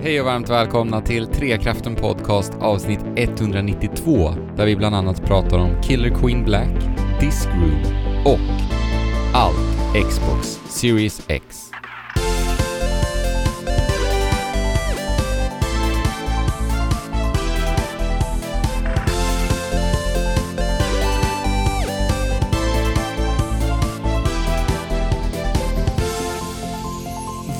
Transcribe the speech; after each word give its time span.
Hej 0.00 0.20
och 0.20 0.26
varmt 0.26 0.48
välkomna 0.48 1.00
till 1.00 1.26
Trekraften 1.26 1.94
Podcast 1.94 2.52
avsnitt 2.60 3.00
192 3.16 4.34
där 4.56 4.66
vi 4.66 4.76
bland 4.76 4.94
annat 4.94 5.24
pratar 5.24 5.58
om 5.58 5.82
Killer 5.82 6.10
Queen 6.10 6.44
Black, 6.44 6.70
Disc 7.20 7.46
Room 7.46 7.82
och 8.24 8.38
allt 9.34 10.08
Xbox 10.08 10.60
Series 10.68 11.22
X. 11.28 11.70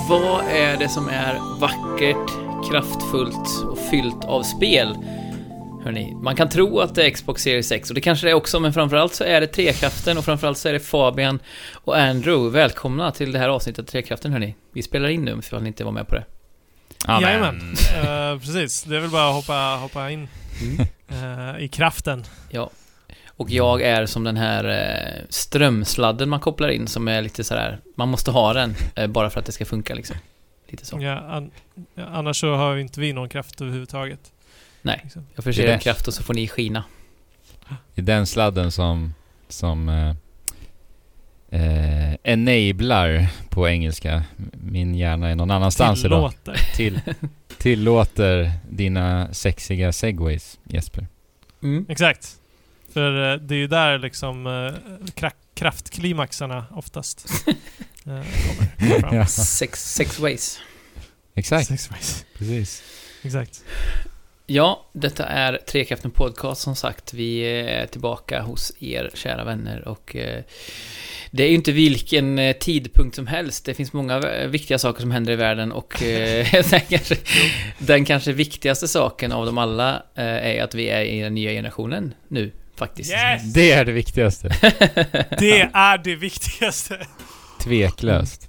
Vad 0.08 0.44
är 0.48 0.76
det 0.76 0.88
som 0.88 1.08
är 1.08 1.60
vackert, 1.60 1.87
kraftfullt 2.70 3.64
och 3.70 3.78
fyllt 3.90 4.24
av 4.24 4.42
spel? 4.42 4.96
Hörrni, 5.84 6.14
man 6.14 6.36
kan 6.36 6.48
tro 6.48 6.80
att 6.80 6.94
det 6.94 7.06
är 7.06 7.10
Xbox 7.10 7.42
Series 7.42 7.72
X 7.72 7.90
och 7.90 7.94
det 7.94 8.00
kanske 8.00 8.26
det 8.26 8.30
är 8.30 8.34
också, 8.34 8.60
men 8.60 8.72
framförallt 8.72 9.14
så 9.14 9.24
är 9.24 9.40
det 9.40 9.46
Trekraften 9.46 10.18
och 10.18 10.24
framförallt 10.24 10.58
så 10.58 10.68
är 10.68 10.72
det 10.72 10.80
Fabian 10.80 11.38
och 11.72 11.98
Andrew. 11.98 12.58
Välkomna 12.58 13.10
till 13.10 13.32
det 13.32 13.38
här 13.38 13.48
avsnittet 13.48 13.78
av 13.78 13.84
Trekraften 13.84 14.32
hörni. 14.32 14.54
Vi 14.72 14.82
spelar 14.82 15.08
in 15.08 15.24
nu, 15.24 15.36
ifall 15.38 15.62
ni 15.62 15.68
inte 15.68 15.84
var 15.84 15.92
med 15.92 16.08
på 16.08 16.14
det. 16.14 16.24
Jajamän, 17.08 17.56
uh, 17.56 18.40
precis. 18.40 18.82
Det 18.82 18.96
är 18.96 19.00
väl 19.00 19.10
bara 19.10 19.28
att 19.28 19.34
hoppa, 19.34 19.78
hoppa 19.80 20.10
in 20.10 20.28
uh, 21.12 21.62
i 21.62 21.68
kraften. 21.68 22.24
Ja. 22.50 22.70
Och 23.26 23.50
jag 23.50 23.82
är 23.82 24.06
som 24.06 24.24
den 24.24 24.36
här 24.36 24.64
eh, 24.64 25.24
strömsladden 25.28 26.28
man 26.28 26.40
kopplar 26.40 26.68
in 26.68 26.86
som 26.86 27.08
är 27.08 27.22
lite 27.22 27.44
sådär, 27.44 27.80
man 27.94 28.08
måste 28.08 28.30
ha 28.30 28.52
den 28.52 28.74
bara 29.08 29.30
för 29.30 29.40
att 29.40 29.46
det 29.46 29.52
ska 29.52 29.64
funka 29.64 29.94
liksom. 29.94 30.16
Lite 30.68 30.86
så. 30.86 30.98
Ja, 31.00 31.18
an, 31.18 31.50
ja, 31.94 32.04
annars 32.06 32.40
så 32.40 32.54
har 32.54 32.76
inte 32.76 33.00
vi 33.00 33.12
någon 33.12 33.28
kraft 33.28 33.60
överhuvudtaget. 33.60 34.32
Nej, 34.82 35.00
Liksom. 35.02 35.26
jag 35.34 35.44
förser 35.44 35.64
er 35.64 35.78
kraft 35.78 36.08
och 36.08 36.14
så 36.14 36.22
får 36.22 36.34
ni 36.34 36.48
skina. 36.48 36.84
Det 37.94 38.00
är 38.00 38.04
den 38.06 38.26
sladden 38.26 38.72
som, 38.72 39.14
som 39.48 39.88
eh, 39.88 40.14
eh, 41.60 42.14
enablar 42.22 43.26
på 43.48 43.68
engelska. 43.68 44.24
Min 44.52 44.94
hjärna 44.94 45.28
är 45.28 45.34
någon 45.34 45.50
annanstans 45.50 46.04
idag. 46.04 46.32
Tillåter. 46.44 46.74
Till, 46.76 47.00
tillåter 47.58 48.52
dina 48.70 49.34
sexiga 49.34 49.92
segways, 49.92 50.58
Jesper. 50.64 51.06
Mm. 51.62 51.86
Exakt. 51.88 52.36
För 52.92 53.32
eh, 53.32 53.38
det 53.40 53.54
är 53.54 53.58
ju 53.58 53.66
där 53.66 53.98
liksom 53.98 54.46
kra- 55.14 55.32
kraftklimaxarna 55.54 56.64
oftast 56.70 57.26
uh, 57.48 57.54
kommer, 58.04 58.22
kommer 58.78 59.00
fram. 59.00 59.16
Ja, 59.16 59.26
Sex, 59.26 59.94
sex 59.94 60.18
ways. 60.18 60.60
Exakt, 61.38 61.68
Sex 61.68 61.90
ways. 61.90 62.24
precis. 62.38 62.82
Exakt. 63.22 63.64
Ja, 64.50 64.86
detta 64.92 65.24
är 65.26 65.56
Trekraften 65.56 66.10
Podcast 66.10 66.60
som 66.60 66.76
sagt. 66.76 67.14
Vi 67.14 67.40
är 67.40 67.86
tillbaka 67.86 68.42
hos 68.42 68.72
er 68.80 69.10
kära 69.14 69.44
vänner 69.44 69.88
och 69.88 70.16
eh, 70.16 70.42
det 71.30 71.42
är 71.42 71.48
ju 71.48 71.54
inte 71.54 71.72
vilken 71.72 72.38
eh, 72.38 72.56
tidpunkt 72.56 73.16
som 73.16 73.26
helst. 73.26 73.64
Det 73.64 73.74
finns 73.74 73.92
många 73.92 74.18
eh, 74.18 74.48
viktiga 74.48 74.78
saker 74.78 75.00
som 75.00 75.10
händer 75.10 75.32
i 75.32 75.36
världen 75.36 75.72
och 75.72 75.94
den, 76.70 76.80
kanske, 76.88 77.16
den 77.78 78.04
kanske 78.04 78.32
viktigaste 78.32 78.88
saken 78.88 79.32
av 79.32 79.46
dem 79.46 79.58
alla 79.58 80.02
är 80.14 80.62
att 80.62 80.74
vi 80.74 80.88
är 80.88 81.04
i 81.04 81.20
den 81.20 81.34
nya 81.34 81.50
generationen 81.50 82.14
nu 82.28 82.52
faktiskt. 82.76 83.12
Yes! 83.12 83.52
Det 83.54 83.72
är 83.72 83.84
det 83.84 83.92
viktigaste. 83.92 84.48
Det 85.38 85.60
är 85.72 85.98
det 85.98 86.14
viktigaste. 86.14 87.06
Tveklöst. 87.60 88.47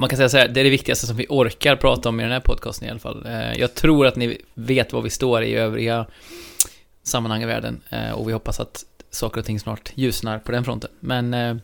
Man 0.00 0.08
kan 0.08 0.16
säga 0.16 0.28
så 0.28 0.36
här, 0.38 0.48
det 0.48 0.60
är 0.60 0.64
det 0.64 0.70
viktigaste 0.70 1.06
som 1.06 1.16
vi 1.16 1.26
orkar 1.28 1.76
prata 1.76 2.08
om 2.08 2.20
i 2.20 2.22
den 2.22 2.32
här 2.32 2.40
podcasten 2.40 2.88
i 2.88 2.90
alla 2.90 3.00
fall. 3.00 3.26
Eh, 3.26 3.52
Jag 3.60 3.74
tror 3.74 4.06
att 4.06 4.16
ni 4.16 4.38
vet 4.54 4.92
var 4.92 5.02
vi 5.02 5.10
står 5.10 5.42
i 5.42 5.54
övriga 5.54 6.06
sammanhang 7.02 7.42
i 7.42 7.46
världen 7.46 7.80
eh, 7.90 8.10
och 8.10 8.28
vi 8.28 8.32
hoppas 8.32 8.60
att 8.60 8.84
saker 9.10 9.40
och 9.40 9.46
ting 9.46 9.60
snart 9.60 9.92
ljusnar 9.94 10.38
på 10.38 10.52
den 10.52 10.64
fronten. 10.64 10.90
Men 11.00 11.34
eh, 11.34 11.56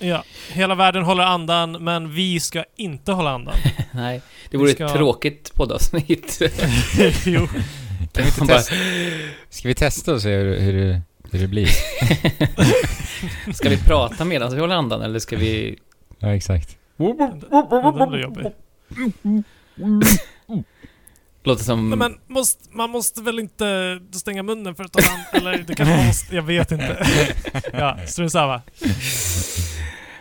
Ja, 0.00 0.24
hela 0.52 0.74
världen 0.74 1.02
håller 1.02 1.24
andan, 1.24 1.72
men 1.72 2.12
vi 2.14 2.40
ska 2.40 2.64
inte 2.76 3.12
hålla 3.12 3.30
andan. 3.30 3.54
nej, 3.92 4.18
det 4.18 4.48
Vi 4.50 4.58
vore 4.58 4.72
ska- 4.72 4.84
ett 4.86 4.92
tråkigt 4.94 5.54
poddavsnitt. 5.54 6.40
jo. 7.26 7.46
Kan 8.12 8.24
vi 8.24 8.28
inte 8.28 8.40
bara? 8.40 8.60
Ska 9.50 9.68
vi 9.68 9.74
testa 9.74 10.12
och 10.14 10.22
se 10.22 10.36
hur, 10.36 10.60
hur, 10.60 10.72
det, 10.84 11.00
hur 11.32 11.38
det 11.38 11.46
blir? 11.48 11.68
ska 13.54 13.68
vi 13.68 13.76
prata 13.78 14.24
medan 14.24 14.54
vi 14.54 14.60
håller 14.60 14.74
andan 14.74 15.02
eller 15.02 15.18
ska 15.18 15.36
vi... 15.36 15.78
Ja, 16.18 16.34
exakt. 16.34 16.76
Den 16.96 18.08
blir 18.10 18.22
jobbig. 18.22 18.46
Låter 21.44 21.64
som... 21.64 21.88
Nej, 21.90 21.98
men 21.98 22.18
måste, 22.26 22.64
man 22.76 22.90
måste 22.90 23.22
väl 23.22 23.38
inte 23.38 24.00
stänga 24.12 24.42
munnen 24.42 24.74
för 24.74 24.84
att 24.84 24.92
ta 24.92 25.02
hand 25.10 25.22
Eller 25.32 25.58
det 25.58 25.74
kanske 25.74 25.96
man 25.96 26.06
måste, 26.06 26.36
jag 26.36 26.42
vet 26.42 26.72
inte. 26.72 27.06
Ja, 27.72 27.98
strunt 28.06 28.32
samma. 28.32 28.62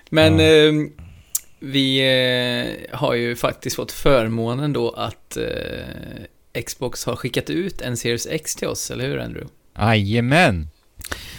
Men 0.09 0.39
Ja. 0.39 0.45
eh, 0.45 0.73
vi 1.59 1.99
eh, 2.91 2.97
har 2.97 3.13
ju 3.13 3.35
faktiskt 3.35 3.75
fått 3.75 3.91
förmånen 3.91 4.73
då 4.73 4.89
att 4.91 5.37
eh, 5.37 6.61
Xbox 6.65 7.05
har 7.05 7.15
skickat 7.15 7.49
ut 7.49 7.81
en 7.81 7.97
Series 7.97 8.27
X 8.27 8.55
till 8.55 8.67
oss, 8.67 8.91
eller 8.91 9.07
hur 9.07 9.19
Andrew? 9.19 9.53
Jajamän! 9.77 10.67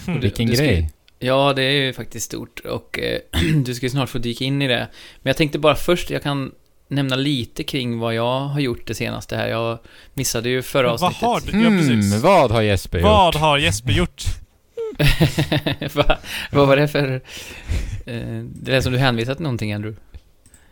Mm. 0.06 0.20
Vilken 0.20 0.46
du 0.46 0.54
ska 0.56 0.64
ju- 0.64 0.70
grej. 0.70 0.90
Ja, 1.26 1.52
det 1.56 1.62
är 1.62 1.70
ju 1.70 1.92
faktiskt 1.92 2.26
stort 2.26 2.60
och 2.60 2.98
eh, 2.98 3.18
du 3.64 3.74
ska 3.74 3.86
ju 3.86 3.90
snart 3.90 4.08
få 4.08 4.18
dyka 4.18 4.44
in 4.44 4.62
i 4.62 4.68
det. 4.68 4.88
Men 5.22 5.30
jag 5.30 5.36
tänkte 5.36 5.58
bara 5.58 5.74
först, 5.74 6.10
jag 6.10 6.22
kan 6.22 6.52
nämna 6.88 7.16
lite 7.16 7.62
kring 7.64 7.98
vad 7.98 8.14
jag 8.14 8.40
har 8.40 8.60
gjort 8.60 8.86
det 8.86 8.94
senaste 8.94 9.36
här. 9.36 9.48
Jag 9.48 9.78
missade 10.14 10.48
ju 10.48 10.62
förra 10.62 10.88
Men 10.88 10.96
vad 11.00 11.08
avsnittet. 11.10 11.52
har 11.52 11.60
du? 11.60 11.64
Ja, 11.64 11.70
precis. 11.98 12.22
vad 12.22 12.50
har 12.50 12.62
Jesper 12.62 13.00
Vad 13.00 13.26
gjort? 13.34 13.34
har 13.40 13.58
Jesper 13.58 13.92
gjort? 13.92 14.22
Va, 15.94 16.18
vad 16.52 16.68
var 16.68 16.76
det 16.76 16.88
för... 16.88 17.14
Eh, 18.06 18.42
det 18.54 18.70
lät 18.70 18.84
som 18.84 18.92
du 18.92 18.98
hänvisat 18.98 19.36
till 19.36 19.42
någonting, 19.42 19.72
Andrew. 19.72 20.00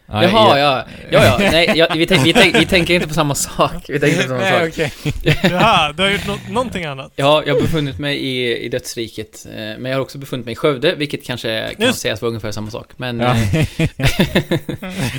Ja, 0.06 0.22
Jaha, 0.22 0.58
ja. 0.58 0.84
Ja, 1.10 1.24
ja. 1.24 1.38
Nej, 1.38 1.72
ja, 1.74 1.86
vi, 1.94 2.06
tänk, 2.06 2.26
vi, 2.26 2.32
tänk, 2.32 2.54
vi 2.56 2.66
tänker 2.66 2.94
inte 2.94 3.08
på 3.08 3.14
samma 3.14 3.34
sak. 3.34 3.72
Vi 3.88 4.00
tänker 4.00 4.16
inte 4.16 4.22
på 4.22 4.28
samma 4.28 4.40
Nej, 4.40 4.72
sak. 4.72 4.90
okej. 5.12 5.36
Jaha, 5.50 5.92
du 5.92 6.02
har 6.02 6.10
gjort 6.10 6.26
nå- 6.26 6.38
någonting 6.48 6.84
annat? 6.84 7.12
Ja, 7.16 7.42
jag 7.46 7.54
har 7.54 7.60
befunnit 7.60 7.98
mig 7.98 8.16
i, 8.18 8.58
i 8.64 8.68
dödsriket. 8.68 9.46
eh, 9.50 9.54
Men 9.56 9.84
jag 9.84 9.94
har 9.94 10.00
också 10.00 10.18
befunnit 10.18 10.46
mig 10.46 10.52
i 10.52 10.56
Skövde, 10.56 10.94
vilket 10.94 11.24
kanske 11.24 11.74
kan 11.78 11.86
Just. 11.86 11.98
sägas 11.98 12.22
vara 12.22 12.28
ungefär 12.28 12.50
samma 12.52 12.70
sak. 12.70 12.86
Men... 12.96 13.20
Ja. 13.20 13.34
eh, 13.36 13.66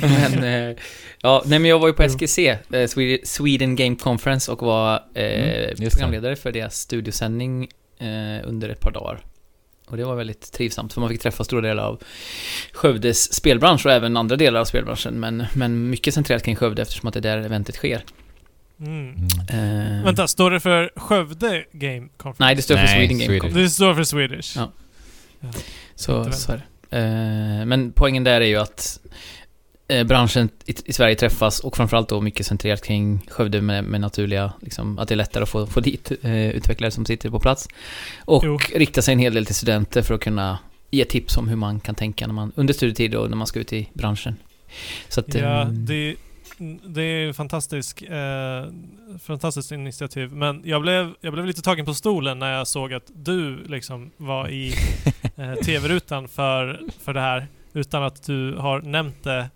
men, 0.02 0.44
eh, 0.44 0.76
ja, 1.22 1.42
nej 1.46 1.58
men 1.58 1.70
jag 1.70 1.78
var 1.78 1.88
ju 1.88 1.92
på. 1.94 2.02
SGC, 2.02 2.38
Sweden- 3.24 3.76
Game 3.76 3.96
Conference 3.96 4.52
och 4.52 4.62
var 4.62 4.94
eh, 5.14 5.56
Mm, 5.78 5.90
programledare 5.90 6.36
för 6.36 6.52
deras 6.52 6.76
studiosändning 6.78 7.68
eh, 8.00 8.48
under 8.48 8.68
ett 8.68 8.80
par 8.80 8.90
dagar. 8.90 9.20
Och 9.86 9.96
det 9.96 10.04
var 10.04 10.16
väldigt 10.16 10.52
trivsamt, 10.52 10.92
för 10.92 11.00
man 11.00 11.10
fick 11.10 11.20
träffa 11.20 11.44
stora 11.44 11.68
delar 11.68 11.82
av 11.82 12.02
Skövdes 12.72 13.34
spelbransch 13.34 13.86
och 13.86 13.92
även 13.92 14.16
andra 14.16 14.36
delar 14.36 14.60
av 14.60 14.64
spelbranschen, 14.64 15.20
men, 15.20 15.44
men 15.54 15.90
mycket 15.90 16.14
centrerat 16.14 16.42
kring 16.42 16.56
Skövde 16.56 16.82
eftersom 16.82 17.08
att 17.08 17.14
det 17.14 17.20
är 17.20 17.22
där 17.22 17.38
eventet 17.38 17.74
sker. 17.74 18.04
Mm. 18.80 19.14
Eh, 19.48 20.04
Vänta, 20.04 20.28
står 20.28 20.50
det 20.50 20.60
för 20.60 20.90
Skövde 20.96 21.64
Game 21.72 22.08
Conference? 22.16 22.44
Nej, 22.44 22.54
det 22.54 22.62
står 22.62 22.74
för 22.74 22.82
Nej, 22.82 23.08
Sweden 23.08 23.18
Game 23.18 23.26
Swedish. 23.26 23.40
Conference. 23.40 23.64
Det 23.64 23.70
står 23.70 23.94
för 23.94 24.04
Swedish. 24.04 24.56
Ja. 24.56 24.72
Så, 25.94 26.24
Inte 26.24 26.36
så 26.36 26.52
är 26.52 26.56
det. 26.56 26.62
Eh, 26.90 27.66
men 27.66 27.92
poängen 27.92 28.24
där 28.24 28.40
är 28.40 28.46
ju 28.46 28.56
att 28.56 29.00
branschen 30.06 30.48
i, 30.64 30.92
Sverige 30.92 31.14
träffas 31.14 31.60
och 31.60 31.76
framförallt 31.76 32.08
då 32.08 32.20
mycket 32.20 32.46
centrerat 32.46 32.84
kring 32.84 33.26
Skövde 33.28 33.60
med, 33.60 33.84
med 33.84 34.00
naturliga, 34.00 34.52
liksom, 34.60 34.98
att 34.98 35.08
det 35.08 35.14
är 35.14 35.16
lättare 35.16 35.42
att 35.42 35.48
få, 35.48 35.66
få 35.66 35.80
dit 35.80 36.12
eh, 36.22 36.50
utvecklare 36.50 36.90
som 36.90 37.04
sitter 37.04 37.30
på 37.30 37.40
plats. 37.40 37.68
Och 38.24 38.42
Jo. 38.44 38.58
rikta 38.74 39.02
sig 39.02 39.12
en 39.12 39.18
hel 39.18 39.34
del 39.34 39.46
till 39.46 39.54
studenter 39.54 40.02
för 40.02 40.14
att 40.14 40.20
kunna 40.20 40.58
ge 40.90 41.04
tips 41.04 41.36
om 41.36 41.48
hur 41.48 41.56
man 41.56 41.80
kan 41.80 41.94
tänka 41.94 42.26
när 42.26 42.34
man, 42.34 42.52
under 42.56 42.74
studietid 42.74 43.14
och 43.14 43.30
när 43.30 43.36
man 43.36 43.46
ska 43.46 43.60
ut 43.60 43.72
i 43.72 43.88
branschen. 43.92 44.36
Så 45.08 45.20
att, 45.20 45.34
Ja, 45.34 45.62
eh, 45.62 45.68
det, 45.68 46.16
det 46.84 47.02
är 47.02 47.32
fantastisk, 47.32 48.02
eh, 48.02 48.66
fantastiskt 49.22 49.72
initiativ. 49.72 50.32
Men 50.32 50.62
jag 50.64 50.82
blev, 50.82 51.14
jag 51.20 51.32
blev 51.32 51.46
lite 51.46 51.62
tagen 51.62 51.86
på 51.86 51.94
stolen 51.94 52.38
när 52.38 52.52
jag 52.52 52.68
såg 52.68 52.92
att 52.92 53.10
du 53.14 53.64
liksom 53.64 54.10
var 54.16 54.48
i 54.48 54.74
eh, 55.36 55.54
tv-rutan 55.54 56.28
för, 56.28 56.80
för 57.04 57.14
det 57.14 57.20
här 57.20 57.46
utan 57.72 58.02
att 58.02 58.26
du 58.26 58.56
har 58.56 58.80
nämnt 58.80 59.24
det 59.24 59.50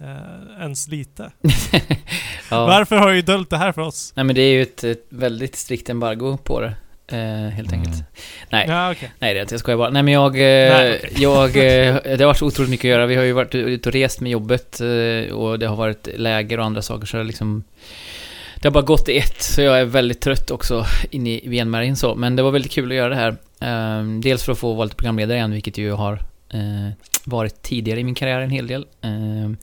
eh, 0.00 0.60
ens 0.60 0.88
lite. 0.88 1.30
ja. 2.50 2.66
Varför 2.66 2.96
har 2.96 3.12
du 3.12 3.22
dolt 3.22 3.50
det 3.50 3.56
här 3.56 3.72
för 3.72 3.82
oss? 3.82 4.12
Nej 4.16 4.24
men 4.24 4.34
det 4.34 4.42
är 4.42 4.52
ju 4.52 4.62
ett, 4.62 4.84
ett 4.84 5.06
väldigt 5.08 5.56
strikt 5.56 5.90
embargo 5.90 6.36
på 6.36 6.60
det. 6.60 6.74
Eh, 7.06 7.48
helt 7.50 7.72
enkelt. 7.72 7.94
Mm. 7.94 8.06
Nej. 8.50 8.66
Ja, 8.68 8.92
okej. 8.92 9.12
Nej, 9.18 9.34
det 9.34 9.40
är 9.40 9.42
inte. 9.42 9.54
Jag 9.54 9.60
skojar 9.60 9.78
bara. 9.78 9.90
Nej, 9.90 10.02
men 10.02 10.14
jag... 10.14 10.36
eh, 10.36 10.40
Nej, 10.40 11.00
okej. 11.04 11.22
jag 11.22 11.44
eh, 11.56 11.94
det 12.02 12.20
har 12.20 12.26
varit 12.26 12.38
så 12.38 12.46
otroligt 12.46 12.70
mycket 12.70 12.84
att 12.84 12.90
göra. 12.90 13.06
Vi 13.06 13.16
har 13.16 13.24
ju 13.24 13.32
varit 13.32 13.54
ute 13.54 13.88
och 13.88 13.92
rest 13.92 14.20
med 14.20 14.32
jobbet 14.32 14.80
eh, 14.80 15.34
och 15.34 15.58
det 15.58 15.66
har 15.66 15.76
varit 15.76 16.08
läger 16.16 16.58
och 16.58 16.64
andra 16.64 16.82
saker, 16.82 17.06
så 17.06 17.16
det 17.16 17.20
har 17.20 17.24
liksom... 17.24 17.64
Det 18.56 18.68
har 18.68 18.72
bara 18.72 18.84
gått 18.84 19.08
i 19.08 19.18
ett, 19.18 19.42
så 19.42 19.60
jag 19.62 19.80
är 19.80 19.84
väldigt 19.84 20.20
trött 20.20 20.50
också 20.50 20.84
in 21.10 21.26
i 21.26 21.48
benmärgen 21.48 21.96
så. 21.96 22.14
Men 22.14 22.36
det 22.36 22.42
var 22.42 22.50
väldigt 22.50 22.72
kul 22.72 22.90
att 22.90 22.96
göra 22.96 23.08
det 23.08 23.36
här. 23.60 24.20
Dels 24.22 24.42
för 24.44 24.52
att 24.52 24.58
få 24.58 24.72
vara 24.72 24.84
lite 24.84 24.96
programledare 24.96 25.36
igen, 25.36 25.50
vilket 25.50 25.78
ju 25.78 25.86
jag 25.86 25.96
har 25.96 26.18
varit 27.24 27.62
tidigare 27.62 28.00
i 28.00 28.04
min 28.04 28.14
karriär 28.14 28.40
en 28.40 28.50
hel 28.50 28.66
del. 28.66 28.86
Ehm, 29.02 29.56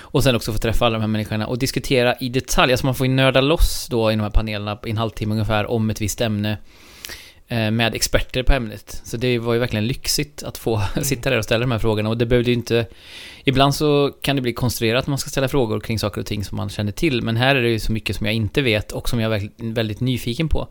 och 0.00 0.22
sen 0.22 0.36
också 0.36 0.52
få 0.52 0.58
träffa 0.58 0.86
alla 0.86 0.92
de 0.92 1.00
här 1.00 1.08
människorna 1.08 1.46
och 1.46 1.58
diskutera 1.58 2.14
i 2.20 2.28
detalj. 2.28 2.72
Alltså 2.72 2.86
man 2.86 2.94
får 2.94 3.06
ju 3.06 3.12
nörda 3.12 3.40
loss 3.40 3.86
då 3.90 4.12
i 4.12 4.14
de 4.16 4.22
här 4.22 4.30
panelerna 4.30 4.78
i 4.86 4.90
en 4.90 4.96
halvtimme 4.96 5.32
ungefär 5.32 5.70
om 5.70 5.90
ett 5.90 6.00
visst 6.00 6.20
ämne 6.20 6.58
eh, 7.48 7.70
med 7.70 7.94
experter 7.94 8.42
på 8.42 8.52
ämnet. 8.52 9.00
Så 9.04 9.16
det 9.16 9.38
var 9.38 9.52
ju 9.54 9.58
verkligen 9.60 9.86
lyxigt 9.86 10.42
att 10.42 10.58
få 10.58 10.82
sitta 11.02 11.30
där 11.30 11.38
och 11.38 11.44
ställa 11.44 11.60
de 11.60 11.72
här 11.72 11.78
frågorna 11.78 12.08
och 12.08 12.18
det 12.18 12.26
behövde 12.26 12.50
ju 12.50 12.56
inte... 12.56 12.86
Ibland 13.44 13.74
så 13.74 14.12
kan 14.22 14.36
det 14.36 14.42
bli 14.42 14.52
konstruerat 14.52 15.02
att 15.02 15.06
man 15.06 15.18
ska 15.18 15.30
ställa 15.30 15.48
frågor 15.48 15.80
kring 15.80 15.98
saker 15.98 16.20
och 16.20 16.26
ting 16.26 16.44
som 16.44 16.56
man 16.56 16.68
känner 16.68 16.92
till, 16.92 17.22
men 17.22 17.36
här 17.36 17.56
är 17.56 17.62
det 17.62 17.68
ju 17.70 17.78
så 17.78 17.92
mycket 17.92 18.16
som 18.16 18.26
jag 18.26 18.34
inte 18.34 18.62
vet 18.62 18.92
och 18.92 19.08
som 19.08 19.20
jag 19.20 19.34
är 19.34 19.50
väldigt, 19.74 20.00
nyfiken 20.00 20.48
på. 20.48 20.68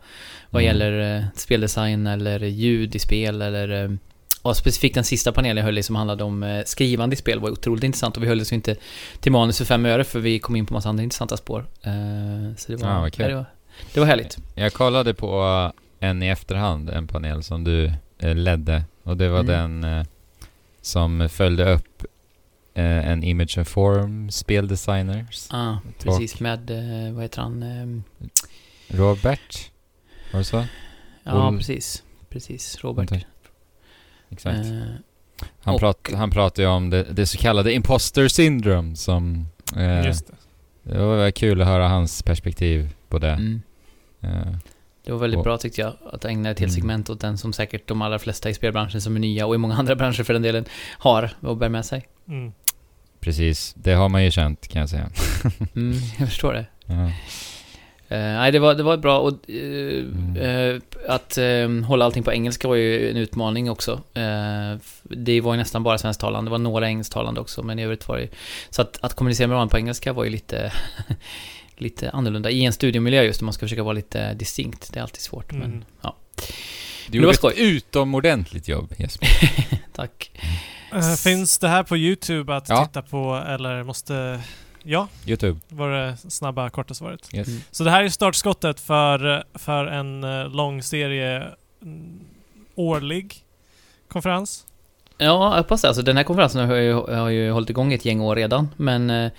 Vad 0.50 0.62
Mm. 0.62 0.72
gäller 0.74 1.16
eh, 1.16 1.24
speldesign 1.34 2.06
eller 2.06 2.40
ljud 2.40 2.96
i 2.96 2.98
spel 2.98 3.42
eller... 3.42 3.98
eh, 4.46 4.50
Och 4.50 4.56
specifikt 4.56 4.94
den 4.94 5.04
sista 5.04 5.32
panelen 5.32 5.56
jag 5.56 5.64
höll 5.64 5.78
i 5.78 5.82
som 5.82 5.96
handlade 5.96 6.24
om 6.24 6.42
eh, 6.42 6.64
skrivande 6.64 7.14
i 7.14 7.16
spel 7.16 7.40
var 7.40 7.50
otroligt 7.50 7.84
intressant 7.84 8.16
och 8.16 8.22
vi 8.22 8.26
höll 8.26 8.40
oss 8.40 8.52
ju 8.52 8.56
inte 8.56 8.76
till 9.20 9.32
manus 9.32 9.58
för 9.58 9.64
fem 9.64 9.86
öre 9.86 10.04
för 10.04 10.20
vi 10.20 10.38
kom 10.38 10.56
in 10.56 10.66
på 10.66 10.74
massa 10.74 10.88
andra 10.88 11.02
intressanta 11.04 11.36
spår. 11.36 11.66
Eh, 11.82 11.92
Så 12.56 12.72
det 12.72 12.76
var, 12.76 13.10
kul. 13.10 13.22
ja, 13.22 13.28
det 13.28 13.34
var, 13.34 13.44
det 13.94 14.00
var 14.00 14.06
härligt. 14.06 14.38
Jag 14.54 14.72
kollade 14.72 15.14
på 15.14 15.72
en 16.00 16.22
i 16.22 16.26
efterhand, 16.28 16.90
en 16.90 17.06
panel 17.08 17.42
som 17.42 17.64
du 17.64 17.92
eh, 18.18 18.34
ledde. 18.34 18.84
Och 19.02 19.16
det 19.16 19.28
var 19.28 19.40
Mm. 19.40 19.80
den 19.80 19.98
eh, 19.98 20.06
som 20.80 21.28
följde 21.28 21.72
upp 21.74 22.02
eh, 22.74 23.08
en 23.10 23.22
Image 23.24 23.58
and 23.58 23.68
Form 23.68 24.30
speldesigners. 24.30 25.48
Ja, 25.52 25.78
precis 26.02 26.40
med, 26.40 26.70
eh, 26.70 27.12
vad 27.14 27.22
heter 27.22 27.42
han? 27.42 27.62
Ehm, 27.62 28.02
Robert? 28.88 29.70
Var 30.32 30.38
det 30.38 30.44
så? 30.44 30.64
Ja, 31.24 31.32
Ol- 31.50 31.58
precis. 31.58 32.02
Precis, 32.28 32.78
Robert. 32.84 33.12
Vänta. 33.12 33.26
Exakt. 34.30 34.66
Eh, 34.66 34.72
Han, 35.60 35.74
och- 35.74 35.80
prat, 35.80 36.08
han 36.14 36.30
pratade 36.30 36.62
ju 36.62 36.68
om 36.68 36.90
det, 36.90 37.02
det 37.02 37.26
så 37.26 37.38
kallade 37.38 37.72
imposter 37.72 38.28
syndrome 38.28 38.96
som... 38.96 39.46
Eh, 39.76 40.06
Just 40.06 40.26
det. 40.26 40.34
det 40.92 40.98
var 41.04 41.30
kul 41.30 41.60
att 41.60 41.66
höra 41.66 41.88
hans 41.88 42.22
perspektiv 42.22 42.90
på 43.08 43.18
det. 43.18 43.30
mm. 43.30 43.62
Eh, 44.20 44.30
Det 45.04 45.12
var 45.12 45.18
väldigt 45.18 45.38
Och- 45.38 45.44
bra 45.44 45.58
tyckte 45.58 45.80
jag, 45.80 45.92
att 46.12 46.24
ägna 46.24 46.50
ett 46.50 46.58
helt 46.60 46.72
Mm. 46.72 46.80
segment 46.80 47.10
åt 47.10 47.20
den 47.20 47.38
som 47.38 47.52
säkert 47.52 47.88
de 47.88 48.02
allra 48.02 48.18
flesta 48.18 48.50
i 48.50 48.54
spelbranschen 48.54 49.00
som 49.00 49.16
är 49.16 49.20
nya 49.20 49.46
och 49.46 49.54
i 49.54 49.58
många 49.58 49.74
andra 49.78 49.96
branscher 49.96 50.22
för 50.22 50.32
den 50.32 50.42
delen 50.42 50.64
har 50.98 51.30
och 51.40 51.56
bär 51.56 51.68
med 51.68 51.84
sig. 51.84 52.06
Mm. 52.28 52.52
precis, 53.20 53.74
det 53.76 53.92
har 53.92 54.08
man 54.08 54.24
ju 54.24 54.30
känt 54.30 54.68
kan 54.68 54.80
jag 54.80 54.88
säga. 54.88 55.10
Mm, 55.76 55.98
jag 56.18 56.28
förstår 56.28 56.52
det. 56.52 56.66
Ja. 56.86 57.10
Eh, 58.08 58.18
nej, 58.18 58.52
det 58.52 58.58
var, 58.58 58.74
det 58.74 58.82
var 58.82 58.96
bra 58.96 59.18
och 59.18 59.50
eh, 59.50 60.04
Mm. 60.04 60.36
eh, 60.36 60.80
att 61.08 61.38
eh, 61.38 61.86
hålla 61.88 62.04
allting 62.04 62.22
på 62.22 62.32
engelska 62.32 62.68
var 62.68 62.74
ju 62.74 63.10
en 63.10 63.16
utmaning 63.16 63.70
också. 63.70 63.92
Eh, 64.14 64.78
det 65.02 65.40
var 65.40 65.52
ju 65.54 65.58
nästan 65.58 65.82
bara 65.82 65.98
svensktalande, 65.98 66.48
det 66.48 66.50
var 66.50 66.58
några 66.58 66.86
engelsktalande 66.88 67.40
också, 67.40 67.62
men 67.62 67.78
i 67.78 67.84
övrigt 67.84 68.08
var 68.08 68.16
det 68.18 68.28
Så 68.70 68.82
att, 68.82 68.98
att 69.00 69.14
kommunicera 69.14 69.46
med 69.48 69.54
varandra 69.54 69.70
på 69.70 69.78
engelska 69.78 70.12
var 70.12 70.24
ju 70.24 70.30
lite, 70.30 70.72
lite 71.76 72.10
annorlunda. 72.10 72.50
I 72.50 72.64
en 72.64 72.72
studiomiljö 72.72 73.22
just, 73.22 73.42
man 73.42 73.52
ska 73.52 73.64
försöka 73.66 73.82
vara 73.82 73.92
lite 73.94 74.34
distinkt. 74.34 74.92
Det 74.92 74.98
är 74.98 75.02
alltid 75.02 75.20
svårt, 75.22 75.52
men 75.52 75.62
Mm. 75.62 75.84
ja. 76.02 76.16
Du 77.08 77.18
det 77.18 77.24
gjorde 77.24 77.48
ett 77.48 77.58
utomordentligt 77.58 78.68
jobb 78.68 78.94
Jesper. 78.98 79.28
Tack. 79.92 80.30
Eh, 80.92 81.14
finns 81.14 81.58
det 81.58 81.68
här 81.68 81.82
på 81.82 81.96
YouTube 81.96 82.56
att 82.56 82.68
Ja. 82.68 82.84
titta 82.86 83.02
på 83.02 83.44
eller 83.48 83.82
måste... 83.82 84.40
Ja, 84.88 85.08
Youtube. 85.26 85.60
var 85.68 85.90
det 85.90 86.16
snabba 86.28 86.70
korta 86.70 86.94
svaret. 86.94 87.28
Yes. 87.34 87.48
Mm. 87.48 87.60
Så 87.70 87.84
det 87.84 87.90
här 87.90 88.04
är 88.04 88.08
startskottet 88.08 88.80
för, 88.80 89.44
för 89.54 89.86
en 89.86 90.24
eh, 90.24 90.48
lång 90.48 90.82
serie 90.82 91.42
mm, 91.82 92.20
årlig 92.74 93.34
konferens. 94.08 94.66
Ja, 95.18 95.24
jag 95.54 95.62
hoppas 95.62 95.82
det. 95.82 95.88
Alltså, 95.88 96.02
den 96.02 96.16
här 96.16 96.24
konferensen 96.24 96.68
har 96.68 96.76
ju, 96.76 96.92
har 96.92 97.28
ju 97.28 97.50
hållit 97.50 97.70
igång 97.70 97.92
ett 97.92 98.04
gäng 98.04 98.20
år 98.20 98.36
redan, 98.36 98.68
men 98.76 99.10
eh, 99.10 99.30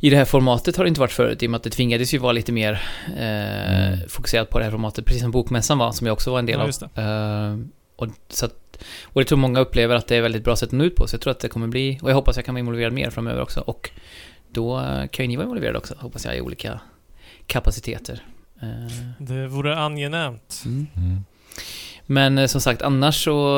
i 0.00 0.10
det 0.10 0.16
här 0.16 0.24
formatet 0.24 0.76
har 0.76 0.84
det 0.84 0.88
inte 0.88 1.00
varit 1.00 1.12
förut, 1.12 1.42
i 1.42 1.46
och 1.46 1.50
med 1.50 1.56
att 1.58 1.62
det 1.64 1.70
tvingades 1.70 2.14
ju 2.14 2.18
vara 2.18 2.32
lite 2.32 2.52
mer 2.52 2.72
eh, 3.18 3.92
Mm. 3.92 4.08
fokuserat 4.08 4.50
på 4.50 4.58
det 4.58 4.64
här 4.64 4.70
formatet, 4.72 5.04
precis 5.04 5.22
som 5.22 5.30
Bokmässan 5.30 5.78
var, 5.78 5.92
som 5.92 6.06
jag 6.06 6.12
också 6.14 6.30
var 6.30 6.38
en 6.38 6.46
del 6.46 6.58
Ja, 6.58 6.88
av. 6.96 7.04
Eh, 7.04 7.58
och, 7.96 8.06
så 8.28 8.46
att, 8.46 8.84
och 9.04 9.20
jag 9.20 9.26
tror 9.28 9.38
många 9.38 9.60
upplever 9.60 9.94
att 9.94 10.06
det 10.06 10.14
är 10.14 10.18
ett 10.18 10.24
väldigt 10.24 10.44
bra 10.44 10.56
sätt 10.56 10.66
att 10.68 10.72
nå 10.72 10.84
ut 10.84 10.96
på, 10.96 11.06
så 11.08 11.14
jag 11.14 11.20
tror 11.20 11.30
att 11.30 11.40
det 11.40 11.48
kommer 11.48 11.66
bli, 11.66 11.98
och 12.02 12.10
jag 12.10 12.14
hoppas 12.14 12.36
jag 12.36 12.44
kan 12.44 12.54
vara 12.54 12.60
involverad 12.60 12.92
mer 12.92 13.10
framöver 13.10 13.42
också, 13.42 13.60
och 13.60 13.90
då 14.52 14.80
kan 15.12 15.24
ju 15.24 15.28
ni 15.28 15.36
vara 15.36 15.44
involverade 15.44 15.78
också, 15.78 15.94
hoppas 15.98 16.24
jag, 16.24 16.36
i 16.36 16.40
olika 16.40 16.80
kapaciteter. 17.46 18.24
Eh, 18.62 18.96
Det 19.18 19.46
vore 19.46 19.76
angenämt. 19.76 20.62
mm. 20.66 20.86
Mm. 20.96 21.24
Men 22.06 22.38
eh, 22.38 22.46
som 22.46 22.60
sagt, 22.60 22.82
annars 22.82 23.24
så 23.24 23.56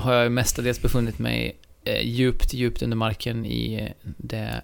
har 0.00 0.12
jag 0.14 0.32
mestadels 0.32 0.82
befunnit 0.82 1.18
mig 1.18 1.56
eh, 1.84 2.06
djupt, 2.06 2.52
djupt 2.54 2.82
under 2.82 2.96
marken 2.96 3.46
i 3.46 3.92
det 4.02 4.62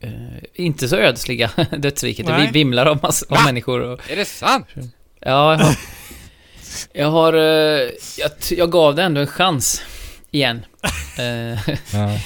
eh, 0.00 0.12
inte 0.54 0.88
så 0.88 0.96
ödsliga 0.96 1.50
dödsriket. 1.78 2.26
Det 2.26 2.32
Nej. 2.32 2.46
vi- 2.46 2.52
vimlar 2.52 2.86
av, 2.86 3.00
mass- 3.02 3.22
av 3.30 3.44
människor. 3.44 3.80
Och, 3.80 4.10
Är 4.10 4.16
det 4.16 4.24
sant? 4.24 4.66
ja, 5.20 5.52
jag 5.60 5.60
har... 5.60 5.66
Jag, 6.92 7.10
har 7.10 7.32
jag, 7.32 8.30
jag 8.50 8.70
gav 8.72 8.94
det 8.94 9.02
ändå 9.02 9.20
en 9.20 9.26
chans. 9.26 9.82
Igen. 10.30 10.64
Eh, 11.18 11.58
Ja. 11.94 12.18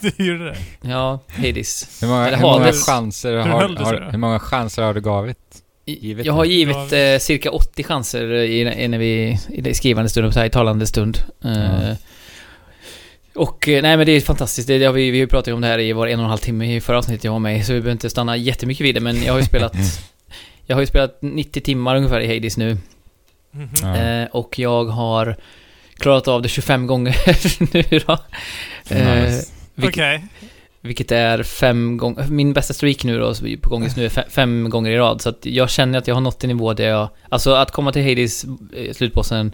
du 0.00 0.24
gjorde 0.24 0.44
det. 0.44 0.56
ja, 0.82 1.20
Hades. 1.28 2.02
Hur 2.02 2.08
många, 2.08 2.26
Eller 2.26 2.36
hur 2.36 2.42
många 2.44 2.72
chanser 2.72 3.36
har, 3.36 3.68
sig 3.68 3.84
har, 3.84 4.08
hur 4.10 4.18
många 4.18 4.38
chanser 4.38 4.82
har 4.82 4.94
du 4.94 5.00
givit? 5.00 5.62
Givet 5.86 6.26
Jag 6.26 6.32
har 6.32 6.44
givit 6.44 6.76
Ja. 6.92 6.96
eh, 6.98 7.18
cirka 7.18 7.50
80 7.50 7.82
chanser 7.84 8.32
i, 8.32 8.60
i, 8.82 8.88
när 8.88 8.98
vi, 8.98 9.38
i 9.48 9.74
skrivande 9.74 10.10
stund, 10.10 10.26
och 10.26 10.32
så 10.32 10.38
här, 10.38 10.46
i 10.46 10.50
talande 10.50 10.86
stund. 10.86 11.18
Eh. 11.44 11.92
Och 13.34 13.68
eh, 13.68 13.82
nej 13.82 13.96
men 13.96 14.06
det 14.06 14.12
är 14.12 14.20
fantastiskt, 14.20 14.68
det, 14.68 14.78
det 14.78 14.84
har 14.86 14.92
vi, 14.92 15.10
vi 15.10 15.26
pratat 15.26 15.54
om 15.54 15.60
det 15.60 15.66
här 15.66 15.78
i 15.78 15.92
var 15.92 16.06
en 16.06 16.18
och 16.18 16.24
en 16.24 16.30
halv 16.30 16.38
timme 16.38 16.76
i 16.76 16.80
förra 16.80 16.98
avsnittet 16.98 17.24
jag 17.24 17.32
var 17.32 17.38
med 17.38 17.66
så 17.66 17.72
vi 17.72 17.80
behöver 17.80 17.92
inte 17.92 18.10
stanna 18.10 18.36
jättemycket 18.36 18.86
vid 18.86 18.94
det, 18.94 19.00
men 19.00 19.22
jag 19.22 19.32
har 19.32 19.40
ju 19.40 19.46
spelat 19.46 19.72
Jag 20.66 20.76
har 20.76 20.80
ju 20.80 20.86
spelat 20.86 21.18
90 21.22 21.60
timmar 21.60 21.96
ungefär 21.96 22.20
i 22.20 22.34
Hades 22.34 22.56
nu, 22.56 22.76
Mhm. 23.50 23.68
Ja. 23.82 23.96
eh, 23.96 24.28
och 24.32 24.58
jag 24.58 24.84
har 24.84 25.36
klarat 25.98 26.28
av 26.28 26.42
det 26.42 26.48
25 26.48 26.86
gånger 26.86 27.16
nu 27.90 27.98
då. 28.06 28.12
Eh, 28.94 29.22
Nice. 29.24 29.52
vilket, 29.74 29.94
Okej. 29.94 30.24
vilket 30.80 31.12
är 31.12 31.42
fem 31.42 31.96
gånger, 31.96 32.26
min 32.28 32.52
bästa 32.52 32.74
streak 32.74 33.04
nu 33.04 33.18
då, 33.18 33.34
på 33.62 33.70
gång 33.70 33.84
just 33.84 33.96
nu, 33.96 34.04
är 34.04 34.08
fe- 34.08 34.30
fem 34.30 34.70
gånger 34.70 34.90
i 34.90 34.96
rad. 34.98 35.20
Så 35.22 35.28
att 35.28 35.46
jag 35.46 35.70
känner 35.70 35.98
att 35.98 36.06
jag 36.08 36.14
har 36.14 36.20
nått 36.20 36.44
en 36.44 36.48
nivå 36.48 36.72
där 36.74 36.88
jag, 36.88 37.08
alltså 37.28 37.54
att 37.54 37.70
komma 37.70 37.92
till 37.92 38.02
Hades, 38.02 38.44
eh, 38.76 38.92
slutbossen, 38.92 39.52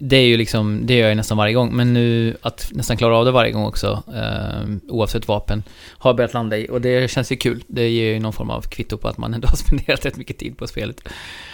det 0.00 0.16
är 0.16 0.26
ju 0.26 0.36
liksom, 0.36 0.80
det 0.86 0.94
gör 0.94 1.08
jag 1.08 1.16
nästan 1.16 1.36
varje 1.38 1.54
gång. 1.54 1.76
Men 1.76 1.92
nu 1.92 2.36
att 2.42 2.68
nästan 2.72 2.96
klara 2.96 3.16
av 3.16 3.24
det 3.24 3.30
varje 3.30 3.52
gång 3.52 3.64
också, 3.64 4.02
eh, 4.14 4.68
oavsett 4.88 5.28
vapen, 5.28 5.62
har 5.98 6.10
jag 6.10 6.16
börjat 6.16 6.34
landa 6.34 6.56
i. 6.58 6.66
Och 6.70 6.80
det 6.80 7.10
känns 7.10 7.32
ju 7.32 7.36
kul. 7.36 7.64
Det 7.66 7.88
ger 7.88 8.12
ju 8.12 8.20
någon 8.20 8.32
form 8.32 8.50
av 8.50 8.62
kvitto 8.62 8.96
på 8.96 9.08
att 9.08 9.18
man 9.18 9.34
ändå 9.34 9.48
har 9.48 9.56
spenderat 9.66 10.06
rätt 10.06 10.16
mycket 10.16 10.38
tid 10.38 10.58
på 10.58 10.66
spelet. 10.66 11.00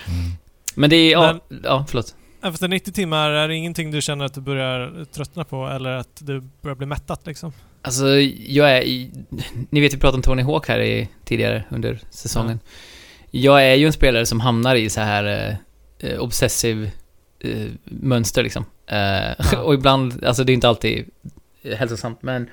Mm. 0.07 0.31
Men 0.75 0.91
det 0.91 0.97
är, 0.97 1.11
ja, 1.13 1.39
ja, 1.65 1.85
förlåt. 1.89 2.15
Efter 2.43 2.69
90 2.69 2.93
timmar, 2.93 3.31
är 3.31 3.49
det 3.49 3.55
ingenting 3.55 3.91
du 3.91 4.01
känner 4.01 4.25
att 4.25 4.35
du 4.35 4.41
börjar 4.41 5.05
tröttna 5.05 5.45
på 5.45 5.67
eller 5.67 5.91
att 5.91 6.21
du 6.21 6.41
börjar 6.63 6.77
bli 6.77 6.87
mättat 6.87 7.27
liksom? 7.27 7.53
Alltså, 7.83 8.07
jag 8.47 8.71
är 8.77 8.83
Ni 9.71 9.81
vet, 9.81 9.95
vi 9.95 9.99
pratade 9.99 10.17
om 10.17 10.23
Tony 10.23 10.43
Hawk 10.43 10.69
här 10.69 10.81
i, 10.81 11.09
tidigare 11.25 11.65
under 11.71 12.01
säsongen. 12.11 12.61
Jag 13.31 13.65
är 13.65 13.75
ju 13.75 13.87
en 13.87 13.93
spelare 13.93 14.27
som 14.27 14.41
hamnar 14.41 14.75
i 14.75 14.91
så 14.91 15.01
här 15.01 15.57
eh, 15.99 16.19
obsessiv 16.19 16.91
eh, 17.41 17.67
mönster 17.85 18.43
liksom. 18.43 18.65
Eh, 18.87 18.99
Ja. 19.53 19.59
och 19.63 19.75
ibland, 19.75 20.25
alltså 20.25 20.45
det 20.45 20.53
är 20.53 20.55
inte 20.55 20.69
alltid 20.69 21.11
hälsosamt, 21.77 22.23
men 22.23 22.51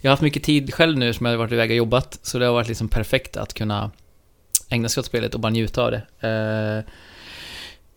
jag 0.00 0.10
har 0.10 0.12
haft 0.12 0.22
mycket 0.22 0.42
tid 0.42 0.74
själv 0.74 0.98
nu 0.98 1.12
som 1.12 1.26
jag 1.26 1.32
har 1.32 1.38
varit 1.38 1.52
iväg 1.52 1.70
och 1.70 1.76
jobbat, 1.76 2.18
så 2.22 2.38
det 2.38 2.46
har 2.46 2.52
varit 2.52 2.68
liksom 2.68 2.88
perfekt 2.88 3.36
att 3.36 3.54
kunna 3.54 3.90
ägna 4.68 4.88
sig 4.88 5.00
åt 5.00 5.06
spelet 5.06 5.34
och 5.34 5.40
bara 5.40 5.52
njuta 5.52 5.82
av 5.82 5.90
det. 5.90 6.02
Eh, 6.28 6.92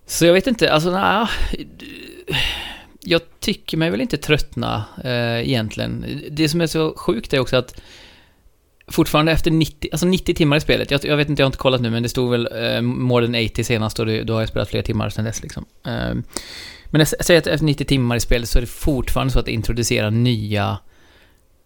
så 0.08 0.26
jag 0.26 0.34
vet 0.34 0.48
inte, 0.48 0.72
alltså 0.74 0.92
nej, 0.92 1.28
jag 3.02 3.22
tycker 3.40 3.78
mig 3.78 3.90
väl 3.90 4.02
inte 4.02 4.18
tröttna 4.18 4.86
eh, 5.04 5.50
egentligen. 5.50 6.22
Det 6.32 6.50
som 6.50 6.62
är 6.62 6.68
så 6.68 6.94
sjukt 6.98 7.34
är 7.34 7.40
också 7.40 7.58
att 7.58 7.82
fortfarande 8.88 9.32
efter 9.32 9.52
90, 9.52 9.90
alltså 9.92 10.06
90 10.06 10.34
timmar 10.36 10.58
i 10.58 10.62
spelet, 10.62 10.92
jag, 10.92 11.06
jag 11.06 11.18
vet 11.18 11.30
inte, 11.30 11.42
jag 11.42 11.46
har 11.46 11.50
inte 11.50 11.58
kollat 11.58 11.82
nu, 11.82 11.90
men 11.90 12.04
det 12.04 12.10
stod 12.10 12.32
väl 12.32 12.50
eh, 12.76 12.82
more 12.82 13.26
than 13.26 13.36
80 13.46 13.64
senast 13.64 14.00
och 14.00 14.06
det, 14.06 14.24
då 14.24 14.34
har 14.34 14.40
jag 14.42 14.50
spelat 14.50 14.70
fler 14.70 14.82
timmar 14.82 15.10
sedan 15.10 15.26
dess 15.26 15.42
liksom. 15.44 15.66
Eh, 15.86 16.14
men 16.90 17.00
jag 17.00 17.08
säger 17.08 17.42
att 17.42 17.48
efter 17.48 17.66
90 17.66 17.86
timmar 17.86 18.16
i 18.16 18.20
spelet 18.20 18.50
så 18.50 18.58
är 18.60 18.62
det 18.62 18.68
fortfarande 18.68 19.34
så 19.34 19.40
att 19.40 19.46
det 19.46 19.52
introducerar 19.52 20.12
nya 20.12 20.78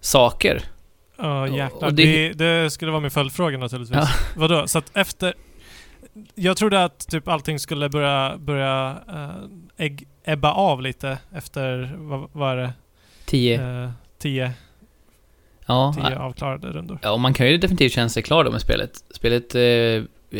saker. 0.01 0.61
Ja, 1.17 1.41
Och- 1.41 1.57
jäklar. 1.57 1.87
och 1.87 1.93
det... 1.93 2.03
det- 2.33 2.33
Det, 2.63 2.71
skulle 2.71 2.91
vara 2.91 3.01
min 3.01 3.11
följdfråga 3.11 3.57
naturligtvis. 3.57 3.97
Ja. 3.97 4.07
Vadå? 4.35 4.67
Så 4.67 4.77
att 4.77 4.91
efter... 4.97 5.33
Jag 6.35 6.57
trodde 6.57 6.83
att 6.83 7.07
typ 7.07 7.27
allting 7.27 7.59
skulle 7.59 7.89
börja, 7.89 8.37
börja 8.37 8.97
ägg, 9.77 10.07
ebba 10.23 10.51
av 10.51 10.81
lite 10.81 11.17
efter, 11.31 11.95
vad, 11.97 12.29
vad 12.31 12.51
är 12.51 12.57
det? 12.57 12.73
10, 13.25 13.61
Eh, 13.61 13.89
tio, 14.19 14.51
ja. 15.65 15.93
tio 15.97 16.19
avklarade 16.19 16.67
rundor. 16.67 16.99
Ja, 17.01 17.11
och 17.11 17.19
man 17.19 17.33
kan 17.33 17.47
ju 17.47 17.57
definitivt 17.57 17.93
känna 17.93 18.09
sig 18.09 18.23
klar 18.23 18.43
då 18.43 18.51
med 18.51 18.61
spelet. 18.61 18.91
Spelet 19.15 19.55
eh, 19.55 19.61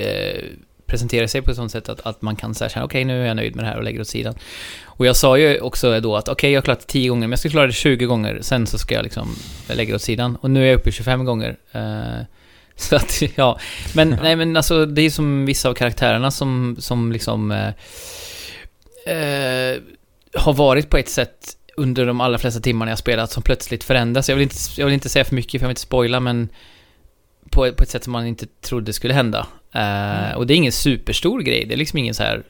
eh, 0.02 0.44
presenterar 0.86 1.28
sig 1.28 1.42
på 1.42 1.52
ett 1.52 1.58
sånt 1.58 1.72
sätt 1.72 1.90
att, 1.90 2.02
att 2.02 2.22
man 2.22 2.36
kan 2.36 2.56
säga 2.56 2.70
okej 2.70 2.84
okay, 2.84 3.06
nu 3.06 3.22
är 3.22 3.28
jag 3.28 3.36
nöjd 3.36 3.56
med 3.56 3.66
det 3.66 3.70
här 3.70 3.78
och 3.78 3.84
lägger 3.84 4.02
åt 4.02 4.08
sidan. 4.08 4.36
Och 4.84 5.06
jag 5.06 5.16
sa 5.16 5.38
ju 5.38 5.60
också 5.60 6.00
då 6.00 6.16
att 6.16 6.24
okej 6.24 6.34
okay, 6.34 6.52
jag 6.52 6.58
har 6.58 6.64
klarat 6.64 6.80
det 6.80 6.88
10 6.88 7.10
gånger, 7.10 7.22
men 7.22 7.32
jag 7.32 7.40
ska 7.40 7.50
klara 7.50 7.68
det 7.68 7.74
20 7.74 8.06
gånger, 8.06 8.40
sen 8.42 8.68
så 8.68 8.78
ska 8.78 8.96
jag 8.96 9.04
liksom 9.04 9.28
lägga 9.68 9.90
det 9.90 9.96
åt 9.96 10.02
sidan. 10.02 10.36
Och 10.36 10.52
nu 10.52 10.64
är 10.64 10.68
jag 10.68 10.80
uppe 10.80 10.90
i 10.90 10.92
25 10.92 11.26
gånger. 11.26 11.58
Uh, 11.76 12.22
så 12.90 12.96
att, 12.96 13.22
ja. 13.36 13.60
Men 13.96 14.10
nej 14.22 14.36
men 14.36 14.58
alltså 14.58 14.86
det 14.86 15.02
är 15.02 15.10
som 15.10 15.46
vissa 15.46 15.70
av 15.70 15.74
karaktärerna 15.74 16.32
som, 16.32 16.76
som 16.80 17.12
liksom 17.12 17.52
uh, 17.52 17.68
uh, 19.08 19.82
har 20.34 20.54
varit 20.54 20.90
på 20.90 20.98
ett 20.98 21.10
sätt 21.10 21.58
under 21.78 22.06
de 22.06 22.22
allra 22.22 22.38
flesta 22.38 22.60
timmarna 22.60 22.92
jag 22.92 22.98
spelat 22.98 23.32
som 23.32 23.44
plötsligt 23.44 23.84
förändras. 23.84 24.30
Jag 24.30 24.36
vill 24.36 24.44
inte, 24.44 24.56
jag 24.78 24.86
vill 24.86 24.94
inte 24.94 25.10
säga 25.10 25.26
för 25.26 25.36
mycket 25.36 25.52
för 25.52 25.66
jag 25.66 25.68
vill 25.68 25.72
inte 25.72 25.82
spoila 25.82 26.20
men 26.20 26.50
på, 27.50 27.72
på 27.72 27.84
ett 27.84 27.90
sätt 27.90 28.04
som 28.04 28.14
man 28.14 28.28
inte 28.28 28.46
trodde 28.62 28.94
skulle 28.94 29.14
hända. 29.14 29.40
Uh, 29.76 29.82
mm. 29.82 30.38
Och 30.38 30.48
det 30.48 30.54
är 30.54 30.56
ingen 30.56 30.72
superstor 30.72 31.42
grej, 31.42 31.66
det 31.66 31.74
är 31.74 31.78
liksom 31.78 32.00
ingen 32.00 32.14
så 32.14 32.24
här 32.24 32.44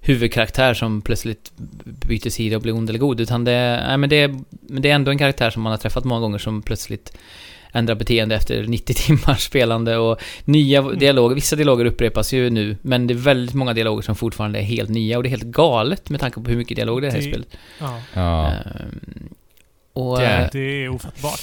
huvudkaraktär 0.00 0.74
som 0.74 1.02
plötsligt 1.02 1.52
byter 1.84 2.30
sida 2.30 2.56
och 2.56 2.62
blir 2.62 2.74
ond 2.74 2.88
eller 2.88 2.98
god, 2.98 3.20
utan 3.20 3.44
det, 3.44 3.84
nej, 3.86 3.98
men 3.98 4.10
det, 4.10 4.28
men 4.50 4.82
det 4.82 4.90
är 4.90 4.94
ändå 4.94 5.10
en 5.10 5.18
karaktär 5.18 5.50
som 5.50 5.62
man 5.62 5.70
har 5.70 5.78
träffat 5.78 6.04
många 6.04 6.20
gånger 6.20 6.38
som 6.38 6.62
plötsligt 6.62 7.16
ändrar 7.74 7.94
beteende 7.94 8.34
efter 8.34 8.62
90 8.64 8.94
timmars 9.06 9.42
spelande 9.44 9.96
och 9.96 10.20
nya 10.44 10.78
mm. 10.78 10.98
dialoger, 10.98 11.34
vissa 11.34 11.56
dialoger 11.56 11.84
upprepas 11.84 12.32
ju 12.32 12.50
nu, 12.50 12.76
men 12.82 13.06
det 13.06 13.14
är 13.14 13.18
väldigt 13.18 13.54
många 13.54 13.72
dialoger 13.72 14.02
som 14.02 14.14
fortfarande 14.16 14.58
är 14.58 14.62
helt 14.62 14.90
nya 14.90 15.16
och 15.16 15.22
det 15.22 15.28
är 15.28 15.30
helt 15.30 15.42
galet 15.42 16.10
med 16.10 16.20
tanke 16.20 16.40
på 16.40 16.50
hur 16.50 16.56
mycket 16.56 16.76
dialoger 16.76 17.00
det 17.00 17.06
är 17.08 17.12
här 17.12 17.18
i 17.18 17.30
spelet. 17.30 17.48
Ja. 17.80 18.00
Ja. 18.14 18.52
Um, 18.80 19.28
och, 19.92 20.18
det, 20.18 20.26
eh, 20.26 20.48
det 20.52 20.58
är 20.84 20.88
ofattbart. 20.88 21.40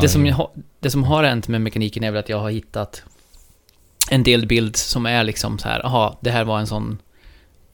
Det, 0.00 0.08
som 0.08 0.26
jag, 0.26 0.34
har- 0.34 0.50
det 0.80 0.90
som 0.90 1.04
har 1.04 1.24
hänt 1.24 1.48
med 1.48 1.60
mekaniken 1.60 2.04
är 2.04 2.10
väl 2.10 2.20
att 2.20 2.28
jag 2.28 2.38
har 2.38 2.50
hittat 2.50 3.02
en 4.10 4.22
del 4.22 4.46
bild 4.46 4.76
som 4.76 5.06
är 5.06 5.24
liksom 5.24 5.58
så 5.58 5.68
här, 5.68 5.86
aha, 5.86 6.18
det 6.20 6.30
här 6.30 6.44
var 6.44 6.58
en 6.58 6.66
sån 6.66 6.98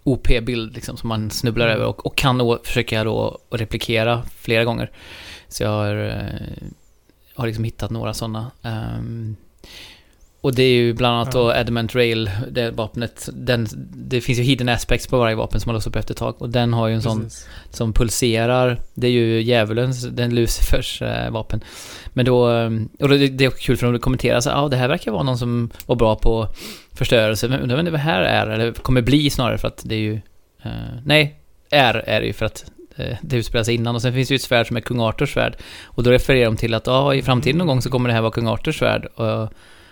OP-bild 0.04 0.74
liksom 0.74 0.96
som 0.96 1.08
man 1.08 1.30
snubblar 1.30 1.66
Mm. 1.66 1.76
över 1.76 1.86
och, 1.86 2.06
och 2.06 2.16
kan 2.16 2.38
då 2.38 2.58
försöka 2.64 3.04
då 3.04 3.38
replikera 3.50 4.22
flera 4.36 4.64
gånger. 4.64 4.90
Så 5.48 5.62
jag 5.62 5.70
har, 5.70 5.94
eh, 6.08 6.68
har 7.38 7.46
liksom 7.46 7.64
hittat 7.64 7.90
några 7.90 8.14
sådana. 8.14 8.50
Ehm, 8.62 9.36
och 10.40 10.54
det 10.54 10.62
är 10.62 10.74
ju 10.74 10.92
bland 10.92 11.16
annat 11.16 11.32
då 11.32 11.52
Adamant 11.52 11.94
Rail, 11.94 12.30
det 12.50 12.70
vapnet. 12.70 13.28
Den, 13.32 13.66
det 13.94 14.20
finns 14.20 14.38
ju 14.38 14.42
hidden 14.42 14.68
aspects 14.68 15.06
på 15.06 15.18
varje 15.18 15.36
vapen 15.36 15.60
som 15.60 15.68
man 15.68 15.74
låser 15.74 15.90
upp 15.90 15.96
efter 15.96 16.14
ett 16.14 16.18
tag. 16.18 16.34
Och 16.38 16.50
den 16.50 16.72
har 16.72 16.88
ju 16.88 16.94
en 16.94 17.02
sån 17.02 17.22
Precis. 17.22 17.48
som 17.70 17.92
pulserar. 17.92 18.80
Det 18.94 19.06
är 19.06 19.10
ju 19.10 19.42
djävulens, 19.42 20.02
den 20.02 20.34
Lucifers 20.34 21.02
eh, 21.02 21.30
vapen. 21.30 21.60
Men 22.08 22.24
då, 22.24 22.50
eh, 22.50 22.70
och 23.00 23.08
det, 23.08 23.28
det 23.28 23.44
är 23.44 23.48
också 23.48 23.62
kul 23.62 23.76
för 23.76 23.92
de 23.92 23.98
kommenterar 23.98 24.40
så 24.40 24.48
ja 24.48 24.62
ah, 24.62 24.68
det 24.68 24.76
här 24.76 24.88
verkar 24.88 25.12
vara 25.12 25.22
någon 25.22 25.38
som 25.38 25.70
var 25.86 25.96
bra 25.96 26.16
på 26.16 26.48
förstörelse. 26.92 27.48
Men 27.48 27.60
undrar 27.60 27.76
vem 27.76 27.92
det 27.92 27.98
här 27.98 28.22
är, 28.22 28.46
eller 28.46 28.72
kommer 28.72 29.02
bli 29.02 29.30
snarare 29.30 29.58
för 29.58 29.68
att 29.68 29.82
det 29.84 29.94
är 29.94 30.00
ju... 30.00 30.20
eh, 30.62 30.70
nej, 31.04 31.40
är 31.70 31.94
är 31.94 32.20
det 32.20 32.26
ju 32.26 32.32
för 32.32 32.46
att 32.46 32.64
det 33.22 33.36
utspelar 33.36 33.64
sig 33.64 33.74
innan. 33.74 33.94
Och 33.94 34.02
sen 34.02 34.12
finns 34.12 34.28
det 34.28 34.32
ju 34.34 34.36
ett 34.36 34.42
svärd 34.42 34.66
som 34.66 34.76
är 34.76 34.80
kung 34.80 35.00
Arthurs 35.00 35.32
svärd. 35.32 35.56
Och 35.84 36.02
då 36.02 36.10
refererar 36.10 36.44
de 36.44 36.56
till 36.56 36.74
att 36.74 36.86
ja, 36.86 36.92
ah, 36.92 37.14
i 37.14 37.22
framtiden 37.22 37.58
någon 37.58 37.66
gång 37.66 37.82
så 37.82 37.90
kommer 37.90 38.08
det 38.08 38.14
här 38.14 38.20
vara 38.22 38.32
kung 38.32 38.46
Arthurs 38.46 38.78
svärd. 38.78 39.06
Och 39.14 39.26
jag 39.26 39.48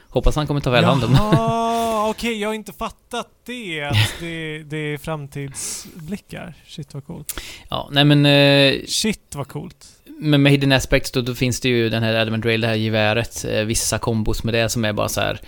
hoppas 0.09 0.37
han 0.37 0.47
kommer 0.47 0.61
ta 0.61 0.71
väl 0.71 0.85
hand 0.85 1.05
om 1.05 1.11
det. 1.13 1.19
Jaha, 1.19 2.09
okej, 2.11 2.41
jag 2.41 2.49
har 2.49 2.55
inte 2.55 2.73
fattat 2.73 3.29
det. 3.47 3.83
Att 3.83 4.15
det, 4.21 4.63
det 4.63 4.77
är 4.77 4.99
framtidsblickar. 4.99 6.55
Shit 6.67 6.95
vad 6.95 7.07
coolt. 7.07 7.41
Ja, 7.71 7.89
nej 7.93 8.05
men... 8.05 8.27
eh, 8.27 8.75
Shit 8.87 9.35
vad 9.35 9.49
coolt. 9.49 9.87
Men 10.19 10.43
med 10.43 10.53
Hidden 10.53 10.73
Aspects 10.73 11.11
då, 11.13 11.21
då 11.21 11.35
finns 11.35 11.61
det 11.61 11.69
ju 11.69 11.89
den 11.89 12.03
här 12.03 12.15
Adamant 12.15 12.45
Rail, 12.45 12.61
det 12.61 12.67
här 12.67 12.75
geväret, 12.75 13.45
eh, 13.45 13.61
vissa 13.65 13.99
kombos 13.99 14.45
med 14.45 14.55
det 14.55 14.69
som 14.69 14.85
är 14.85 14.93
bara 14.93 15.09
så 15.09 15.21
här. 15.21 15.41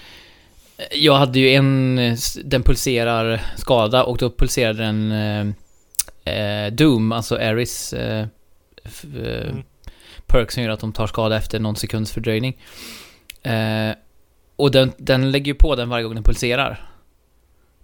eh, 0.76 0.84
Jag 0.98 1.14
hade 1.14 1.38
ju 1.38 1.50
en, 1.54 1.98
eh, 1.98 2.16
den 2.44 2.62
pulserar 2.62 3.40
skada 3.56 4.04
och 4.04 4.18
då 4.18 4.30
pulserade 4.30 4.82
den 4.82 5.12
eh, 5.12 5.54
eh, 6.28 6.72
Doom, 6.72 7.12
alltså 7.12 7.36
Aris 7.36 7.92
eh, 7.92 8.20
eh, 8.20 8.26
Mm. 9.48 9.62
perk 10.26 10.50
som 10.50 10.62
gör 10.62 10.70
att 10.70 10.80
de 10.80 10.92
tar 10.92 11.06
skada 11.06 11.36
efter 11.36 11.58
någon 11.60 11.76
sekunds 11.76 12.12
fördröjning. 12.12 12.56
Eh, 13.42 13.90
och 14.56 14.70
den, 14.70 14.92
den 14.98 15.30
lägger 15.30 15.46
ju 15.46 15.54
på 15.54 15.74
den 15.76 15.88
varje 15.88 16.04
gång 16.04 16.14
den 16.14 16.24
pulserar. 16.24 16.90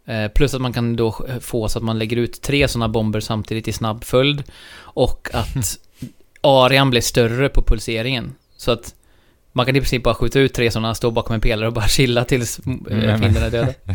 Eh, 0.06 0.28
plus 0.28 0.54
att 0.54 0.60
man 0.60 0.72
kan 0.72 0.96
då 0.96 1.26
eh, 1.28 1.38
få 1.38 1.68
så 1.68 1.78
att 1.78 1.84
man 1.84 1.98
lägger 1.98 2.16
ut 2.16 2.42
tre 2.42 2.68
sådana 2.68 2.88
bomber 2.88 3.20
samtidigt 3.20 3.68
i 3.68 3.72
snabb 3.72 4.04
följd. 4.04 4.42
Och 4.76 5.28
att 5.32 5.78
arean 6.40 6.90
blir 6.90 7.00
större 7.00 7.48
på 7.48 7.62
pulseringen. 7.62 8.34
Så 8.56 8.70
att 8.72 8.94
man 9.52 9.66
kan 9.66 9.76
i 9.76 9.80
princip 9.80 10.02
bara 10.02 10.14
skjuta 10.14 10.40
ut 10.40 10.54
tre 10.54 10.70
sådana, 10.70 10.94
stå 10.94 11.10
bakom 11.10 11.34
en 11.34 11.40
pelare 11.40 11.66
och 11.66 11.72
bara 11.74 11.88
chilla 11.88 12.24
tills 12.24 12.60
Mm. 12.66 12.84
fienden 13.20 13.42
är 13.42 13.50
döda. 13.50 13.72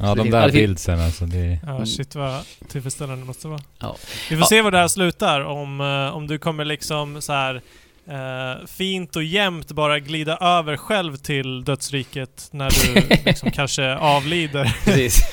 Ja, 0.00 0.14
de 0.14 0.30
där 0.30 0.52
bildsen 0.52 1.00
alltså. 1.00 1.26
Det... 1.26 1.58
Ja, 1.66 1.86
shit 1.86 2.14
vad 2.14 2.40
tillfredsställande 2.68 3.22
det 3.22 3.26
måste 3.26 3.48
vara. 3.48 3.60
Ja. 3.78 3.96
Vi 4.30 4.36
får 4.36 4.42
Ja. 4.42 4.46
se 4.46 4.62
var 4.62 4.70
det 4.70 4.78
här 4.78 4.88
slutar. 4.88 5.40
Om, 5.40 5.80
eh, 5.80 6.16
om 6.16 6.26
du 6.26 6.38
kommer 6.38 6.64
liksom 6.64 7.22
så 7.22 7.32
här 7.32 7.62
eh, 8.08 8.66
fint 8.66 9.16
och 9.16 9.24
jämnt 9.24 9.72
bara 9.72 9.98
glida 9.98 10.36
över 10.36 10.76
själv 10.76 11.16
till 11.16 11.64
dödsriket 11.64 12.48
när 12.50 12.70
du 12.70 13.16
liksom 13.24 13.50
kanske 13.50 13.94
avlider 13.96 14.76
Precis. 14.84 15.30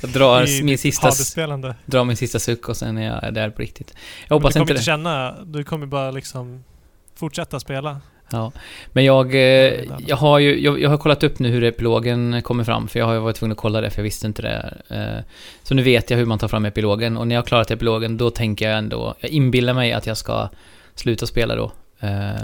jag 0.00 0.10
drar 0.10 0.62
min 0.64 0.78
sista, 0.78 1.10
drar 1.86 2.04
min 2.04 2.16
sista 2.16 2.38
suck 2.38 2.68
och 2.68 2.76
sen 2.76 2.98
är 2.98 3.22
jag 3.24 3.34
där 3.34 3.50
på 3.50 3.62
riktigt. 3.62 3.94
Jag 3.94 4.26
Men 4.28 4.36
hoppas 4.36 4.54
du 4.54 4.58
kommer 4.60 4.62
inte 4.62 4.72
inte 4.72 4.80
det. 4.80 4.84
känna, 4.84 5.34
du 5.44 5.64
kommer 5.64 5.86
bara 5.86 6.10
liksom 6.10 6.64
fortsätta 7.16 7.60
spela. 7.60 8.00
Ja. 8.32 8.52
Men 8.92 9.04
jag, 9.04 9.34
eh, 9.34 9.72
jag 10.06 10.16
har 10.16 10.38
ju, 10.38 10.60
jag, 10.60 10.80
jag 10.80 10.90
har 10.90 10.98
kollat 10.98 11.22
upp 11.24 11.38
nu 11.38 11.48
hur 11.48 11.64
epilogen 11.64 12.42
kommer 12.42 12.64
fram, 12.64 12.88
för 12.88 12.98
jag 12.98 13.06
har 13.06 13.14
ju 13.14 13.20
varit 13.20 13.36
tvungen 13.36 13.52
att 13.52 13.58
kolla 13.58 13.80
det, 13.80 13.90
för 13.90 13.98
jag 13.98 14.04
visste 14.04 14.26
inte 14.26 14.42
det. 14.42 14.74
Eh, 14.88 15.24
Så 15.62 15.74
nu 15.74 15.82
vet 15.82 16.10
jag 16.10 16.18
hur 16.18 16.26
man 16.26 16.38
tar 16.38 16.48
fram 16.48 16.64
epilogen, 16.64 17.16
och 17.16 17.28
när 17.28 17.34
jag 17.34 17.42
har 17.42 17.46
klarat 17.46 17.70
epilogen, 17.70 18.16
då 18.16 18.30
tänker 18.30 18.68
jag 18.68 18.78
ändå, 18.78 19.14
jag 19.20 19.30
inbillar 19.30 19.74
mig 19.74 19.92
att 19.92 20.06
jag 20.06 20.16
ska 20.16 20.48
sluta 20.94 21.26
spela 21.26 21.56
då. 21.56 21.72
Eh, 22.00 22.42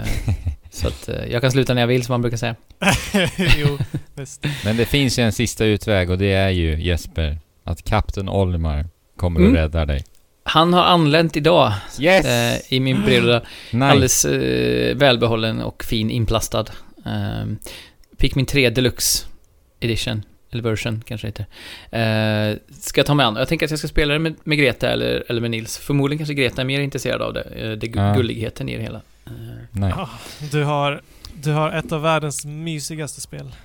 Så 0.71 0.87
att 0.87 1.09
jag 1.31 1.41
kan 1.41 1.51
sluta 1.51 1.73
när 1.73 1.81
jag 1.81 1.87
vill, 1.87 2.03
som 2.03 2.13
man 2.13 2.21
brukar 2.21 2.37
säga. 2.37 2.55
jo, 3.57 3.77
visst. 4.15 4.45
Men 4.65 4.77
det 4.77 4.85
finns 4.85 5.19
ju 5.19 5.23
en 5.23 5.31
sista 5.31 5.65
utväg 5.65 6.09
och 6.09 6.17
det 6.17 6.31
är 6.33 6.49
ju 6.49 6.81
Jesper. 6.83 7.37
Att 7.63 7.83
Kapten 7.83 8.29
Olimar 8.29 8.85
kommer 9.17 9.39
och 9.39 9.45
Mm. 9.45 9.57
räddar 9.61 9.85
dig. 9.85 10.03
Han 10.43 10.73
har 10.73 10.83
anlänt 10.83 11.37
idag, 11.37 11.73
Yes! 11.99 12.25
eh, 12.25 12.73
i 12.73 12.79
min 12.79 13.01
brevlåda. 13.05 13.41
nice! 13.71 13.85
Alldeles 13.85 14.25
eh, 14.25 14.95
välbehållen 14.95 15.61
och 15.61 15.83
fin 15.83 16.09
inplastad. 16.09 16.65
Eh, 17.05 17.45
Pikmin 18.17 18.45
3 18.45 18.69
Deluxe 18.69 19.25
Edition, 19.79 20.23
eller 20.51 20.63
version 20.63 21.03
kanske 21.05 21.27
det 21.27 21.45
heter. 21.91 22.51
Eh, 22.51 22.57
ska 22.81 22.99
jag 22.99 23.05
ta 23.05 23.13
mig 23.13 23.25
an. 23.25 23.35
Jag 23.35 23.47
tänker 23.47 23.65
att 23.65 23.69
jag 23.71 23.79
ska 23.79 23.87
spela 23.87 24.13
det 24.13 24.19
med, 24.19 24.35
med 24.43 24.57
Greta 24.57 24.89
eller, 24.89 25.23
eller 25.29 25.41
med 25.41 25.51
Nils. 25.51 25.77
Förmodligen 25.77 26.17
kanske 26.19 26.33
Greta 26.33 26.61
är 26.61 26.65
mer 26.65 26.79
intresserad 26.79 27.21
av 27.21 27.33
det. 27.33 27.41
Eh, 27.41 27.71
det 27.71 27.87
gu- 27.87 28.15
gulligheten 28.15 28.69
i 28.69 28.77
det 28.77 28.83
hela. 28.83 29.01
Eh, 29.25 29.31
Nej. 29.71 29.93
Ah, 29.97 30.09
du, 30.51 30.63
har, 30.63 31.01
du 31.33 31.51
har 31.51 31.71
ett 31.71 31.91
av 31.91 32.01
världens 32.01 32.45
mysigaste 32.45 33.21
spel 33.21 33.55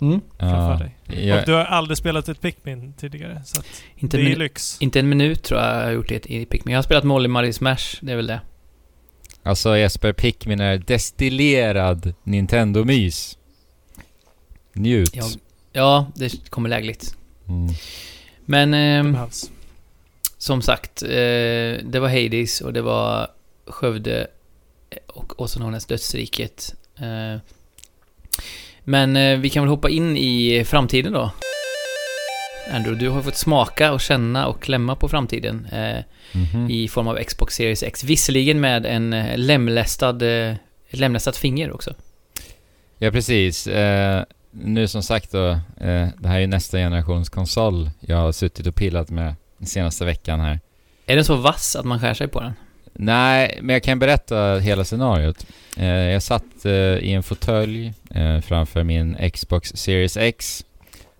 mm. 0.00 0.20
framför 0.38 0.84
dig. 0.84 1.26
jag, 1.26 1.38
Och 1.38 1.46
du 1.46 1.52
har 1.52 1.64
aldrig 1.64 1.98
spelat 1.98 2.28
ett 2.28 2.40
Pikmin 2.40 2.92
tidigare, 2.92 3.42
så 3.44 3.60
att 3.60 3.66
inte, 3.96 4.16
det 4.16 4.22
en 4.22 4.32
är 4.32 4.36
lyx. 4.36 4.76
inte 4.80 5.00
en 5.00 5.08
minut 5.08 5.42
tror 5.42 5.60
jag 5.60 5.76
jag 5.76 5.84
har 5.84 5.90
gjort 5.90 6.08
det 6.08 6.30
i 6.30 6.46
Pikmin. 6.46 6.72
Jag 6.72 6.78
har 6.78 6.82
spelat 6.82 7.04
Molly 7.04 7.28
Marie 7.28 7.52
Smash, 7.52 7.98
det 8.00 8.12
är 8.12 8.16
väl 8.16 8.26
det. 8.26 8.40
alltså 9.42 9.76
Jesper, 9.76 10.12
Pikmin 10.12 10.60
är 10.60 10.78
destillerad 10.78 12.14
Nintendo-mys. 12.24 13.38
Njut. 14.72 15.16
Jag, 15.16 15.30
ja, 15.72 16.06
det 16.14 16.50
kommer 16.50 16.68
lägligt. 16.68 17.16
Mm. 17.48 17.74
Men... 18.44 18.70
Behövs. 19.12 19.50
Som 20.38 20.62
sagt, 20.62 21.02
eh, 21.02 21.08
det 21.82 21.98
var 22.00 22.08
Hades 22.08 22.60
och 22.60 22.72
det 22.72 22.82
var 22.82 23.28
Skövde 23.66 24.26
och 25.06 25.40
också 25.40 25.58
known 25.58 25.74
as 25.74 25.86
Dödsriket. 25.86 26.74
Eh, 26.96 27.40
men 28.90 29.16
eh, 29.16 29.38
vi 29.38 29.50
kan 29.50 29.62
väl 29.62 29.70
hoppa 29.70 29.88
in 29.90 30.16
i 30.16 30.64
framtiden 30.64 31.12
då. 31.12 31.30
Andrew, 32.72 33.04
du 33.04 33.10
har 33.10 33.22
fått 33.22 33.36
smaka 33.36 33.92
och 33.92 34.00
känna 34.00 34.46
och 34.46 34.62
klämma 34.62 34.96
på 34.96 35.08
framtiden 35.08 35.66
eh, 35.72 36.04
Mhm. 36.32 36.70
i 36.70 36.88
form 36.88 37.08
av 37.08 37.16
Xbox 37.16 37.54
Series 37.54 37.82
X. 37.82 38.04
Visserligen 38.04 38.60
med 38.60 38.86
en 38.86 39.12
eh, 39.12 39.38
lemlästad, 39.38 40.22
eh, 40.22 40.54
lemlästat 40.90 41.36
finger 41.36 41.72
också. 41.72 41.94
Ja, 42.98 43.10
precis. 43.10 43.66
Eh, 43.66 44.24
nu 44.50 44.88
som 44.88 45.02
sagt 45.02 45.32
då, 45.32 45.48
eh, 45.80 46.08
det 46.18 46.28
här 46.28 46.40
är 46.40 46.46
nästa 46.46 46.78
generations 46.78 47.28
konsol 47.28 47.90
jag 48.00 48.16
har 48.16 48.32
suttit 48.32 48.66
och 48.66 48.74
pillat 48.74 49.10
med 49.10 49.34
den 49.58 49.66
senaste 49.66 50.04
veckan 50.04 50.40
här. 50.40 50.60
Är 51.06 51.16
den 51.16 51.24
så 51.24 51.36
vass 51.36 51.76
att 51.76 51.84
man 51.84 52.00
skär 52.00 52.14
sig 52.14 52.28
på 52.28 52.40
den? 52.40 52.52
Nej, 53.02 53.58
men 53.62 53.72
jag 53.72 53.82
kan 53.82 53.98
berätta 53.98 54.58
hela 54.58 54.84
scenariot. 54.84 55.46
Eh, 55.76 55.86
jag 55.86 56.22
satt 56.22 56.64
eh, 56.64 56.72
i 56.72 57.12
en 57.12 57.22
fåtölj 57.22 57.92
eh, 58.10 58.40
framför 58.40 58.84
min 58.84 59.30
Xbox 59.32 59.72
Series 59.74 60.16
X 60.16 60.64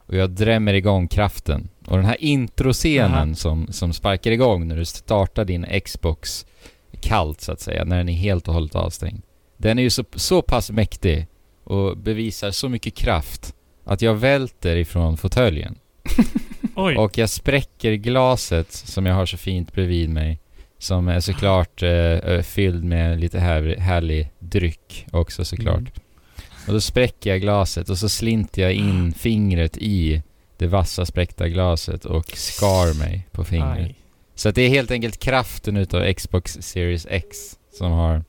och 0.07 0.17
jag 0.17 0.31
drämmer 0.31 0.75
igång 0.75 1.09
kraften. 1.09 1.69
Och 1.87 1.97
den 1.97 2.07
här 2.07 2.17
introscenen 2.21 3.29
Aha. 3.29 3.35
som, 3.35 3.73
som 3.73 3.93
sparkar 3.93 4.31
igång 4.31 4.69
när 4.69 4.77
du 4.77 4.85
startar 4.85 5.45
din 5.45 5.67
Xbox 5.85 6.47
kallt 7.01 7.41
så 7.41 7.53
att 7.53 7.61
säga, 7.61 7.85
när 7.85 7.97
den 7.97 8.09
är 8.09 8.13
helt 8.13 8.49
och 8.49 8.55
hållet 8.55 8.75
avstängd. 8.75 9.23
Den 9.57 9.79
är 9.79 9.83
ju 9.83 9.91
så, 9.91 10.05
så 10.15 10.43
pass 10.43 10.71
mäktig 10.71 11.27
och 11.65 11.97
bevisar 11.97 12.51
så 12.51 12.69
mycket 12.69 12.95
kraft 12.95 13.55
att 13.85 14.03
jag 14.03 14.15
välter 14.15 14.77
ifrån 14.77 15.17
fåtöljen. 15.17 15.79
Och 16.75 17.19
jag 17.19 17.31
spräcker 17.31 17.93
glaset 17.95 18.73
som 18.73 19.07
jag 19.07 19.15
har 19.15 19.27
så 19.27 19.37
fint 19.37 19.73
bredvid 19.73 20.11
mig. 20.11 20.39
Som 20.81 21.09
är 21.09 21.21
såklart 21.21 21.83
eh, 21.83 22.41
fylld 22.43 22.85
med 22.85 23.21
lite 23.21 23.39
här, 23.39 23.77
härlig 23.79 24.31
dryck 24.39 25.07
också 25.13 25.45
såklart. 25.45 25.79
Mm. 25.79 25.93
Och 26.67 26.73
då 26.73 26.81
spräcker 26.81 27.31
jag 27.31 27.41
glaset 27.41 27.89
och 27.89 27.99
så 27.99 28.09
slinter 28.09 28.63
jag 28.63 28.73
in 28.73 29.13
fingret 29.13 29.77
i 29.77 30.23
det 30.57 30.67
vassa 30.67 31.07
spräckta 31.07 31.49
glaset 31.49 32.05
och 32.05 32.27
skar 32.31 32.99
mig 32.99 33.27
på 33.33 33.45
fingret. 33.45 33.79
Aj. 33.79 33.95
Så 34.35 34.49
att 34.49 34.55
det 34.55 34.63
är 34.63 34.69
helt 34.69 34.91
enkelt 34.91 35.19
kraften 35.19 35.77
utav 35.77 36.13
Xbox 36.13 36.59
Series 36.61 37.07
X 37.11 37.37
som 37.79 37.93
har 37.93 38.25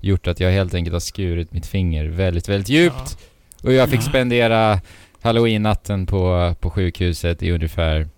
gjort 0.00 0.26
att 0.26 0.40
jag 0.40 0.50
helt 0.50 0.74
enkelt 0.74 0.92
har 0.92 1.00
skurit 1.00 1.52
mitt 1.52 1.66
finger 1.66 2.04
väldigt, 2.04 2.48
väldigt 2.48 2.68
djupt. 2.68 3.18
Och 3.62 3.72
jag 3.72 3.88
fick 3.90 4.00
Ja. 4.00 4.04
spendera 4.08 4.80
halloween-natten 5.20 6.06
på, 6.06 6.54
på 6.60 6.70
sjukhuset 6.70 7.42
i 7.42 7.50
ungefär 7.50 8.08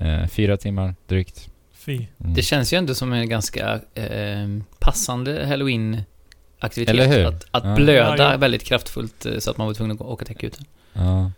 eh, 0.00 0.26
fyra 0.26 0.56
timmar 0.56 0.94
drygt. 1.08 1.48
Fy. 1.86 1.94
Mm. 2.20 2.34
Det 2.34 2.42
känns 2.42 2.72
ju 2.72 2.76
ändå 2.78 2.94
som 2.94 3.12
en 3.12 3.28
ganska 3.28 3.80
eh, 3.94 4.48
passande 4.78 5.46
halloween-aktivitet. 5.46 6.88
Eller 6.94 7.06
hur? 7.06 7.26
Att, 7.26 7.46
att 7.50 7.64
Ja. 7.64 7.74
blöda 7.74 8.16
Ja, 8.24 8.30
ja. 8.32 8.36
väldigt 8.36 8.64
kraftfullt 8.64 9.26
eh, 9.26 9.38
så 9.38 9.50
att 9.50 9.56
man 9.56 9.66
var 9.66 9.74
tvungen 9.74 9.96
att 9.96 10.00
åka 10.02 10.24
till 10.24 10.36
akuten. 10.36 10.64
Ja. 10.92 11.30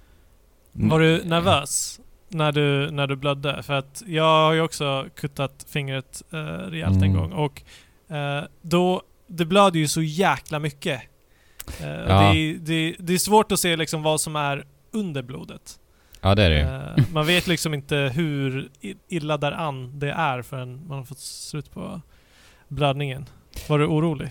Var 0.73 1.01
du 1.01 1.25
nervös 1.25 2.01
när 2.29 2.53
du, 2.53 2.91
när 2.91 3.07
du 3.07 3.17
blödde? 3.17 3.63
För 3.63 3.75
att 3.75 4.03
jag 4.07 4.45
har 4.47 4.53
ju 4.53 4.61
också 4.61 5.07
kuttat 5.17 5.67
fingret 5.69 6.23
eh, 6.33 6.37
rejält 6.71 6.97
en 6.97 7.03
Mm. 7.03 7.15
gång 7.17 7.33
och 7.33 7.63
eh, 8.17 8.45
då, 8.63 9.03
det 9.27 9.45
blöder 9.45 9.79
ju 9.81 9.89
så 9.89 10.03
jäkla 10.03 10.59
mycket. 10.59 11.01
Eh, 11.81 11.87
det, 11.87 12.13
är- 12.13 12.59
det, 12.59 12.95
det 12.99 13.15
är 13.15 13.19
svårt 13.19 13.53
att 13.53 13.61
se 13.61 13.77
liksom 13.77 14.03
vad 14.03 14.21
som 14.21 14.37
är 14.37 14.65
under 14.93 15.23
blodet. 15.23 15.79
Ja, 16.21 16.35
det 16.35 16.43
är 16.43 16.51
det 16.51 16.57
ju. 16.57 16.63
Eh, 16.63 17.05
man 17.13 17.27
vet 17.27 17.47
liksom 17.47 17.75
inte 17.75 18.13
hur 18.15 18.69
illa 19.09 19.37
däran 19.37 19.99
det 19.99 20.11
är 20.11 20.43
förrän 20.43 20.89
man 20.89 20.99
har 20.99 21.05
fått 21.05 21.19
slut 21.19 21.75
på 21.75 22.01
blödningen. 22.69 23.27
Var 23.69 23.79
du 23.79 23.87
orolig? 23.87 24.29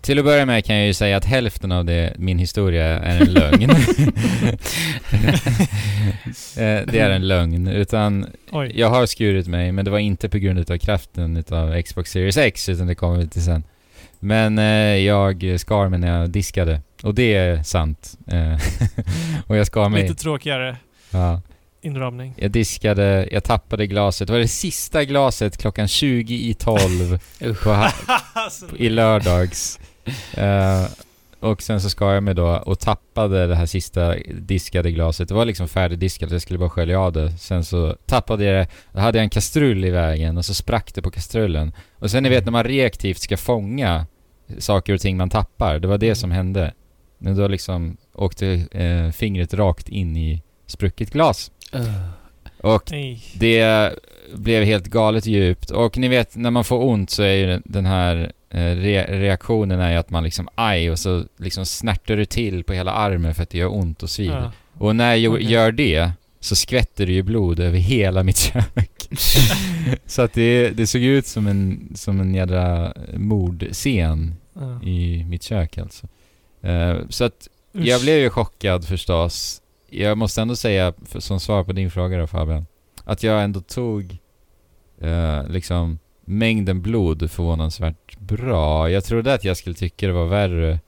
Till 0.00 0.18
att 0.18 0.24
börja 0.24 0.46
med 0.46 0.64
kan 0.64 0.76
jag 0.76 0.86
ju 0.86 0.94
säga 0.94 1.16
att 1.16 1.24
hälften 1.24 1.72
av 1.72 1.84
det, 1.84 2.14
min 2.18 2.38
historia 2.38 2.84
är 2.84 3.20
en 3.20 3.32
lögn. 3.32 3.70
Eh, 6.56 6.80
det 6.86 6.98
är 6.98 7.10
en 7.10 7.28
lögn, 7.28 7.68
utan 7.68 8.26
Oj. 8.50 8.72
jag 8.74 8.90
har 8.90 9.06
skurit 9.06 9.46
mig, 9.46 9.72
men 9.72 9.84
det 9.84 9.90
var 9.90 9.98
inte 9.98 10.28
på 10.28 10.38
grund 10.38 10.58
utav 10.58 10.78
kraften 10.78 11.36
utav 11.36 11.82
Xbox 11.82 12.10
Series 12.10 12.36
X, 12.36 12.68
utan 12.68 12.86
det 12.86 12.94
kommer 12.94 13.18
vi 13.18 13.28
till 13.28 13.44
sen. 13.44 13.62
Men 14.20 14.58
eh, 14.58 14.96
jag 14.96 15.60
skar 15.60 15.88
mig 15.88 15.98
när 15.98 16.20
jag 16.20 16.30
diskade, 16.30 16.80
och 17.02 17.14
det 17.14 17.34
är 17.34 17.62
sant. 17.62 18.18
Eh, 18.26 18.54
och 19.46 19.56
jag 19.56 19.66
skar 19.66 19.88
mig... 19.88 20.02
Lite 20.02 20.14
tråkigare 20.14 20.76
Ja. 21.14 21.40
inramning. 21.82 22.34
Jag 22.36 22.50
diskade, 22.50 23.28
jag 23.32 23.44
tappade 23.44 23.86
glaset. 23.86 24.26
Det 24.26 24.32
var 24.32 24.40
det 24.40 24.48
sista 24.48 25.04
glaset 25.04 25.56
klockan 25.56 25.88
20 25.88 26.34
i 26.34 26.54
12 26.54 27.18
Usch. 27.42 27.62
på 27.64 27.70
ha- 27.72 27.92
Alltså, 28.32 28.76
i 28.76 28.88
lördags. 28.88 29.80
Eh, 30.34 30.84
och 31.40 31.62
sen 31.62 31.80
så 31.80 31.90
skar 31.90 32.12
jag 32.12 32.22
mig 32.22 32.34
då 32.34 32.46
och 32.48 32.78
tappade 32.80 33.46
det 33.46 33.56
här 33.56 33.66
sista 33.66 34.14
diskade 34.40 34.90
glaset. 34.92 35.28
Det 35.28 35.34
var 35.34 35.44
liksom 35.44 35.68
färdigdiskat, 35.68 36.30
jag 36.30 36.42
skulle 36.42 36.58
bara 36.58 36.70
skölja 36.70 37.00
av 37.00 37.12
det. 37.12 37.32
Sen 37.38 37.64
så 37.64 37.96
tappade 38.06 38.44
jag 38.44 38.54
det, 38.54 38.68
då 38.92 39.00
hade 39.00 39.18
jag 39.18 39.22
en 39.24 39.30
kastrull 39.30 39.84
i 39.84 39.90
vägen 39.90 40.38
och 40.38 40.44
så 40.44 40.54
sprack 40.54 40.94
det 40.94 41.02
på 41.02 41.10
kastrullen. 41.10 41.72
Och 41.98 42.10
sen 42.10 42.22
ni 42.22 42.28
vet 42.28 42.44
när 42.44 42.52
man 42.52 42.64
reaktivt 42.64 43.18
ska 43.20 43.36
fånga 43.36 44.06
saker 44.58 44.94
och 44.94 45.00
ting 45.00 45.16
man 45.16 45.30
tappar, 45.30 45.78
det 45.78 45.88
var 45.88 45.98
det 45.98 46.06
Mm. 46.06 46.16
som 46.16 46.30
hände. 46.30 46.72
Men 47.18 47.36
då 47.36 47.48
liksom 47.48 47.96
åkte 48.14 48.46
eh, 48.70 49.10
fingret 49.10 49.54
rakt 49.54 49.88
in 49.88 50.16
i 50.16 50.42
sprucket 50.74 51.10
glas. 51.10 51.50
Uh. 51.74 52.08
Och 52.60 52.90
Nej. 52.90 53.22
det 53.34 53.92
blev 54.34 54.64
helt 54.64 54.86
galet 54.86 55.26
djupt. 55.26 55.70
Och 55.70 55.98
ni 55.98 56.08
vet, 56.08 56.36
när 56.36 56.50
man 56.50 56.64
får 56.64 56.84
ont 56.84 57.10
så 57.10 57.22
är 57.22 57.34
ju 57.34 57.60
den 57.64 57.86
här 57.86 58.32
eh, 58.50 58.58
re 58.58 59.20
reaktionen 59.20 59.80
är 59.80 59.90
ju 59.90 59.96
att 59.96 60.10
man 60.10 60.24
liksom 60.24 60.48
aj 60.54 60.90
och 60.90 60.98
så 60.98 61.24
liksom 61.36 61.66
snärtar 61.66 62.16
det 62.16 62.26
till 62.26 62.64
på 62.64 62.72
hela 62.72 62.92
armen 62.92 63.34
för 63.34 63.42
att 63.42 63.50
det 63.50 63.58
gör 63.58 63.74
ont 63.74 64.02
och 64.02 64.10
svider. 64.10 64.40
Ja. 64.40 64.52
Och 64.86 64.96
när 64.96 65.14
jag 65.14 65.32
Okej. 65.32 65.52
gör 65.52 65.72
det 65.72 66.10
så 66.40 66.56
skvätter 66.56 67.06
det 67.06 67.12
ju 67.12 67.22
blod 67.22 67.60
över 67.60 67.78
hela 67.78 68.22
mitt 68.22 68.38
kök. 68.38 69.08
så 70.06 70.22
att 70.22 70.32
det, 70.32 70.70
det 70.70 70.86
såg 70.86 71.02
ut 71.02 71.26
som 71.26 71.46
en, 71.46 71.92
som 71.94 72.20
en 72.20 72.34
jädra 72.34 72.94
mordscen 73.16 74.34
Ja. 74.60 74.82
i 74.82 75.24
mitt 75.24 75.42
kök 75.42 75.78
alltså. 75.78 76.06
Eh, 76.62 76.96
så 77.08 77.24
att 77.24 77.48
jag 77.72 78.00
blev 78.00 78.18
ju 78.18 78.30
chockad 78.30 78.88
förstås. 78.88 79.60
Jag 79.98 80.18
måste 80.18 80.42
ändå 80.42 80.56
säga, 80.56 80.92
för, 81.06 81.20
som 81.20 81.40
svar 81.40 81.64
på 81.64 81.72
din 81.72 81.90
fråga 81.90 82.18
då 82.18 82.26
Fabian, 82.26 82.66
att 83.04 83.22
jag 83.22 83.44
ändå 83.44 83.60
tog 83.60 84.18
eh, 85.00 85.46
liksom 85.48 85.98
mängden 86.24 86.82
blod 86.82 87.30
förvånansvärt 87.30 88.18
bra. 88.18 88.90
Jag 88.90 89.04
trodde 89.04 89.34
att 89.34 89.44
jag 89.44 89.56
skulle 89.56 89.74
tycka 89.74 90.06
det 90.06 90.12
var 90.12 90.26
värre 90.26 90.78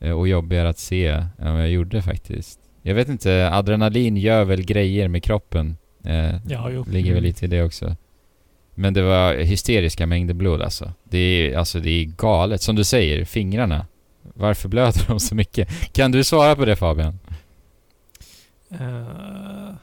eh, 0.00 0.12
och 0.12 0.28
jobbigare 0.28 0.68
att 0.68 0.78
se 0.78 1.06
än 1.38 1.52
vad 1.52 1.60
jag 1.62 1.70
gjorde 1.70 2.02
faktiskt. 2.02 2.60
Jag 2.82 2.94
vet 2.94 3.08
inte, 3.08 3.50
adrenalin 3.52 4.16
gör 4.16 4.44
väl 4.44 4.62
grejer 4.62 5.08
med 5.08 5.22
kroppen. 5.22 5.76
Eh, 6.04 6.34
Ja, 6.48 6.70
jo. 6.70 6.84
ligger 6.88 7.10
väl 7.10 7.18
Mm. 7.18 7.24
lite 7.24 7.44
i 7.44 7.48
det 7.48 7.62
också. 7.62 7.96
Men 8.74 8.94
det 8.94 9.02
var 9.02 9.34
hysteriska 9.34 10.06
mängder 10.06 10.34
blod 10.34 10.62
alltså. 10.62 10.92
Det 11.04 11.18
är, 11.18 11.56
alltså 11.58 11.80
det 11.80 11.90
är 11.90 12.04
galet. 12.04 12.62
Som 12.62 12.76
du 12.76 12.84
säger, 12.84 13.24
fingrarna. 13.24 13.86
Varför 14.34 14.68
blöder 14.68 15.04
de 15.08 15.20
så 15.20 15.34
mycket? 15.34 15.68
Kan 15.92 16.10
du 16.12 16.24
svara 16.24 16.56
på 16.56 16.64
det 16.64 16.76
Fabian? 16.76 17.18
Eh, 18.70 19.74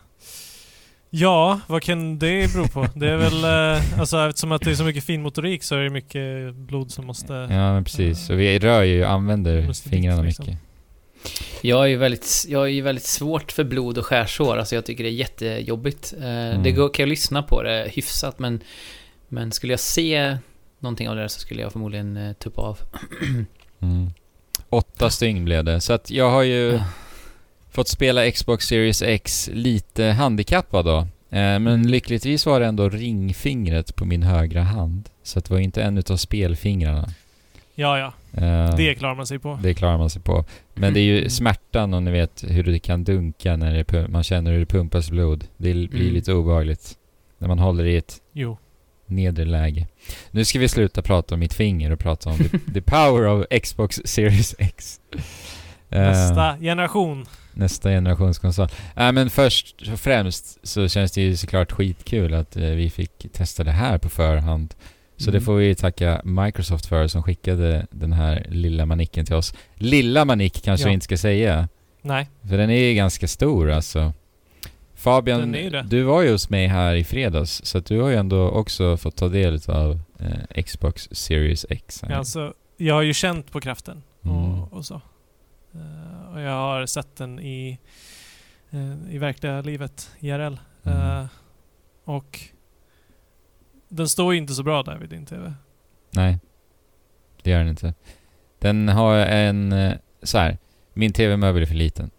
ja, 1.09 1.59
vad 1.67 1.83
kan 1.83 2.19
det 2.19 2.53
bero 2.53 2.67
på? 2.67 2.87
Det 2.95 3.09
är 3.09 3.17
väl, 3.17 3.45
uh, 3.77 3.99
alltså 3.99 4.27
eftersom 4.27 4.51
att 4.51 4.61
det 4.61 4.71
är 4.71 4.75
så 4.75 4.83
mycket 4.83 5.03
finmotorik 5.03 5.63
så 5.63 5.75
är 5.75 5.79
det 5.83 5.89
mycket 5.89 6.55
blod 6.55 6.91
som 6.91 7.05
måste... 7.05 7.33
Ja 7.33 7.73
men 7.73 7.83
precis. 7.83 8.29
Och 8.29 8.39
vi 8.39 8.59
rör 8.59 8.83
ju, 8.83 9.03
använder 9.03 9.73
fingrarna 9.89 10.21
liksom. 10.21 10.45
mycket. 10.45 10.61
Jag 11.61 11.83
är 11.83 11.87
ju 11.87 11.97
väldigt, 11.97 12.45
jag 12.47 12.63
är 12.63 12.67
ju 12.67 12.81
väldigt 12.81 13.05
svårt 13.05 13.51
för 13.51 13.63
blod 13.63 13.97
och 13.97 14.05
skärsår. 14.05 14.57
Alltså 14.57 14.75
jag 14.75 14.85
tycker 14.85 15.03
det 15.03 15.09
är 15.09 15.11
jättejobbigt. 15.11 16.13
Eh, 16.17 16.27
Mm. 16.27 16.63
Det 16.63 16.71
går, 16.71 16.89
kan 16.93 17.03
jag 17.03 17.09
lyssna 17.09 17.43
på 17.43 17.63
det 17.63 17.91
hyfsat, 17.93 18.39
men, 18.39 18.59
men 19.27 19.51
skulle 19.51 19.73
jag 19.73 19.79
se 19.79 20.37
någonting 20.79 21.09
av 21.09 21.15
det 21.15 21.21
där 21.21 21.27
så 21.27 21.39
skulle 21.39 21.61
jag 21.61 21.71
förmodligen 21.71 22.17
eh, 22.17 22.33
tuppa 22.33 22.61
av. 22.61 22.79
Mm. 23.79 24.09
Åtta 24.69 25.09
stygn 25.09 25.45
blev 25.45 25.63
det. 25.63 25.81
Så 25.81 25.93
att 25.93 26.11
jag 26.11 26.31
har 26.31 26.43
ju. 26.43 26.79
Fått 27.77 27.87
spela 27.87 28.31
Xbox 28.31 28.65
Series 28.67 29.01
X 29.01 29.49
lite 29.53 30.03
handikappad 30.05 30.85
då. 30.85 30.97
Eh, 31.37 31.59
men 31.59 31.87
lyckligtvis 31.91 32.45
var 32.45 32.59
det 32.59 32.65
ändå 32.65 32.89
ringfingret 32.89 33.95
på 33.95 34.05
min 34.05 34.23
högra 34.23 34.61
hand. 34.61 35.09
Så 35.23 35.39
det 35.39 35.49
var 35.49 35.59
inte 35.59 35.83
en 35.83 35.97
utav 35.97 36.17
spelfingrarna. 36.17 37.09
Ja, 37.75 37.99
ja. 37.99 38.13
Eh, 38.43 38.75
Det 38.75 38.95
klarar 38.95 39.15
man 39.15 39.27
sig 39.27 39.39
på. 39.39 39.59
Det 39.63 39.73
klarar 39.73 39.97
man 39.97 40.09
sig 40.09 40.21
på. 40.21 40.45
Men 40.73 40.93
det 40.93 40.99
är 40.99 41.03
ju 41.03 41.17
Mm. 41.17 41.29
smärtan 41.29 41.93
och 41.93 42.03
ni 42.03 42.11
vet 42.11 42.43
hur 42.47 42.63
det 42.63 42.79
kan 42.79 43.03
dunka 43.03 43.55
när 43.57 43.83
det, 43.83 44.07
man 44.07 44.23
känner 44.23 44.51
hur 44.51 44.59
det 44.59 44.65
pumpas 44.65 45.09
blod. 45.09 45.43
Det 45.57 45.73
blir 45.73 46.01
Mm. 46.01 46.13
lite 46.13 46.33
obehagligt. 46.33 46.93
När 47.37 47.47
man 47.47 47.59
håller 47.59 47.85
i 47.85 47.97
ett 47.97 48.13
Jo. 48.33 48.57
nedre 49.05 49.45
läge. 49.45 49.87
Nu 50.31 50.45
ska 50.45 50.59
vi 50.59 50.67
sluta 50.67 51.01
prata 51.01 51.33
om 51.35 51.39
mitt 51.39 51.53
finger 51.53 51.91
och 51.91 51.99
prata 51.99 52.29
om 52.29 52.37
the, 52.37 52.49
the 52.73 52.81
power 52.81 53.27
of 53.27 53.45
Xbox 53.63 54.01
Series 54.05 54.55
X. 54.59 54.99
Eh, 55.89 56.01
Nästa 56.01 56.57
generation. 56.57 57.25
nästa 57.53 57.89
generations 57.89 58.39
konsol. 58.39 58.67
Äh, 58.95 59.11
men 59.11 59.29
först 59.29 59.75
och 59.93 59.99
främst 59.99 60.67
så 60.67 60.87
känns 60.87 61.11
det 61.11 61.21
ju 61.21 61.35
såklart 61.37 61.71
skitkul 61.71 62.33
att 62.33 62.55
eh, 62.57 62.63
vi 62.63 62.89
fick 62.89 63.31
testa 63.33 63.63
det 63.63 63.71
här 63.71 63.97
på 63.97 64.09
förhand. 64.09 64.73
Så 65.17 65.31
det 65.31 65.37
Mm. 65.37 65.45
får 65.45 65.55
vi 65.55 65.75
tacka 65.75 66.21
Microsoft 66.23 66.85
för 66.85 67.07
som 67.07 67.23
skickade 67.23 67.87
den 67.91 68.13
här 68.13 68.45
lilla 68.49 68.85
manicken 68.85 69.25
till 69.25 69.35
oss. 69.35 69.53
Lilla 69.75 70.25
manick 70.25 70.61
kanske 70.63 70.83
Ja. 70.83 70.87
vi 70.87 70.93
inte 70.93 71.03
ska 71.03 71.17
säga. 71.17 71.67
Nej. 72.01 72.29
För 72.49 72.57
den 72.57 72.69
är 72.69 72.83
ju 72.83 72.93
ganska 72.93 73.27
stor 73.27 73.71
alltså. 73.71 74.13
Fabian, 74.95 75.51
det. 75.51 75.85
du 75.89 76.03
var 76.03 76.21
ju 76.21 76.31
hos 76.31 76.49
mig 76.49 76.67
här 76.67 76.95
i 76.95 77.03
fredags 77.03 77.61
så 77.65 77.79
du 77.79 78.01
har 78.01 78.09
ju 78.09 78.15
ändå 78.15 78.49
också 78.49 78.97
fått 78.97 79.15
ta 79.15 79.27
del 79.27 79.59
av 79.67 79.99
eh, 80.19 80.63
Xbox 80.63 81.07
Series 81.11 81.65
X. 81.69 82.01
här. 82.03 82.15
Alltså, 82.15 82.53
jag 82.77 82.93
har 82.95 83.01
ju 83.01 83.13
känt 83.13 83.51
på 83.51 83.59
kraften 83.61 84.03
Mm. 84.25 84.37
och, 84.37 84.73
och 84.73 84.85
så. 84.85 85.01
Eh, 85.77 86.33
och 86.33 86.41
jag 86.41 86.51
har 86.51 86.85
sett 86.85 87.15
den 87.15 87.39
i, 87.39 87.79
eh, 88.69 89.13
i 89.15 89.17
verkliga 89.17 89.61
livet, 89.61 90.11
IRL. 90.19 90.57
Mm. 90.83 91.19
Eh, 91.19 91.25
och 92.03 92.39
den 93.89 94.09
står 94.09 94.33
ju 94.33 94.39
inte 94.39 94.53
så 94.53 94.63
bra 94.63 94.83
där 94.83 94.97
vid 94.97 95.09
din 95.09 95.25
TV. 95.25 95.53
Nej, 96.11 96.39
det 97.43 97.49
gör 97.49 97.59
den 97.59 97.67
inte. 97.67 97.93
Den 98.59 98.89
har 98.89 99.15
en, 99.17 99.75
så 100.23 100.37
här. 100.37 100.57
min 100.93 101.13
TV-möbel 101.13 101.61
är 101.61 101.65
för 101.65 101.75
liten 101.75 102.11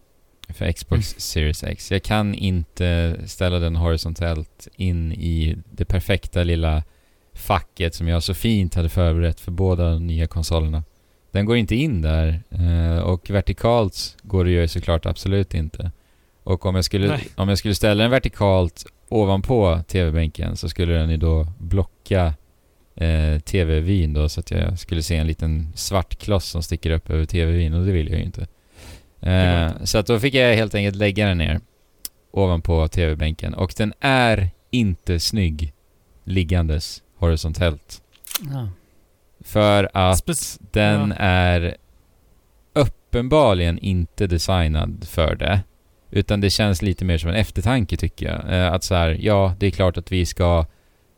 för 0.48 0.72
Xbox 0.72 1.12
Mm. 1.12 1.20
Series 1.20 1.64
X. 1.64 1.92
Jag 1.92 2.02
kan 2.02 2.34
inte 2.34 3.16
ställa 3.26 3.58
den 3.58 3.76
horisontellt 3.76 4.68
in 4.76 5.12
i 5.12 5.56
det 5.70 5.84
perfekta 5.84 6.44
lilla 6.44 6.82
facket 7.32 7.94
som 7.94 8.08
jag 8.08 8.22
så 8.22 8.34
fint 8.34 8.74
hade 8.74 8.88
förberett 8.88 9.40
för 9.40 9.52
båda 9.52 9.90
de 9.90 10.06
nya 10.06 10.26
konsolerna. 10.26 10.84
Den 11.30 11.46
går 11.46 11.56
inte 11.56 11.74
in 11.74 12.02
där 12.02 12.42
eh, 12.50 12.98
och 12.98 13.30
vertikalt 13.30 14.16
går 14.22 14.44
det 14.44 14.50
ju 14.50 14.68
såklart 14.68 15.06
absolut 15.06 15.54
inte. 15.54 15.90
Och 16.42 16.66
om 16.66 16.74
jag 16.74 16.84
skulle, 16.84 17.08
Nej. 17.08 17.28
om 17.34 17.48
jag 17.48 17.58
skulle 17.58 17.74
ställa 17.74 18.02
den 18.02 18.10
vertikalt 18.10 18.86
ovanpå 19.08 19.80
TV-bänken 19.88 20.56
så 20.56 20.68
skulle 20.68 20.94
den 20.94 21.10
ju 21.10 21.16
då 21.16 21.46
blocka 21.58 22.34
eh, 22.94 23.38
TV-vyn 23.40 24.14
då 24.14 24.28
så 24.28 24.40
att 24.40 24.50
jag 24.50 24.78
skulle 24.78 25.02
se 25.02 25.16
en 25.16 25.26
liten 25.26 25.72
svart 25.74 26.16
kloss 26.18 26.44
som 26.44 26.62
sticker 26.62 26.90
upp 26.90 27.10
över 27.10 27.24
TV-vyn 27.24 27.74
och 27.74 27.86
det 27.86 27.92
vill 27.92 28.08
jag 28.08 28.18
ju 28.18 28.24
inte. 28.24 28.46
Eh, 29.20 29.84
så 29.84 29.98
att 29.98 30.06
då 30.06 30.20
fick 30.20 30.34
jag 30.34 30.56
helt 30.56 30.74
enkelt 30.74 30.96
lägga 30.96 31.26
den 31.26 31.38
ner 31.38 31.60
ovanpå 32.30 32.88
TV-bänken 32.88 33.54
och 33.54 33.74
den 33.76 33.92
är 34.00 34.50
inte 34.70 35.20
snygg 35.20 35.72
liggandes 36.24 37.02
horisontellt. 37.16 38.02
Ja. 38.52 38.68
För 39.48 39.88
att 39.94 40.18
Spec- 40.26 40.58
den 40.72 41.08
ja. 41.10 41.24
är 41.24 41.76
uppenbarligen 42.72 43.78
inte 43.78 44.26
designad 44.26 45.04
för 45.08 45.34
det. 45.34 45.60
Utan 46.10 46.40
det 46.40 46.50
känns 46.50 46.82
lite 46.82 47.04
mer 47.04 47.18
som 47.18 47.30
en 47.30 47.36
eftertanke 47.36 47.96
tycker 47.96 48.26
jag. 48.26 48.54
Eh, 48.58 48.72
att 48.72 48.84
så 48.84 48.94
här, 48.94 49.16
ja, 49.20 49.54
det 49.58 49.66
är 49.66 49.70
klart 49.70 49.96
att 49.96 50.12
vi 50.12 50.26
ska, 50.26 50.66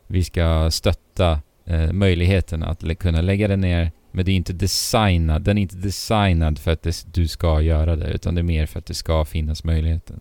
vi 0.07 0.23
ska 0.23 0.71
stötta 0.71 1.39
eh, 1.65 1.91
möjligheten 1.91 2.63
att 2.63 2.83
lä- 2.83 2.95
kunna 2.95 3.21
lägga 3.21 3.47
den 3.47 3.61
ner. 3.61 3.91
Men 4.11 4.25
det 4.25 4.31
är 4.31 4.35
inte 4.35 4.53
designad, 4.53 5.41
den 5.41 5.57
är 5.57 5.61
inte 5.61 5.75
designad 5.77 6.59
för 6.59 6.71
att 6.71 6.81
det, 6.83 7.05
du 7.13 7.27
ska 7.27 7.61
göra 7.61 7.95
det. 7.95 8.07
Utan 8.07 8.35
det 8.35 8.41
är 8.41 8.43
mer 8.43 8.65
för 8.65 8.79
att 8.79 8.85
det 8.85 8.93
ska 8.93 9.25
finnas 9.25 9.63
möjligheten. 9.63 10.19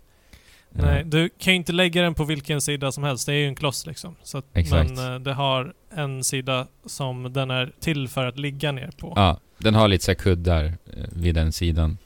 Nej, 0.72 1.04
du 1.04 1.28
kan 1.38 1.52
ju 1.52 1.56
inte 1.56 1.72
lägga 1.72 2.02
den 2.02 2.14
på 2.14 2.24
vilken 2.24 2.60
sida 2.60 2.92
som 2.92 3.04
helst. 3.04 3.26
Det 3.26 3.32
är 3.32 3.36
ju 3.36 3.46
en 3.46 3.54
kloss 3.54 3.86
liksom. 3.86 4.16
Så 4.22 4.38
att, 4.38 4.44
Exakt. 4.54 4.90
Men 4.90 5.14
eh, 5.14 5.20
det 5.20 5.32
har 5.32 5.72
en 5.94 6.24
sida 6.24 6.66
som 6.86 7.32
den 7.32 7.50
är 7.50 7.72
till 7.80 8.08
för 8.08 8.26
att 8.26 8.38
ligga 8.38 8.72
ner 8.72 8.90
på. 8.98 9.12
Ja, 9.16 9.40
den 9.58 9.74
har 9.74 9.88
lite 9.88 10.04
så 10.04 10.14
kuddar 10.14 10.64
eh, 10.64 10.72
vid 11.12 11.34
den 11.34 11.52
sidan. 11.52 11.98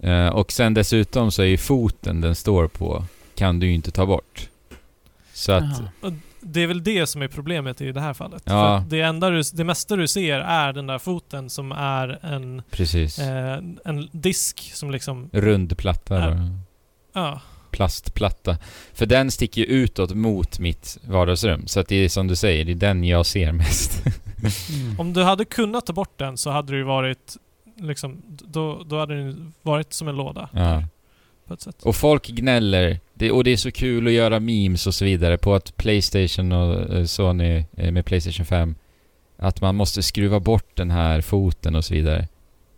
Eh, 0.00 0.28
och 0.28 0.52
sen 0.52 0.74
dessutom 0.74 1.30
så 1.32 1.42
är 1.42 1.46
ju 1.46 1.56
foten 1.56 2.20
den 2.20 2.34
står 2.34 2.68
på 2.68 3.04
kan 3.34 3.60
du 3.60 3.66
ju 3.66 3.74
inte 3.74 3.90
ta 3.90 4.06
bort. 4.06 4.48
Så 5.32 5.52
att. 5.52 5.82
Det 6.46 6.62
är 6.62 6.66
väl 6.66 6.84
det 6.84 7.06
som 7.06 7.22
är 7.22 7.28
problemet 7.28 7.80
i 7.80 7.92
det 7.92 8.00
här 8.00 8.14
fallet. 8.14 8.42
Ja. 8.46 8.84
Det, 8.88 9.00
enda 9.00 9.30
du, 9.30 9.42
det 9.52 9.64
mesta 9.64 9.96
du 9.96 10.08
ser 10.08 10.40
är 10.40 10.72
den 10.72 10.86
där 10.86 10.98
foten 10.98 11.50
som 11.50 11.72
är 11.72 12.18
en, 12.22 12.62
precis. 12.70 13.18
eh, 13.18 13.58
en 13.84 14.08
disk 14.12 14.70
som 14.74 14.90
liksom... 14.90 15.30
Rund 15.32 15.78
platta 15.78 16.48
Ja. 17.12 17.40
Plastplatta. 17.74 18.56
För 18.92 19.06
den 19.06 19.30
sticker 19.30 19.60
ju 19.60 19.66
utåt 19.66 20.14
mot 20.14 20.58
mitt 20.58 20.98
vardagsrum. 21.08 21.66
Så 21.66 21.80
att 21.80 21.88
det 21.88 21.96
är 21.96 22.08
som 22.08 22.26
du 22.26 22.36
säger, 22.36 22.64
det 22.64 22.72
är 22.72 22.76
den 22.76 23.04
jag 23.04 23.26
ser 23.26 23.52
mest. 23.52 24.02
Mm. 24.06 25.00
om 25.00 25.12
du 25.12 25.22
hade 25.22 25.44
kunnat 25.44 25.86
ta 25.86 25.92
bort 25.92 26.18
den 26.18 26.36
så 26.36 26.50
hade 26.50 26.72
det 26.72 26.76
ju 26.78 26.84
varit 26.84 27.36
liksom... 27.80 28.22
Då, 28.28 28.82
då 28.86 28.98
hade 28.98 29.14
den 29.14 29.54
varit 29.62 29.92
som 29.92 30.08
en 30.08 30.16
låda. 30.16 30.48
ja. 30.52 30.82
På 31.46 31.54
ett 31.54 31.60
sätt. 31.60 31.82
Och 31.82 31.96
folk 31.96 32.26
gnäller, 32.28 33.00
det, 33.14 33.30
och 33.30 33.44
det 33.44 33.50
är 33.52 33.56
så 33.56 33.70
kul 33.70 34.06
att 34.06 34.12
göra 34.12 34.40
memes 34.40 34.86
och 34.86 34.94
så 34.94 35.04
vidare 35.04 35.38
på 35.38 35.54
att 35.54 35.76
Playstation 35.76 36.52
och 36.52 36.94
eh, 36.94 37.04
Sony 37.04 37.64
eh, 37.76 37.90
med 37.92 38.04
Playstation 38.06 38.46
5 38.46 38.74
att 39.36 39.60
man 39.60 39.74
måste 39.74 40.02
skruva 40.02 40.40
bort 40.40 40.76
den 40.76 40.90
här 40.90 41.20
foten 41.20 41.74
och 41.74 41.84
så 41.84 41.94
vidare. 41.94 42.28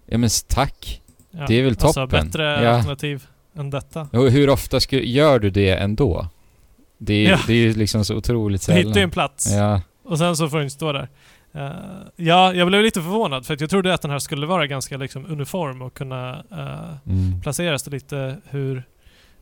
Ja 0.06 0.18
men 0.18 0.30
tack! 0.48 1.02
Ja. 1.30 1.44
det 1.48 1.54
är 1.54 1.62
väl 1.62 1.70
Alltså 1.72 1.92
toppen. 1.92 2.26
bättre 2.26 2.42
Ja. 2.64 2.70
alternativ 2.70 3.26
än 3.57 3.71
detta. 3.71 4.09
Och 4.12 4.31
hur 4.31 4.51
ofta 4.51 4.81
sku, 4.81 5.01
gör 5.01 5.38
du 5.38 5.51
det 5.51 5.71
ändå? 5.71 6.29
Det 6.99 7.14
är, 7.27 7.31
Ja. 7.31 7.38
det 7.47 7.53
är 7.53 7.57
ju 7.57 7.75
liksom 7.75 8.05
så 8.05 8.16
otroligt 8.16 8.66
Du 8.66 8.73
hittar 8.73 8.88
ju 8.88 8.92
sällan. 8.95 9.03
en 9.05 9.11
plats. 9.11 9.51
Ja, 9.51 9.81
Och 10.05 10.19
sen 10.19 10.37
så 10.37 10.49
får 10.49 10.59
den 10.59 10.71
stå 10.71 10.92
där. 10.92 11.09
Eh, 11.53 11.71
ja, 12.16 12.55
jag 12.55 12.69
blev 12.69 12.83
lite 12.83 13.03
förvånad 13.03 13.47
för 13.47 13.55
att 13.55 13.61
jag 13.61 13.71
trodde 13.71 13.95
att 13.95 14.03
den 14.03 14.11
här 14.11 14.19
skulle 14.19 14.47
vara 14.47 14.66
ganska 14.66 14.97
liksom 14.97 15.27
uniform 15.27 15.83
och 15.83 15.95
kunna 15.95 16.45
eh, 16.51 17.12
mm. 17.12 17.40
placeras 17.42 17.87
lite 17.87 18.37
hur, 18.49 18.83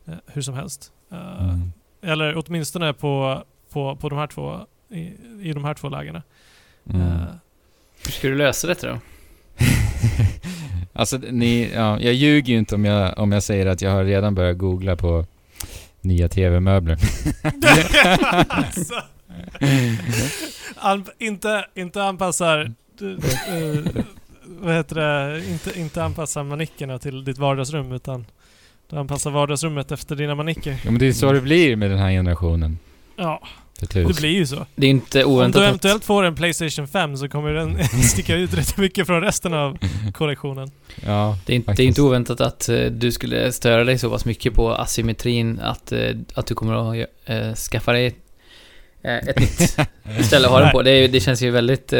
eh, 0.05 0.13
hur 0.27 0.41
som 0.41 0.53
helst. 0.53 0.91
Mm. 1.11 1.71
Eller 2.01 2.43
åtminstone 2.45 2.93
på, 2.93 3.43
på, 3.73 3.95
på 3.95 4.09
de 4.09 4.19
här 4.19 4.27
två, 4.27 4.59
i, 4.89 4.99
i 5.41 5.53
de 5.53 5.65
här 5.65 5.73
två 5.73 5.89
lägena. 5.89 6.23
Mm. 6.89 7.07
Hur 8.05 8.11
ska 8.11 8.27
du 8.27 8.35
lösa 8.35 8.67
detta 8.67 8.87
då? 8.87 8.99
Alltså, 10.95 11.17
ni, 11.17 11.71
ja, 11.75 11.99
jag 11.99 12.13
ljuger 12.13 12.53
ju 12.53 12.59
inte 12.59 12.75
om 12.75 12.85
jag, 12.85 13.19
om 13.19 13.31
jag 13.31 13.43
säger 13.43 13.65
att 13.65 13.81
jag 13.81 13.91
har 13.91 14.03
redan 14.03 14.35
börjat 14.35 14.57
googla 14.57 14.95
på 14.95 15.25
nya 16.01 16.29
TV-möbler. 16.29 16.97
alltså, 18.47 19.01
inte, 21.19 21.65
inte 21.75 22.03
anpassar... 22.03 22.73
Du, 22.97 23.13
eh, 23.13 24.03
vad 24.45 24.75
heter 24.75 24.95
det? 24.95 25.43
Inte, 25.49 25.79
inte 25.79 26.03
anpassar 26.03 26.43
manickerna 26.43 26.99
till 26.99 27.23
ditt 27.23 27.37
vardagsrum 27.37 27.91
utan 27.91 28.25
du 28.89 28.95
anpassar 28.97 29.31
vardagsrummet 29.31 29.91
efter 29.91 30.15
dina 30.15 30.35
manicker. 30.35 30.71
Ja, 30.71 30.91
men 30.91 30.99
det 30.99 31.07
är 31.07 31.13
så 31.13 31.31
det 31.31 31.41
blir 31.41 31.75
med 31.75 31.89
den 31.89 31.99
här 31.99 32.11
generationen. 32.11 32.77
Ja, 33.15 33.41
det 33.79 34.17
blir 34.17 34.29
ju 34.29 34.45
så. 34.47 34.65
Det 34.75 34.85
är 34.87 34.91
inte 34.91 35.23
Om 35.23 35.31
oväntat 35.31 35.53
du 35.61 35.65
att... 35.65 35.69
eventuellt 35.69 36.05
får 36.05 36.23
en 36.23 36.35
Playstation 36.35 36.87
5 36.87 37.17
så 37.17 37.29
kommer 37.29 37.51
den 37.53 37.87
sticka 38.03 38.35
ut 38.35 38.53
rätt 38.53 38.77
mycket 38.77 39.07
från 39.07 39.21
resten 39.21 39.53
av 39.53 39.77
kollektionen. 40.13 40.71
Ja, 41.05 41.37
Det 41.45 41.53
är, 41.53 41.55
inte, 41.55 41.73
det 41.73 41.83
är 41.83 41.87
inte 41.87 42.01
oväntat 42.01 42.41
att 42.41 42.69
eh, 42.69 42.79
du 42.85 43.11
skulle 43.11 43.51
störa 43.51 43.83
dig 43.83 43.97
så 43.97 44.09
pass 44.09 44.25
mycket 44.25 44.53
på 44.53 44.73
asymmetrin 44.75 45.59
att, 45.59 45.91
eh, 45.91 46.09
att 46.33 46.47
du 46.47 46.55
kommer 46.55 47.01
att 47.01 47.07
eh, 47.25 47.53
skaffa 47.53 47.91
dig 47.91 48.15
ett 49.03 49.39
nytt 49.39 49.77
ställe 50.25 50.45
att 50.47 50.51
ha 50.51 50.59
den 50.59 50.71
på. 50.71 50.81
Det, 50.81 51.07
det 51.07 51.19
känns 51.19 51.41
ju 51.41 51.51
väldigt 51.51 51.93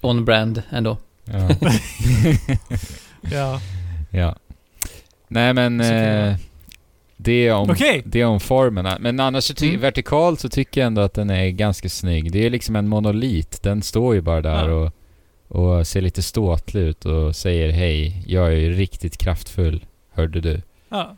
on-brand 0.00 0.62
ändå. 0.70 0.96
Ja. 1.24 1.48
Ja. 3.32 3.60
ja. 4.10 4.36
Nej 5.28 5.54
men... 5.54 5.82
Det 7.20 7.52
om, 7.52 7.70
Okej. 7.70 8.02
det 8.06 8.20
är 8.20 8.26
om 8.26 8.40
formerna. 8.40 8.96
Men 9.00 9.20
annars 9.20 9.54
ty- 9.54 9.68
Mm. 9.68 9.80
vertikalt 9.80 10.40
så 10.40 10.48
tycker 10.48 10.80
jag 10.80 10.86
ändå 10.86 11.02
att 11.02 11.14
den 11.14 11.30
är 11.30 11.48
ganska 11.50 11.88
snygg. 11.88 12.32
Det 12.32 12.46
är 12.46 12.50
liksom 12.50 12.76
en 12.76 12.88
monolit. 12.88 13.62
Den 13.62 13.82
står 13.82 14.14
ju 14.14 14.20
bara 14.20 14.40
där 14.42 14.68
Ja. 14.68 14.90
och, 15.48 15.78
och 15.78 15.86
ser 15.86 16.00
lite 16.00 16.22
ståtlig 16.22 16.80
ut 16.82 17.04
och 17.04 17.36
säger 17.36 17.70
hej, 17.70 18.24
jag 18.26 18.46
är 18.46 18.56
ju 18.56 18.72
riktigt 18.72 19.18
kraftfull. 19.18 19.84
Hörde 20.12 20.40
du? 20.40 20.62
Ja. 20.88 21.16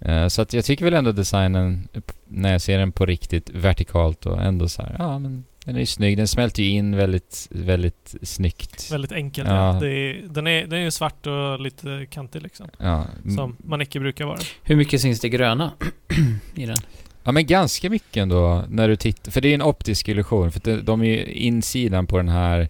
Eh, 0.00 0.26
så 0.28 0.42
att 0.42 0.52
jag 0.52 0.64
tycker 0.64 0.84
väl 0.84 0.94
ändå 0.94 1.12
designen, 1.12 1.88
när 2.28 2.52
jag 2.52 2.60
ser 2.60 2.78
den 2.78 2.92
på 2.92 3.06
riktigt 3.06 3.50
vertikalt 3.50 4.26
och 4.26 4.42
ändå 4.42 4.68
så 4.68 4.82
här, 4.82 4.96
ja 4.98 5.18
men 5.18 5.44
den 5.64 5.76
är 5.76 5.80
ju 5.80 5.86
snygg. 5.86 6.16
Den 6.16 6.28
smälter 6.28 6.62
ju 6.62 6.68
in 6.68 6.96
väldigt, 6.96 7.48
väldigt 7.50 8.14
snyggt. 8.22 8.92
Väldigt 8.92 9.12
enkelt. 9.12 9.48
Ja. 9.48 9.78
Det 9.80 9.88
är, 9.88 10.22
den, 10.28 10.46
är, 10.46 10.66
den 10.66 10.78
är 10.78 10.84
ju 10.84 10.90
svart 10.90 11.26
och 11.26 11.60
lite 11.60 12.06
kantig 12.10 12.42
liksom. 12.42 12.68
Ja, 12.78 13.06
mm. 13.24 13.36
Som 13.36 13.56
manicker 13.58 14.00
brukar 14.00 14.24
vara. 14.24 14.38
Hur 14.62 14.76
mycket 14.76 15.00
syns 15.00 15.20
det 15.20 15.28
gröna 15.28 15.72
i 16.54 16.66
den? 16.66 16.76
Ja 17.24 17.32
men 17.32 17.46
ganska 17.46 17.90
mycket 17.90 18.16
ändå 18.16 18.64
när 18.68 18.88
du 18.88 18.96
tittar, 18.96 19.32
för 19.32 19.40
det 19.40 19.48
är 19.48 19.54
en 19.54 19.62
optisk 19.62 20.08
illusion 20.08 20.52
för 20.52 20.60
de, 20.60 20.76
de 20.76 21.00
är 21.00 21.04
ju 21.04 21.24
insidan 21.24 22.06
på 22.06 22.16
den 22.16 22.28
här 22.28 22.68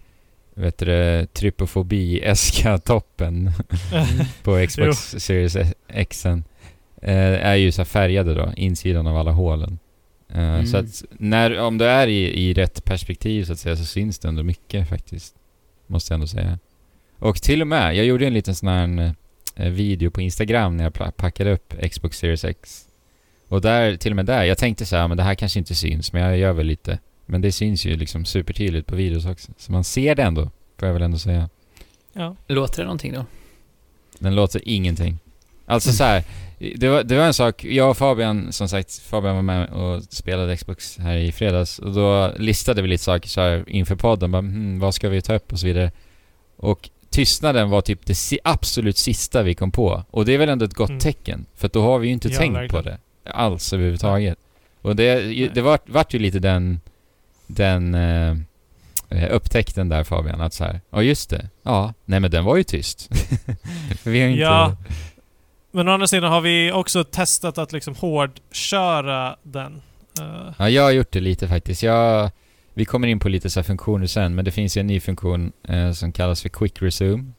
vet 0.53 0.77
du 0.77 1.25
trypofobi-eska 1.33 2.77
toppen 2.77 3.51
på 4.43 4.65
Xbox 4.67 4.97
Series 4.97 5.57
X 5.87 6.25
eh, 6.25 6.39
är 7.01 7.55
ju 7.55 7.71
så 7.71 7.81
här 7.81 7.85
färgade 7.85 8.33
då, 8.33 8.53
insidan 8.55 9.07
av 9.07 9.17
alla 9.17 9.31
hålen. 9.31 9.79
Eh, 10.31 10.41
Mm. 10.53 10.65
Så 10.67 10.77
att 10.77 11.03
när, 11.11 11.59
om 11.59 11.77
du 11.77 11.85
är 11.85 12.07
i, 12.07 12.49
i 12.49 12.53
rätt 12.53 12.85
perspektiv 12.85 13.43
så 13.45 13.53
att 13.53 13.59
säga 13.59 13.75
så 13.75 13.85
syns 13.85 14.19
det 14.19 14.27
ändå 14.27 14.43
mycket 14.43 14.89
faktiskt. 14.89 15.35
Måste 15.87 16.13
jag 16.13 16.15
ändå 16.15 16.27
säga. 16.27 16.59
Och 17.19 17.41
till 17.41 17.61
och 17.61 17.67
med, 17.67 17.95
jag 17.95 18.05
gjorde 18.05 18.27
en 18.27 18.33
liten 18.33 18.55
sån 18.55 18.69
här 18.69 19.13
eh, 19.55 19.69
video 19.71 20.11
på 20.11 20.21
Instagram 20.21 20.77
när 20.77 20.83
jag 20.83 21.17
packade 21.17 21.51
upp 21.51 21.73
Xbox 21.91 22.17
Series 22.17 22.43
X. 22.45 22.85
Och 23.47 23.61
där, 23.61 23.97
till 23.97 24.11
och 24.11 24.15
med 24.15 24.25
där, 24.25 24.43
jag 24.43 24.57
tänkte 24.57 24.85
så 24.85 24.95
här, 24.95 25.07
men 25.07 25.17
det 25.17 25.23
här 25.23 25.35
kanske 25.35 25.59
inte 25.59 25.75
syns, 25.75 26.13
men 26.13 26.21
jag 26.21 26.37
gör 26.37 26.53
väl 26.53 26.65
lite. 26.65 26.99
Men 27.25 27.41
det 27.41 27.51
syns 27.51 27.85
ju 27.85 27.95
liksom 27.97 28.25
supertydligt 28.25 28.87
på 28.87 28.95
videos 28.95 29.25
också. 29.25 29.51
Så 29.57 29.71
man 29.71 29.83
ser 29.83 30.15
det 30.15 30.23
ändå, 30.23 30.49
får 30.77 30.87
jag 30.87 30.93
väl 30.93 31.01
ändå 31.03 31.17
säga. 31.17 31.49
Ja. 32.13 32.35
Låter 32.47 32.77
det 32.77 32.83
någonting 32.83 33.13
då? 33.13 33.25
Den 34.19 34.35
låter 34.35 34.61
ingenting. 34.65 35.19
Alltså 35.65 35.91
så 35.91 36.03
här, 36.03 36.23
det 36.75 36.89
var, 36.89 37.03
det 37.03 37.17
var 37.17 37.23
en 37.23 37.33
sak, 37.33 37.63
jag 37.63 37.89
och 37.89 37.97
Fabian, 37.97 38.51
som 38.53 38.69
sagt, 38.69 38.93
Fabian 38.99 39.35
var 39.35 39.41
med 39.41 39.69
och 39.69 40.03
spelade 40.03 40.57
Xbox 40.57 40.97
här 40.97 41.15
i 41.17 41.31
fredags 41.31 41.79
och 41.79 41.93
då 41.93 42.31
listade 42.37 42.81
vi 42.81 42.87
lite 42.87 43.03
saker 43.03 43.29
så 43.29 43.41
här 43.41 43.63
inför 43.67 43.95
podden, 43.95 44.31
bara, 44.31 44.39
hmm, 44.41 44.79
vad 44.79 44.93
ska 44.95 45.09
vi 45.09 45.21
ta 45.21 45.33
upp 45.35 45.51
och 45.53 45.59
så 45.59 45.65
vidare. 45.67 45.91
Och 46.57 46.89
tystnaden 47.09 47.69
var 47.69 47.81
typ 47.81 48.05
det 48.05 48.15
si- 48.15 48.39
absolut 48.43 48.97
sista 48.97 49.43
vi 49.43 49.55
kom 49.55 49.71
på. 49.71 50.03
Och 50.11 50.25
det 50.25 50.33
är 50.33 50.37
väl 50.37 50.49
ändå 50.49 50.65
ett 50.65 50.73
gott 50.73 50.89
Mm. 50.89 50.99
tecken, 50.99 51.45
för 51.55 51.69
då 51.73 51.81
har 51.81 51.99
vi 51.99 52.07
ju 52.07 52.13
inte 52.13 52.29
Ja, 52.29 52.37
tänkt 52.39 52.55
verkligen. 52.55 52.83
på 52.83 52.89
det 52.89 52.97
alls 53.31 53.73
överhuvudtaget. 53.73 54.37
Och 54.81 54.95
det, 54.95 55.47
det 55.53 55.61
vart 55.61 55.89
vart 55.89 56.13
ju 56.13 56.19
lite 56.19 56.39
den, 56.39 56.79
den 57.47 57.95
eh, 57.95 58.35
upptäckten 59.31 59.89
där 59.89 60.03
Fabian, 60.03 60.41
att 60.41 60.53
så 60.53 60.63
här, 60.63 60.81
ja 60.89 61.01
just 61.03 61.29
det, 61.29 61.49
ja, 61.63 61.93
nej 62.05 62.19
men 62.19 62.31
den 62.31 62.45
var 62.45 62.57
ju 62.57 62.63
tyst. 62.63 63.09
vi 64.03 64.21
har 64.21 64.27
inte... 64.27 64.41
Ja. 64.41 64.77
Men 65.71 65.87
å 65.87 65.91
andra 65.91 66.07
sidan 66.07 66.31
har 66.31 66.41
vi 66.41 66.71
också 66.71 67.03
testat 67.03 67.57
att 67.57 67.71
liksom 67.71 67.95
hårdköra 67.95 69.35
den. 69.43 69.81
Eh, 70.19 70.53
Ja, 70.59 70.69
jag 70.69 70.83
har 70.83 70.91
gjort 70.91 71.11
det 71.11 71.19
lite 71.19 71.47
faktiskt. 71.47 71.83
Jag, 71.83 72.29
vi 72.73 72.85
kommer 72.85 73.07
in 73.07 73.19
på 73.19 73.29
lite 73.29 73.49
så 73.49 73.63
funktioner 73.63 74.07
sen, 74.07 74.35
men 74.35 74.45
det 74.45 74.51
finns 74.51 74.77
ju 74.77 74.79
en 74.79 74.87
ny 74.87 74.99
funktion 74.99 75.51
eh, 75.67 75.91
som 75.91 76.11
kallas 76.11 76.41
för 76.41 76.49
Quick 76.49 76.81
Resume. 76.81 77.31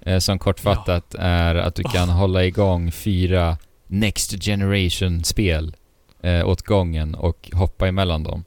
Eh, 0.00 0.18
som 0.18 0.38
kortfattat 0.38 1.14
är 1.18 1.54
att 1.54 1.74
du 1.74 1.82
kan 1.82 2.08
Oh. 2.08 2.14
hålla 2.14 2.44
igång 2.44 2.92
fyra 2.92 3.56
Next 3.86 4.44
Generation-spel 4.44 5.76
eh, 6.22 6.48
åt 6.48 6.62
gången 6.62 7.14
och 7.14 7.50
hoppa 7.52 7.88
emellan 7.88 8.22
dem. 8.22 8.44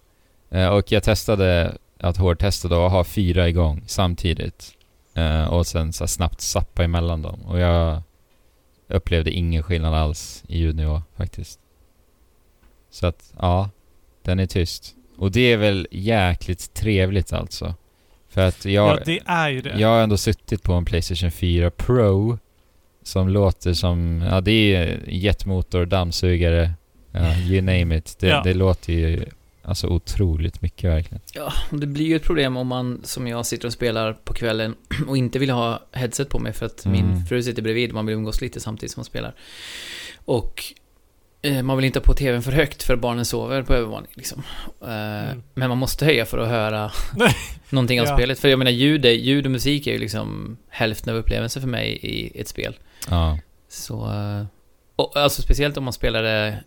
Eh, 0.52 0.68
och 0.68 0.92
jag 0.92 1.04
testade 1.04 1.78
att 2.00 2.18
hårdtesta 2.18 2.68
då 2.68 2.82
och 2.84 2.92
ha 2.92 3.04
fyra 3.04 3.50
igång 3.50 3.84
samtidigt. 3.88 4.72
Eh, 5.14 5.44
och 5.46 5.68
sen 5.68 5.94
så 5.94 6.08
snabbt 6.08 6.42
sappa 6.42 6.84
emellan 6.84 7.22
dem. 7.22 7.40
Och 7.46 7.60
jag 7.60 8.02
upplevde 8.92 9.32
ingen 9.32 9.64
skillnad 9.64 9.94
alls 9.94 10.44
i 10.48 10.58
ljudnivå 10.60 11.02
faktiskt. 11.18 11.60
Så 12.92 13.08
att, 13.08 13.34
ja. 13.40 13.70
Den 14.24 14.40
är 14.40 14.46
tyst. 14.46 14.96
Och 15.18 15.32
det 15.32 15.42
är 15.54 15.58
väl 15.58 15.88
jäkligt 15.92 16.74
trevligt 16.74 17.34
alltså. 17.34 17.76
För 18.30 18.42
att 18.48 18.66
jag... 18.66 18.90
Ja, 18.90 19.00
det 19.06 19.20
är 19.26 19.50
ju 19.50 19.62
det. 19.62 19.80
Jag 19.80 19.88
har 19.88 20.02
ändå 20.04 20.18
suttit 20.18 20.64
på 20.64 20.74
en 20.74 20.86
Playstation 20.86 21.32
4 21.32 21.72
Pro 21.72 22.38
som 23.04 23.30
låter 23.30 23.74
som, 23.74 24.24
ja 24.32 24.42
det 24.42 24.76
är 24.76 25.04
jetmotor, 25.08 25.86
dammsugare, 25.86 26.72
ja, 27.12 27.38
you 27.38 27.62
name 27.62 27.98
it. 27.98 28.16
Det, 28.20 28.28
Ja. 28.28 28.42
det 28.44 28.54
låter 28.54 28.94
ju 28.94 29.26
alltså 29.64 29.88
otroligt 29.88 30.62
mycket 30.62 30.90
verkligen. 30.90 31.22
Ja, 31.34 31.54
och 31.72 31.80
det 31.80 31.88
blir 31.88 32.06
ju 32.06 32.16
ett 32.16 32.24
problem 32.24 32.58
om 32.58 32.68
man, 32.68 33.02
som 33.04 33.28
jag, 33.28 33.46
sitter 33.46 33.66
och 33.68 33.74
spelar 33.74 34.14
på 34.14 34.34
kvällen 34.34 34.76
och 35.08 35.18
inte 35.18 35.40
vill 35.40 35.50
ha 35.50 35.82
headset 35.92 36.30
på 36.30 36.40
mig 36.40 36.54
för 36.54 36.66
att 36.66 36.86
min 36.86 37.06
Mm. 37.12 37.26
fru 37.26 37.44
sitter 37.44 37.62
bredvid, 37.62 37.94
man 37.94 38.06
vill 38.06 38.16
umgås 38.16 38.42
lite 38.42 38.60
samtidigt 38.60 38.92
som 38.92 39.00
man 39.00 39.06
spelar. 39.06 39.36
Och 40.26 40.64
eh, 41.42 41.64
man 41.64 41.78
vill 41.78 41.86
inte 41.86 42.00
ha 42.00 42.04
på 42.04 42.14
tvn 42.14 42.42
för 42.44 42.52
högt 42.52 42.84
för 42.84 42.96
barnen 42.96 43.26
sover 43.26 43.64
på 43.64 43.74
övervåningen 43.74 44.12
liksom. 44.14 44.44
Eh, 44.82 44.88
Mm. 45.32 45.44
Men 45.54 45.70
man 45.70 45.78
måste 45.78 46.06
höja 46.06 46.26
för 46.26 46.38
att 46.38 46.48
höra 46.50 46.92
någonting 47.70 48.02
av 48.02 48.08
Ja. 48.08 48.16
spelet. 48.18 48.40
För 48.40 48.48
jag 48.48 48.60
menar, 48.60 48.72
ljud, 48.72 49.06
är, 49.06 49.10
ljud 49.12 49.46
och 49.46 49.52
musik 49.52 49.88
är 49.88 49.92
ju 49.92 49.98
liksom 49.98 50.58
hälften 50.70 51.14
av 51.14 51.20
upplevelsen 51.20 51.62
för 51.62 51.70
mig 51.70 51.88
i 52.02 52.40
ett 52.42 52.48
spel. 52.48 52.76
Ja, 53.10 53.40
Så, 53.70 54.12
eh, 54.14 54.46
och, 54.96 55.18
alltså 55.18 55.42
speciellt 55.42 55.78
om 55.78 55.84
man 55.84 55.94
spelar 55.94 56.24
det 56.24 56.64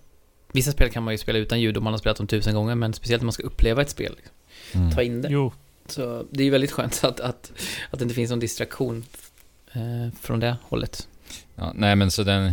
Vissa 0.55 0.73
spel 0.73 0.91
kan 0.91 1.03
man 1.03 1.15
ju 1.15 1.19
spela 1.19 1.39
utan 1.39 1.61
ljud 1.61 1.77
om 1.77 1.85
man 1.85 1.93
har 1.93 1.99
spelat 1.99 2.17
dem 2.17 2.27
tusen 2.27 2.55
gånger, 2.55 2.75
men 2.75 2.93
speciellt 2.93 3.23
om 3.23 3.27
man 3.27 3.33
ska 3.33 3.43
uppleva 3.43 3.83
ett 3.83 3.91
spel. 3.91 4.15
Liksom. 4.17 4.35
mm. 4.81 4.95
Ta 4.95 5.03
in 5.03 5.23
det. 5.23 5.29
Jo, 5.31 5.53
Så 5.87 6.25
det 6.31 6.43
är 6.43 6.45
ju 6.45 6.51
väldigt 6.51 6.73
skönt 6.73 7.05
att, 7.05 7.21
att, 7.21 7.53
att 7.91 7.99
det 7.99 8.03
inte 8.03 8.15
finns 8.15 8.31
någon 8.31 8.41
distraktion 8.41 9.05
eh, 9.73 10.15
från 10.21 10.41
det 10.41 10.57
hållet. 10.63 11.09
ja 11.55 11.73
nej 11.75 11.97
men 11.97 12.11
så 12.11 12.23
den, 12.23 12.53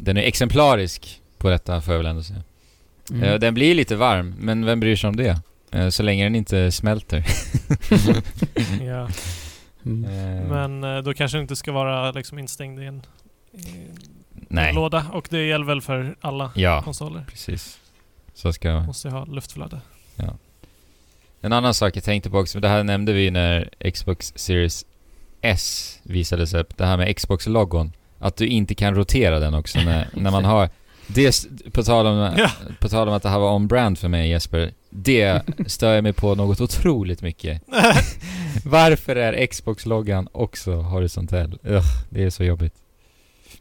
den 0.00 0.16
är 0.16 0.22
exemplarisk 0.22 1.20
på 1.38 1.50
detta 1.50 1.80
får 1.80 1.94
jag 1.94 1.98
väl 1.98 2.06
ändå 2.06 2.22
säga. 2.22 2.42
Mm. 3.10 3.22
Eh, 3.22 3.38
den 3.38 3.54
blir 3.54 3.74
lite 3.74 3.96
varm, 3.96 4.34
men 4.38 4.64
vem 4.64 4.80
bryr 4.80 4.96
sig 4.96 5.08
om 5.08 5.16
det? 5.16 5.40
Eh, 5.70 5.88
så 5.88 6.02
länge 6.02 6.24
den 6.24 6.34
inte 6.34 6.70
smälter. 6.70 7.26
ja. 8.86 9.08
Mm. 9.86 10.48
Men 10.48 10.84
eh, 10.84 11.02
då 11.02 11.14
kanske 11.14 11.38
det 11.38 11.42
inte 11.42 11.56
ska 11.56 11.72
vara 11.72 12.12
liksom 12.12 12.38
instängd 12.38 12.80
i 12.80 12.84
en, 12.86 13.02
i 13.52 13.68
en 13.68 13.98
nej. 14.50 14.74
låda. 14.74 15.06
Och 15.12 15.26
det 15.30 15.46
gäller 15.46 15.64
väl 15.66 15.80
för 15.82 16.16
alla 16.20 16.50
Ja, 16.54 16.82
konsoler. 16.82 17.24
precis. 17.30 17.78
Så 18.34 18.52
ska 18.52 18.80
Måste 18.80 19.08
ju 19.08 19.14
ha 19.14 19.24
luftflöde. 19.24 19.80
En 21.42 21.52
annan 21.52 21.74
sak 21.74 21.96
jag 21.96 22.04
tänkte 22.04 22.30
på 22.30 22.38
också, 22.38 22.60
det 22.60 22.68
här 22.68 22.84
nämnde 22.84 23.12
vi 23.12 23.30
när 23.30 23.70
Xbox 23.94 24.32
Series 24.36 24.84
S 25.40 25.98
visades 26.02 26.54
upp, 26.54 26.76
det 26.76 26.86
här 26.86 26.96
med 26.96 27.16
Xbox-logon. 27.16 27.92
Att 28.18 28.36
du 28.36 28.46
inte 28.46 28.74
kan 28.74 28.94
rotera 28.94 29.38
den 29.38 29.54
också 29.54 29.78
när, 29.80 30.08
när 30.14 30.30
man 30.30 30.44
har... 30.44 30.68
Det, 31.06 31.46
på 31.72 31.82
tal, 31.82 32.06
om, 32.06 32.34
Ja. 32.38 32.50
på 32.80 32.88
tal 32.88 33.08
om 33.08 33.14
att 33.14 33.22
det 33.22 33.28
här 33.28 33.38
var 33.38 33.54
on-brand 33.54 33.98
för 33.98 34.08
mig 34.08 34.28
Jesper, 34.30 34.72
det 34.90 35.42
stör 35.66 35.94
jag 35.94 36.02
mig 36.02 36.12
på 36.12 36.34
något 36.34 36.60
otroligt 36.60 37.22
mycket. 37.22 37.62
Varför 38.64 39.16
är 39.16 39.46
Xbox-loggan 39.46 40.28
också 40.32 40.72
horisontell? 40.74 41.58
Ugh, 41.64 41.84
det 42.10 42.24
är 42.24 42.30
så 42.30 42.44
jobbigt. 42.44 42.74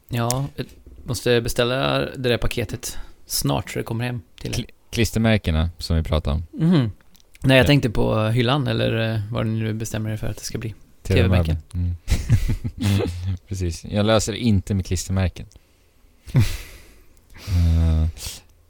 Ja, 0.10 0.45
jag 0.56 0.65
måste 1.10 1.41
beställa 1.41 2.00
det 2.00 2.30
där 2.30 2.38
paketet 2.38 2.98
snart 3.26 3.69
så 3.69 3.80
det 3.80 3.84
kommer 3.84 4.06
hem 4.06 4.22
till 4.41 4.54
Kli- 4.54 4.69
Klistermärkena 4.91 5.69
som 5.78 5.95
vi 5.98 6.04
pratade 6.04 6.36
om. 6.36 6.43
Mhm. 6.67 6.91
Nej, 7.41 7.58
jag 7.58 7.63
Ja. 7.63 7.67
tänkte 7.67 7.89
på 7.89 8.28
hyllan 8.28 8.67
eller 8.67 9.13
eh, 9.13 9.19
vad 9.32 9.48
ni 9.48 9.60
nu 9.60 9.74
bestämmer 9.74 10.10
er 10.10 10.17
för 10.17 10.28
att 10.28 10.38
det 10.38 10.43
ska 10.43 10.58
bli. 10.58 10.74
TV-märken. 11.04 11.58
Mm. 11.74 11.95
Precis. 13.48 13.86
Jag 13.86 14.06
löser 14.06 14.34
inte 14.34 14.74
med 14.74 14.86
klistermärken. 14.86 15.45
Eh, 17.48 18.08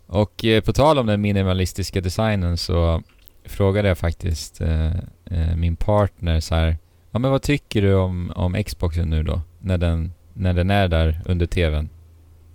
och 0.07 0.45
eh, 0.45 0.61
på 0.61 0.73
tal 0.73 0.97
om 0.97 1.05
den 1.05 1.21
minimalistiska 1.21 2.01
designen 2.01 2.57
så 2.57 3.03
frågade 3.45 3.87
jag 3.87 3.97
faktiskt 3.97 4.61
eh, 4.61 4.95
eh, 5.25 5.55
min 5.55 5.75
partner 5.75 6.39
så 6.39 6.55
här. 6.55 6.77
Ja 7.11 7.19
men 7.19 7.31
vad 7.31 7.41
tycker 7.41 7.81
du 7.81 7.93
om, 7.95 8.31
om 8.35 8.63
Xboxen 8.63 9.09
nu 9.09 9.23
då? 9.23 9.41
När 9.59 9.77
den, 9.77 10.13
när 10.33 10.53
den 10.53 10.69
är 10.69 10.87
där 10.87 11.21
under 11.25 11.45
TVn. 11.45 11.89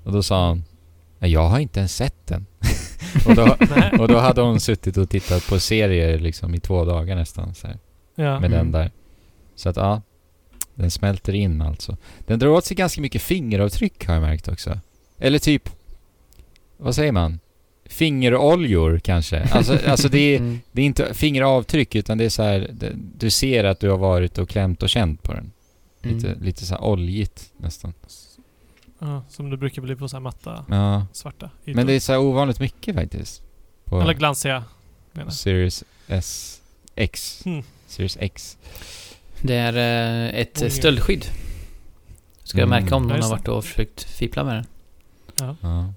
Och 0.04 0.12
då 0.12 0.22
sa 0.22 0.48
hon. 0.48 0.64
"Ja, 1.18 1.26
Jag 1.26 1.48
har 1.48 1.58
inte 1.58 1.78
ens 1.80 1.96
sett 1.96 2.26
den. 2.26 2.46
och, 3.26 3.34
då, 3.34 3.56
och 4.02 4.08
då 4.08 4.18
hade 4.18 4.40
hon 4.40 4.60
suttit 4.60 4.96
och 4.96 5.10
tittat 5.10 5.46
på 5.48 5.58
serier 5.60 6.18
liksom 6.18 6.54
i 6.54 6.60
två 6.60 6.84
dagar 6.84 7.16
nästan. 7.16 7.54
Så 7.54 7.66
här 7.66 7.78
Ja. 8.14 8.40
med 8.40 8.44
Mm. 8.44 8.50
den 8.50 8.72
där. 8.72 8.90
Så 9.56 9.68
att 9.68 9.76
ja, 9.76 10.02
den 10.74 10.90
smälter 10.90 11.32
in 11.34 11.62
alltså. 11.62 11.96
Den 12.26 12.38
drar 12.38 12.48
åt 12.48 12.64
sig 12.64 12.76
ganska 12.76 13.00
mycket 13.00 13.22
fingeravtryck 13.22 14.06
har 14.06 14.14
jag 14.14 14.22
märkt 14.22 14.48
också. 14.48 14.78
Eller 15.18 15.38
typ, 15.38 15.68
vad 16.76 16.94
säger 16.94 17.12
man? 17.12 17.38
Fingeroljor 17.86 18.98
kanske. 18.98 19.42
Alltså, 19.52 19.78
alltså 19.86 20.08
det, 20.08 20.18
är, 20.18 20.36
Mm. 20.38 20.60
det 20.72 20.82
är 20.82 20.86
inte 20.86 21.14
fingeravtryck 21.14 21.94
utan 21.94 22.18
det 22.18 22.24
är 22.24 22.28
så 22.28 22.42
här, 22.42 22.70
det, 22.72 22.92
du 23.18 23.30
ser 23.30 23.64
att 23.64 23.80
du 23.80 23.90
har 23.90 23.98
varit 23.98 24.38
och 24.38 24.48
klämt 24.48 24.82
och 24.82 24.88
känt 24.88 25.22
på 25.22 25.32
den. 25.32 25.52
Lite, 26.02 26.28
Mm. 26.28 26.42
lite 26.42 26.66
så 26.66 26.74
här 26.74 26.84
oljigt 26.84 27.52
nästan. 27.56 27.92
Ja, 29.04 29.22
som 29.28 29.50
det 29.50 29.56
brukar 29.56 29.82
bli 29.82 29.96
på 29.96 30.08
så 30.08 30.16
här 30.16 30.20
matta, 30.20 30.64
Ja, 30.68 31.06
svarta 31.12 31.50
ytor. 31.66 31.76
men 31.76 31.86
det 31.86 31.92
är 31.92 32.00
så 32.00 32.12
här 32.12 32.18
ovanligt 32.18 32.60
mycket 32.60 32.94
faktiskt. 32.94 33.42
På 33.84 34.00
Eller 34.00 34.14
glansiga, 34.14 34.64
menar 35.12 35.26
jag. 35.26 35.34
Series 35.34 35.84
S, 36.06 36.60
X. 36.94 37.42
Mm. 37.46 37.62
Series 37.86 38.16
X. 38.20 38.56
Det 39.42 39.54
är 39.54 39.72
eh, 39.76 40.40
ett 40.40 40.62
Oj. 40.62 40.70
stöldskydd. 40.70 41.26
Ska 42.44 42.58
jag 42.58 42.66
Mm. 42.66 42.82
märka 42.84 42.96
om 42.96 43.02
Ja, 43.02 43.08
någon 43.08 43.22
har 43.22 43.30
varit 43.30 43.48
och 43.48 43.64
försökt 43.64 44.02
fippla 44.02 44.44
med 44.44 44.54
den. 44.54 44.66
Ja. 45.36 45.56
Ja. 45.60 45.92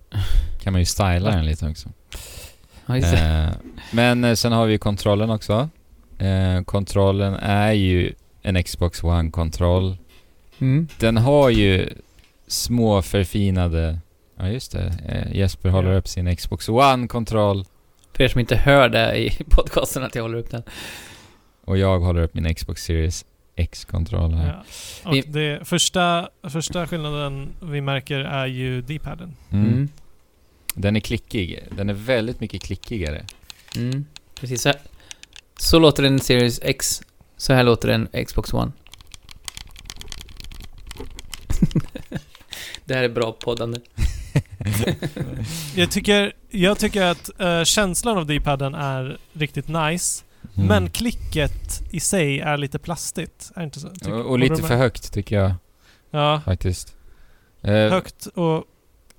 Kan 0.59 0.73
man 0.73 0.81
ju 0.81 0.85
styla 0.85 1.31
den 1.31 1.45
lite 1.45 1.67
också. 1.69 1.89
Ja, 2.85 2.97
just 2.97 3.11
det. 3.11 3.19
Eh, 3.19 3.71
men 3.91 4.23
eh, 4.23 4.33
sen 4.33 4.51
har 4.51 4.65
vi 4.65 4.71
ju 4.71 4.77
kontrollen 4.77 5.29
också. 5.29 5.69
Eh, 6.17 6.61
kontrollen 6.65 7.33
är 7.33 7.71
ju 7.71 8.13
en 8.41 8.63
Xbox 8.63 9.03
One-kontroll. 9.03 9.97
Mm. 10.59 10.87
Den 10.99 11.17
har 11.17 11.49
ju 11.49 11.89
små 12.47 13.01
förfinade... 13.01 13.99
Ja 14.39 14.47
just 14.49 14.71
det, 14.71 14.93
eh, 15.07 15.35
Jesper 15.37 15.69
håller 15.69 15.93
upp 15.93 16.07
sin 16.07 16.35
Xbox 16.35 16.69
One-kontroll 16.69 17.65
För 18.13 18.23
er 18.23 18.27
som 18.27 18.39
inte 18.39 18.55
hör 18.55 18.89
det 18.89 19.17
i 19.17 19.43
podcasten 19.49 20.03
att 20.03 20.15
jag 20.15 20.21
håller 20.23 20.37
upp 20.37 20.51
den. 20.51 20.63
och 21.65 21.77
jag 21.77 21.99
håller 21.99 22.21
upp 22.21 22.33
min 22.33 22.55
Xbox 22.55 22.83
Series 22.83 23.25
X-kontroll 23.55 24.33
här. 24.33 24.47
Ja. 25.03 25.09
Och 25.09 25.15
Vi- 25.15 25.21
det 25.21 25.67
första, 25.67 26.29
första 26.49 26.87
skillnaden 26.87 27.49
vi 27.61 27.81
märker 27.81 28.19
är 28.19 28.45
ju 28.45 28.81
D-paden. 28.81 29.35
Mm. 29.49 29.67
Mm. 29.67 29.89
Den 30.73 30.95
är 30.95 30.99
klickig. 30.99 31.59
Den 31.71 31.89
är 31.89 31.93
väldigt 31.93 32.39
mycket 32.39 32.61
klickigare. 32.63 33.25
Mm. 33.75 34.05
Precis 34.39 34.61
så 34.61 34.69
här. 34.69 34.77
Så 35.59 35.79
låter 35.79 36.03
en 36.03 36.19
Series 36.19 36.59
X. 36.63 37.01
Så 37.37 37.53
här 37.53 37.63
låter 37.63 37.89
en 37.89 38.25
Xbox 38.25 38.53
One. 38.53 38.71
det 42.87 42.93
här 42.93 43.03
är 43.03 43.09
bra 43.09 43.31
poddande. 43.31 43.79
Jag 45.75 45.91
tycker, 45.91 46.33
jag 46.49 46.79
tycker 46.79 47.03
att 47.03 47.39
eh, 47.39 47.63
känslan 47.63 48.17
av 48.17 48.25
D-paden 48.25 48.75
är 48.75 49.17
riktigt 49.33 49.67
nice. 49.67 50.23
Mm. 50.55 50.67
Men 50.67 50.89
klicket 50.89 51.81
i 51.91 51.99
sig 51.99 52.39
är 52.39 52.57
lite 52.57 52.79
plastigt. 52.79 53.51
Är 53.55 53.63
inte 53.63 53.79
så? 53.79 53.89
Tycker- 53.89 54.13
och, 54.13 54.25
och 54.25 54.39
lite 54.39 54.55
för 54.55 54.75
högt 54.75 55.13
tycker 55.13 55.35
jag 55.35 55.53
Ja, 56.11 56.41
faktiskt. 56.45 56.95
Eh, 57.61 57.73
högt 57.73 58.25
och 58.25 58.63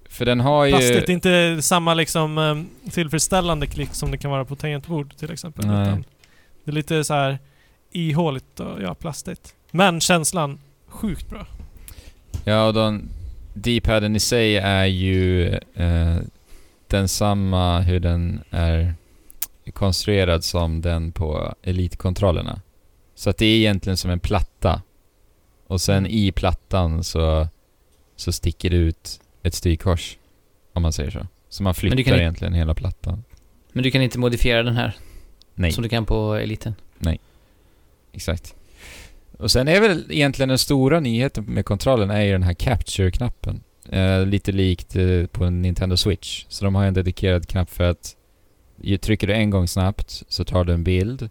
För 0.09 0.25
den 0.25 0.41
har 0.41 0.65
ju... 0.65 0.73
plastigt. 0.73 1.09
Inte 1.09 1.59
samma 1.63 1.95
liksom 1.95 2.39
eh, 2.39 2.91
tillfredsställande 2.91 3.67
klick 3.67 3.95
som 3.95 4.11
det 4.11 4.19
kan 4.19 4.31
vara 4.31 4.45
på 4.45 4.57
tangentbord 4.57 5.17
till 5.17 5.31
exempel. 5.31 5.67
Nej. 5.67 5.83
Utan 5.89 6.05
det 6.65 6.71
är 6.71 6.75
lite 6.75 7.05
så 7.05 7.15
här 7.15 7.39
ihåligt 7.93 8.61
och 8.61 8.83
ja, 8.83 8.95
plastigt. 8.95 9.55
Men 9.71 10.01
känslan, 10.01 10.61
sjukt 10.87 11.31
bra. 11.31 11.47
Ja, 12.45 12.67
och 12.67 12.75
den 12.75 13.09
D-paden 13.63 14.17
i 14.17 14.21
sig 14.21 14.57
är 14.57 14.85
ju 14.85 15.49
eh, 15.75 16.17
densamma 16.87 17.81
hur 17.81 18.01
den 18.01 18.41
är 18.51 18.95
konstruerad 19.73 20.45
som 20.45 20.81
den 20.81 21.13
på 21.13 21.55
Elite-kontrollerna. 21.63 22.61
Så 23.15 23.31
att 23.31 23.37
det 23.39 23.47
är 23.47 23.57
egentligen 23.57 23.97
som 23.97 24.11
en 24.11 24.21
platta. 24.21 24.83
Och 25.67 25.81
sen 25.81 25.99
Mm. 25.99 26.11
i 26.11 26.33
plattan 26.33 27.05
så, 27.05 27.49
så 28.17 28.33
sticker 28.33 28.71
det 28.71 28.77
ut 28.77 29.21
ett 29.43 29.55
styrkors. 29.55 30.19
Om 30.73 30.83
man 30.83 30.93
säger 30.93 31.11
så. 31.11 31.27
Så 31.49 31.63
man 31.63 31.75
flyttar 31.75 32.19
egentligen 32.19 32.55
hela 32.55 32.75
plattan. 32.75 33.25
Men 33.73 33.83
du 33.83 33.91
kan 33.91 34.03
inte 34.03 34.19
modifiera 34.19 34.63
den 34.63 34.77
här 34.77 34.97
Nej, 35.55 35.73
som 35.73 35.83
du 35.83 35.89
kan 35.89 36.05
på 36.07 36.35
Eliten. 36.35 36.75
exakt. 38.13 38.55
Och 39.39 39.51
sen 39.51 39.69
är 39.69 39.81
väl 39.81 40.05
egentligen 40.11 40.49
den 40.49 40.59
stora 40.59 41.01
nyheten 41.01 41.45
med 41.45 41.65
kontrollen 41.65 42.11
är 42.11 42.21
ju 42.23 42.33
den 42.33 42.43
här 42.43 42.55
capture-knappen. 42.55 43.61
Eh, 43.93 44.27
lite 44.27 44.53
likt 44.53 44.97
eh, 44.97 45.27
på 45.33 45.45
en 45.45 45.63
Nintendo 45.63 45.97
Switch. 45.97 46.45
Så 46.49 46.65
de 46.65 46.75
har 46.75 46.85
en 46.85 46.95
dedikerad 46.95 47.49
knapp 47.49 47.71
för 47.71 47.85
att 47.91 48.15
ju, 48.83 48.97
trycker 48.97 49.27
du 49.27 49.33
en 49.35 49.51
gång 49.51 49.69
snabbt 49.69 50.23
så 50.29 50.45
tar 50.45 50.65
du 50.65 50.73
en 50.73 50.85
bild. 50.85 51.29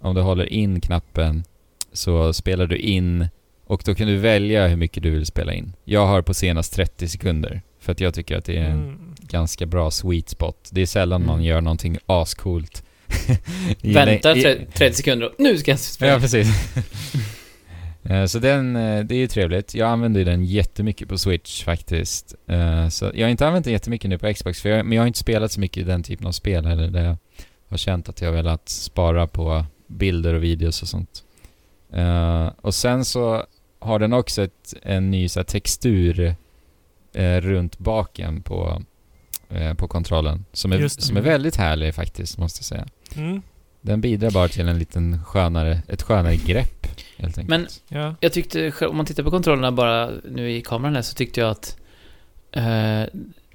Om 0.00 0.14
du 0.14 0.20
håller 0.20 0.52
in 0.52 0.80
knappen 0.80 1.44
så 1.92 2.32
spelar 2.32 2.66
du 2.66 2.76
in 2.76 3.26
och 3.66 3.82
då 3.84 3.94
kan 3.94 4.06
du 4.06 4.16
välja 4.16 4.68
hur 4.68 4.76
mycket 4.76 5.02
du 5.02 5.10
vill 5.10 5.26
spela 5.26 5.54
in. 5.54 5.72
Jag 5.84 6.06
har 6.06 6.22
på 6.22 6.34
senast 6.34 6.72
30 6.74 7.08
sekunder 7.08 7.62
för 7.80 7.92
att 7.92 8.00
jag 8.00 8.14
tycker 8.14 8.36
att 8.38 8.44
det 8.44 8.56
är 8.56 8.64
en 8.64 8.82
Mm. 8.82 9.14
ganska 9.20 9.66
bra 9.66 9.90
sweet 9.90 10.28
spot. 10.28 10.68
Det 10.72 10.80
är 10.82 10.86
sällan 10.86 11.26
man 11.26 11.34
Mm. 11.34 11.46
gör 11.46 11.60
någonting 11.60 11.98
ascoolt. 12.06 12.84
Tre- 13.82 14.18
30 14.74 14.96
sekunder 14.96 15.26
och 15.26 15.34
nu 15.38 15.58
ska 15.58 15.70
jag 15.70 15.78
spela. 15.80 16.12
Ja, 16.12 16.20
precis. 16.20 16.48
Eh, 18.08 18.24
Så 18.24 18.38
den, 18.38 18.76
eh, 18.76 19.04
det 19.04 19.14
är 19.14 19.18
ju 19.18 19.26
trevligt. 19.26 19.74
Jag 19.74 19.88
använder 19.88 20.24
den 20.24 20.44
jättemycket 20.44 21.08
på 21.08 21.18
Switch 21.18 21.64
faktiskt. 21.64 22.34
Eh, 22.46 22.88
Så 22.88 23.10
jag 23.14 23.26
har 23.26 23.30
inte 23.30 23.46
använt 23.46 23.64
den 23.64 23.72
jättemycket 23.72 24.10
nu 24.10 24.18
på 24.18 24.34
Xbox, 24.34 24.62
för 24.62 24.68
jag, 24.68 24.86
men 24.86 24.96
jag 24.96 25.02
har 25.02 25.06
inte 25.06 25.18
spelat 25.18 25.52
så 25.52 25.60
mycket 25.60 25.76
i 25.80 25.84
den 25.84 26.02
typen 26.02 26.26
av 26.26 26.32
spel 26.32 26.66
heller, 26.66 26.88
där 26.88 27.04
jag 27.04 27.16
har 27.68 27.76
känt 27.76 28.08
att 28.08 28.20
jag 28.20 28.32
velat 28.32 28.68
spara 28.68 29.26
på 29.26 29.64
bilder 29.86 30.34
och 30.34 30.42
videos 30.42 30.82
och 30.82 30.88
sånt. 30.88 31.24
Och 32.60 32.74
sen 32.74 33.04
så 33.04 33.44
har 33.78 33.98
den 33.98 34.12
också 34.12 34.42
ett, 34.42 34.74
en 34.82 35.10
ny 35.10 35.28
så 35.28 35.38
här, 35.40 35.44
textur 35.44 36.34
runt 37.40 37.78
baken 37.78 38.42
på, 38.42 38.82
på 39.76 39.88
kontrollen, 39.88 40.44
som 40.52 40.72
är, 40.72 40.88
som 40.88 41.16
är 41.16 41.20
väldigt 41.20 41.56
härlig 41.56 41.94
faktiskt, 41.94 42.38
måste 42.38 42.58
jag 42.58 42.64
säga. 42.64 42.86
Mm. 43.16 43.42
Den 43.80 44.00
bidrar 44.00 44.30
bara 44.30 44.48
till 44.48 44.68
en 44.68 44.78
liten 44.78 45.24
skönare, 45.24 45.82
ett 45.88 46.02
skönare 46.02 46.36
grepp 46.36 46.86
helt 47.16 47.38
enkelt. 47.38 47.48
Men 47.48 47.66
Ja. 47.88 48.14
Jag 48.20 48.32
tyckte, 48.32 48.72
om 48.86 48.96
man 48.96 49.06
tittar 49.06 49.22
på 49.22 49.30
kontrollerna 49.30 49.72
bara 49.72 50.10
nu 50.30 50.50
i 50.52 50.62
kameran 50.62 50.94
här, 50.94 51.02
så 51.02 51.14
tyckte 51.14 51.40
jag 51.40 51.50
att 51.50 51.76
eh, 52.52 53.02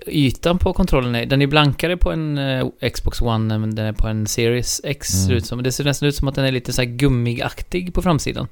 ytan 0.07 0.57
på 0.57 0.73
kontrollen 0.73 1.15
är, 1.15 1.25
den 1.25 1.41
är 1.41 1.47
blankare 1.47 1.97
på 1.97 2.11
en 2.11 2.37
eh, 2.37 2.67
Xbox 2.93 3.21
One 3.21 3.55
än 3.55 3.75
den 3.75 3.85
är 3.85 3.93
på 3.93 4.07
en 4.07 4.27
Series 4.27 4.81
X 4.83 5.13
Mm. 5.13 5.27
ser 5.27 5.33
ut 5.33 5.45
som. 5.45 5.63
Det 5.63 5.71
ser 5.71 5.83
nästan 5.83 6.09
ut 6.09 6.15
som 6.15 6.27
att 6.27 6.35
den 6.35 6.45
är 6.45 6.51
lite 6.51 6.73
så 6.73 6.81
här 6.81 6.89
gummigaktig 6.89 7.93
på 7.93 8.01
framsidan. 8.01 8.47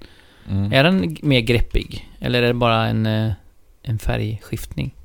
Mm. 0.49 0.73
Är 0.73 0.83
den 0.83 1.17
mer 1.21 1.39
greppig? 1.41 2.09
Eller 2.19 2.43
är 2.43 2.47
det 2.47 2.53
bara 2.53 2.87
en, 2.87 3.05
eh, 3.05 3.31
en 3.83 3.99
färgskiftning? 3.99 4.95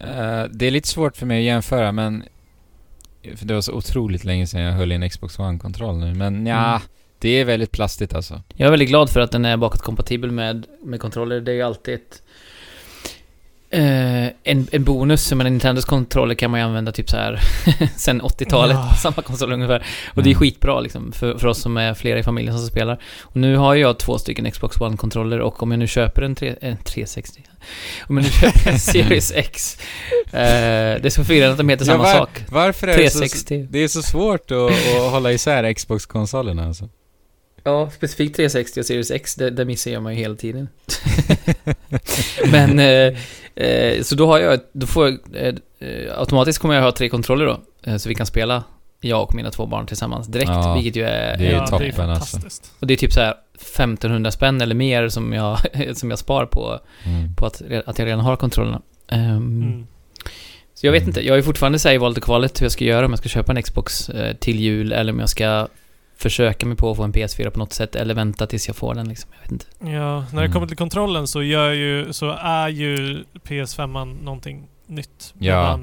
Eh, 0.00 0.44
det 0.50 0.66
är 0.66 0.70
lite 0.70 0.88
svårt 0.88 1.16
för 1.16 1.26
mig 1.26 1.38
att 1.38 1.44
jämföra 1.44 1.92
men 1.92 2.22
för 3.36 3.46
det 3.46 3.54
var 3.54 3.60
så 3.60 3.72
otroligt 3.72 4.24
länge 4.24 4.46
sedan 4.46 4.60
jag 4.60 4.72
höll 4.72 4.92
i 4.92 4.94
en 4.94 5.10
Xbox 5.10 5.38
One-kontroll 5.38 5.96
nu. 5.98 6.14
Men 6.14 6.46
ja, 6.46 6.68
Mm. 6.68 6.80
det 7.18 7.28
är 7.28 7.44
väldigt 7.44 7.70
plastigt 7.72 8.14
alltså. 8.14 8.42
Jag 8.54 8.66
är 8.66 8.70
väldigt 8.70 8.88
glad 8.88 9.10
för 9.10 9.20
att 9.20 9.30
den 9.32 9.44
är 9.44 9.56
bakåtkompatibel 9.56 10.30
med, 10.30 10.66
med 10.82 11.00
kontroller. 11.00 11.40
Det 11.40 11.50
är 11.50 11.54
ju 11.54 11.62
alltid 11.62 11.94
ett... 11.94 12.22
Eh, 13.76 14.26
en, 14.42 14.66
en 14.72 14.84
bonus, 14.84 15.32
men 15.32 15.46
Nintendos 15.52 15.84
kontroller 15.84 16.34
kan 16.34 16.50
man 16.50 16.60
ju 16.60 16.66
använda 16.66 16.92
typ 16.92 17.10
så 17.10 17.16
här 17.16 17.40
sen 17.96 18.22
80-talet, 18.22 18.76
Ja. 18.76 18.94
samma 19.02 19.22
konsol 19.22 19.52
ungefär. 19.52 19.86
Och 20.14 20.22
det 20.22 20.28
är 20.28 20.32
Mm. 20.32 20.40
skitbra 20.40 20.80
liksom, 20.80 21.12
för, 21.12 21.38
för 21.38 21.46
oss 21.48 21.58
som 21.60 21.76
är 21.76 21.94
flera 21.94 22.18
i 22.18 22.22
familjen 22.22 22.58
som 22.58 22.66
spelar. 22.66 23.02
Och 23.22 23.36
nu 23.36 23.56
har 23.56 23.74
jag 23.74 23.98
två 23.98 24.18
stycken 24.18 24.50
Xbox 24.50 24.80
One-kontroller 24.80 25.40
och 25.40 25.62
om 25.62 25.70
jag 25.70 25.78
nu 25.78 25.86
köper 25.86 26.22
en, 26.22 26.34
tre, 26.34 26.54
en 26.60 26.76
360, 26.76 27.42
om 28.08 28.16
jag 28.16 28.24
nu 28.24 28.30
köper 28.30 28.70
en 28.70 28.78
Series 28.78 29.32
X, 29.32 29.78
eh, 30.26 30.30
det 30.32 31.04
är 31.06 31.10
så 31.10 31.24
förvirrande 31.24 31.52
att 31.52 31.58
de 31.58 31.68
heter 31.68 31.84
samma 31.84 32.02
var- 32.02 32.12
sak. 32.14 32.44
Varför 32.48 32.86
är 32.88 32.96
det 32.96 33.10
så, 33.10 33.18
360. 33.18 33.66
det 33.70 33.78
är 33.78 33.88
så 33.88 34.02
svårt 34.02 34.50
att, 34.50 34.70
att 34.96 35.10
hålla 35.10 35.32
isär 35.32 35.72
Xbox-konsolerna 35.72 36.66
alltså? 36.66 36.88
Ja, 37.64 37.90
specifikt 37.90 38.36
360 38.36 38.80
och 38.80 38.86
Series 38.86 39.10
X, 39.10 39.34
det, 39.34 39.50
det 39.50 39.64
missar 39.64 39.90
jag 39.90 40.02
mig 40.02 40.16
hela 40.16 40.34
tiden. 40.34 40.68
Men, 42.50 42.78
eh, 42.78 43.18
eh, 43.56 44.02
så 44.02 44.14
då 44.14 44.26
har 44.26 44.38
jag, 44.38 44.60
då 44.72 44.86
får 44.86 45.06
jag, 45.06 45.18
eh, 45.78 46.18
automatiskt 46.18 46.58
kommer 46.58 46.74
jag 46.74 46.82
ha 46.82 46.92
tre 46.92 47.08
kontroller 47.08 47.46
då, 47.46 47.60
eh, 47.90 47.96
så 47.96 48.08
vi 48.08 48.14
kan 48.14 48.26
spela, 48.26 48.64
jag 49.00 49.22
och 49.22 49.34
mina 49.34 49.50
två 49.50 49.66
barn 49.66 49.86
tillsammans 49.86 50.26
direkt, 50.26 50.48
Ja, 50.50 50.74
vilket 50.74 50.96
ju 50.96 51.02
är... 51.02 51.36
det 51.38 51.44
är 51.44 51.48
ju 51.50 51.54
ja, 51.56 51.60
det 51.60 51.66
toppen, 51.66 51.86
är 52.10 52.14
alltså. 52.14 52.36
fantastiskt. 52.36 52.72
Och 52.80 52.86
det 52.86 52.94
är 52.94 52.98
typ 52.98 53.12
så 53.12 53.20
här 53.20 53.34
1500 53.54 54.30
spänn 54.30 54.60
eller 54.60 54.74
mer 54.74 55.08
som 55.08 55.32
jag, 55.32 55.58
som 55.96 56.10
jag 56.10 56.18
spar 56.18 56.46
på, 56.46 56.80
Mm. 57.04 57.34
på 57.34 57.46
att, 57.46 57.62
att 57.86 57.98
jag 57.98 58.06
redan 58.06 58.20
har 58.20 58.36
kontrollerna. 58.36 58.80
Ehm, 59.08 59.36
Mm. 59.62 59.86
Så 60.74 60.86
jag 60.86 60.92
vet 60.92 61.02
Mm. 61.02 61.08
inte, 61.10 61.26
jag 61.26 61.38
är 61.38 61.42
fortfarande 61.42 61.78
så 61.78 61.88
här 61.88 61.94
i 61.94 61.98
valet 61.98 62.18
och 62.18 62.24
kvalet 62.24 62.60
hur 62.60 62.64
jag 62.64 62.72
ska 62.72 62.84
göra, 62.84 63.06
om 63.06 63.12
jag 63.12 63.18
ska 63.18 63.28
köpa 63.28 63.52
en 63.52 63.62
Xbox 63.62 64.08
eh, 64.08 64.36
till 64.36 64.60
jul 64.60 64.92
eller 64.92 65.12
om 65.12 65.20
jag 65.20 65.28
ska 65.28 65.68
försöka 66.16 66.66
mig 66.66 66.76
på 66.76 66.90
att 66.90 66.96
få 66.96 67.02
en 67.02 67.12
PS4 67.12 67.50
på 67.50 67.58
något 67.58 67.72
sätt 67.72 67.94
eller 67.96 68.14
vänta 68.14 68.46
tills 68.46 68.66
jag 68.66 68.76
får 68.76 68.94
den 68.94 69.08
liksom. 69.08 69.30
Jag 69.34 69.42
vet 69.42 69.52
inte. 69.52 69.66
Ja, 69.80 70.20
när 70.20 70.30
det 70.32 70.38
Mm. 70.40 70.52
kommer 70.52 70.66
till 70.66 70.76
kontrollen 70.76 71.26
så, 71.26 71.42
gör 71.42 71.72
ju, 71.72 72.12
så 72.12 72.30
är 72.40 72.68
ju 72.68 73.24
PS5 73.44 74.22
någonting 74.24 74.66
nytt. 74.86 75.34
Ja. 75.38 75.80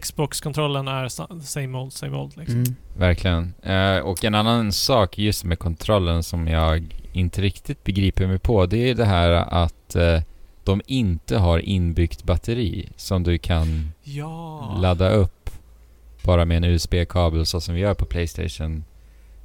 Xbox-kontrollen 0.00 0.88
är 0.88 1.08
sa- 1.08 1.28
same 1.42 1.78
old, 1.78 1.92
same 1.92 2.16
old 2.16 2.36
liksom. 2.36 2.56
Mm. 2.56 2.74
Verkligen. 2.96 3.54
Eh, 3.62 3.98
och 3.98 4.24
en 4.24 4.34
annan 4.34 4.72
sak 4.72 5.18
just 5.18 5.44
med 5.44 5.58
kontrollen 5.58 6.22
som 6.22 6.48
jag 6.48 6.84
inte 7.12 7.40
riktigt 7.40 7.84
begriper 7.84 8.26
mig 8.26 8.38
på, 8.38 8.66
det 8.66 8.90
är 8.90 8.94
det 8.94 9.04
här 9.04 9.30
att 9.30 9.96
eh, 9.96 10.20
de 10.64 10.80
inte 10.86 11.38
har 11.38 11.58
inbyggt 11.58 12.22
batteri 12.22 12.88
som 12.96 13.22
du 13.22 13.38
kan 13.38 13.90
Ja. 14.02 14.76
ladda 14.80 15.10
upp 15.10 15.50
bara 16.22 16.44
med 16.44 16.56
en 16.56 16.64
USB-kabel 16.64 17.46
så 17.46 17.60
som 17.60 17.74
vi 17.74 17.80
gör 17.80 17.94
på 17.94 18.04
Playstation. 18.04 18.84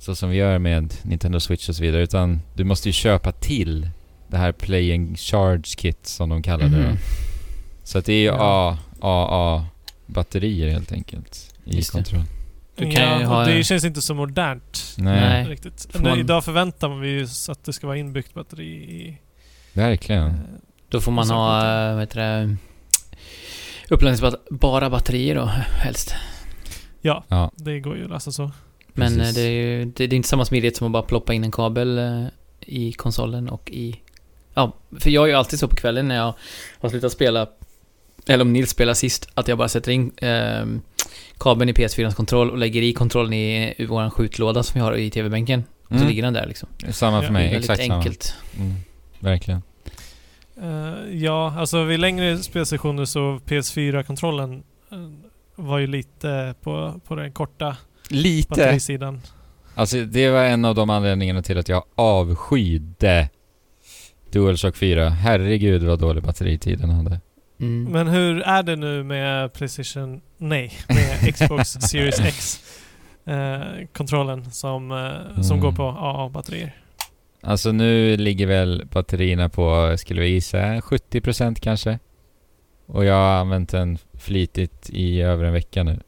Så 0.03 0.15
som 0.15 0.29
vi 0.29 0.37
gör 0.37 0.59
med 0.59 0.93
Nintendo 1.03 1.39
Switch 1.39 1.69
och 1.69 1.75
så 1.75 1.81
vidare. 1.83 2.01
Utan 2.03 2.41
du 2.53 2.63
måste 2.63 2.89
ju 2.89 2.93
köpa 2.93 3.31
till 3.31 3.89
det 4.27 4.37
här 4.37 4.51
Play 4.51 4.93
and 4.95 5.19
Charge 5.19 5.63
Kit 5.77 6.07
som 6.07 6.29
de 6.29 6.43
kallar 6.43 6.67
det. 6.67 6.83
Då. 6.89 6.97
Så 7.83 7.97
att 7.97 8.05
det 8.05 8.13
är 8.13 8.17
ju 8.19 8.25
Ja. 8.25 8.77
AA-batterier 8.99 10.69
helt 10.69 10.91
enkelt 10.91 11.53
i 11.65 11.75
Just 11.75 11.91
det. 11.91 11.97
kontroll. 11.97 12.23
Du 12.75 12.91
kan 12.91 13.03
ja, 13.03 13.19
ju 13.19 13.25
ha- 13.25 13.45
det 13.45 13.63
känns 13.63 13.83
inte 13.85 14.01
så 14.01 14.13
modernt. 14.13 14.95
Nej, 14.97 15.19
Nej. 15.21 15.45
Riktigt. 15.45 15.87
Får 15.91 15.99
Nu, 15.99 16.09
man- 16.09 16.19
Idag 16.19 16.43
förväntar 16.45 16.89
man 16.89 17.03
ju 17.07 17.27
att 17.49 17.63
det 17.65 17.73
ska 17.73 17.87
vara 17.87 17.97
inbyggt 17.97 18.33
batteri 18.33 18.65
i... 18.73 19.17
verkligen. 19.73 20.25
eh, 20.27 20.33
Då 20.89 21.01
får 21.01 21.11
man 21.11 21.29
ha, 21.29 21.57
eh, 21.87 21.91
vad 21.93 21.99
heter 22.01 22.19
det, 22.19 22.55
uppladdningsbara 23.89 24.89
batterier 24.89 25.35
då, 25.35 25.45
helst. 25.81 26.15
Ja, 27.01 27.23
Ja, 27.27 27.51
det 27.55 27.79
går 27.79 27.97
ju 27.97 28.03
att 28.03 28.09
lösa 28.09 28.31
så. 28.31 28.51
Men 28.93 29.11
eh, 29.13 29.17
Precis. 29.17 29.35
det 29.35 29.41
är 29.41 29.51
ju 29.51 29.85
det, 29.85 30.07
det 30.07 30.15
är 30.15 30.17
inte 30.17 30.29
samma 30.29 30.45
smidighet 30.45 30.75
som 30.77 30.87
att 30.87 30.93
bara 30.93 31.03
ploppa 31.03 31.33
in 31.33 31.43
en 31.43 31.51
kabel 31.51 31.97
eh, 31.97 32.25
i 32.59 32.93
konsolen 32.93 33.49
och 33.49 33.69
i... 33.71 33.99
Ja, 34.53 34.71
för 34.99 35.09
jag 35.09 35.23
är 35.23 35.27
ju 35.27 35.33
alltid 35.33 35.59
så 35.59 35.67
på 35.67 35.75
kvällen 35.75 36.07
när 36.07 36.15
jag 36.15 36.33
har 36.79 36.89
slutat 36.89 37.11
spela, 37.11 37.47
eller 38.27 38.41
om 38.41 38.53
Nils 38.53 38.69
spelar 38.69 38.93
sist, 38.93 39.29
att 39.33 39.47
jag 39.47 39.57
bara 39.57 39.67
sätter 39.69 39.91
in 39.91 40.11
eh, 40.17 40.65
kabeln 41.37 41.69
i 41.69 41.73
PS4 41.73 42.11
kontroll 42.13 42.51
och 42.51 42.57
lägger 42.57 42.81
i 42.81 42.93
kontrollen 42.93 43.33
i, 43.33 43.73
i 43.77 43.85
vår 43.85 44.09
skjutlåda 44.09 44.63
som 44.63 44.73
vi 44.73 44.79
har 44.85 44.95
i 44.95 45.09
TV-bänken. 45.09 45.63
Och 45.83 45.87
så 45.89 45.95
Mm. 45.95 46.07
ligger 46.07 46.23
den 46.23 46.33
där 46.33 46.45
liksom. 46.47 46.69
samma 46.91 47.19
för 47.19 47.25
Ja, 47.27 47.31
mig. 47.31 47.43
Väldigt 47.43 47.59
Exakt 47.69 47.81
samma. 47.81 47.95
enkelt. 47.95 48.35
Mm. 48.59 48.73
Verkligen. 49.19 49.61
Eh, 50.61 51.15
ja, 51.15 51.53
alltså 51.57 51.83
vid 51.83 51.99
längre 51.99 52.37
spelsessioner 52.37 53.05
så 53.05 53.39
PS4-kontrollen 53.45 54.63
eh, 54.91 54.97
var 55.55 55.77
ju 55.79 55.87
lite 55.87 56.55
på, 56.61 57.01
på 57.07 57.15
den 57.15 57.31
korta 57.31 57.77
Lite. 58.13 58.49
batterisidan. 58.49 59.21
Alltså 59.75 59.97
det 60.05 60.29
var 60.29 60.43
en 60.43 60.65
av 60.65 60.75
de 60.75 60.89
anledningarna 60.89 61.41
till 61.41 61.57
att 61.57 61.69
jag 61.69 61.83
avskydde 61.95 63.29
DualShock 64.31 64.75
4. 64.75 65.09
Herregud 65.09 65.83
vad 65.83 65.99
dålig 65.99 66.23
batteritid 66.23 66.79
den 66.79 66.89
hade. 66.89 67.21
Mm. 67.59 67.91
Men 67.91 68.07
hur 68.07 68.41
är 68.41 68.63
det 68.63 68.75
nu 68.75 69.03
med 69.03 69.53
Playstation... 69.53 70.21
Nej, 70.37 70.73
med 70.87 71.33
Xbox 71.35 71.69
Series 71.69 72.19
X? 72.19 72.59
eh, 73.25 73.61
kontrollen 73.93 74.51
som, 74.51 74.91
eh, 74.91 75.41
som 75.41 75.57
Mm. 75.57 75.61
går 75.65 75.71
på 75.71 75.83
AA-batterier. 75.83 76.75
Alltså 77.41 77.71
nu 77.71 78.17
ligger 78.17 78.47
väl 78.47 78.83
batterierna 78.91 79.49
på, 79.49 79.95
skulle 79.97 80.21
vi 80.21 80.27
gissa, 80.27 80.57
70% 80.81 81.59
kanske. 81.59 81.99
Och 82.85 83.05
jag 83.05 83.13
har 83.13 83.35
använt 83.35 83.69
den 83.69 83.97
flitigt 84.19 84.89
i 84.89 85.21
över 85.21 85.45
en 85.45 85.53
vecka 85.53 85.83
nu. 85.83 85.99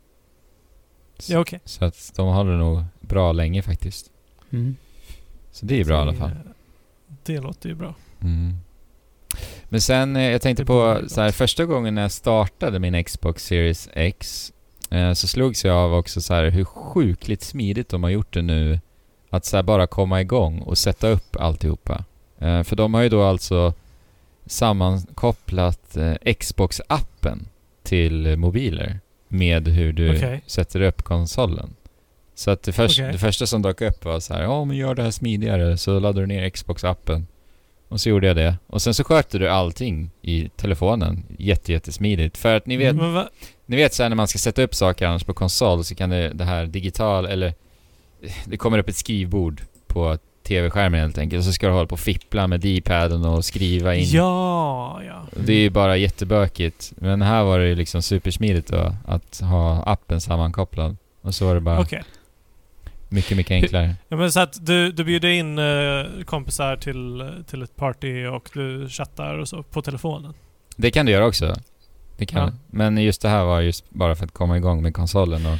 Ja, 1.28 1.40
okej. 1.40 1.60
Så 1.66 1.86
att 1.86 2.12
de 2.16 2.28
håller 2.28 2.58
nog 2.58 2.84
bra 3.00 3.32
länge 3.32 3.62
faktiskt. 3.62 4.12
Mm. 4.52 4.76
Så 5.52 5.66
det 5.66 5.80
är 5.80 5.86
bra 5.86 5.98
i 5.98 6.02
alla 6.02 6.14
fall. 6.14 6.30
Det, 6.30 7.34
det 7.34 7.42
låter 7.42 7.70
ju 7.70 7.76
bra. 7.76 7.96
Mm. 8.22 8.54
Men 9.66 9.82
sen, 9.82 10.16
eh, 10.16 10.32
jag 10.32 10.42
tänkte 10.42 10.64
Det 10.64 10.68
på 10.68 11.02
så 11.08 11.22
här, 11.22 11.32
första 11.32 11.66
gången 11.66 11.96
när 11.96 12.02
jag 12.02 12.12
startade 12.12 12.80
min 12.80 13.04
Xbox 13.04 13.46
Series 13.46 13.90
X 13.94 14.54
eh, 14.90 15.14
så 15.14 15.28
slogs 15.28 15.66
jag 15.66 15.76
av 15.76 15.94
också 15.94 16.22
så 16.22 16.34
här 16.34 16.50
hur 16.50 16.64
sjukligt 16.64 17.44
smidigt 17.44 17.90
de 17.90 18.04
har 18.04 18.10
gjort 18.10 18.34
det 18.34 18.42
nu 18.42 18.80
att 19.30 19.46
så 19.46 19.56
här 19.56 19.64
bara 19.64 19.88
komma 19.88 20.22
igång 20.22 20.60
och 20.60 20.78
sätta 20.78 21.08
upp 21.08 21.36
alltihopa. 21.36 22.04
Eh, 22.38 22.64
för 22.64 22.76
de 22.76 22.94
har 22.94 23.02
ju 23.02 23.10
då 23.10 23.24
alltså 23.24 23.74
sammankopplat 24.46 25.98
eh, 25.98 26.14
Xbox-appen 26.14 27.46
till 27.84 28.38
mobiler 28.38 29.00
med 29.38 29.68
hur 29.68 29.94
du 29.94 30.16
Okej. 30.16 30.42
sätter 30.46 30.82
upp 30.82 31.02
konsolen. 31.02 31.76
Så 32.36 32.52
att 32.52 32.64
det, 32.64 32.72
först, 32.72 33.00
Okej. 33.00 33.12
det 33.12 33.18
första 33.18 33.48
som 33.48 33.62
dök 33.62 33.82
upp 33.82 34.06
var 34.06 34.20
så 34.20 34.34
här, 34.34 34.44
ja 34.44 34.66
men 34.66 34.78
gör 34.78 34.96
det 34.96 35.04
här 35.04 35.12
smidigare, 35.12 35.78
så 35.78 36.00
laddar 36.00 36.22
du 36.22 36.28
ner 36.28 36.50
Xbox-appen 36.50 37.26
Och 37.90 38.02
så 38.02 38.10
gjorde 38.10 38.28
jag 38.28 38.36
det. 38.36 38.58
Och 38.68 38.82
sen 38.82 38.94
så 38.94 39.04
sköter 39.04 39.40
du 39.40 39.50
allting 39.50 40.12
i 40.22 40.50
telefonen. 40.56 41.24
Jätte, 41.38 41.72
jättesmidigt. 41.72 42.38
För 42.38 42.56
att 42.56 42.66
ni 42.66 42.78
vet, 42.78 42.96
ni 43.66 43.76
vet 43.76 43.94
sen 43.94 44.12
när 44.12 44.16
man 44.16 44.28
ska 44.28 44.40
sätta 44.40 44.64
upp 44.64 44.76
saker 44.76 45.06
annars 45.08 45.24
på 45.24 45.34
konsol 45.34 45.84
så 45.84 45.96
kan 45.96 46.10
det, 46.10 46.30
det 46.34 46.44
här 46.44 46.66
digital 46.66 47.26
eller 47.26 47.54
det 48.46 48.58
kommer 48.58 48.78
upp 48.78 48.90
ett 48.90 48.96
skrivbord 48.96 49.62
på 49.88 50.18
tv-skärmen 50.46 51.00
helt 51.00 51.18
enkelt. 51.18 51.40
Och 51.40 51.46
så 51.46 51.54
ska 51.54 51.68
du 51.68 51.74
hålla 51.74 51.88
på 51.88 51.94
och 51.94 52.00
fippla 52.00 52.48
med 52.48 52.60
D-paden 52.60 53.26
och 53.26 53.46
skriva 53.46 53.96
in. 53.96 54.10
ja, 54.10 55.02
ja. 55.08 55.26
Det 55.32 55.54
är 55.54 55.60
ju 55.60 55.70
bara 55.70 55.98
jättebökigt. 55.98 56.94
Men 56.96 57.22
här 57.22 57.44
var 57.44 57.60
det 57.60 57.68
ju 57.68 57.76
liksom 57.76 58.02
supersmidigt 58.02 58.68
då 58.72 58.96
att 59.08 59.40
ha 59.40 59.84
appen 59.86 60.22
sammankopplad. 60.22 60.98
Och 61.22 61.36
så 61.36 61.46
var 61.46 61.56
det 61.56 61.62
bara 61.62 61.80
Okej. 61.80 62.04
mycket, 63.10 63.38
mycket 63.38 63.52
enklare. 63.52 63.96
Ja, 64.10 64.18
men 64.18 64.32
så 64.32 64.40
att 64.40 64.66
du, 64.66 64.92
du 64.92 65.04
bjuder 65.04 65.30
in 65.30 65.60
eh, 65.60 66.24
kompisar 66.26 66.76
till, 66.78 67.32
till 67.50 67.62
ett 67.62 67.76
party 67.76 68.26
och 68.26 68.50
du 68.54 68.90
chattar 68.90 69.38
och 69.38 69.48
så 69.50 69.64
på 69.64 69.82
telefonen? 69.82 70.34
Det 70.76 70.92
kan 70.92 71.06
du 71.06 71.12
göra 71.12 71.26
också. 71.26 71.56
Det 72.18 72.26
kan 72.26 72.42
Ja. 72.42 72.52
Men 72.68 72.98
just 72.98 73.22
det 73.22 73.30
här 73.30 73.44
var 73.44 73.62
just 73.62 73.90
bara 73.90 74.16
för 74.16 74.26
att 74.26 74.32
komma 74.34 74.58
igång 74.58 74.82
med 74.82 74.94
konsolen 74.94 75.46
och 75.46 75.58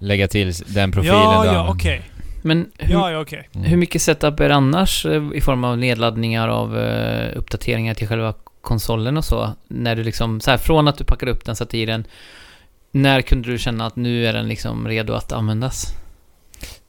lägga 0.00 0.28
till 0.28 0.52
den 0.52 0.92
profilen 0.92 1.16
ja, 1.16 1.42
du 1.42 1.48
ja, 1.48 1.68
okej. 1.70 2.02
Men 2.46 2.70
hur, 2.78 2.92
Ja, 2.92 3.10
ja, 3.10 3.20
okej. 3.20 3.48
Mm. 3.52 3.66
hur 3.66 3.76
mycket 3.76 4.02
setup 4.02 4.40
är 4.40 4.48
det 4.48 4.54
annars 4.54 5.06
eh, 5.06 5.22
i 5.34 5.40
form 5.40 5.64
av 5.64 5.78
nedladdningar 5.78 6.48
av 6.48 6.78
eh, 6.78 7.38
uppdateringar 7.38 7.94
till 7.94 8.08
själva 8.08 8.34
konsolen 8.60 9.16
och 9.16 9.24
så? 9.24 9.52
När 9.68 9.96
du 9.96 10.04
liksom, 10.04 10.40
så 10.40 10.50
här 10.50 10.58
från 10.58 10.88
att 10.88 10.98
du 10.98 11.04
packade 11.04 11.32
upp 11.32 11.44
den, 11.44 11.56
satte 11.56 11.78
i 11.78 11.86
den, 11.86 12.04
när 12.90 13.22
kunde 13.22 13.50
du 13.50 13.58
känna 13.58 13.86
att 13.86 13.96
nu 13.96 14.26
är 14.26 14.32
den 14.32 14.48
liksom 14.48 14.88
redo 14.88 15.12
att 15.12 15.32
användas? 15.32 15.94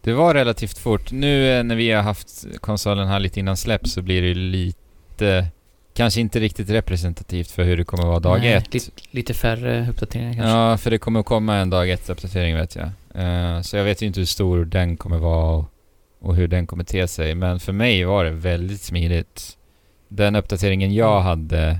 Det 0.01 0.13
var 0.13 0.33
relativt 0.33 0.77
fort. 0.77 1.11
Nu 1.11 1.57
eh, 1.57 1.63
när 1.63 1.75
vi 1.75 1.91
har 1.91 2.03
haft 2.03 2.45
konsolen 2.61 3.07
här 3.07 3.19
lite 3.19 3.39
innan 3.39 3.57
släpp 3.57 3.87
så 3.87 4.01
blir 4.01 4.21
det 4.21 4.33
lite... 4.33 5.47
Kanske 5.93 6.21
inte 6.21 6.39
riktigt 6.39 6.69
representativt 6.69 7.51
för 7.51 7.63
hur 7.63 7.77
det 7.77 7.83
kommer 7.83 8.05
vara 8.05 8.19
dag 8.19 8.39
Nej, 8.39 8.53
ett. 8.53 8.73
Lite, 8.73 8.91
lite 9.11 9.33
färre 9.33 9.89
uppdateringar 9.89 10.33
kanske? 10.33 10.51
Ja, 10.51 10.77
för 10.77 10.91
det 10.91 10.97
kommer 10.97 11.19
att 11.19 11.25
komma 11.25 11.55
en 11.55 11.69
dag 11.69 11.89
ett 11.89 12.09
uppdatering 12.09 12.55
vet 12.55 12.75
jag. 12.75 12.89
Eh, 13.17 13.61
så 13.61 13.77
jag 13.77 13.83
vet 13.83 14.01
ju 14.01 14.05
inte 14.05 14.19
hur 14.19 14.25
stor 14.27 14.65
den 14.65 14.97
kommer 14.97 15.17
vara 15.17 15.65
och, 16.21 16.35
hur 16.35 16.47
den 16.47 16.67
kommer 16.67 16.83
te 16.83 17.07
sig. 17.07 17.35
Men 17.35 17.59
för 17.59 17.73
mig 17.73 18.03
var 18.05 18.23
det 18.25 18.31
väldigt 18.31 18.81
smidigt. 18.81 19.57
Den 20.07 20.35
uppdateringen 20.35 20.93
jag 20.93 21.21
hade 21.21 21.79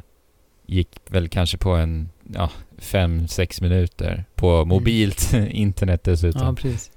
gick 0.68 0.90
väl 1.10 1.28
kanske 1.30 1.58
på 1.58 1.70
en, 1.72 2.10
ja, 2.34 2.50
fem, 2.78 3.28
sex 3.28 3.62
minuter. 3.62 4.26
På 4.36 4.66
mobilt 4.66 5.34
internet 5.50 6.04
dessutom. 6.04 6.42
Ja, 6.48 6.54
precis. 6.54 6.92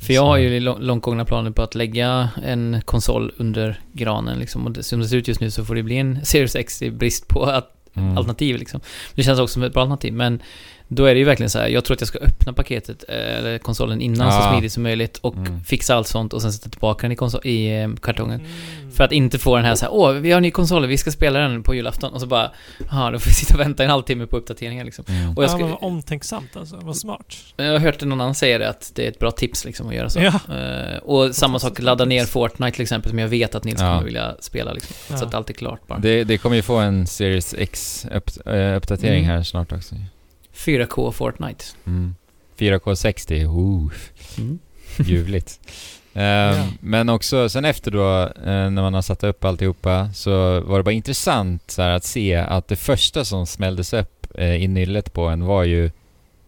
För 0.00 0.12
jag 0.12 0.24
har 0.24 0.36
ju 0.36 0.60
lång- 0.60 0.80
långt 0.80 1.02
gångna 1.02 1.24
planer 1.24 1.50
på 1.50 1.62
att 1.62 1.74
lägga 1.74 2.28
en 2.44 2.80
konsol 2.84 3.32
under 3.36 3.80
granen 3.92 4.38
liksom. 4.38 4.66
Och 4.66 4.72
det, 4.72 4.82
som 4.82 5.00
det 5.00 5.08
ser 5.08 5.16
ut 5.16 5.28
just 5.28 5.40
nu 5.40 5.50
så 5.50 5.64
får 5.64 5.74
det 5.74 5.82
bli 5.82 5.96
en 5.96 6.24
Series 6.24 6.56
X 6.56 6.82
i 6.82 6.90
brist 6.90 7.28
på 7.28 7.42
att, 7.44 7.70
Mm. 7.96 8.18
alternativ 8.18 8.56
liksom. 8.58 8.80
Det 9.14 9.22
känns 9.22 9.40
också 9.40 9.52
som 9.52 9.62
ett 9.62 9.72
bra 9.72 9.82
alternativ, 9.82 10.12
men 10.12 10.42
då 10.88 11.04
är 11.04 11.14
det 11.14 11.18
ju 11.18 11.24
verkligen 11.24 11.50
så 11.50 11.58
här. 11.58 11.68
jag 11.68 11.84
tror 11.84 11.94
att 11.94 12.00
jag 12.00 12.08
ska 12.08 12.18
öppna 12.18 12.52
paketet, 12.52 13.04
eh, 13.08 13.38
eller 13.38 13.58
konsolen 13.58 14.00
innan 14.00 14.32
så 14.32 14.38
Ja. 14.38 14.50
smidigt 14.52 14.72
som 14.72 14.82
möjligt 14.82 15.16
och 15.18 15.34
Mm. 15.36 15.64
fixa 15.64 15.94
allt 15.94 16.06
sånt 16.08 16.32
och 16.32 16.42
sen 16.42 16.52
sätta 16.52 16.70
tillbaka 16.70 17.02
den 17.02 17.12
i, 17.12 17.14
konsol- 17.16 17.46
i 17.46 17.80
eh, 17.82 17.88
kartongen. 18.02 18.40
Mm. 18.40 18.92
För 18.92 19.04
att 19.04 19.12
inte 19.12 19.38
få 19.38 19.56
den 19.56 19.64
här 19.64 19.74
så 19.74 19.84
här, 19.84 19.94
åh, 19.94 20.10
vi 20.12 20.30
har 20.30 20.36
en 20.36 20.42
ny 20.42 20.50
konsol, 20.50 20.86
vi 20.86 20.96
ska 20.98 21.10
spela 21.10 21.38
den 21.38 21.62
på 21.62 21.74
julafton. 21.74 22.12
Och 22.12 22.20
så 22.20 22.26
bara, 22.26 22.50
ja, 22.90 23.10
då 23.10 23.18
får 23.18 23.26
vi 23.26 23.34
sitta 23.34 23.54
och 23.54 23.60
vänta 23.60 23.84
en 23.84 23.90
halvtimme 23.90 24.26
på 24.26 24.36
uppdateringar 24.36 24.84
liksom. 24.84 25.04
Mm. 25.08 25.30
Och 25.36 25.42
jag, 25.42 25.44
ja, 25.44 25.48
ska, 25.48 25.58
men 25.58 25.70
vad 25.70 25.82
omtänksamt 25.82 26.56
alltså. 26.56 26.76
Vad 26.82 26.96
smart. 26.96 27.36
jag 27.56 27.72
har 27.72 27.78
hört 27.78 28.00
någon 28.02 28.20
annan 28.20 28.34
säga 28.34 28.58
det, 28.58 28.68
att 28.68 28.92
det 28.94 29.04
är 29.04 29.08
ett 29.08 29.18
bra 29.18 29.30
tips 29.30 29.64
liksom 29.64 29.88
att 29.88 29.94
göra 29.94 30.10
så. 30.10 30.20
Ja. 30.20 30.54
Eh, 30.56 30.96
och 30.98 31.34
samma 31.34 31.58
sak, 31.58 31.82
ladda 31.82 32.04
ner 32.04 32.24
Fortnite 32.24 32.72
till 32.72 32.82
exempel, 32.82 33.10
som 33.10 33.18
jag 33.18 33.28
vet 33.28 33.54
att 33.54 33.64
Nils 33.64 33.80
Ja. 33.80 33.92
kommer 33.92 34.04
vilja 34.04 34.34
spela 34.40 34.72
liksom. 34.72 34.96
Ja. 35.10 35.16
Så 35.16 35.24
att 35.24 35.34
allt 35.34 35.50
är 35.50 35.54
klart 35.54 35.86
bara. 35.86 35.98
Det, 35.98 36.24
det 36.24 36.38
kommer 36.38 36.56
ju 36.56 36.62
få 36.62 36.76
en 36.76 37.06
Series 37.06 37.54
X-uppdatering 37.58 39.24
Mm. 39.24 39.36
här 39.36 39.42
snart 39.42 39.72
också. 39.72 39.94
4K 40.54 41.12
Fortnite. 41.12 41.64
Mm. 41.86 42.14
4K60, 42.58 43.46
ooh. 43.46 43.92
Mm. 44.38 44.58
ljuvligt. 44.98 45.60
Ehm, 46.14 46.66
Men 46.80 47.08
också, 47.08 47.48
sen 47.48 47.64
efter 47.64 47.90
då, 47.90 48.22
eh, 48.22 48.70
när 48.70 48.82
man 48.82 48.94
har 48.94 49.02
satt 49.02 49.24
upp 49.24 49.44
alltihopa, 49.44 50.10
så 50.14 50.60
var 50.60 50.76
det 50.78 50.82
bara 50.84 50.92
intressant 50.92 51.70
så 51.70 51.82
här, 51.82 51.90
att 51.90 52.04
se 52.04 52.34
att 52.34 52.68
det 52.68 52.76
första 52.76 53.24
som 53.24 53.46
smälldes 53.46 53.92
upp 53.92 54.26
eh, 54.34 54.54
i 54.54 54.68
nyllet 54.68 55.12
på 55.12 55.26
en 55.28 55.44
var 55.44 55.64
ju 55.64 55.90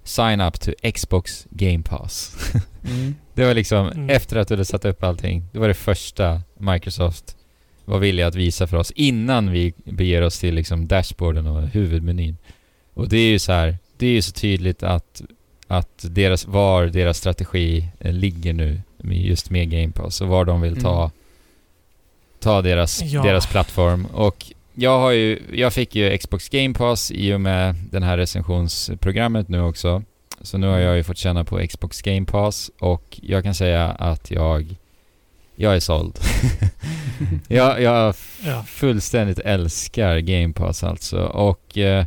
Sign 0.04 0.40
up 0.40 0.60
to 0.60 0.70
Xbox 0.94 1.46
Game 1.50 1.82
Pass. 1.82 2.36
Mm. 2.90 3.14
det 3.34 3.44
var 3.44 3.54
liksom, 3.54 3.86
Mm. 3.88 4.10
efter 4.10 4.36
att 4.36 4.48
du 4.48 4.54
hade 4.54 4.64
satt 4.64 4.84
upp 4.84 5.02
allting, 5.04 5.42
det 5.52 5.58
var 5.58 5.68
det 5.68 5.74
första 5.74 6.42
Microsoft 6.58 7.36
var 7.84 7.98
villiga 7.98 8.26
att 8.26 8.34
visa 8.34 8.66
för 8.66 8.76
oss 8.76 8.90
innan 8.90 9.50
vi 9.50 9.74
beger 9.84 10.22
oss 10.22 10.38
till 10.38 10.54
liksom 10.54 10.86
dashboarden 10.86 11.46
och 11.46 11.62
huvudmenyn. 11.62 12.36
Och 12.94 13.08
det 13.08 13.16
är 13.18 13.28
ju 13.30 13.38
så 13.38 13.52
här, 13.52 13.78
det 13.96 14.06
är 14.06 14.10
ju 14.10 14.22
så 14.22 14.32
tydligt 14.32 14.82
att, 14.82 15.22
att 15.66 15.98
deras, 16.10 16.46
var 16.46 16.86
deras 16.86 17.18
strategi 17.18 17.88
eh, 18.00 18.12
ligger 18.12 18.52
nu, 18.52 18.80
med- 18.96 19.18
just 19.22 19.50
med 19.50 19.70
Game 19.70 19.92
Pass 19.92 20.20
och 20.20 20.28
var 20.28 20.44
de 20.44 20.60
vill 20.60 20.82
ta, 20.82 20.98
Mm. 21.00 21.10
ta 22.40 22.62
deras, 22.62 23.02
Ja. 23.02 23.22
deras 23.22 23.46
plattform. 23.46 24.06
Och 24.06 24.44
jag 24.74 24.98
har 24.98 25.10
ju, 25.10 25.42
jag 25.52 25.72
fick 25.72 25.94
ju 25.94 26.18
Xbox 26.18 26.48
Game 26.48 26.74
Pass 26.74 27.10
i 27.10 27.32
och 27.34 27.40
med 27.40 27.74
den 27.90 28.02
här 28.02 28.16
recensionsprogrammet 28.16 29.48
nu 29.48 29.60
också. 29.62 30.02
Så 30.42 30.58
nu 30.58 30.66
har 30.66 30.78
jag 30.78 30.96
ju 30.96 31.02
fått 31.02 31.18
känna 31.18 31.44
på 31.44 31.66
Xbox 31.68 32.02
Game 32.02 32.26
Pass 32.26 32.70
och 32.80 33.18
jag 33.22 33.42
kan 33.44 33.54
säga 33.54 33.84
att 33.90 34.30
jag, 34.30 34.76
jag 35.56 35.76
är 35.76 35.80
såld. 35.80 36.18
jag, 37.48 37.82
jag 37.82 38.14
Ja. 38.44 38.62
fullständigt 38.66 39.38
älskar 39.38 40.18
Game 40.18 40.52
Pass 40.52 40.84
alltså. 40.84 41.18
Och 41.22 41.78
eh, 41.78 42.04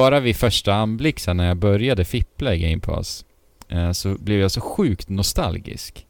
bara 0.00 0.20
vid 0.20 0.36
första 0.36 0.74
anblick 0.74 1.18
sen 1.20 1.36
när 1.36 1.48
jag 1.48 1.56
började 1.56 2.04
fippla 2.04 2.54
i 2.54 2.58
Game 2.58 2.80
Pass 2.80 3.24
eh, 3.68 3.92
så 3.92 4.14
blev 4.18 4.40
jag 4.40 4.50
så 4.50 4.60
sjukt 4.60 5.08
nostalgisk. 5.08 6.06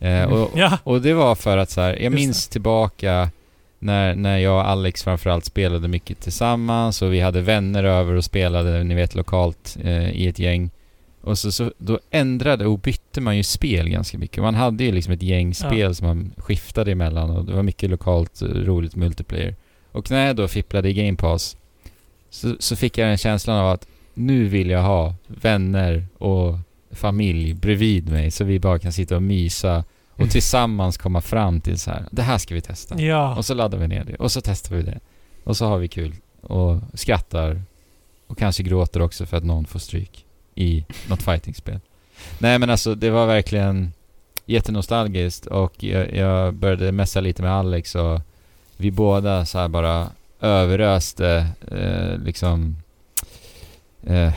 Eh, 0.00 0.24
och, 0.32 0.50
Ja. 0.54 0.78
och 0.84 1.00
det 1.02 1.14
var 1.14 1.34
för 1.34 1.58
att 1.58 1.70
så 1.70 1.80
här, 1.80 1.92
jag 1.92 2.02
Just 2.02 2.14
minns 2.14 2.48
tillbaka 2.48 3.30
när, 3.78 4.14
när 4.14 4.38
jag 4.38 4.54
och 4.54 4.68
Alex 4.68 5.02
framförallt 5.04 5.44
spelade 5.44 5.88
mycket 5.88 6.20
tillsammans 6.20 7.02
och 7.02 7.12
vi 7.12 7.20
hade 7.20 7.40
vänner 7.40 7.84
över 7.84 8.14
och 8.14 8.24
spelade, 8.24 8.84
ni 8.84 8.94
vet, 8.94 9.14
lokalt 9.14 9.76
eh, 9.84 10.10
i 10.10 10.26
ett 10.28 10.38
gäng. 10.38 10.70
Och 11.20 11.38
så, 11.38 11.52
så 11.52 11.72
då 11.78 11.98
ändrade 12.10 12.66
och 12.66 12.78
bytte 12.78 13.20
man 13.20 13.36
ju 13.36 13.42
spel 13.42 13.88
ganska 13.88 14.18
mycket. 14.18 14.42
Man 14.42 14.54
hade 14.54 14.84
ju 14.84 14.92
liksom 14.92 15.12
ett 15.12 15.22
gäng 15.22 15.48
Ja. 15.48 15.54
spel 15.54 15.94
som 15.94 16.06
man 16.06 16.32
skiftade 16.36 16.92
emellan 16.92 17.30
och 17.30 17.44
det 17.44 17.52
var 17.52 17.62
mycket 17.62 17.90
lokalt 17.90 18.42
eh, 18.42 18.46
roligt 18.48 18.96
multiplayer. 18.96 19.54
Och 19.92 20.10
när 20.10 20.26
jag 20.26 20.36
då 20.36 20.48
fipplade 20.48 20.88
i 20.90 20.94
Game 20.94 21.16
Pass 21.16 21.56
så, 22.34 22.56
så 22.58 22.76
fick 22.76 22.98
jag 22.98 23.08
den 23.08 23.16
känslan 23.16 23.56
av 23.56 23.70
att 23.70 23.86
nu 24.14 24.48
vill 24.48 24.70
jag 24.70 24.82
ha 24.82 25.14
vänner 25.26 26.06
och 26.18 26.58
familj 26.90 27.54
bredvid 27.54 28.08
mig 28.08 28.30
så 28.30 28.44
vi 28.44 28.58
bara 28.58 28.78
kan 28.78 28.92
sitta 28.92 29.16
och 29.16 29.22
mysa 29.22 29.84
och 30.10 30.30
tillsammans 30.30 30.96
komma 30.96 31.20
fram 31.20 31.60
till 31.60 31.78
så 31.78 31.90
här. 31.90 32.04
det 32.10 32.22
här 32.22 32.38
ska 32.38 32.54
vi 32.54 32.60
testa. 32.60 33.00
Ja. 33.00 33.36
Och 33.36 33.44
så 33.44 33.54
laddar 33.54 33.78
vi 33.78 33.88
ner 33.88 34.04
det 34.04 34.14
och 34.14 34.32
så 34.32 34.40
testar 34.40 34.76
vi 34.76 34.82
det. 34.82 35.00
Och 35.44 35.56
så 35.56 35.66
har 35.66 35.78
vi 35.78 35.88
kul 35.88 36.14
och 36.40 36.80
skrattar 36.94 37.62
och 38.26 38.38
kanske 38.38 38.62
gråter 38.62 39.02
också 39.02 39.26
för 39.26 39.36
att 39.36 39.44
någon 39.44 39.64
får 39.64 39.78
stryk 39.78 40.24
i 40.54 40.84
något 41.08 41.22
fightingspel. 41.22 41.80
Nej 42.38 42.58
men 42.58 42.70
alltså 42.70 42.94
det 42.94 43.10
var 43.10 43.26
verkligen 43.26 43.92
jättenostalgiskt 44.46 45.46
och 45.46 45.84
jag, 45.84 46.14
jag 46.14 46.54
började 46.54 46.92
messa 46.92 47.20
lite 47.20 47.42
med 47.42 47.52
Alex 47.52 47.94
och 47.94 48.20
vi 48.76 48.90
båda 48.90 49.46
så 49.46 49.58
här 49.58 49.68
bara 49.68 50.08
överöste 50.40 51.46
eh, 51.70 52.18
liksom 52.24 52.76
eh, 54.06 54.26
eh, 54.26 54.32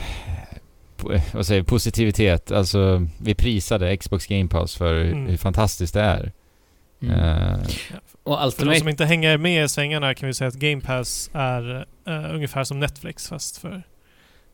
vad 1.34 1.46
säger 1.46 1.62
positivitet. 1.62 2.52
Alltså 2.52 3.06
vi 3.22 3.34
prisade 3.34 3.96
Xbox 3.96 4.26
Game 4.26 4.48
Pass 4.48 4.74
för 4.76 4.94
hur- 4.94 5.12
Mm. 5.12 5.26
hur 5.26 5.36
fantastiskt 5.36 5.94
det 5.94 6.00
är. 6.00 6.32
Mm. 7.02 7.14
Eh, 7.20 7.58
och 8.22 8.36
För 8.38 8.42
de 8.42 8.46
Ultimate, 8.46 8.78
som 8.78 8.88
inte 8.88 9.04
hänger 9.04 9.36
med 9.38 9.64
i 9.64 9.68
svängarna 9.68 10.14
kan 10.14 10.26
vi 10.26 10.34
säga 10.34 10.48
att 10.48 10.54
Game 10.54 10.80
Pass 10.80 11.30
är 11.32 11.86
eh, 12.06 12.34
ungefär 12.34 12.64
som 12.64 12.80
Netflix 12.80 13.28
fast 13.28 13.56
för, 13.58 13.82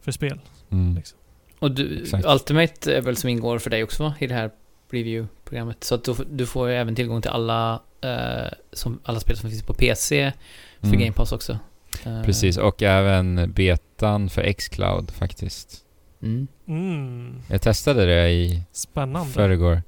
för 0.00 0.12
spel. 0.12 0.40
mm. 0.70 0.94
Liksom. 0.96 1.18
och 1.58 1.70
du, 1.70 2.02
Exakt. 2.02 2.26
Ultimate 2.26 2.96
är 2.96 3.00
väl 3.00 3.16
som 3.16 3.30
ingår 3.30 3.58
för 3.58 3.70
dig 3.70 3.84
också 3.84 4.02
va? 4.02 4.14
I 4.18 4.26
det 4.26 4.34
här 4.34 4.50
preview-programmet. 4.90 5.84
Så 5.84 5.94
att 5.94 6.04
du, 6.04 6.14
du 6.30 6.46
får 6.46 6.68
ju 6.68 6.74
även 6.74 6.94
tillgång 6.94 7.22
till 7.22 7.30
alla, 7.30 7.82
eh, 8.00 8.52
som, 8.72 9.00
alla 9.04 9.20
spel 9.20 9.36
som 9.36 9.50
finns 9.50 9.62
på 9.62 9.74
PC 9.74 10.32
för 10.84 10.94
Mm. 10.94 11.00
Game 11.00 11.12
Pass 11.12 11.32
också. 11.32 11.58
Eh, 12.06 12.22
Precis, 12.22 12.56
och 12.56 12.82
även 12.82 13.52
betan 13.52 14.28
för 14.28 14.52
Xcloud 14.52 15.10
faktiskt. 15.10 15.76
Mm. 16.22 16.46
Mm. 16.68 17.42
Jag 17.48 17.62
testade 17.62 18.06
det 18.06 18.28
i 18.30 18.62
Spännande. 18.72 19.32
förrgår. 19.32 19.82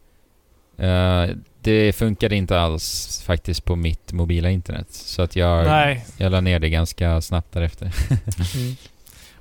Eh, 0.78 1.26
det 1.60 1.92
funkade 1.92 2.36
inte 2.36 2.60
alls 2.60 3.22
faktiskt 3.26 3.64
på 3.64 3.76
mitt 3.76 4.12
mobila 4.12 4.50
internet. 4.50 4.86
Så 4.90 5.22
att 5.22 5.36
jag, 5.36 5.66
Nej, 5.66 6.06
jag 6.16 6.32
la 6.32 6.40
ner 6.40 6.58
det 6.60 6.68
ganska 6.68 7.20
snabbt 7.20 7.52
därefter. 7.52 7.92
Mm. 8.56 8.76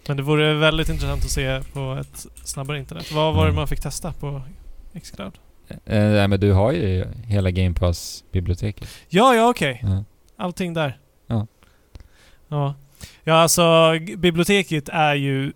men 0.08 0.18
det 0.18 0.24
vore 0.24 0.54
väldigt 0.54 0.90
intressant 0.90 1.24
att 1.26 1.32
se 1.32 1.62
på 1.74 1.98
ett 2.02 2.26
snabbare 2.44 2.80
internet. 2.80 3.12
Vad 3.12 3.34
var 3.36 3.42
det 3.44 3.50
Mm. 3.50 3.56
man 3.56 3.68
fick 3.68 3.80
testa 3.80 4.14
på 4.14 4.42
Xcloud? 5.04 5.34
Eh, 5.68 5.78
nej, 5.86 6.28
men 6.28 6.40
du 6.40 6.52
har 6.52 6.72
ju 6.72 7.06
hela 7.28 7.52
Game 7.52 7.76
Pass-biblioteket. 7.76 8.88
Ja, 9.10 9.36
ja 9.36 9.50
okej. 9.50 9.80
Ja. 9.84 10.04
Allting 10.38 10.74
där. 10.74 10.98
Ja. 12.48 12.76
Ja. 13.24 13.34
alltså 13.34 13.94
biblioteket 14.18 14.90
är 14.90 15.16
ju 15.16 15.54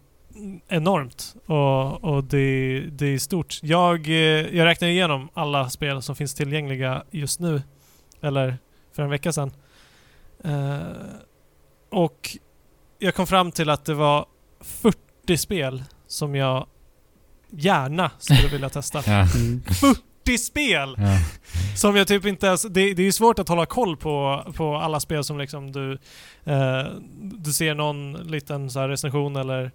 enormt 0.67 1.35
och, 1.45 2.03
och 2.03 2.23
det, 2.23 2.79
det 2.79 3.05
är 3.05 3.17
stort. 3.17 3.59
Jag, 3.61 4.07
eh, 4.07 4.57
jag 4.57 4.65
räknar 4.65 4.87
igenom 4.87 5.29
alla 5.33 5.69
spel 5.69 6.01
som 6.01 6.15
finns 6.15 6.35
tillgängliga 6.35 7.03
just 7.11 7.39
nu. 7.39 7.61
Eller 8.21 8.57
för 8.95 9.03
en 9.03 9.09
vecka 9.09 9.33
sedan. 9.33 9.51
Eh, 10.43 10.79
och 11.89 12.37
jag 12.99 13.15
kom 13.15 13.27
fram 13.27 13.51
till 13.51 13.69
att 13.69 13.85
det 13.85 13.93
var 13.93 14.25
40 14.61 15.37
spel 15.37 15.83
som 16.07 16.35
jag 16.35 16.67
gärna 17.49 18.11
skulle 18.19 18.47
vilja 18.47 18.69
testa. 18.69 19.03
Ja. 19.05 19.27
Mm. 19.35 19.63
40 20.29 20.37
spel! 20.37 20.95
Ja. 20.97 21.19
Som 21.75 21.95
jag 21.95 22.07
typ 22.07 22.25
inte 22.25 22.47
ens, 22.47 22.61
det, 22.61 22.93
det 22.93 23.01
är 23.01 23.05
ju 23.05 23.11
svårt 23.11 23.39
att 23.39 23.49
hålla 23.49 23.65
koll 23.65 23.97
på, 23.97 24.43
på 24.55 24.75
alla 24.75 24.99
spel 24.99 25.23
som 25.23 25.37
liksom 25.37 25.71
du, 25.71 25.91
eh, 26.43 26.83
du 27.21 27.53
ser 27.53 27.75
någon 27.75 28.13
liten 28.13 28.69
så 28.69 28.79
här 28.79 28.89
recension 28.89 29.35
eller 29.35 29.71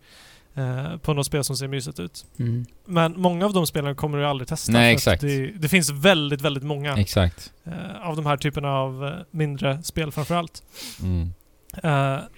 eh, 0.55 0.96
på 0.96 1.14
något 1.14 1.26
spel 1.26 1.44
som 1.44 1.57
ser 1.57 1.68
mysigt 1.68 2.00
ut. 2.00 2.26
Mm. 2.38 2.66
Men 2.86 3.20
många 3.20 3.46
av 3.46 3.52
de 3.52 3.66
spelen 3.66 3.96
kommer 3.96 4.18
du 4.18 4.26
aldrig 4.26 4.48
testa. 4.48 4.72
Nej, 4.72 4.94
exakt. 4.94 5.22
Det, 5.22 5.46
det 5.46 5.68
finns 5.68 5.90
väldigt, 5.90 6.40
väldigt 6.40 6.64
många 6.64 6.96
Exakt. 6.96 7.52
eh, 7.64 8.09
av 8.09 8.16
de 8.16 8.26
här 8.26 8.36
typerna 8.36 8.70
av 8.72 9.07
eh, 9.07 9.12
mindre 9.30 9.82
spel 9.82 10.12
framförallt. 10.12 10.62
Mm. 11.02 11.30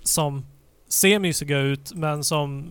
Som 0.03 0.47
ser 0.89 1.19
mysiga 1.19 1.59
ut 1.59 1.93
men 1.95 2.25
som 2.25 2.71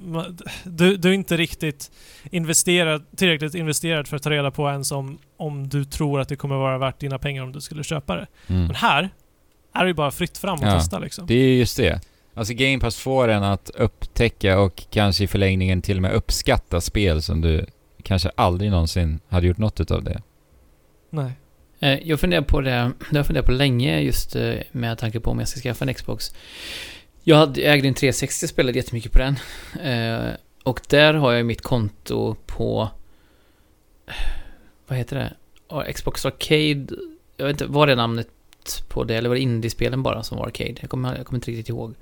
du, 0.64 0.98
du 0.98 1.10
är 1.10 1.14
inte 1.14 1.38
riktigt 1.38 1.92
investerad, 2.32 3.06
tillräckligt 3.18 3.56
investerad 3.56 4.08
för 4.08 4.16
att 4.18 4.24
ta 4.24 4.30
reda 4.30 4.52
på 4.52 4.70
ens 4.70 4.92
om, 4.92 5.18
om 5.38 5.70
du 5.70 5.86
tror 5.86 6.20
att 6.20 6.30
det 6.30 6.36
kommer 6.36 6.56
vara 6.56 6.78
värt 6.78 7.00
dina 7.00 7.20
pengar 7.20 7.44
om 7.44 7.52
du 7.52 7.62
skulle 7.62 7.84
köpa 7.84 8.16
det. 8.16 8.28
Mm. 8.48 8.66
Men 8.66 8.76
här 8.76 9.10
är 9.74 9.82
det 9.84 9.88
ju 9.88 9.94
bara 9.94 10.12
fritt 10.12 10.38
fram 10.38 10.60
och 10.60 10.66
Ja. 10.68 10.72
testa 10.80 11.00
liksom. 11.00 11.28
Det 11.28 11.34
är 11.34 11.48
ju 11.48 11.58
just 11.60 11.78
det. 11.78 12.02
Alltså 12.34 12.54
Game 12.54 12.80
Pass 12.80 12.98
får 12.98 13.28
en 13.28 13.44
att 13.44 13.70
upptäcka 13.70 14.60
och 14.60 14.84
kanske 14.90 15.24
i 15.24 15.28
förlängningen 15.28 15.82
till 15.82 15.96
och 15.98 16.02
med 16.02 16.12
uppskatta 16.14 16.82
spel 16.82 17.22
som 17.22 17.42
du 17.42 17.66
kanske 18.04 18.32
aldrig 18.36 18.72
någonsin 18.72 19.20
hade 19.30 19.48
gjort 19.48 19.58
något 19.58 19.80
utav 19.80 20.04
det. 20.04 20.22
Nej. 21.10 21.32
Eh, 21.80 22.00
Jag 22.04 22.20
funderar 22.20 22.42
på 22.42 22.62
det, 22.62 22.70
det 22.70 22.76
har 23.10 23.18
jag 23.18 23.26
funderat 23.26 23.46
på 23.46 23.52
länge 23.52 24.00
just 24.00 24.36
eh, 24.36 24.54
med 24.72 24.98
tanke 24.98 25.20
på 25.20 25.32
om 25.32 25.40
jag 25.40 25.48
ska 25.48 25.60
skaffa 25.60 25.86
en 25.86 25.94
Xbox. 25.94 26.34
Jag 27.28 27.36
hade, 27.38 27.62
jag 27.62 27.74
ägde 27.74 27.88
en 27.88 27.94
360 27.94 28.46
och 28.46 28.50
spelade 28.50 28.78
jättemycket 28.78 29.12
på 29.12 29.20
den. 29.20 29.36
Eh, 29.82 30.34
Och 30.64 30.82
där 30.90 31.14
har 31.14 31.32
jag 31.34 31.46
mitt 31.46 31.62
konto 31.62 32.36
på... 32.46 32.90
Vad 34.88 34.98
heter 34.98 35.16
det? 35.16 35.94
Xbox 35.94 36.26
Arcade. 36.26 36.88
Jag 37.38 37.46
vet 37.46 37.54
inte, 37.54 37.66
var 37.66 37.88
det 37.88 37.96
namnet 37.96 38.28
på 38.88 39.04
det? 39.04 39.16
Eller 39.16 39.30
var 39.30 39.36
det 39.36 39.42
indiespelen 39.42 40.04
bara 40.04 40.24
som 40.24 40.38
var 40.38 40.46
Arcade? 40.46 40.76
Jag 40.80 40.90
kommer, 40.90 41.18
jag 41.18 41.26
kommer 41.26 41.38
inte 41.38 41.52
riktigt 41.52 41.70
ihåg. 41.70 41.94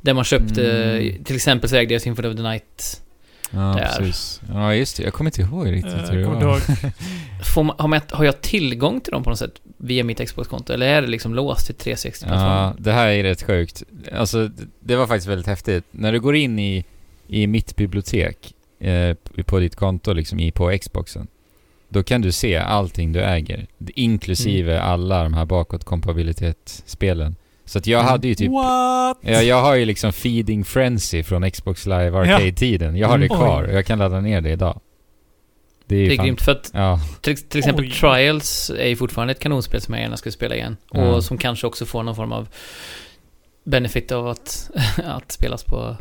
Där 0.00 0.14
man 0.14 0.24
köpte, 0.24 0.72
Mm. 0.72 1.24
till 1.24 1.36
exempel 1.36 1.70
så 1.70 1.76
ägde 1.76 1.94
jag 1.94 2.02
Symphony 2.02 2.28
of 2.28 2.36
the 2.36 2.42
Night. 2.42 3.02
Ja, 3.50 3.58
Där. 3.60 3.96
precis. 3.98 4.40
Ja, 4.52 4.74
just 4.74 4.96
det. 4.96 5.02
Jag 5.02 5.12
kommer 5.12 5.28
inte 5.30 5.40
ihåg 5.42 5.72
riktigt 5.72 5.92
Eh, 5.92 6.10
hur 6.10 6.18
det 6.40 6.46
var. 6.46 6.60
Får 7.54 7.62
man, 7.64 7.76
har, 7.78 7.88
man, 7.88 8.00
har 8.10 8.24
jag 8.24 8.40
tillgång 8.40 9.00
till 9.00 9.12
dem 9.12 9.22
på 9.22 9.30
något 9.30 9.38
sätt 9.38 9.54
via 9.76 10.04
mitt 10.04 10.26
Xbox-konto? 10.28 10.72
Eller 10.72 10.86
är 10.86 11.02
det 11.02 11.08
liksom 11.08 11.34
låst 11.34 11.66
till 11.66 11.74
360-plattformen? 11.74 12.56
Ja, 12.56 12.74
det 12.78 12.92
här 12.92 13.06
är 13.08 13.22
rätt 13.22 13.42
sjukt. 13.42 13.82
Alltså, 14.12 14.48
d- 14.48 14.64
det 14.80 14.96
var 14.96 15.06
faktiskt 15.06 15.26
väldigt 15.28 15.46
häftigt. 15.46 15.84
När 15.90 16.12
du 16.12 16.20
går 16.20 16.36
in 16.36 16.58
i, 16.58 16.84
i 17.28 17.46
mitt 17.46 17.76
bibliotek 17.76 18.54
eh, 18.80 19.14
på 19.46 19.58
ditt 19.58 19.76
konto, 19.76 20.12
liksom 20.12 20.40
i, 20.40 20.50
på 20.50 20.78
Xboxen, 20.80 21.26
då 21.88 22.02
kan 22.02 22.20
du 22.20 22.32
se 22.32 22.56
allting 22.56 23.12
du 23.12 23.20
äger. 23.20 23.66
Inklusive 23.94 24.80
alla 24.80 25.22
de 25.22 25.34
här 25.34 25.44
bakåtkompatibilitetsspelen. 25.44 27.36
Så 27.70 27.78
att 27.78 27.86
jag 27.86 28.00
Mm. 28.00 28.10
hade 28.10 28.28
ju 28.28 28.34
typ... 28.34 28.50
What? 28.50 29.18
Ja, 29.20 29.42
jag 29.42 29.62
har 29.62 29.74
ju 29.74 29.84
liksom 29.84 30.12
Feeding 30.12 30.64
Frenzy 30.64 31.22
från 31.22 31.50
Xbox 31.50 31.86
Live 31.86 32.18
Arcade-tiden. 32.18 32.96
Jag 32.96 33.08
har 33.08 33.14
Mm. 33.14 33.28
det 33.28 33.34
kvar 33.34 33.62
Oj. 33.62 33.68
och 33.68 33.74
jag 33.74 33.86
kan 33.86 33.98
ladda 33.98 34.20
ner 34.20 34.40
det 34.40 34.50
idag. 34.50 34.80
Det 35.86 35.94
är 35.96 35.98
ju 36.00 36.08
Det 36.08 36.14
är 36.14 36.16
fan... 36.16 36.26
grymt 36.26 36.42
för 36.42 36.52
att 36.52 36.70
Ja, 36.74 37.00
till, 37.20 37.36
till 37.36 37.58
exempel 37.58 37.84
Oj. 37.84 37.90
Trials 37.90 38.70
är 38.70 38.88
ju 38.88 38.96
fortfarande 38.96 39.32
ett 39.32 39.40
kanonspel 39.40 39.80
som 39.80 39.94
jag 39.94 40.02
gärna 40.02 40.16
skulle 40.16 40.32
spela 40.32 40.54
igen. 40.54 40.76
Ja. 40.92 41.00
Och 41.14 41.24
som 41.24 41.38
kanske 41.38 41.66
också 41.66 41.86
får 41.86 42.02
någon 42.02 42.16
form 42.16 42.32
av 42.32 42.48
benefit 43.64 44.12
av 44.12 44.28
att, 44.28 44.70
att 45.04 45.32
spelas 45.32 45.64
på 45.64 45.96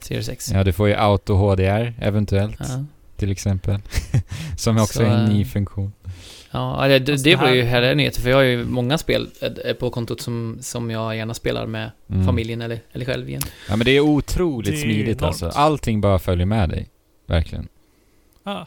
Series 0.00 0.28
X. 0.28 0.50
ja, 0.54 0.64
du 0.64 0.72
får 0.72 0.88
ju 0.88 0.94
Auto 0.94 1.34
HDR 1.34 1.94
eventuellt, 2.00 2.56
Ja. 2.58 2.84
till 3.16 3.30
exempel. 3.30 3.78
Som 4.56 4.76
också 4.78 4.92
Så, 4.98 5.02
är 5.02 5.06
en 5.06 5.24
eh, 5.24 5.28
ny 5.32 5.44
funktion. 5.44 5.92
Ja, 6.50 6.84
det, 6.88 6.98
det, 6.98 7.12
Alltså, 7.12 7.24
det 7.24 7.30
det 7.30 7.36
var 7.36 7.46
här- 7.46 7.54
ju 7.54 7.62
härliga 7.62 7.94
nyheter 7.94 8.20
för 8.20 8.30
jag 8.30 8.36
har 8.36 8.42
ju 8.42 8.64
många 8.64 8.98
spel 8.98 9.28
eh, 9.64 9.72
på 9.74 9.90
kontot 9.90 10.20
som, 10.20 10.58
som 10.60 10.90
jag 10.90 11.16
gärna 11.16 11.34
spelar 11.34 11.66
med 11.66 11.90
Mm. 12.10 12.26
familjen 12.26 12.60
eller, 12.62 12.80
eller 12.92 13.04
själv 13.04 13.28
igen. 13.28 13.42
Ja 13.68 13.76
men 13.76 13.84
det 13.84 13.90
är 13.90 14.00
otroligt 14.00 14.70
Det 14.70 14.76
är 14.76 14.82
smidigt 14.82 15.08
enormt. 15.22 15.22
alltså. 15.42 15.58
Allting 15.60 16.00
bara 16.00 16.18
följer 16.18 16.46
med 16.46 16.68
dig. 16.68 16.88
Verkligen. 17.26 17.68
Ah. 18.42 18.64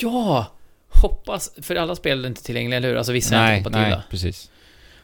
Ja! 0.00 0.46
Hoppas, 0.88 1.50
för 1.62 1.76
alla 1.76 1.94
spel 1.96 2.24
är 2.24 2.28
inte 2.28 2.42
tillgängliga, 2.42 2.76
eller 2.76 2.88
hur? 2.88 2.96
Alltså 2.96 3.12
vissa 3.12 3.36
är 3.36 3.40
nej, 3.42 3.58
inte 3.58 3.64
kompatibla. 3.64 3.96
nej, 3.96 4.04
precis. 4.10 4.50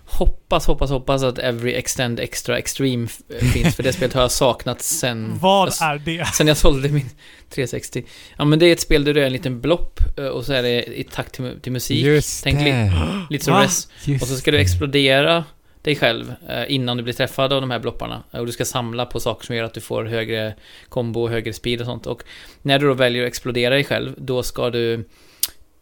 Hoppas, 0.08 0.66
hoppas, 0.66 0.90
hoppas 0.90 1.22
att 1.22 1.38
Every 1.38 1.72
Extend 1.74 2.20
Extra 2.20 2.58
Extreme 2.58 3.04
f- 3.06 3.52
finns, 3.52 3.76
för 3.76 3.82
det 3.82 3.92
spelet 3.92 4.14
har 4.14 4.20
jag 4.22 4.30
saknat 4.30 4.82
sen... 4.82 5.38
Vad 5.40 5.68
är 5.68 5.98
det? 6.04 6.24
Sen 6.26 6.46
jag 6.46 6.56
sålde 6.56 6.88
min 6.88 7.10
360. 7.50 8.04
Ja 8.36 8.44
men 8.44 8.58
det 8.58 8.66
är 8.66 8.72
ett 8.72 8.80
spel 8.80 9.04
där 9.04 9.14
du 9.14 9.22
är 9.22 9.26
en 9.26 9.32
liten 9.32 9.60
blopp 9.60 10.00
eh, 10.18 10.24
och 10.26 10.44
så 10.44 10.52
är 10.52 10.62
det 10.62 10.98
i 11.00 11.04
takt 11.04 11.32
till, 11.34 11.60
till 11.62 11.72
musik. 11.72 12.04
Just 12.06 12.44
Tänk 12.44 12.60
li-. 12.60 12.90
Lite 13.30 13.44
som 13.44 13.54
Va? 13.54 13.62
Res. 13.64 13.88
Och 14.22 14.28
så 14.28 14.36
ska 14.36 14.50
du 14.50 14.58
explodera 14.58 15.44
dig 15.82 15.96
själv 15.96 16.34
eh, 16.48 16.64
innan 16.68 16.96
du 16.96 17.02
blir 17.02 17.14
träffad 17.14 17.52
av 17.52 17.60
de 17.60 17.70
här 17.70 17.78
blopparna. 17.78 18.22
Eh, 18.32 18.40
Och 18.40 18.46
du 18.46 18.52
ska 18.52 18.64
samla 18.64 19.06
på 19.06 19.20
saker 19.20 19.46
som 19.46 19.56
gör 19.56 19.64
att 19.64 19.74
du 19.74 19.80
får 19.80 20.04
högre 20.04 20.54
kombo 20.88 21.22
och 21.22 21.30
högre 21.30 21.52
speed 21.52 21.80
och 21.80 21.86
sånt. 21.86 22.06
Och 22.06 22.22
när 22.62 22.78
du 22.78 22.86
då 22.86 22.94
väljer 22.94 23.22
att 23.22 23.28
explodera 23.28 23.74
dig 23.74 23.84
själv, 23.84 24.14
då 24.18 24.42
ska 24.42 24.70
du 24.70 25.08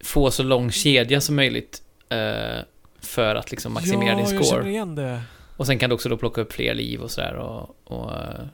få 0.04 0.30
så 0.30 0.42
lång 0.42 0.70
kedja 0.72 1.20
som 1.20 1.36
möjligt 1.36 1.82
eh, 2.08 2.62
för 3.06 3.34
att 3.34 3.50
liksom 3.50 3.72
maximera 3.72 4.10
ja, 4.10 4.16
din 4.16 4.24
jag 4.24 4.28
känner 4.28 4.44
score. 4.44 4.70
igen 4.70 4.94
det. 4.94 5.20
Och 5.56 5.66
sen 5.66 5.78
kan 5.78 5.90
du 5.90 5.94
också 5.94 6.08
då 6.08 6.16
plocka 6.16 6.40
upp 6.40 6.52
fler 6.52 6.74
liv 6.74 7.00
och 7.00 7.10
sådär 7.10 7.34
och, 7.34 7.76
och 7.84 8.12
eh, 8.12 8.44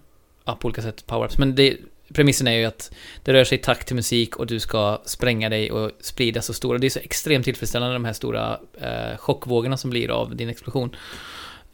ja, 0.45 0.57
på 0.61 0.67
olika 0.67 0.83
sätt 0.83 1.05
power-ups. 1.07 1.35
Men 1.39 1.55
det, 1.55 1.77
premissen 2.15 2.47
är 2.47 2.53
ju 2.53 2.65
att 2.65 2.93
det 3.25 3.33
rör 3.33 3.45
sig 3.45 3.59
i 3.59 3.61
takt 3.61 3.87
till 3.87 3.97
musik 3.97 4.37
och 4.37 4.47
du 4.47 4.61
ska 4.61 5.01
spränga 5.05 5.49
dig 5.49 5.73
och 5.73 5.91
sprida 6.01 6.43
så 6.43 6.53
stora. 6.53 6.79
Det 6.79 6.87
är 6.87 6.91
så 6.91 6.99
extremt 6.99 7.45
tillfredsställande 7.45 7.95
de 7.95 8.05
här 8.05 8.13
stora 8.13 8.59
eh, 8.81 9.17
chockvågorna 9.17 9.77
som 9.77 9.91
blir 9.91 10.11
av 10.11 10.37
din 10.37 10.49
explosion. 10.49 10.97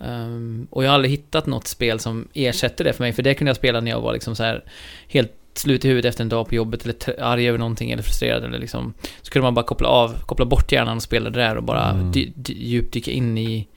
Ehm, 0.01 0.67
och 0.71 0.85
jag 0.85 0.89
har 0.91 0.95
aldrig 0.95 1.11
hittat 1.11 1.47
något 1.47 1.67
spel 1.67 2.01
som 2.01 2.29
ersätter 2.35 2.85
det 2.85 2.93
för 2.93 3.05
mig, 3.05 3.13
för 3.13 3.23
det 3.23 3.35
kunde 3.35 3.49
jag 3.49 3.57
spela 3.57 3.81
när 3.81 3.91
jag 3.91 4.01
var 4.01 4.13
liksom 4.13 4.37
så 4.37 4.43
här 4.43 4.65
helt 5.09 5.33
slut 5.59 5.85
i 5.85 5.89
huvudet 5.89 6.09
efter 6.09 6.23
en 6.25 6.29
dag 6.29 6.49
på 6.49 6.55
jobbet 6.55 6.85
eller 6.85 7.21
arg 7.23 7.49
över 7.49 7.59
någonting 7.59 7.91
eller 7.91 8.03
frustrerad 8.03 8.45
eller 8.45 8.59
liksom 8.59 8.95
så 9.23 9.31
kunde 9.31 9.43
man 9.47 9.55
bara 9.55 9.65
koppla 9.67 9.89
av, 9.89 10.21
koppla 10.27 10.45
bort 10.45 10.73
hjärnan 10.73 10.97
och 10.97 11.03
spela 11.03 11.31
det 11.31 11.41
där 11.41 11.57
och 11.57 11.63
bara 11.63 11.91
Mm. 11.91 12.13
dy, 12.13 12.33
dy, 12.35 12.55
djupdyka 12.55 13.11
in 13.11 13.39
i, 13.39 13.69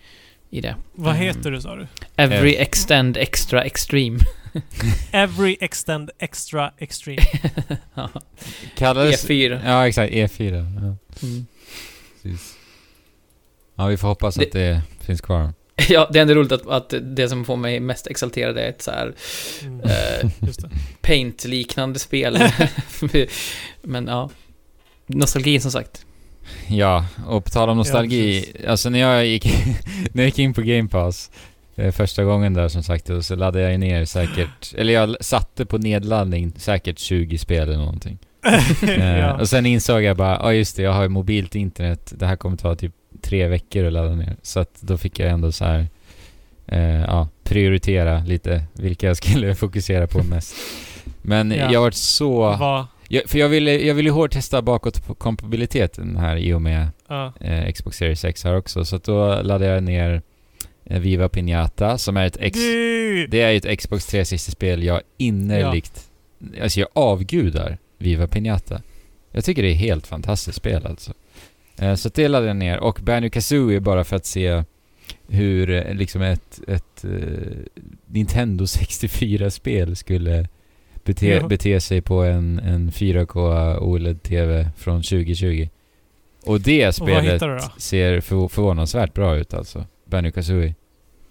i 0.49 0.61
det. 0.61 0.75
Vad 0.93 1.15
Mm. 1.15 1.25
heter 1.27 1.51
du 1.51 1.61
sa 1.61 1.75
du? 1.75 1.87
Every 2.15 2.55
extend 2.55 3.17
extra 3.17 3.63
extreme. 3.63 4.19
Every 5.11 5.57
Extend 5.59 6.11
Extra 6.19 6.71
Extreme. 6.77 7.21
ja. 7.93 8.09
Kallades... 8.77 9.29
E4. 9.29 9.59
Ja, 9.65 9.87
exakt. 9.87 10.13
E4. 10.13 10.53
Ja, 10.53 10.95
Mm. 11.27 11.45
precis. 12.23 12.55
Ja, 13.75 13.85
vi 13.87 13.97
får 13.97 14.07
hoppas 14.07 14.35
Det- 14.35 14.45
att 14.45 14.51
det 14.51 14.81
finns 15.01 15.21
kvar. 15.21 15.53
ja, 15.89 16.09
det 16.13 16.19
är 16.19 16.21
ändå 16.21 16.33
roligt 16.33 16.51
att, 16.51 16.67
att 16.67 16.93
det 17.01 17.29
som 17.29 17.45
får 17.45 17.55
mig 17.55 17.79
mest 17.79 18.07
exalterad 18.07 18.57
är 18.57 18.69
ett 18.69 18.81
så 18.81 18.91
här 18.91 19.13
Mm. 19.63 19.79
eh, 19.79 20.29
paint-liknande 21.01 21.99
spel. 21.99 22.37
Men 23.81 24.07
ja, 24.07 24.29
nostalgin 25.07 25.61
som 25.61 25.71
sagt. 25.71 26.05
Ja, 26.67 27.05
och 27.27 27.43
på 27.43 27.49
tal 27.49 27.69
om 27.69 27.77
nostalgi. 27.77 28.51
Ja, 28.63 28.69
alltså 28.69 28.89
när 28.89 28.99
jag 28.99 29.25
gick, 29.25 29.45
när 30.13 30.23
jag 30.23 30.25
gick 30.25 30.39
in 30.39 30.53
på 30.53 30.61
Game 30.61 30.89
Pass 30.89 31.31
eh, 31.75 31.91
första 31.91 32.23
gången 32.23 32.53
där 32.53 32.67
som 32.67 32.83
sagt, 32.83 33.09
och 33.09 33.25
så 33.25 33.35
laddade 33.35 33.71
jag 33.71 33.79
ner 33.79 34.05
säkert, 34.05 34.73
eller 34.77 34.93
jag 34.93 35.15
satte 35.21 35.65
på 35.65 35.77
nedladdning 35.77 36.53
säkert 36.57 36.99
20 36.99 37.37
spel 37.37 37.63
eller 37.63 37.77
någonting. 37.77 38.17
Eh, 38.81 39.17
ja. 39.19 39.39
Och 39.39 39.49
sen 39.49 39.65
insåg 39.65 40.03
jag 40.03 40.17
bara, 40.17 40.31
ja 40.31 40.43
ah, 40.43 40.53
just 40.53 40.75
det, 40.75 40.81
jag 40.83 40.93
har 40.93 41.01
ju 41.03 41.09
mobilt 41.09 41.55
internet, 41.55 42.13
det 42.15 42.25
här 42.25 42.35
kommer 42.35 42.57
ta 42.57 42.75
typ 42.75 42.93
tre 43.21 43.47
veckor 43.47 43.85
att 43.85 43.93
ladda 43.93 44.15
ner. 44.15 44.35
Så 44.41 44.59
att 44.59 44.81
då 44.81 44.97
fick 44.97 45.19
jag 45.19 45.29
ändå 45.29 45.51
så 45.51 45.65
här, 45.65 45.87
eh, 46.67 47.01
ja, 47.01 47.27
prioritera 47.43 48.19
lite 48.19 48.63
vilka 48.73 49.07
jag 49.07 49.17
skulle 49.17 49.55
fokusera 49.65 50.07
på 50.07 50.23
mest. 50.23 50.55
Men 51.21 51.51
Ja. 51.51 51.71
jag 51.71 51.81
varit 51.81 51.93
så... 51.95 52.39
Vad? 52.39 52.85
Jag, 53.11 53.23
för 53.29 53.39
jag 53.39 53.49
ville, 53.49 53.71
jag 53.85 53.95
ville 53.95 54.09
ju 54.09 54.13
hårt 54.13 54.31
testa 54.31 54.61
bakåt 54.61 55.05
på 55.07 55.13
kompatibiliteten 55.15 56.17
här 56.17 56.35
i 56.37 56.53
och 56.53 56.61
med 56.61 56.87
Ja. 57.07 57.33
eh, 57.41 57.71
Xbox 57.71 57.97
Series 57.97 58.25
X 58.25 58.43
här 58.43 58.55
också. 58.57 58.85
Så 58.85 58.95
att 58.95 59.03
då 59.03 59.27
laddade 59.41 59.65
jag 59.65 59.83
ner 59.83 60.21
eh, 60.85 60.99
Viva 60.99 61.27
Piñata 61.27 61.97
som 61.97 62.17
är 62.17 62.25
ett 62.25 62.37
X... 62.39 62.59
Det- 62.59 63.27
Det 63.27 63.41
är 63.41 63.53
ett 63.69 63.79
Xbox 63.79 64.13
360-spel 64.13 64.83
jag 64.83 65.01
innerligt... 65.17 66.09
Alltså 66.61 66.79
jag 66.79 66.89
avgudar 66.93 67.77
Viva 67.97 68.27
Piñata. 68.27 68.81
Jag 69.31 69.43
tycker 69.45 69.61
det 69.63 69.69
är 69.71 69.75
helt 69.75 70.07
fantastiskt 70.07 70.57
spel 70.57 70.85
alltså. 70.85 71.13
Eh, 71.81 71.95
så 71.95 72.09
det 72.09 72.27
laddade 72.27 72.47
jag 72.47 72.55
ner. 72.57 72.79
Och 72.79 72.99
Banjo 73.03 73.29
Kazooie 73.29 73.79
bara 73.79 74.03
för 74.03 74.15
att 74.15 74.25
se 74.25 74.63
hur 75.27 75.69
eh, 75.69 75.93
liksom 75.93 76.21
ett, 76.21 76.59
ett 76.67 77.03
eh, 77.05 77.11
Nintendo 78.07 78.63
64-spel 78.65 79.95
skulle 79.95 80.47
bete, 81.03 81.27
Ja. 81.27 81.47
bete 81.47 81.79
sig 81.81 82.01
på 82.01 82.23
en, 82.23 82.59
en 82.59 82.91
4K 82.91 83.77
OLED-TV 83.79 84.69
från 84.77 85.01
2020. 85.01 85.67
Och 86.45 86.61
det 86.61 86.87
Och 86.87 86.95
spelet 86.95 87.39
då? 87.41 87.59
ser 87.77 88.21
för, 88.21 88.47
förvånansvärt 88.47 89.13
bra 89.13 89.35
ut 89.37 89.53
alltså. 89.53 89.85
Banjo 90.05 90.31
Kazooie. 90.31 90.75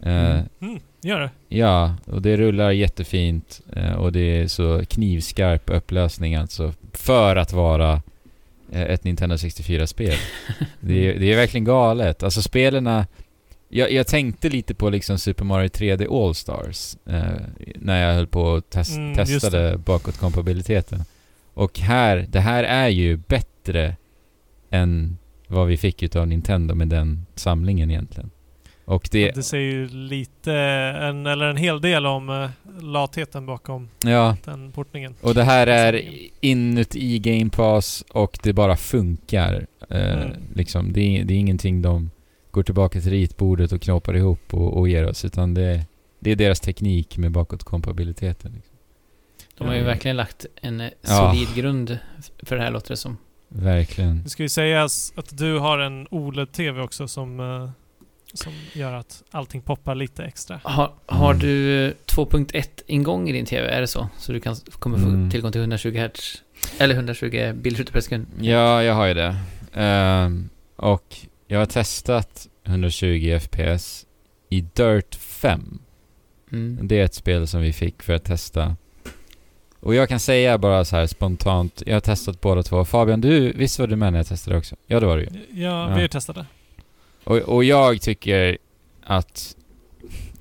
Mm. 0.03 0.45
Mm, 0.61 0.79
gör 1.01 1.19
det. 1.19 1.29
Ja, 1.47 1.95
och 2.05 2.21
det 2.21 2.37
rullar 2.37 2.71
jättefint 2.71 3.61
och 3.97 4.11
det 4.11 4.19
är 4.41 4.47
så 4.47 4.85
knivskarp 4.85 5.69
upplösning 5.69 6.35
alltså. 6.35 6.73
För 6.93 7.35
att 7.35 7.53
vara 7.53 8.01
ett 8.71 9.03
Nintendo 9.03 9.35
64-spel. 9.35 10.17
det, 10.79 11.07
är, 11.07 11.19
det 11.19 11.33
är 11.33 11.35
verkligen 11.35 11.65
galet. 11.65 12.23
Alltså 12.23 12.41
spelarna... 12.41 13.07
Jag, 13.71 13.91
jag 13.91 14.07
tänkte 14.07 14.49
lite 14.49 14.73
på 14.75 14.89
liksom 14.89 15.19
Super 15.19 15.45
Mario 15.45 15.67
3D 15.67 16.25
All-Stars 16.25 16.97
eh, 17.05 17.41
när 17.75 18.07
jag 18.07 18.15
höll 18.15 18.27
på 18.27 18.41
och 18.41 18.69
test, 18.69 18.97
Mm, 18.97 19.15
testade 19.15 19.77
bakåtkompatibiliteten. 19.77 21.03
Och 21.53 21.79
här, 21.79 22.25
det 22.29 22.39
här 22.39 22.63
är 22.63 22.87
ju 22.87 23.17
bättre 23.17 23.95
än 24.71 25.17
vad 25.47 25.67
vi 25.67 25.77
fick 25.77 26.03
utav 26.03 26.27
Nintendo 26.27 26.75
med 26.75 26.87
den 26.87 27.25
samlingen 27.35 27.91
egentligen. 27.91 28.29
Och 28.89 29.09
det... 29.11 29.31
Det 29.31 29.43
säger 29.43 29.71
ju 29.71 29.87
lite, 29.87 30.53
en, 30.53 31.25
eller 31.25 31.45
en 31.45 31.57
hel 31.57 31.81
del 31.81 32.05
om 32.05 32.29
eh, 32.29 32.49
latheten 32.83 33.45
bakom 33.45 33.89
Ja, 34.03 34.37
den 34.45 34.71
portningen. 34.71 35.15
Och 35.21 35.33
det 35.33 35.43
här 35.43 35.67
är 35.67 36.01
inuti 36.41 37.19
Game 37.19 37.49
Pass 37.49 38.03
och 38.09 38.39
det 38.43 38.53
bara 38.53 38.77
funkar. 38.77 39.67
Eh, 39.89 40.13
Mm. 40.21 40.31
liksom, 40.55 40.93
det, 40.93 41.01
är, 41.01 41.23
det 41.23 41.33
är 41.33 41.37
ingenting 41.37 41.81
de 41.81 42.11
går 42.51 42.63
tillbaka 42.63 43.01
till 43.01 43.11
ritbordet 43.11 43.71
och 43.71 43.81
knoppar 43.81 44.15
ihop 44.15 44.53
och, 44.53 44.77
och 44.77 44.89
ger 44.89 45.07
oss. 45.09 45.25
Utan 45.25 45.53
det, 45.53 45.85
det 46.19 46.31
är 46.31 46.35
deras 46.35 46.59
teknik 46.59 47.17
med 47.17 47.31
bakåtkompatibiliteten. 47.31 48.51
Liksom. 48.55 48.75
De 49.57 49.67
har 49.67 49.73
ju 49.73 49.79
Ja. 49.79 49.85
verkligen 49.85 50.17
lagt 50.17 50.45
en 50.61 50.81
eh, 50.81 50.89
Ja. 51.01 51.07
solid 51.33 51.55
grund 51.55 51.97
för 52.43 52.55
det 52.55 52.61
här 52.61 52.71
låter 52.71 52.89
det 52.89 52.97
som. 52.97 53.17
Verkligen. 53.47 54.23
Det 54.23 54.29
ska 54.29 54.43
ju 54.43 54.49
sägas 54.49 55.13
att 55.15 55.37
du 55.37 55.57
har 55.59 55.79
en 55.79 56.07
OLED-TV 56.11 56.81
också 56.81 57.07
som, 57.07 57.39
som 58.33 58.53
gör 58.73 58.93
att 58.93 59.23
allting 59.31 59.61
poppar 59.61 59.95
lite 59.95 60.23
extra. 60.23 60.59
Har, 60.63 60.93
har 61.05 61.29
Mm. 61.33 61.39
du 61.41 61.85
eh, 61.87 61.93
2.1-ingång 62.05 63.29
i 63.29 63.31
din 63.31 63.45
TV? 63.45 63.67
Är 63.67 63.81
det 63.81 63.87
så? 63.87 64.09
Så 64.17 64.31
du 64.31 64.39
kan, 64.39 64.55
kommer 64.55 64.97
få 64.97 65.07
Mm. 65.07 65.31
tillgång 65.31 65.51
till 65.51 65.61
120 65.61 65.89
Hz? 65.97 66.37
Eller 66.79 66.95
120 66.95 67.53
bildskjuter 67.55 67.93
per 67.93 67.99
sekund? 68.01 68.25
Ja, 68.41 68.83
jag 68.83 68.93
har 68.93 69.05
ju 69.05 69.13
det. 69.13 69.35
Ehm, 69.73 70.49
och 70.75 71.17
jag 71.47 71.59
har 71.59 71.65
testat 71.65 72.47
120 72.65 73.39
FPS 73.41 74.05
i 74.49 74.61
Dirt 74.61 75.15
5. 75.15 75.79
Mm. 76.51 76.87
Det 76.87 76.99
är 76.99 77.03
ett 77.03 77.13
spel 77.13 77.47
som 77.47 77.61
vi 77.61 77.73
fick 77.73 78.03
för 78.03 78.13
att 78.13 78.23
testa. 78.23 78.75
Och 79.79 79.95
jag 79.95 80.09
kan 80.09 80.19
säga 80.19 80.57
bara 80.57 80.85
så 80.85 80.95
här 80.95 81.07
spontant, 81.07 81.83
jag 81.85 81.95
har 81.95 81.99
testat 82.01 82.41
båda 82.41 82.63
två. 82.63 82.85
Fabian, 82.85 83.21
du, 83.21 83.51
visst 83.53 83.79
var 83.79 83.87
du 83.87 83.95
med 83.95 84.13
när 84.13 84.19
jag 84.19 84.27
testade 84.27 84.57
också? 84.57 84.75
Ja, 84.87 84.99
det 84.99 85.05
var 85.05 85.17
du 85.17 85.23
ju. 85.23 85.29
Ja, 85.63 85.89
Ja. 85.89 85.95
vi 85.95 86.01
har 86.01 86.07
testat 86.07 86.35
det. 86.35 86.45
Och, 87.23 87.37
och 87.37 87.63
jag 87.63 88.01
tycker 88.01 88.57
att 89.03 89.55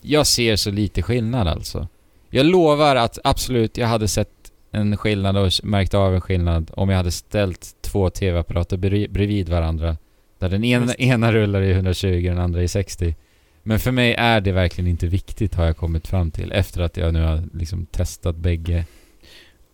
jag 0.00 0.26
ser 0.26 0.56
så 0.56 0.70
lite 0.70 1.02
skillnad 1.02 1.48
alltså. 1.48 1.88
Jag 2.30 2.46
lovar 2.46 2.96
att 2.96 3.18
absolut, 3.24 3.76
jag 3.76 3.86
hade 3.86 4.08
sett 4.08 4.28
en 4.70 4.96
skillnad 4.96 5.36
och 5.36 5.52
märkt 5.62 5.94
av 5.94 6.14
en 6.14 6.20
skillnad 6.20 6.70
om 6.74 6.88
jag 6.88 6.96
hade 6.96 7.10
ställt 7.10 7.76
två 7.80 8.10
TV-apparater 8.10 8.76
bredvid- 9.08 9.48
varandra. 9.48 9.96
Där 10.38 10.48
den 10.48 10.64
ena, 10.64 10.94
ena 10.94 11.32
rullar 11.32 11.62
i 11.62 11.72
120 11.72 12.16
och 12.16 12.34
den 12.34 12.38
andra 12.38 12.62
i 12.62 12.68
60. 12.68 13.14
Men 13.62 13.78
för 13.78 13.90
mig 13.90 14.14
är 14.14 14.40
det 14.40 14.52
verkligen 14.52 14.90
inte 14.90 15.06
viktigt 15.06 15.54
har 15.54 15.64
jag 15.64 15.76
kommit 15.76 16.06
fram 16.06 16.30
till 16.30 16.52
efter 16.52 16.80
att 16.80 16.96
jag 16.96 17.12
nu 17.14 17.22
har 17.22 17.42
liksom 17.54 17.86
testat 17.86 18.36
bägge. 18.36 18.84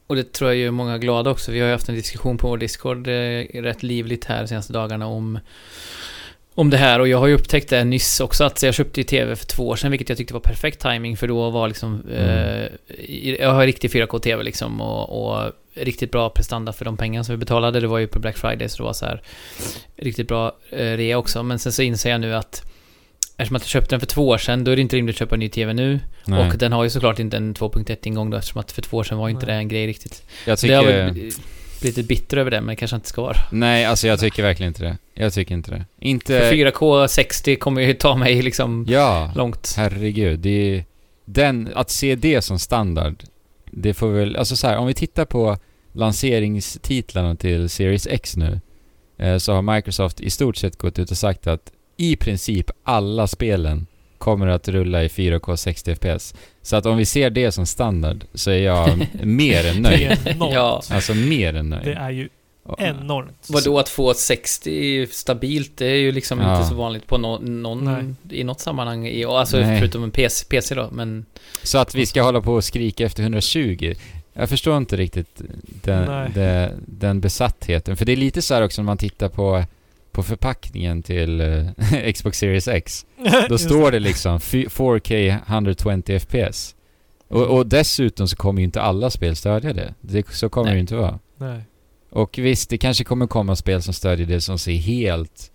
Och 0.06 0.16
det 0.16 0.32
tror 0.32 0.50
jag 0.50 0.58
gör 0.58 0.70
många 0.70 0.98
glada 0.98 1.30
också. 1.30 1.52
Vi 1.52 1.60
har 1.60 1.66
ju 1.66 1.72
haft 1.72 1.88
en 1.88 1.94
diskussion 1.94 2.38
på 2.38 2.48
vår 2.48 2.58
Discord 2.58 3.08
eh, 3.08 3.62
rätt 3.62 3.82
livligt 3.82 4.24
här 4.24 4.40
de 4.42 4.48
senaste 4.48 4.72
dagarna 4.72 5.06
om 5.06 5.38
om 6.54 6.70
det 6.70 6.76
här 6.76 7.00
och 7.00 7.08
jag 7.08 7.18
har 7.18 7.26
ju 7.26 7.34
upptäckt 7.34 7.68
det 7.68 7.84
nyss 7.84 8.20
också 8.20 8.44
att 8.44 8.62
jag 8.62 8.74
köpte 8.74 9.00
ju 9.00 9.04
TV 9.04 9.36
för 9.36 9.46
två 9.46 9.68
år 9.68 9.76
sedan 9.76 9.90
vilket 9.90 10.08
jag 10.08 10.18
tyckte 10.18 10.34
var 10.34 10.40
perfekt 10.40 10.80
timing 10.80 11.16
för 11.16 11.28
då 11.28 11.50
var 11.50 11.68
liksom 11.68 12.02
Mm. 12.10 12.68
eh, 12.98 13.34
Jag 13.40 13.52
har 13.52 13.66
riktig 13.66 13.90
4K-TV 13.90 14.42
liksom 14.42 14.80
och, 14.80 15.34
och 15.36 15.52
riktigt 15.74 16.10
bra 16.10 16.30
prestanda 16.30 16.72
för 16.72 16.84
de 16.84 16.96
pengarna 16.96 17.24
som 17.24 17.32
vi 17.32 17.36
betalade. 17.36 17.80
Det 17.80 17.86
var 17.86 17.98
ju 17.98 18.06
på 18.06 18.18
Black 18.18 18.36
Friday 18.36 18.68
så 18.68 18.76
det 18.76 18.82
var 18.82 18.92
så 18.92 19.06
här 19.06 19.22
riktigt 19.96 20.28
bra 20.28 20.56
eh, 20.70 20.76
rea 20.96 21.18
också. 21.18 21.42
Men 21.42 21.58
sen 21.58 21.72
så 21.72 21.82
inser 21.82 22.10
jag 22.10 22.20
nu 22.20 22.34
att 22.34 22.62
eftersom 23.36 23.56
att 23.56 23.62
jag 23.62 23.68
köpte 23.68 23.90
den 23.90 24.00
för 24.00 24.06
två 24.06 24.28
år 24.28 24.38
sedan 24.38 24.64
då 24.64 24.70
är 24.70 24.76
det 24.76 24.82
inte 24.82 24.96
rimligt 24.96 25.14
att 25.14 25.18
köpa 25.18 25.34
en 25.34 25.40
ny 25.40 25.48
TV 25.48 25.72
nu. 25.72 26.00
Nej. 26.26 26.48
Och 26.48 26.58
den 26.58 26.72
har 26.72 26.84
ju 26.84 26.90
såklart 26.90 27.18
inte 27.18 27.36
en 27.36 27.54
2.1-ingång 27.54 28.30
då 28.30 28.36
eftersom 28.36 28.60
att 28.60 28.72
för 28.72 28.82
två 28.82 28.96
år 28.96 29.04
sedan 29.04 29.18
var 29.18 29.28
inte 29.28 29.46
Nej. 29.46 29.54
det 29.54 29.58
en 29.58 29.68
grej 29.68 29.86
riktigt. 29.86 30.22
jag 30.46 30.58
tycker... 30.58 31.14
lite 31.84 32.02
bitter 32.02 32.36
över 32.36 32.50
det, 32.50 32.60
men 32.60 32.76
kanske 32.76 32.96
inte 32.96 33.08
ska 33.08 33.22
vara. 33.22 33.36
Nej, 33.50 33.84
alltså 33.84 34.06
jag 34.06 34.20
tycker 34.20 34.42
verkligen 34.42 34.70
inte 34.70 34.82
det. 34.84 34.96
Jag 35.14 35.32
tycker 35.32 35.54
inte 35.54 35.70
det. 35.70 35.84
Inte... 36.00 36.40
För 36.40 36.52
4K 36.52 37.06
60 37.06 37.56
kommer 37.56 37.82
ju 37.82 37.92
ta 37.94 38.16
mig 38.16 38.42
liksom 38.42 38.86
Ja. 38.88 39.32
långt. 39.36 39.74
Herregud, 39.76 40.38
det 40.40 40.48
är... 40.76 40.84
Den, 41.24 41.70
att 41.74 41.90
se 41.90 42.14
det 42.14 42.42
som 42.42 42.58
standard, 42.58 43.14
det 43.70 43.94
får 43.94 44.08
väl... 44.08 44.36
Alltså 44.36 44.56
så 44.56 44.66
här, 44.66 44.76
om 44.76 44.86
vi 44.86 44.94
tittar 44.94 45.24
på 45.24 45.58
lanseringstitlarna 45.92 47.36
till 47.36 47.68
Series 47.68 48.06
X 48.06 48.36
nu, 48.36 48.60
eh, 49.18 49.36
så 49.38 49.52
har 49.54 49.62
Microsoft 49.74 50.20
i 50.20 50.30
stort 50.30 50.56
sett 50.56 50.78
gått 50.78 50.98
ut 50.98 51.10
och 51.10 51.16
sagt 51.16 51.46
att 51.46 51.72
i 51.96 52.16
princip 52.16 52.70
alla 52.82 53.26
spelen 53.26 53.86
kommer 54.24 54.46
att 54.46 54.68
rulla 54.68 55.04
i 55.04 55.08
4K 55.08 55.56
60 55.56 55.94
FPS. 55.94 56.34
Så 56.62 56.76
att 56.76 56.86
om 56.86 56.96
vi 56.96 57.04
ser 57.04 57.30
det 57.30 57.52
som 57.52 57.66
standard 57.66 58.24
så 58.34 58.50
är 58.50 58.58
jag 58.58 59.06
mer 59.22 59.66
än 59.66 59.82
nöjd. 59.82 60.18
Ja. 60.40 60.82
Alltså 60.90 61.14
mer 61.14 61.54
än 61.54 61.68
nöjd. 61.70 61.84
Det 61.84 61.92
är 61.94 62.10
ju 62.10 62.28
Och- 62.66 62.80
enormt. 62.80 63.46
Vadå 63.48 63.78
att 63.78 63.88
få 63.88 64.14
60 64.14 65.06
stabilt, 65.10 65.72
det 65.76 65.86
är 65.86 65.94
ju 65.96 66.12
liksom 66.12 66.40
Ja. 66.40 66.56
inte 66.56 66.68
så 66.68 66.74
vanligt 66.74 67.06
på 67.06 67.18
nå- 67.18 67.38
någon, 67.38 67.84
Nej. 67.84 68.40
i 68.40 68.44
något 68.44 68.60
sammanhang. 68.60 69.06
I, 69.06 69.24
alltså 69.24 69.56
Nej. 69.60 69.78
förutom 69.78 70.04
en 70.04 70.10
PC, 70.10 70.46
PC 70.48 70.74
då, 70.74 70.88
men... 70.92 71.26
Så 71.62 71.78
att 71.78 71.94
vi 71.94 72.06
ska 72.06 72.22
hålla 72.22 72.40
på 72.40 72.52
och 72.54 72.64
skrika 72.64 73.04
efter 73.06 73.22
120. 73.22 73.94
Jag 74.32 74.48
förstår 74.48 74.76
inte 74.76 74.96
riktigt 74.96 75.40
den, 75.64 76.32
den, 76.34 76.70
den 76.86 77.20
besattheten. 77.20 77.96
För 77.96 78.04
det 78.04 78.12
är 78.12 78.16
lite 78.16 78.42
så 78.42 78.54
här 78.54 78.62
också 78.62 78.82
när 78.82 78.86
man 78.86 78.98
tittar 78.98 79.28
på, 79.28 79.64
på 80.14 80.22
förpackningen 80.22 81.02
till 81.02 81.40
eh, 81.40 82.12
Xbox 82.14 82.38
Series 82.38 82.68
X. 82.68 83.06
Då 83.48 83.58
står 83.58 83.90
det 83.92 83.98
liksom 84.00 84.40
fy- 84.40 84.66
4K 84.66 85.38
120 85.48 86.18
FPS. 86.18 86.74
Och, 87.28 87.42
och 87.42 87.66
dessutom 87.66 88.28
så 88.28 88.36
kommer 88.36 88.60
ju 88.60 88.64
inte 88.64 88.82
alla 88.82 89.10
spel 89.10 89.36
stödja 89.36 89.72
det. 89.72 89.94
det 90.00 90.28
så 90.30 90.48
kommer 90.48 90.64
Nej. 90.64 90.72
det 90.72 90.76
ju 90.76 90.80
inte 90.80 90.96
vara. 90.96 91.18
Nej. 91.38 91.60
Och 92.10 92.38
visst, 92.38 92.70
det 92.70 92.78
kanske 92.78 93.04
kommer 93.04 93.26
komma 93.26 93.56
spel 93.56 93.82
som 93.82 93.94
stödjer 93.94 94.26
det 94.26 94.40
som 94.40 94.58
ser 94.58 94.72
helt 94.72 95.50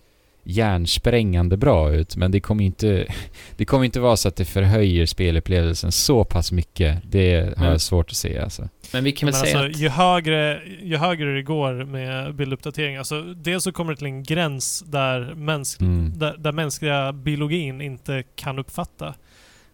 hjärnsprängande 0.50 1.58
bra 1.58 1.92
ut, 1.92 2.16
men 2.16 2.32
det 2.32 2.40
kommer 2.40 2.64
inte, 2.64 3.08
det 3.58 3.66
kommer 3.66 3.86
inte 3.86 4.00
vara 4.00 4.18
så 4.18 4.28
att 4.28 4.36
det 4.36 4.46
förhöjer 4.46 5.06
spelupplevelsen 5.06 5.92
så 5.92 6.24
pass 6.24 6.52
mycket. 6.52 7.02
Det 7.04 7.58
har 7.58 7.66
jag 7.66 7.82
svårt 7.82 8.10
att 8.10 8.16
se 8.16 8.40
alltså. 8.40 8.70
Men 8.94 9.04
vi 9.04 9.12
kan 9.12 9.28
väl 9.28 9.34
Men 9.34 9.42
säga 9.42 9.60
alltså, 9.60 9.72
att... 9.72 9.82
ju, 9.82 9.90
högre, 9.90 10.62
ju 10.84 10.98
högre 10.98 11.36
det 11.36 11.42
går 11.42 11.86
med 11.86 12.36
bilduppdatering, 12.36 12.98
alltså 12.98 13.22
dels 13.22 13.64
så 13.64 13.72
kommer 13.72 13.94
det 13.94 13.98
till 13.98 14.08
en 14.08 14.24
gräns 14.24 14.84
där, 14.88 15.36
mäns 15.36 15.80
Mm. 15.80 16.20
där, 16.20 16.38
där 16.38 16.52
mänskliga 16.52 17.14
biologin 17.14 17.82
inte 17.82 18.24
kan 18.36 18.60
uppfatta 18.60 19.14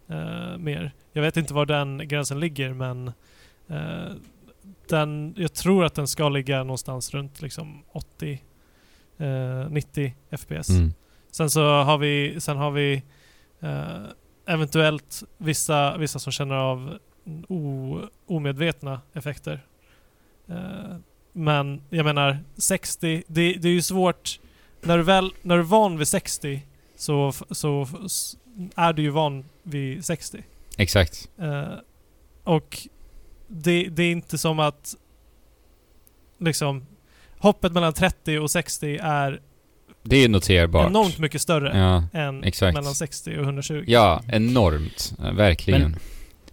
eh, 0.09 0.57
mer. 0.57 0.91
Jag 1.13 1.21
vet 1.21 1.37
inte 1.37 1.53
var 1.53 1.65
den 1.65 2.07
gränsen 2.07 2.39
ligger 2.39 2.73
men 2.73 3.07
eh, 3.69 4.11
den, 4.89 5.33
jag 5.37 5.53
tror 5.53 5.85
att 5.85 5.95
den 5.95 6.07
ska 6.07 6.29
ligga 6.29 6.63
någonstans 6.63 7.13
runt 7.13 7.41
liksom 7.41 7.83
80 7.91 8.39
eh, 9.17 9.69
90 9.69 10.13
FPS. 10.37 10.69
Mm. 10.69 10.93
Sen 11.31 11.49
så 11.49 11.63
har 11.83 11.97
vi, 11.97 12.35
sen 12.41 12.57
har 12.57 12.71
vi 12.71 13.03
eh, 13.59 14.03
eventuellt 14.47 15.23
vissa, 15.37 15.97
vissa 15.97 16.19
som 16.19 16.31
känner 16.31 16.55
av 16.55 16.97
o, 17.47 17.99
omedvetna 18.25 19.01
effekter. 19.13 19.65
Eh, 20.47 20.95
men 21.33 21.81
jag 21.89 22.03
menar 22.03 22.37
60, 22.57 23.23
det, 23.27 23.53
det 23.53 23.67
är 23.67 23.71
ju 23.73 23.81
svårt. 23.81 24.39
När 24.81 24.97
du 24.97 25.03
väl, 25.03 25.31
när 25.41 25.55
du 25.55 25.61
är 25.61 25.65
van 25.65 25.97
vid 25.97 26.07
60 26.07 26.61
så, 26.95 27.31
så 27.51 27.81
f- 27.81 27.95
s- 28.05 28.37
är 28.75 28.93
du 28.93 29.01
ju 29.01 29.09
van 29.09 29.45
vid 29.63 30.05
60. 30.05 30.43
Exakt. 30.77 31.29
Eh, 31.37 31.73
och 32.43 32.77
det, 33.47 33.83
det 33.89 34.03
är 34.03 34.11
inte 34.11 34.37
som 34.37 34.59
att 34.59 34.95
liksom 36.39 36.85
hoppet 37.45 37.71
mellan 37.73 37.93
30 37.93 38.37
och 38.39 38.51
60 38.51 38.97
är 39.01 39.39
Det 40.03 40.15
är 40.23 40.29
noterbart. 40.29 40.87
enormt 40.89 41.17
mycket 41.19 41.41
större 41.41 41.77
Ja, 41.77 42.19
än 42.19 42.43
exakt. 42.43 42.75
mellan 42.77 42.95
60 42.95 43.37
och 43.37 43.43
120. 43.43 43.83
ja 43.87 44.21
enormt. 44.31 45.13
Verkligen. 45.33 45.81
Men- 45.81 45.99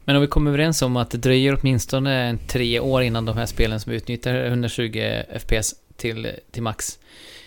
Men 0.05 0.17
om 0.17 0.23
vi 0.23 0.29
kommer 0.29 0.51
överens 0.51 0.83
om 0.83 0.97
att 0.97 1.11
det 1.11 1.19
dröjer 1.19 1.59
åtminstone 1.61 2.23
en 2.23 2.39
tre 2.49 2.81
år 2.81 3.03
innan 3.03 3.25
de 3.25 3.37
här 3.37 3.47
spelen 3.47 3.81
som 3.81 3.93
utnyttjar 3.93 4.45
120 4.47 5.23
FPS 5.41 5.75
till, 5.97 6.31
till 6.53 6.63
max 6.63 6.99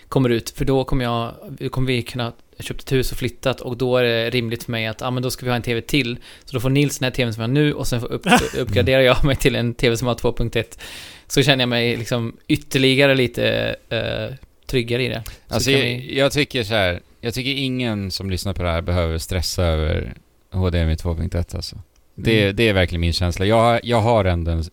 kommer 0.09 0.29
ut. 0.29 0.49
För 0.49 0.65
då 0.65 0.83
kommer, 0.83 1.03
jag, 1.03 1.31
kommer 1.71 1.87
vi 1.87 2.01
kunna 2.01 2.31
köpt 2.59 2.81
ett 2.81 2.91
hus 2.91 3.11
och 3.11 3.17
flyttat 3.17 3.61
och 3.61 3.77
då 3.77 3.97
är 3.97 4.03
det 4.03 4.29
rimligt 4.29 4.63
för 4.63 4.71
mig 4.71 4.87
att, 4.87 5.01
ah, 5.01 5.11
men 5.11 5.23
då 5.23 5.31
ska 5.31 5.45
vi 5.45 5.49
ha 5.49 5.55
en 5.55 5.61
TV 5.61 5.81
till. 5.81 6.17
Så 6.45 6.53
då 6.53 6.59
får 6.59 6.69
Nils 6.69 6.99
den 6.99 7.03
här 7.05 7.11
TVn 7.11 7.33
som 7.33 7.41
jag 7.41 7.47
har 7.47 7.53
nu 7.53 7.73
och 7.73 7.87
sen 7.87 8.01
får 8.01 8.11
upp, 8.11 8.25
uppgraderar 8.57 9.01
jag 9.01 9.23
mig 9.23 9.35
till 9.35 9.55
en 9.55 9.73
TV 9.73 9.97
som 9.97 10.07
har 10.07 10.15
2.1. 10.15 10.79
Så 11.27 11.43
känner 11.43 11.61
jag 11.61 11.69
mig 11.69 11.97
liksom 11.97 12.37
ytterligare 12.47 13.15
lite 13.15 13.75
uh, 13.93 14.35
tryggare 14.65 15.03
i 15.03 15.07
det. 15.07 15.23
Alltså 15.47 15.71
jag, 15.71 15.79
vi... 15.79 16.17
jag 16.17 16.31
tycker 16.31 16.63
så 16.63 16.73
här, 16.73 16.99
jag 17.21 17.33
tycker 17.33 17.51
ingen 17.51 18.11
som 18.11 18.29
lyssnar 18.29 18.53
på 18.53 18.63
det 18.63 18.69
här 18.69 18.81
behöver 18.81 19.17
stressa 19.17 19.63
över 19.63 20.13
HDMI 20.51 20.95
2.1 20.95 21.55
alltså. 21.55 21.75
Det, 22.15 22.43
mm. 22.43 22.55
det 22.55 22.69
är 22.69 22.73
verkligen 22.73 23.01
min 23.01 23.13
känsla. 23.13 23.45
Jag, 23.45 23.79
jag 23.83 24.01
har 24.01 24.25
ändå 24.25 24.51
en, 24.51 24.63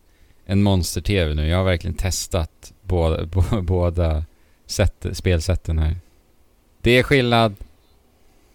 en 0.47 0.63
monster-TV 0.63 1.35
nu. 1.35 1.49
Jag 1.49 1.57
har 1.57 1.65
verkligen 1.65 1.97
testat 1.97 2.73
båda, 2.83 3.25
båda 3.63 4.25
set, 4.67 5.07
spelsätten 5.13 5.79
här. 5.79 5.97
Det 6.81 6.91
är 6.91 7.03
skillnad, 7.03 7.55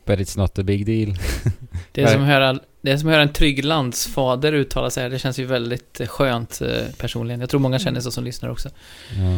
but 0.06 0.20
it's 0.20 0.38
not 0.38 0.60
a 0.60 0.64
big 0.64 0.86
deal. 0.86 1.18
det, 1.92 2.02
är 2.02 2.08
som 2.08 2.22
att 2.22 2.28
höra, 2.28 2.60
det 2.88 2.94
är 2.94 2.98
som 2.98 3.10
att 3.10 3.14
höra 3.14 3.24
en 3.24 3.34
trygg 3.34 3.66
landsfader 3.66 4.54
uttala 4.54 4.90
sig. 4.90 5.10
Det 5.10 5.20
känns 5.20 5.40
ju 5.40 5.46
väldigt 5.46 6.02
skönt 6.08 6.62
eh, 6.62 6.86
personligen. 6.98 7.40
Jag 7.40 7.50
tror 7.50 7.60
många 7.60 7.80
känner 7.80 8.00
så 8.00 8.12
som 8.12 8.24
lyssnar 8.24 8.50
också. 8.50 8.70
Ja. 9.18 9.36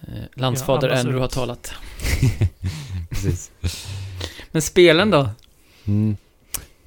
Eh, 0.00 0.24
landsfader 0.34 0.88
ja, 0.88 0.94
Andrew 0.98 1.20
har 1.20 1.28
talat. 1.28 1.74
Precis. 3.10 3.50
Men 4.50 4.62
spelen 4.62 5.10
då? 5.10 5.28
Mm. 5.86 6.16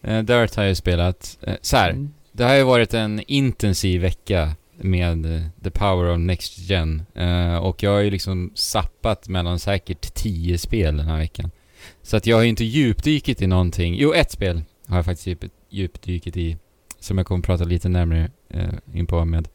Dirt 0.02 0.56
har 0.56 0.64
jag 0.64 0.70
ju 0.70 0.76
spelat. 0.76 1.38
Så 1.62 1.78
här, 1.78 1.90
mm. 1.90 2.14
det 2.32 2.44
har 2.44 2.54
ju 2.54 2.64
varit 2.64 2.94
en 2.94 3.22
intensiv 3.28 4.02
vecka 4.02 4.52
med 4.78 5.50
The 5.64 5.70
Power 5.70 6.10
of 6.10 6.20
Next 6.20 6.58
Gen. 6.58 7.06
Och 7.62 7.84
jag 7.84 7.92
har 7.92 8.00
ju 8.00 8.12
liksom 8.12 8.52
sappat 8.56 9.28
mellan 9.28 9.60
säkert 9.60 10.14
tio 10.14 10.58
spel 10.58 10.98
den 10.98 11.08
här 11.08 11.18
veckan. 11.18 11.52
Så 12.02 12.18
att 12.18 12.28
jag 12.28 12.38
har 12.38 12.44
ju 12.44 12.50
inte 12.50 12.64
djupdykit 12.64 13.42
i 13.42 13.48
någonting. 13.48 13.96
Jo, 13.96 14.14
ett 14.14 14.32
spel 14.32 14.64
har 14.88 14.96
jag 14.96 15.06
faktiskt 15.06 15.28
djup, 15.74 15.92
djupdykit 16.08 16.38
i. 16.38 16.58
Som 17.00 17.18
jag 17.18 17.28
kommer 17.28 17.42
prata 17.42 17.64
lite 17.64 17.90
närmare 17.90 18.32
uh, 18.56 18.74
in 18.94 19.06
på 19.06 19.26
med. 19.26 19.48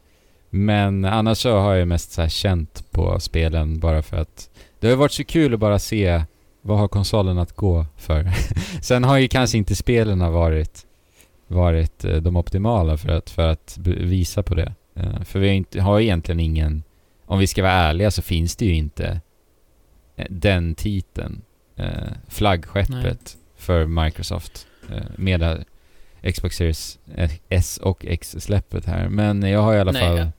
Men 0.50 1.04
annars 1.04 1.38
så 1.38 1.58
har 1.58 1.74
jag 1.74 1.88
mest 1.88 2.12
så 2.12 2.28
känt 2.28 2.84
på 2.90 3.20
spelen 3.20 3.80
bara 3.80 4.02
för 4.02 4.16
att 4.16 4.50
det 4.80 4.88
har 4.88 4.96
varit 4.96 5.12
så 5.12 5.24
kul 5.24 5.54
att 5.54 5.60
bara 5.60 5.78
se 5.78 6.22
vad 6.62 6.78
har 6.78 6.88
konsolen 6.88 7.38
att 7.38 7.52
gå 7.52 7.86
för? 7.96 8.30
Sen 8.82 9.04
har 9.04 9.18
ju 9.18 9.28
kanske 9.28 9.58
inte 9.58 9.74
spelen 9.74 10.32
varit, 10.32 10.86
varit 11.46 12.04
eh, 12.04 12.16
de 12.16 12.36
optimala 12.36 12.96
för 12.96 13.08
att, 13.08 13.30
för 13.30 13.48
att 13.48 13.78
visa 13.84 14.42
på 14.42 14.54
det. 14.54 14.74
Uh, 14.96 15.22
för 15.22 15.38
vi 15.38 15.48
har, 15.48 15.54
inte, 15.54 15.80
har 15.80 16.00
egentligen 16.00 16.40
ingen, 16.40 16.82
om 17.26 17.38
vi 17.38 17.46
ska 17.46 17.62
vara 17.62 17.72
ärliga 17.72 18.10
så 18.10 18.22
finns 18.22 18.56
det 18.56 18.64
ju 18.66 18.74
inte 18.74 19.20
uh, 20.18 20.24
den 20.30 20.74
titeln, 20.74 21.42
flaggskeppet 22.28 23.36
Nej. 23.36 23.46
för 23.56 23.86
Microsoft 23.86 24.66
med 25.16 25.64
Xbox 26.22 26.56
Series 26.56 26.98
S 27.48 27.78
och 27.82 28.04
X-släppet 28.08 28.86
här. 28.86 29.08
Men 29.08 29.42
jag 29.42 29.62
har 29.62 29.74
i 29.74 29.80
alla 29.80 29.92
Nej, 29.92 30.02
fall... 30.02 30.18
Ja. 30.18 30.32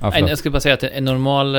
Ah, 0.00 0.18
jag 0.18 0.38
skulle 0.38 0.52
bara 0.52 0.60
säga 0.60 0.74
att 0.74 0.82
en 0.82 1.04
normal 1.04 1.56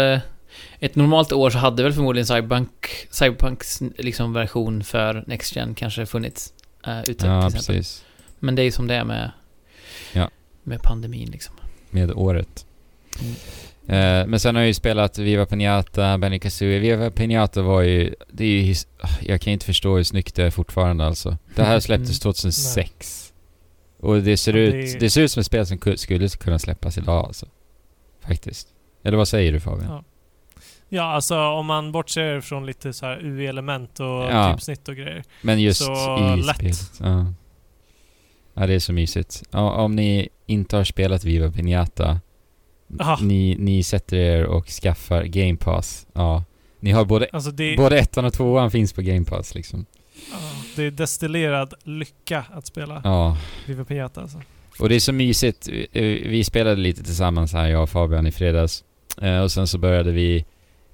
ett 0.79 0.95
normalt 0.95 1.31
år 1.31 1.49
så 1.49 1.57
hade 1.57 1.83
väl 1.83 1.93
förmodligen 1.93 2.25
Cyberpunk, 2.25 2.69
Cyberpunks 3.09 3.81
liksom 3.97 4.33
version 4.33 4.83
för 4.83 5.23
Next 5.27 5.55
Gen 5.55 5.75
kanske 5.75 6.05
funnits. 6.05 6.53
Uh, 6.88 7.09
ute, 7.09 7.27
ja, 7.27 7.49
precis. 7.53 8.05
Men 8.39 8.55
det 8.55 8.61
är 8.61 8.63
ju 8.63 8.71
som 8.71 8.88
det 8.88 8.95
är 8.95 9.03
med, 9.03 9.31
ja. 10.13 10.29
med 10.63 10.81
pandemin 10.81 11.29
liksom. 11.31 11.55
Med 11.89 12.11
året. 12.11 12.65
Mm. 13.19 13.33
Uh, 13.89 14.27
men 14.27 14.39
sen 14.39 14.55
har 14.55 14.61
jag 14.61 14.67
ju 14.67 14.73
spelat 14.73 15.17
Viva 15.17 15.45
Pinata, 15.45 16.17
Benny 16.17 16.39
Kazooie. 16.39 16.79
Viva 16.79 17.11
Pinata 17.11 17.61
var 17.61 17.81
ju... 17.81 18.15
Det 18.27 18.43
är 18.43 18.61
ju 18.61 18.75
jag 19.21 19.41
kan 19.41 19.53
inte 19.53 19.65
förstå 19.65 19.95
hur 19.95 20.03
snyggt 20.03 20.35
det 20.35 20.43
är 20.43 20.51
fortfarande 20.51 21.05
alltså. 21.05 21.38
Det 21.55 21.63
här 21.63 21.79
släpptes 21.89 22.19
2006. 22.19 23.26
Och 23.99 24.21
det 24.21 24.37
ser, 24.37 24.53
ja, 24.53 24.71
det... 24.71 24.77
ut, 24.77 24.99
det 24.99 25.09
ser 25.09 25.21
ut 25.21 25.31
som 25.31 25.39
ett 25.39 25.45
spel 25.45 25.65
som 25.65 25.77
skulle 25.97 26.29
kunna 26.29 26.59
släppas 26.59 26.97
idag 26.97 27.25
alltså. 27.25 27.45
Faktiskt. 28.27 28.67
Eller 29.03 29.17
vad 29.17 29.27
säger 29.27 29.51
du 29.51 29.59
Fabian? 29.59 29.91
Ja. 29.91 30.03
Ja, 30.89 31.03
alltså 31.03 31.37
om 31.37 31.65
man 31.65 31.91
bortser 31.91 32.41
från 32.41 32.65
lite 32.65 32.93
så 32.93 33.05
här 33.05 33.19
UI-element 33.23 33.99
och 33.99 34.33
ja. 34.33 34.53
typsnitt 34.53 34.87
och 34.87 34.95
grejer. 34.95 35.23
Men 35.41 35.61
just 35.61 35.85
så 35.85 36.35
i 36.35 36.41
lätt. 36.41 36.55
spelet. 36.55 36.91
Ja. 36.99 37.33
ja, 38.53 38.67
det 38.67 38.73
är 38.73 38.79
så 38.79 38.93
mysigt. 38.93 39.43
Ja, 39.51 39.71
om 39.71 39.95
ni 39.95 40.29
inte 40.45 40.77
har 40.77 40.83
spelat 40.83 41.23
Viva 41.23 41.51
Pinata, 41.51 42.19
ni, 43.21 43.55
ni 43.59 43.83
sätter 43.83 44.17
er 44.17 44.45
och 44.45 44.67
skaffar 44.67 45.23
Game 45.23 45.57
Pass. 45.57 46.07
Ja. 46.13 46.43
Ni 46.79 46.91
har 46.91 47.05
både, 47.05 47.27
alltså 47.31 47.51
det, 47.51 47.77
både 47.77 47.99
ettan 47.99 48.25
och 48.25 48.33
tvåan 48.33 48.71
finns 48.71 48.93
på 48.93 49.01
Game 49.01 49.25
Pass 49.25 49.55
liksom. 49.55 49.85
Det 50.76 50.84
är 50.84 50.91
destillerad 50.91 51.74
lycka 51.84 52.45
att 52.53 52.68
spela 52.68 53.01
ja. 53.03 53.38
Viva 53.65 53.86
Pinata 53.86 54.22
alltså. 54.22 54.41
Och 54.80 54.89
det 54.89 54.95
är 54.95 54.99
så 54.99 55.13
mysigt. 55.13 55.68
Vi, 55.68 55.88
vi 56.28 56.43
spelade 56.43 56.76
lite 56.76 57.03
tillsammans 57.03 57.53
här, 57.53 57.68
jag 57.68 57.84
och 57.84 57.89
Fabian 57.89 58.28
i 58.28 58.32
fredags. 58.32 58.84
Eh, 59.22 59.39
och 59.39 59.51
sen 59.51 59.68
så 59.68 59.78
började 59.78 60.11
vi 60.11 60.45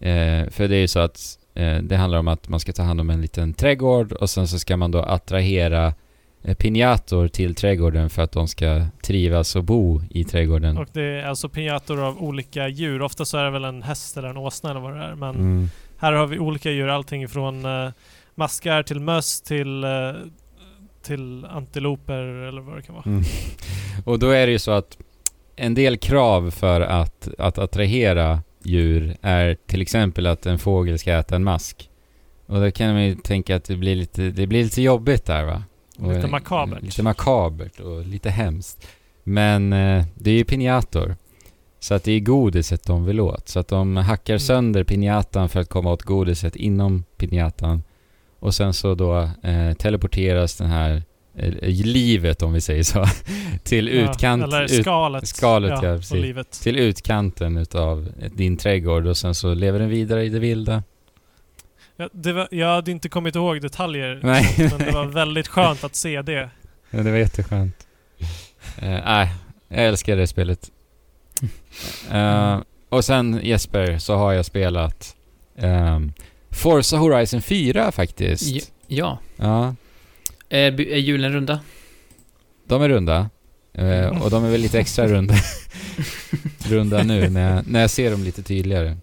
Eh, 0.03 0.49
för 0.49 0.67
det 0.67 0.75
är 0.75 0.81
ju 0.81 0.87
så 0.87 0.99
att 0.99 1.39
eh, 1.53 1.77
det 1.77 1.95
handlar 1.95 2.19
om 2.19 2.27
att 2.27 2.49
man 2.49 2.59
ska 2.59 2.73
ta 2.73 2.83
hand 2.83 3.01
om 3.01 3.09
en 3.09 3.21
liten 3.21 3.53
trädgård 3.53 4.11
och 4.11 4.29
sen 4.29 4.47
så 4.47 4.59
ska 4.59 4.77
man 4.77 4.91
då 4.91 4.99
attrahera 4.99 5.93
eh, 6.43 6.55
pinjator 6.55 7.27
till 7.27 7.55
trädgården 7.55 8.09
för 8.09 8.21
att 8.21 8.31
de 8.31 8.47
ska 8.47 8.85
trivas 9.01 9.55
och 9.55 9.63
bo 9.63 10.01
i 10.09 10.23
trädgården. 10.23 10.77
Och 10.77 10.87
det 10.93 11.03
är 11.03 11.25
alltså 11.25 11.49
pinjator 11.49 12.01
av 12.01 12.23
olika 12.23 12.67
djur. 12.67 13.01
Ofta 13.01 13.25
så 13.25 13.37
är 13.37 13.43
det 13.43 13.51
väl 13.51 13.63
en 13.63 13.83
häst 13.83 14.17
eller 14.17 14.27
en 14.27 14.37
åsna 14.37 14.71
eller 14.71 14.81
vad 14.81 14.93
det 14.93 15.03
är. 15.03 15.15
Men 15.15 15.35
mm. 15.35 15.69
här 15.97 16.13
har 16.13 16.27
vi 16.27 16.39
olika 16.39 16.71
djur. 16.71 16.87
Allting 16.87 17.27
från 17.27 17.65
maskar 18.35 18.83
till 18.83 18.99
möss 18.99 19.41
till 19.41 19.83
uh, 19.83 20.13
till 21.03 21.45
antiloper 21.45 22.23
eller 22.23 22.61
vad 22.61 22.75
det 22.75 22.81
kan 22.81 22.95
vara. 22.95 23.05
Mm. 23.05 23.23
Och 24.05 24.19
då 24.19 24.29
är 24.29 24.45
det 24.45 24.51
ju 24.51 24.59
så 24.59 24.71
att 24.71 24.97
en 25.55 25.73
del 25.73 25.97
krav 25.97 26.51
för 26.51 26.81
att, 26.81 27.27
att 27.37 27.57
attrahera 27.57 28.41
djur 28.63 29.17
är 29.21 29.57
till 29.65 29.81
exempel 29.81 30.27
att 30.27 30.45
en 30.45 30.59
fågel 30.59 30.99
ska 30.99 31.13
äta 31.13 31.35
en 31.35 31.43
mask. 31.43 31.89
Och 32.45 32.59
då 32.59 32.71
kan 32.71 32.93
man 32.93 33.03
ju 33.03 33.15
tänka 33.15 33.55
att 33.55 33.63
det 33.63 33.75
blir 33.75 33.95
lite, 33.95 34.21
det 34.21 34.47
blir 34.47 34.63
lite 34.63 34.81
jobbigt 34.81 35.25
där 35.25 35.43
va? 35.43 35.63
Och 35.97 36.13
lite 36.13 36.27
makabert. 36.27 36.81
Lite 36.81 37.03
makabert 37.03 37.79
och 37.79 38.05
lite 38.05 38.29
hemskt. 38.29 38.87
Men 39.23 39.73
eh, 39.73 40.05
det 40.15 40.31
är 40.31 40.35
ju 40.35 40.43
pinjator. 40.43 41.15
Så 41.79 41.93
att 41.93 42.03
det 42.03 42.11
är 42.11 42.19
godiset 42.19 42.85
de 42.85 43.05
vill 43.05 43.19
åt. 43.19 43.49
Så 43.49 43.59
att 43.59 43.67
de 43.67 43.97
hackar 43.97 44.33
mm. 44.33 44.39
sönder 44.39 44.83
pinjatan 44.83 45.49
för 45.49 45.59
att 45.59 45.69
komma 45.69 45.91
åt 45.91 46.03
godiset 46.03 46.55
inom 46.55 47.03
pinjatan. 47.17 47.83
Och 48.43 48.55
sen 48.55 48.73
så 48.73 48.95
då 48.95 49.29
eh, 49.43 49.73
teleporteras 49.73 50.55
den 50.55 50.69
här 50.69 51.03
eh, 51.35 51.53
livet 51.85 52.41
om 52.41 52.53
vi 52.53 52.61
säger 52.61 52.83
så, 52.83 53.05
till 53.63 53.87
ja, 53.87 53.93
utkant... 53.93 54.43
Eller 54.43 54.67
skalet. 54.67 55.23
Ut, 55.23 55.29
skalet 55.29 55.69
ja, 55.69 55.89
ja 55.89 55.95
precis. 55.97 56.11
Livet. 56.11 56.51
Till 56.51 56.79
utkanten 56.79 57.57
utav 57.57 58.09
din 58.35 58.57
trädgård 58.57 59.07
och 59.07 59.17
sen 59.17 59.35
så 59.35 59.53
lever 59.53 59.79
den 59.79 59.89
vidare 59.89 60.25
i 60.25 60.29
det 60.29 60.39
vilda. 60.39 60.83
Ja, 61.95 62.09
det 62.11 62.33
var, 62.33 62.47
jag 62.51 62.67
hade 62.67 62.91
inte 62.91 63.09
kommit 63.09 63.35
ihåg 63.35 63.61
detaljer, 63.61 64.19
Nej. 64.23 64.55
men 64.57 64.79
det 64.79 64.91
var 64.91 65.05
väldigt 65.05 65.47
skönt 65.47 65.83
att 65.83 65.95
se 65.95 66.21
det. 66.21 66.49
Ja, 66.89 67.03
det 67.03 67.11
var 67.11 67.17
jätteskönt. 67.17 67.87
Nej, 68.81 69.23
uh, 69.23 69.33
jag 69.67 69.85
älskar 69.85 70.15
det 70.15 70.27
spelet. 70.27 70.71
Uh, 72.13 72.61
och 72.89 73.05
sen 73.05 73.39
Jesper, 73.43 73.97
så 73.97 74.15
har 74.15 74.33
jag 74.33 74.45
spelat 74.45 75.15
um, 75.55 76.13
Forza 76.53 76.97
Horizon 76.97 77.41
4 77.41 77.91
faktiskt. 77.91 78.71
Ja. 78.87 79.19
Ja. 79.35 79.75
Är, 80.49 80.81
är 80.81 80.97
hjulen 80.97 81.33
runda? 81.33 81.59
De 82.67 82.81
är 82.81 82.89
runda. 82.89 83.29
Uh, 83.79 84.23
och 84.23 84.29
de 84.29 84.45
är 84.45 84.49
väl 84.51 84.61
lite 84.61 84.79
extra 84.79 85.07
runda, 85.07 85.35
runda 86.67 87.03
nu 87.03 87.29
när 87.29 87.55
jag, 87.55 87.67
när 87.67 87.81
jag 87.81 87.89
ser 87.89 88.11
dem 88.11 88.23
lite 88.23 88.43
tydligare. 88.43 88.97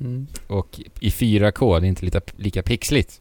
Mm. 0.00 0.26
Och 0.46 0.80
i 1.00 1.10
4K, 1.10 1.80
det 1.80 1.86
är 1.86 1.88
inte 1.88 2.04
lika, 2.04 2.20
lika 2.36 2.62
pixligt. 2.62 3.20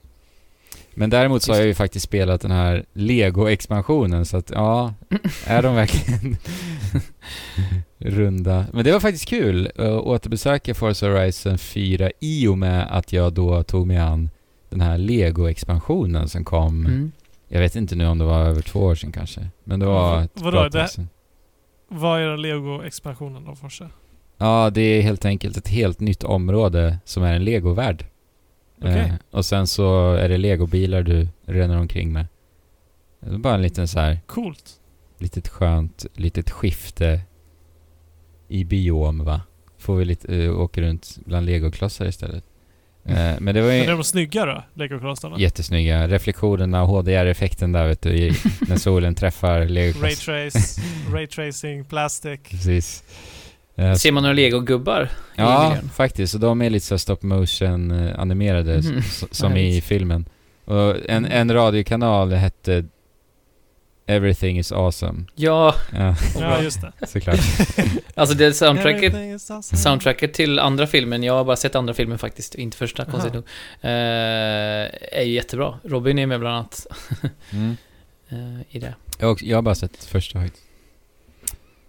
Men 0.95 1.09
däremot 1.09 1.43
så 1.43 1.51
har 1.51 1.57
jag 1.57 1.67
ju 1.67 1.73
faktiskt 1.73 2.05
spelat 2.05 2.41
den 2.41 2.51
här 2.51 2.85
Lego-expansionen 2.93 4.25
så 4.25 4.37
att 4.37 4.49
ja, 4.49 4.93
är 5.45 5.63
de 5.63 5.75
verkligen 5.75 6.37
runda? 7.97 8.65
Men 8.73 8.83
det 8.83 8.91
var 8.91 8.99
faktiskt 8.99 9.29
kul 9.29 9.67
att 9.67 10.01
återbesöka 10.01 10.73
Forza 10.73 11.07
Horizon 11.07 11.57
4 11.57 12.11
i 12.19 12.47
och 12.47 12.57
med 12.57 12.87
att 12.97 13.13
jag 13.13 13.33
då 13.33 13.63
tog 13.63 13.87
mig 13.87 13.97
an 13.97 14.29
den 14.69 14.81
här 14.81 14.97
Lego-expansionen 14.97 16.27
som 16.27 16.43
kom 16.45 16.85
mm. 16.85 17.11
Jag 17.47 17.59
vet 17.59 17.75
inte 17.75 17.95
nu 17.95 18.07
om 18.07 18.17
det 18.17 18.25
var 18.25 18.39
över 18.39 18.61
två 18.61 18.79
år 18.79 18.95
sedan 18.95 19.11
kanske. 19.11 19.47
Men 19.63 19.79
det 19.79 19.85
var 19.85 20.21
ett 20.21 20.31
Vadå, 20.41 20.69
det, 20.69 20.87
sedan. 20.87 21.09
Vad 21.87 22.21
är 22.21 22.37
Lego-expansionen 22.37 23.45
då 23.45 23.55
Forse? 23.55 23.89
Ja, 24.37 24.69
det 24.69 24.81
är 24.81 25.01
helt 25.01 25.25
enkelt 25.25 25.57
ett 25.57 25.67
helt 25.67 25.99
nytt 25.99 26.23
område 26.23 26.97
som 27.05 27.23
är 27.23 27.33
en 27.33 27.43
Lego-värld. 27.43 28.05
Okay. 28.77 28.97
Eh, 28.97 29.13
och 29.31 29.45
sen 29.45 29.67
så 29.67 30.13
är 30.13 30.29
det 30.29 30.37
Lego-bilar 30.37 31.03
du 31.03 31.27
ränner 31.45 31.77
omkring 31.77 32.13
med. 32.13 32.27
Det 33.19 33.33
är 33.33 33.37
bara 33.37 33.55
en 33.55 33.61
liten 33.61 33.87
så 33.87 33.99
här... 33.99 34.19
Coolt. 34.25 34.73
Litet 35.17 35.47
skönt, 35.47 36.05
litet 36.13 36.49
skifte 36.49 37.21
i 38.47 38.63
biom 38.63 39.25
va. 39.25 39.41
Får 39.77 39.95
vi 39.95 40.05
lite, 40.05 40.33
uh, 40.33 40.59
åka 40.59 40.81
runt 40.81 41.17
bland 41.25 41.45
legoklossar 41.45 42.05
istället. 42.05 42.43
Eh, 43.05 43.35
men 43.39 43.55
det 43.55 43.61
var 43.61 43.67
Men 43.67 43.77
är 43.77 43.83
ju 43.83 43.91
de 43.91 44.03
snygga 44.03 44.45
då, 44.45 44.63
Lego-klossarna? 44.73 45.39
jättesnygga. 45.39 46.07
Reflektionerna 46.07 46.83
och 46.83 46.87
HDR-effekten 46.87 47.71
där 47.71 47.87
vet 47.87 48.01
du, 48.01 48.11
när 48.67 48.77
solen 48.77 49.15
träffar 49.15 49.65
legokloss. 49.65 50.27
Raytrace, 50.27 50.81
Raytracing, 51.11 51.85
Plastic. 51.85 52.39
Precis. 52.49 53.03
Eh, 53.77 53.93
Ser 53.93 54.11
man 54.11 54.23
några 54.23 54.33
legogubbar 54.33 55.09
Ja, 55.35 55.69
miljön? 55.69 55.89
faktiskt. 55.89 56.33
Och 56.33 56.39
de 56.39 56.61
är 56.61 56.69
lite 56.69 56.85
så 56.85 56.93
här 56.93 56.97
stop 56.97 57.17
motion 57.21 57.91
eh, 57.91 58.19
animerade 58.19 58.73
s- 58.75 59.23
som 59.31 59.57
i 59.57 59.81
filmen. 59.81 60.25
Och 60.65 60.95
en, 61.09 61.25
en 61.25 61.53
radiokanal 61.53 62.31
hette 62.33 62.85
Everything 64.07 64.59
is 64.59 64.71
awesome. 64.71 65.23
Ja, 65.35 65.75
Ja, 65.93 66.15
Ja, 66.39 66.61
just 66.61 66.81
det. 66.81 66.91
såklart. 67.07 67.39
alltså 68.15 68.35
det 68.37 68.53
soundtracket 68.53 69.13
awesome. 69.15 69.63
Soundtracket 69.63 70.33
till 70.33 70.59
andra 70.59 70.87
filmen, 70.87 71.23
jag 71.23 71.33
har 71.33 71.43
bara 71.43 71.55
sett 71.55 71.75
andra 71.75 71.93
filmen 71.93 72.17
faktiskt, 72.17 72.55
inte 72.55 72.77
första 72.77 73.05
konstigt 73.05 73.33
nog, 73.33 73.43
eh, 73.81 73.89
är 75.11 75.21
ju 75.23 75.33
jättebra. 75.33 75.79
Robin 75.83 76.19
är 76.19 76.25
med 76.25 76.39
bland 76.39 76.55
annat 76.55 76.87
Mm. 77.53 77.77
eh, 78.29 78.75
i 78.75 78.79
det. 78.79 78.93
Jag, 79.19 79.27
har 79.27 79.33
också- 79.33 79.45
jag 79.45 79.57
har 79.57 79.61
bara 79.61 79.75
sett 79.75 80.03
första 80.03 80.41
faktiskt. 80.41 80.64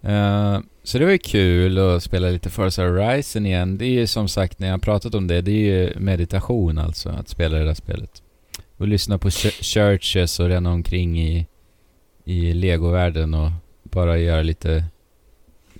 Eh, 0.07 0.59
så 0.83 0.97
det 0.97 1.05
var 1.05 1.11
ju 1.11 1.17
kul 1.17 1.77
att 1.77 2.03
spela 2.03 2.29
lite 2.29 2.49
Forza 2.49 2.83
Horizon 2.83 3.45
igen. 3.45 3.77
Det 3.77 3.85
är 3.85 3.89
ju 3.89 4.07
som 4.07 4.27
sagt, 4.27 4.59
när 4.59 4.67
jag 4.67 4.73
har 4.73 4.79
pratat 4.79 5.15
om 5.15 5.27
det, 5.27 5.41
det 5.41 5.51
är 5.51 5.55
ju 5.85 5.93
meditation 5.99 6.77
alltså, 6.77 7.09
att 7.09 7.29
spela 7.29 7.57
det 7.57 7.65
där 7.65 7.73
spelet. 7.73 8.21
Och 8.77 8.87
lyssna 8.87 9.17
på 9.17 9.29
ch- 9.29 9.63
churches 9.63 10.39
och 10.39 10.47
ränna 10.47 10.71
omkring 10.71 11.19
i, 11.21 11.47
i 12.25 12.53
legovärlden 12.53 13.33
och 13.33 13.51
bara 13.83 14.17
göra 14.17 14.41
lite, 14.41 14.83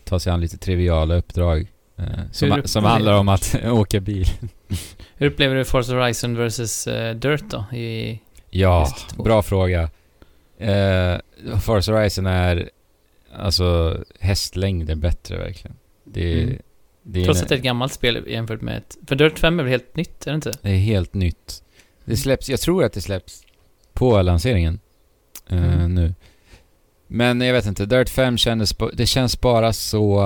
ta 0.03 0.19
sig 0.19 0.34
an 0.34 0.41
lite 0.41 0.57
triviala 0.57 1.15
uppdrag. 1.15 1.67
eh, 1.97 2.05
som, 2.32 2.61
som 2.65 2.84
handlar 2.84 3.13
om 3.13 3.30
att 3.36 3.55
åka 3.65 3.99
bil. 3.99 4.28
Hur 5.15 5.28
upplever 5.28 5.55
du 5.55 5.65
Forza 5.65 5.93
Horizon 5.93 6.47
vs 6.47 6.88
eh, 6.88 7.15
Dirt 7.15 7.43
då? 7.49 7.75
I, 7.78 8.19
Ja, 8.49 8.88
bra 9.17 9.41
fråga. 9.41 9.89
Eh, 10.59 11.15
Forza 11.61 11.91
Horizon 11.91 12.25
är 12.25 12.69
alltså 13.36 13.97
hästlängden 14.19 14.99
bättre 14.99 15.38
verkligen. 15.38 15.78
Det, 16.03 16.34
är- 16.34 16.43
Mm. 16.43 16.57
det, 17.03 17.21
är, 17.21 17.25
trots 17.25 17.41
att 17.41 17.49
det 17.49 17.55
är 17.55 17.57
ett 17.57 17.63
gammalt 17.63 17.93
spel 17.93 18.23
jämfört 18.28 18.61
med 18.61 18.78
ett... 18.78 18.97
För 19.07 19.15
Dirt 19.15 19.39
5 19.39 19.59
är 19.59 19.63
väl 19.63 19.71
helt 19.71 19.95
nytt, 19.95 20.28
är 20.28 20.32
det 20.32 20.36
inte? 20.36 20.51
det 20.61 20.69
är 20.69 20.75
helt 20.78 21.13
nytt. 21.13 21.63
Det 22.05 22.17
släpps, 22.17 22.49
jag 22.49 22.59
tror 22.59 22.84
att 22.84 22.93
det 22.93 23.01
släpps 23.01 23.43
på 23.93 24.21
lanseringen 24.21 24.80
eh, 25.49 25.73
Mm. 25.73 25.95
nu. 25.95 26.13
Men 27.07 27.41
jag 27.41 27.53
vet 27.53 27.65
inte, 27.65 27.86
Dirt 27.86 28.09
5 28.09 28.38
kändes, 28.38 28.75
det 28.93 29.05
känns 29.05 29.41
bara 29.41 29.73
så, 29.73 30.23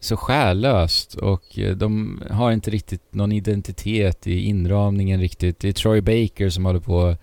så 0.00 0.16
själlöst 0.16 1.14
och 1.14 1.58
eh, 1.58 1.76
de 1.76 2.22
har 2.30 2.52
inte 2.52 2.70
riktigt 2.70 3.14
någon 3.14 3.32
identitet 3.32 4.26
i 4.26 4.40
inramningen 4.40 5.20
riktigt. 5.20 5.58
Det 5.60 5.68
är 5.68 5.72
Troy 5.72 6.00
Baker 6.00 6.48
som 6.50 6.64
håller 6.64 6.80
på 6.80 6.94
och 6.96 7.16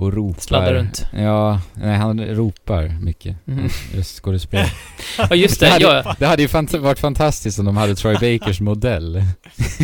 ropar. 0.00 0.40
Sladdar 0.40 0.72
runt. 0.74 1.06
Ja, 1.16 1.60
nej, 1.74 1.96
han 1.96 2.20
ropar 2.26 2.88
mycket. 3.00 3.36
Mhm. 3.46 3.68
Röstskådespel. 3.94 4.66
Ja, 5.30 5.34
just 5.36 5.60
det. 5.60 5.68
hade, 5.68 5.84
Ja, 5.84 6.16
det 6.18 6.26
hade 6.26 6.42
ju 6.42 6.48
fant- 6.48 6.78
varit 6.78 6.98
fantastiskt 6.98 7.58
om 7.58 7.64
de 7.64 7.76
hade 7.76 7.94
Troy 7.94 8.14
Bakers 8.38 8.60
modell. 8.60 9.22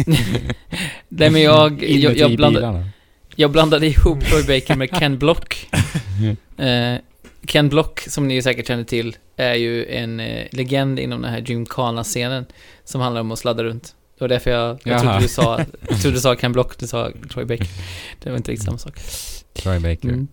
nej, 1.09 1.31
men 1.31 1.43
jag, 1.43 1.83
jag, 1.85 2.17
jag, 2.17 2.37
blandade, 2.37 2.87
jag 3.37 3.51
blandade 3.51 3.87
ihop 3.87 4.25
Troy 4.25 4.43
Baker 4.43 4.77
med 4.77 4.91
Ken 4.99 5.19
Block. 5.19 5.69
Eh, 6.59 6.95
Ken 7.47 7.69
Block, 7.69 8.01
som 8.01 8.29
ni 8.29 8.43
säkert 8.43 8.67
känner 8.67 8.85
till, 8.85 9.17
är 9.37 9.55
ju 9.55 9.87
en 9.87 10.21
eh, 10.21 10.47
legend 10.53 10.99
inom 10.99 11.23
den 11.23 11.31
här 11.31 11.41
Gymkhana-scenen 11.41 12.47
som 12.85 13.01
handlar 13.01 13.21
om 13.21 13.33
att 13.33 13.39
sladda 13.39 13.65
runt. 13.65 13.95
Det 14.19 14.25
var 14.25 14.29
därför 14.29 14.51
jag, 14.51 14.81
jag 14.85 15.01
trodde 15.03 15.19
du 15.21 15.29
sa, 15.29 15.59
jag 15.89 16.01
trodde 16.01 16.17
du 16.17 16.21
sa 16.21 16.35
Ken 16.37 16.53
Block, 16.53 16.79
du 16.79 16.87
sa 16.87 17.11
Troy 17.33 17.45
Baker. 17.45 17.67
Det 18.23 18.31
var 18.31 18.37
inte 18.37 18.51
riktigt 18.53 18.65
samma 18.67 18.79
sak. 18.79 18.99
Troy 19.57 19.79
Baker. 19.79 20.09
Mm. 20.09 20.29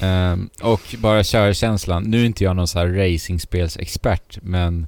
Ehm, 0.00 0.50
och 0.62 0.80
bara 0.98 1.24
körkänslan. 1.24 2.02
Nu 2.02 2.20
är 2.20 2.24
inte 2.24 2.44
jag 2.44 2.56
någon 2.56 2.68
så 2.68 2.78
här 2.78 2.88
racingspelsexpert, 2.88 4.38
men 4.42 4.86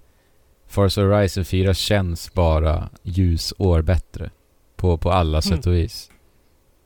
Forza 0.69 1.01
Horizon 1.01 1.45
4 1.45 1.75
känns 1.75 2.33
bara 2.35 2.89
ljusår 3.03 3.83
bättre. 3.83 4.31
På, 4.77 4.97
på 4.99 5.11
alla 5.13 5.43
sätt 5.43 5.67
och 5.67 5.75
vis. 5.75 6.11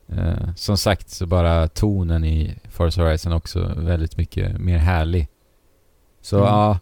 Eh, 0.09 0.53
som 0.55 0.77
sagt 0.77 1.09
så 1.09 1.25
bara 1.25 1.67
tonen 1.67 2.23
i 2.23 2.55
Forza 2.69 3.01
Horizon 3.01 3.33
också 3.33 3.73
väldigt 3.77 4.17
mycket 4.17 4.57
mer 4.57 4.77
härlig. 4.77 5.27
Så 6.21 6.37
Mm. 6.37 6.47
ja, 6.47 6.79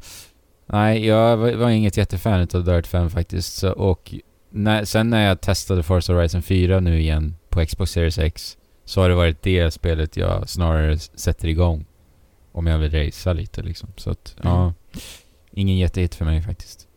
nej 0.66 1.06
jag 1.06 1.38
var, 1.38 1.51
var 1.54 1.70
inget 1.70 1.97
jättefan 1.97 2.47
av 2.54 2.64
Dirt 2.64 2.88
5 2.88 3.10
faktiskt. 3.10 3.54
Så, 3.54 3.72
och 3.72 4.14
när, 4.49 4.86
sen 4.86 5.10
när 5.10 5.28
jag 5.28 5.41
testade 5.41 5.84
Forza 5.84 6.14
Horizon 6.14 6.41
4 6.41 6.80
nu 6.80 6.99
igen 6.99 7.36
på 7.49 7.66
Xbox 7.66 7.91
Series 7.91 8.18
X 8.18 8.58
så 8.86 9.01
har 9.01 9.09
det 9.09 9.15
varit 9.15 9.41
det 9.41 9.71
spelet 9.71 10.17
jag 10.17 10.49
snarare 10.49 10.97
sätter 10.99 11.47
igång. 11.47 11.86
Om 12.51 12.67
jag 12.67 12.77
vill 12.77 12.91
racea 12.91 13.34
lite 13.34 13.61
liksom. 13.61 13.89
Så 13.97 14.09
att, 14.09 14.36
Mm. 14.43 14.53
ja. 14.53 14.73
Ingen 15.55 15.77
jättehit 15.77 16.15
för 16.15 16.25
mig 16.25 16.41
faktiskt. 16.41 16.88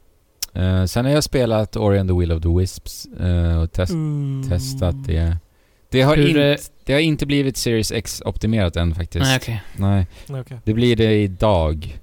Eh, 0.55 0.85
sen 0.85 1.05
har 1.05 1.13
jag 1.13 1.25
spelat 1.25 1.77
Ori 1.77 1.99
and 1.99 2.11
the 2.11 2.15
Will 2.19 2.33
of 2.33 2.43
the 2.43 2.49
Wisps 2.49 3.07
eh, 3.07 3.63
och 3.63 3.73
test, 3.73 3.93
Ooh. 3.93 4.49
testat 4.49 4.95
det. 5.07 5.37
Det 5.91 6.03
har, 6.03 6.17
Hur, 6.17 6.37
eh, 6.39 6.57
det 6.85 6.93
har 6.93 7.01
inte 7.01 7.27
blivit 7.27 7.57
Series 7.57 7.93
X-optimerat 7.93 8.77
än 8.77 8.95
faktiskt. 8.95 9.25
Nej, 9.25 9.37
okej. 9.43 9.63
Nej, 9.77 10.07
Nej, 10.27 10.41
okej. 10.41 10.59
det 10.65 10.75
blir 10.75 10.97
det 10.97 11.15
idag. 11.23 11.99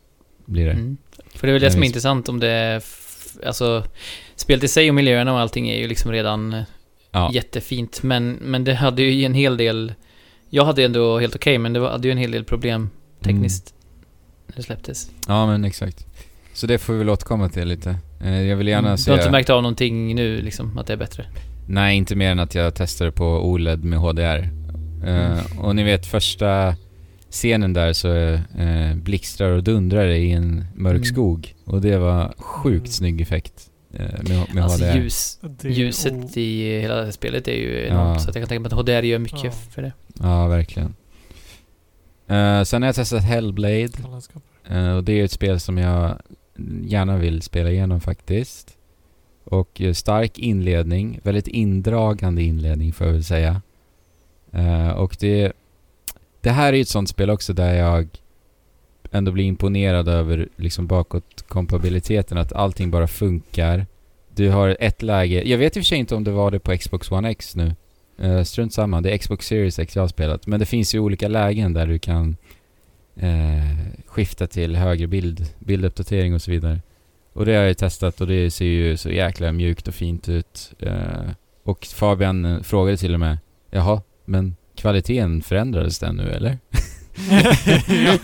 Blir 0.45 0.65
det. 0.65 0.71
Mm. 0.71 0.97
För 1.36 1.47
det 1.47 1.51
är 1.51 1.53
väl 1.53 1.59
det 1.61 1.65
Jag 1.65 1.73
som 1.73 1.84
är 1.84 1.88
intressant 1.88 2.29
om 2.29 2.39
det 2.39 2.81
Alltså, 3.45 3.84
spelet 4.36 4.63
i 4.63 4.67
sig 4.67 4.89
och 4.89 4.95
miljöerna 4.95 5.34
och 5.34 5.39
allting 5.39 5.69
är 5.69 5.77
ju 5.77 5.88
liksom 5.88 6.11
redan 6.11 6.53
eh, 6.53 6.63
Ja. 7.14 7.30
jättefint. 7.34 8.03
Men, 8.03 8.32
men 8.32 8.64
det 8.64 8.74
hade 8.74 9.01
ju 9.03 9.26
en 9.26 9.34
hel 9.34 9.57
del... 9.57 9.93
Jag 10.49 10.66
hade 10.66 10.84
ändå 10.86 11.20
helt 11.20 11.36
okej, 11.36 11.57
men 11.57 11.74
det 11.74 11.80
var, 11.80 11.89
hade 11.91 12.07
ju 12.07 12.11
en 12.11 12.18
hel 12.18 12.32
del 12.32 12.43
problem 12.43 12.89
tekniskt 13.22 13.74
när 14.47 14.55
det 14.55 14.64
släpptes. 14.64 15.11
ja, 15.28 15.47
men 15.47 15.66
exakt. 15.66 16.05
Så 16.53 16.68
det 16.68 16.78
får 16.78 16.93
vi 16.93 16.99
väl 16.99 17.09
återkomma 17.09 17.49
till 17.49 17.68
lite. 17.68 17.95
Eh, 18.24 18.41
jag 18.41 18.55
vill 18.57 18.68
gärna 18.68 18.88
Mm. 18.88 18.97
se... 18.97 19.11
Du 19.11 19.16
har 19.16 19.20
inte 19.22 19.32
märkt 19.32 19.49
av 19.49 19.61
någonting 19.61 20.16
nu, 20.16 20.41
liksom, 20.41 20.78
att 20.78 20.88
det 20.88 20.93
är 20.93 20.97
bättre? 20.97 21.26
Nej, 21.68 21.97
inte 21.97 22.16
mer 22.16 22.32
än 22.32 22.39
att 22.39 22.55
jag 22.55 22.76
testade 22.76 23.11
på 23.11 23.26
OLED 23.26 23.84
med 23.84 23.99
HDR. 23.99 24.49
Mm. 25.03 25.32
Eh, 25.38 25.59
och 25.59 25.76
ni 25.76 25.84
vet 25.84 26.05
första 26.05 26.76
scenen 27.30 27.74
där 27.74 27.93
så 27.93 28.16
eh, 28.16 28.95
blixtrar 28.95 29.51
och 29.51 29.64
dundrar 29.64 30.07
det 30.07 30.18
i 30.18 30.32
en 30.32 30.66
mörk 30.76 30.93
Mm. 30.95 31.05
skog. 31.05 31.55
Och 31.66 31.82
det 31.82 31.97
var 31.97 32.34
sjukt 32.38 32.76
Mm. 32.86 32.88
snygg 32.91 33.22
effekt 33.22 33.53
eh, 33.53 33.72
med, 34.00 34.46
med 34.54 34.64
Alltså 34.64 34.86
HDR. 34.86 34.96
ljus, 34.98 35.39
ljuset 35.64 36.14
oh. 36.14 36.38
i 36.38 36.80
hela 36.82 37.12
spelet 37.12 37.48
är 37.48 37.52
ju 37.56 37.88
enormt, 37.88 38.16
Ja. 38.16 38.20
så 38.20 38.30
att 38.30 38.36
jag 38.36 38.41
kan 38.44 38.50
tänka 38.50 38.60
mig 38.60 38.68
att 38.68 38.80
HDR 38.80 39.04
gör 39.04 39.20
mycket 39.20 39.44
Ja. 39.44 39.52
för 39.52 39.82
det. 39.82 39.94
Ja, 40.20 40.48
verkligen. 40.48 40.96
Eh, 42.28 42.64
sen 42.64 42.82
har 42.82 42.88
jag 42.88 42.96
testat 42.96 43.24
Hellblade. 43.24 43.89
Eh, 44.70 44.96
och 44.96 45.04
det 45.04 45.20
är 45.20 45.24
ett 45.26 45.32
spel 45.32 45.60
som 45.60 45.78
jag 45.78 46.18
gärna 46.84 47.18
vill 47.18 47.41
spela 47.41 47.72
igenom 47.72 48.02
faktiskt. 48.02 48.78
Och 49.44 49.82
eh, 49.82 49.94
stark 49.94 50.39
inledning, 50.39 51.20
väldigt 51.24 51.48
indragande 51.48 52.41
inledning 52.44 52.94
får 52.94 53.08
jag 53.08 53.14
väl 53.14 53.24
säga. 53.24 53.62
Eh, 54.52 54.89
och 54.89 55.18
det, 55.20 55.52
det 56.41 56.50
här 56.52 56.74
är 56.74 56.78
ju 56.78 56.82
ett 56.82 56.88
sånt 56.88 57.10
spel 57.10 57.30
också 57.30 57.54
där 57.54 57.74
jag 57.74 58.08
ändå 59.14 59.32
bli 59.32 59.43
imponerad 59.43 60.07
över 60.07 60.49
liksom 60.55 60.88
bakåtkompabiliteten, 60.88 62.38
att 62.38 62.53
allting 62.53 62.91
bara 62.91 63.07
funkar. 63.07 63.86
Du 64.36 64.49
har 64.49 64.78
ett 64.80 65.01
läge, 65.01 65.43
jag 65.49 65.57
vet 65.57 65.78
i 65.78 65.80
och 65.80 65.84
för 65.84 65.88
sig 65.88 65.97
inte 65.97 66.16
om 66.16 66.24
det 66.24 66.32
var 66.32 66.51
det 66.51 66.59
på 66.59 66.78
Xbox 66.78 67.11
One 67.11 67.30
X 67.30 67.55
nu. 67.55 67.76
Uh, 68.24 68.43
strunt 68.43 68.74
samma, 68.74 69.01
det 69.01 69.11
är 69.11 69.18
Xbox 69.18 69.47
Series 69.47 69.80
X 69.80 69.95
jag 69.95 70.03
har 70.03 70.07
spelat. 70.07 70.47
Men 70.47 70.59
det 70.59 70.66
finns 70.66 70.95
ju 70.95 70.99
olika 70.99 71.28
lägen 71.28 71.74
där 71.74 71.88
du 71.88 71.99
kan 71.99 72.38
uh, 73.24 73.78
skifta 74.05 74.47
till 74.47 74.76
högre 74.76 75.07
bild, 75.07 75.45
bilduppdatering 75.59 76.34
och 76.34 76.41
så 76.41 76.51
vidare. 76.51 76.82
Och 77.34 77.45
det 77.45 77.51
har 77.51 77.59
jag 77.59 77.68
ju 77.68 77.74
testat 77.74 78.22
och 78.22 78.28
det 78.28 78.51
ser 78.51 78.66
ju 78.66 78.97
så 78.97 79.09
jäkla 79.09 79.51
mjukt 79.51 79.88
och 79.88 79.95
fint 79.95 80.30
ut. 80.30 80.74
Uh, 80.84 81.32
och 81.64 81.86
Fabian 81.86 82.64
frågade 82.64 82.97
till 82.97 83.14
och 83.14 83.20
med, 83.20 83.38
jaha, 83.72 84.01
men 84.26 84.55
kvaliteten 84.76 85.41
förändrades 85.41 85.99
den 85.99 86.16
nu 86.16 86.32
eller? 86.32 86.57
Ja. 88.05 88.18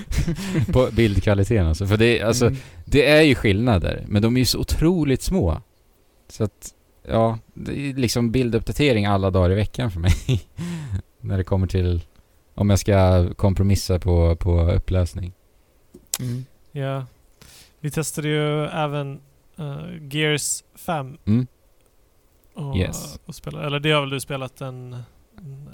På 0.74 0.90
bildkvaliteten 0.92 1.68
alltså. 1.68 1.88
För 1.88 1.98
det, 1.98 2.22
alltså, 2.22 2.46
Mm. 2.46 2.60
det 2.86 3.06
är 3.10 3.22
ju 3.22 3.36
skillnader, 3.36 4.04
men 4.08 4.22
de 4.22 4.36
är 4.36 4.40
ju 4.40 4.46
så 4.46 4.60
otroligt 4.60 5.22
små. 5.22 5.62
Så 6.30 6.44
att, 6.44 6.74
ja, 7.08 7.38
det 7.54 7.72
är 7.90 7.94
liksom 7.94 8.32
bilduppdatering 8.32 9.06
alla 9.06 9.32
dagar 9.32 9.52
i 9.52 9.56
veckan 9.56 9.92
för 9.92 10.00
mig. 10.00 10.14
När 11.22 11.38
det 11.38 11.44
kommer 11.44 11.68
till 11.68 12.02
om 12.56 12.70
jag 12.70 12.80
ska 12.80 13.30
kompromissa 13.34 14.00
på, 14.00 14.36
på 14.36 14.62
upplösning. 14.72 15.34
Mm. 16.20 16.46
Ja. 16.72 17.06
Vi 17.80 17.92
testade 17.92 18.28
ju 18.28 18.66
även 18.66 19.20
eh, 19.58 19.78
Gears 20.12 20.64
5. 20.76 21.18
Mm. 21.28 21.48
Och, 22.54 22.78
Yes. 22.78 23.20
och 23.26 23.36
spela, 23.36 23.66
eller 23.66 23.80
det 23.80 23.92
har 23.92 24.02
väl 24.02 24.10
du 24.10 24.20
spelat 24.20 24.62
en, 24.62 24.96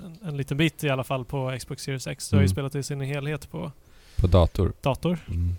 en, 0.05 0.17
en 0.27 0.37
liten 0.37 0.57
bit 0.57 0.83
i 0.83 0.89
alla 0.89 1.03
fall 1.03 1.25
på 1.25 1.55
Xbox 1.59 1.83
Series 1.83 2.07
X. 2.07 2.29
Du 2.29 2.35
har 2.35 2.41
ju 2.41 2.45
Mm. 2.45 2.53
spelat 2.53 2.71
det 2.73 2.79
i 2.79 2.83
sin 2.83 3.01
helhet 3.01 3.51
på 3.51 3.71
På 4.15 4.27
dator. 4.27 4.73
dator. 4.81 5.17
Mm. 5.27 5.55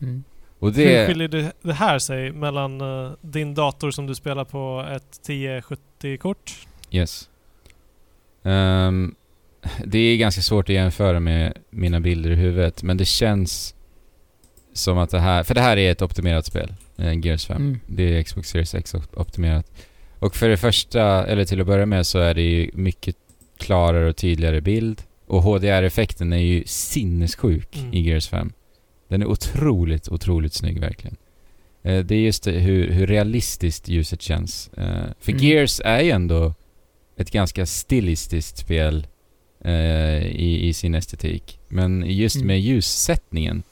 Mm. 0.00 0.24
Och 0.58 0.72
Hur 0.72 0.84
det... 0.86 1.06
skiljer 1.06 1.28
det, 1.28 1.52
det 1.62 1.72
här 1.72 1.98
sig 1.98 2.32
mellan 2.32 2.80
eh, 2.80 3.12
din 3.20 3.54
dator 3.54 3.90
som 3.90 4.06
du 4.06 4.14
spelar 4.14 4.44
på 4.44 4.86
ett 4.90 5.20
1070-kort 5.28 6.66
Yes. 6.90 7.28
Ehm, 8.42 9.14
det 9.84 9.98
är 9.98 10.16
ganska 10.16 10.42
svårt 10.42 10.68
att 10.68 10.74
jämföra 10.74 11.20
med 11.20 11.58
mina 11.70 12.00
bilder 12.00 12.30
i 12.30 12.34
huvudet, 12.34 12.82
men 12.82 12.96
det 12.96 13.04
känns 13.04 13.74
som 14.72 14.98
att 14.98 15.10
det 15.10 15.20
här... 15.20 15.42
För 15.42 15.54
det 15.54 15.60
här 15.60 15.76
är 15.76 15.92
ett 15.92 16.02
optimerat 16.02 16.46
spel, 16.46 16.74
eh, 16.96 17.18
Gears 17.26 17.46
5. 17.46 17.56
Mm. 17.56 17.80
Det 17.86 18.02
är 18.18 18.22
Xbox 18.22 18.48
Series 18.48 18.74
X 18.74 18.94
op- 18.94 19.16
optimerat. 19.16 19.85
Och 20.18 20.36
för 20.36 20.48
det 20.48 20.56
första, 20.56 21.26
eller 21.26 21.44
till 21.44 21.60
att 21.60 21.66
börja 21.66 21.86
med, 21.86 22.06
så 22.06 22.18
är 22.18 22.34
det 22.34 22.42
ju 22.42 22.70
mycket 22.74 23.16
klarare 23.58 24.08
och 24.08 24.16
tydligare 24.16 24.60
bild. 24.60 25.02
Och 25.26 25.42
HDR-effekten 25.42 26.32
är 26.32 26.36
ju 26.38 26.62
sinnessjuk 26.66 27.76
Mm. 27.76 27.94
i 27.94 28.00
Gears 28.00 28.28
5. 28.28 28.52
Den 29.08 29.22
är 29.22 29.26
otroligt, 29.26 30.08
otroligt 30.08 30.52
snygg 30.52 30.80
verkligen. 30.80 31.16
Eh, 31.82 32.04
det 32.04 32.14
är 32.14 32.20
just 32.20 32.42
det, 32.44 32.52
hur, 32.52 32.90
hur 32.90 33.06
realistiskt 33.06 33.88
ljuset 33.88 34.22
känns. 34.22 34.70
Eh, 34.76 35.04
för 35.20 35.32
Mm. 35.32 35.44
Gears 35.44 35.80
är 35.84 36.00
ju 36.00 36.10
ändå 36.10 36.54
ett 37.16 37.30
ganska 37.30 37.66
stilistiskt 37.66 38.58
spel 38.58 39.06
eh, 39.64 40.26
i, 40.26 40.68
i 40.68 40.72
sin 40.72 40.94
estetik. 40.94 41.58
Men 41.68 42.04
just 42.06 42.36
Mm. 42.36 42.46
med 42.46 42.60
ljussättningen 42.60 43.62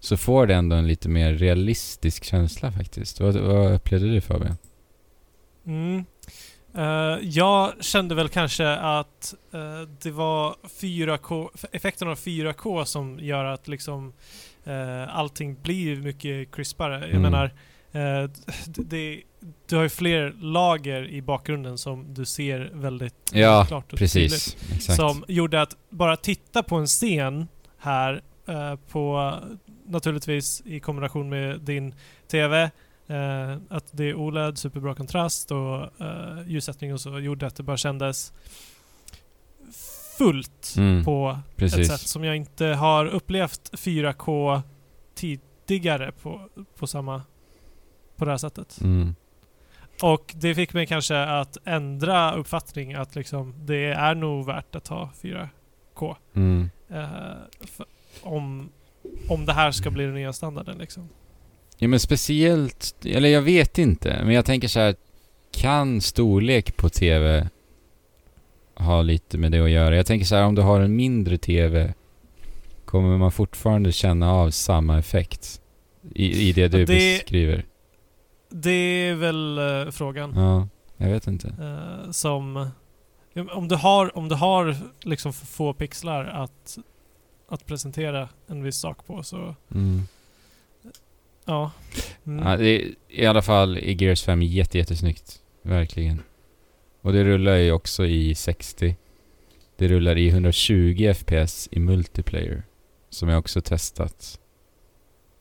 så 0.00 0.16
får 0.16 0.46
det 0.46 0.54
ändå 0.54 0.76
en 0.76 0.86
lite 0.86 1.08
mer 1.08 1.32
realistisk 1.34 2.24
känsla 2.24 2.72
faktiskt. 2.72 3.20
Vad, 3.20 3.36
vad 3.36 3.72
upplevde 3.72 4.12
du 4.12 4.20
Fabian? 4.20 4.56
Mm. 5.66 6.04
Eh, 6.74 7.18
jag 7.22 7.72
kände 7.84 8.14
väl 8.14 8.28
kanske 8.28 8.68
att 8.76 9.34
eh, 9.52 9.80
det 10.02 10.10
var 10.10 10.54
4K, 10.80 11.48
effekten 11.72 12.08
av 12.08 12.14
4K 12.18 12.84
som 12.84 13.18
gör 13.20 13.44
att 13.44 13.68
liksom 13.68 14.12
uh, 14.66 15.16
allting 15.18 15.56
blir 15.62 15.96
mycket 15.96 16.50
crispare. 16.54 16.98
Jag 17.00 17.08
Mm. 17.10 17.22
menar, 17.22 17.44
eh, 17.92 18.30
d- 18.66 18.82
det, 18.86 19.22
du 19.66 19.76
har 19.76 19.82
ju 19.82 19.88
fler 19.88 20.34
lager 20.40 21.08
i 21.08 21.22
bakgrunden 21.22 21.78
som 21.78 22.14
du 22.14 22.24
ser 22.24 22.70
väldigt 22.74 23.30
Ja, 23.32 23.64
klart 23.68 23.92
och 23.92 23.98
tydligt. 23.98 24.12
Precis, 24.14 24.56
exakt. 24.74 24.96
Som 24.96 25.24
gjorde 25.28 25.62
att 25.62 25.76
bara 25.90 26.16
titta 26.16 26.62
på 26.62 26.76
en 26.76 26.86
scen 26.86 27.48
här 27.78 28.22
på 28.88 29.34
naturligtvis 29.86 30.62
i 30.64 30.80
kombination 30.80 31.28
med 31.28 31.60
din 31.60 31.94
TV 32.30 32.70
eh, 33.10 33.56
att 33.68 33.88
det 33.92 34.04
är 34.04 34.14
OLED, 34.14 34.58
superbra 34.58 34.94
kontrast 34.94 35.50
och 35.50 36.00
eh, 36.00 36.38
ljussättning 36.46 36.92
och 36.92 37.00
så 37.00 37.18
gjorde 37.18 37.46
att 37.46 37.56
det 37.56 37.62
bara 37.62 37.76
kändes 37.76 38.32
fullt 40.18 40.74
Mm, 40.76 41.04
på 41.04 41.38
ett 41.50 41.56
precis. 41.56 41.88
sätt 41.88 42.00
som 42.00 42.24
jag 42.24 42.36
inte 42.36 42.66
har 42.66 43.06
upplevt 43.06 43.70
4K 43.72 44.62
tidigare 45.14 46.12
på, 46.22 46.48
på 46.76 46.86
samma 46.86 47.22
på 48.16 48.24
det 48.24 48.30
här 48.30 48.38
sättet. 48.38 48.80
Mm. 48.80 49.14
Och 50.02 50.34
det 50.36 50.54
fick 50.54 50.72
mig 50.72 50.86
kanske 50.86 51.22
att 51.22 51.56
ändra 51.64 52.32
uppfattning 52.32 52.94
att 52.94 53.14
liksom 53.14 53.54
det 53.66 53.84
är 53.92 54.14
nog 54.14 54.46
värt 54.46 54.74
att 54.74 54.88
ha 54.88 55.10
4K. 55.22 56.16
Mm. 56.34 56.70
Eh, 56.88 57.08
för, 57.60 57.86
om, 58.22 58.68
om 59.28 59.46
det 59.46 59.52
här 59.52 59.70
ska 59.70 59.90
bli 59.90 60.04
den 60.04 60.14
nya 60.14 60.32
standarden 60.32 60.78
liksom. 60.78 61.08
Ja 61.82 61.88
men 61.88 62.00
speciellt, 62.00 62.94
eller 63.04 63.28
jag 63.28 63.42
vet 63.42 63.78
inte, 63.78 64.20
men 64.24 64.34
jag 64.34 64.44
tänker 64.44 64.68
så 64.68 64.80
här. 64.80 64.94
Kan 65.52 66.00
storlek 66.00 66.76
på 66.76 66.88
TV 66.88 67.48
ha 68.74 69.02
lite 69.02 69.38
med 69.38 69.52
det 69.52 69.60
att 69.60 69.70
göra? 69.70 69.96
Jag 69.96 70.06
tänker 70.06 70.26
så 70.26 70.34
här, 70.36 70.44
om 70.44 70.54
du 70.54 70.62
har 70.62 70.80
en 70.80 70.96
mindre 70.96 71.38
TV 71.38 71.94
kommer 72.84 73.18
man 73.18 73.32
fortfarande 73.32 73.92
känna 73.92 74.32
av 74.32 74.50
samma 74.50 74.98
effekt 74.98 75.60
i, 76.14 76.48
i 76.48 76.52
det 76.52 76.68
du 76.68 76.78
det- 76.78 76.86
beskriver? 77.18 77.64
Det 78.50 78.70
är 78.70 79.14
väl 79.14 79.58
eh, 79.58 79.90
frågan. 79.90 80.32
Ja, 80.36 80.68
jag 80.96 81.08
vet 81.12 81.26
inte. 81.26 81.48
Eh, 81.48 82.10
som... 82.10 82.70
Om 83.50 83.68
du 83.68 83.74
har, 83.76 84.16
om 84.18 84.28
du 84.28 84.34
har 84.34 84.76
liksom 85.02 85.32
få 85.32 85.72
pixlar 85.72 86.24
att, 86.24 86.78
att 87.48 87.66
presentera 87.66 88.28
en 88.46 88.62
viss 88.62 88.76
sak 88.76 89.06
på 89.06 89.22
så... 89.22 89.54
Mm. 89.74 90.02
Ja. 91.50 91.70
Mm. 92.26 92.46
Ja, 92.46 92.56
det 92.56 92.68
är 92.68 92.94
i 93.08 93.26
alla 93.26 93.42
fall 93.42 93.78
i 93.78 94.04
Gears 94.04 94.22
5 94.22 94.42
jätte, 94.42 94.78
jättesnyggt. 94.78 95.40
Verkligen. 95.62 96.22
Och 97.02 97.12
det 97.12 97.24
rullar 97.24 97.56
ju 97.56 97.72
också 97.72 98.06
i 98.06 98.34
60. 98.34 98.96
Det 99.76 99.88
rullar 99.88 100.18
i 100.18 100.28
120 100.28 101.12
FPS 101.14 101.68
i 101.72 101.80
multiplayer. 101.80 102.62
Som 103.10 103.28
jag 103.28 103.38
också 103.38 103.60
testat. 103.60 104.38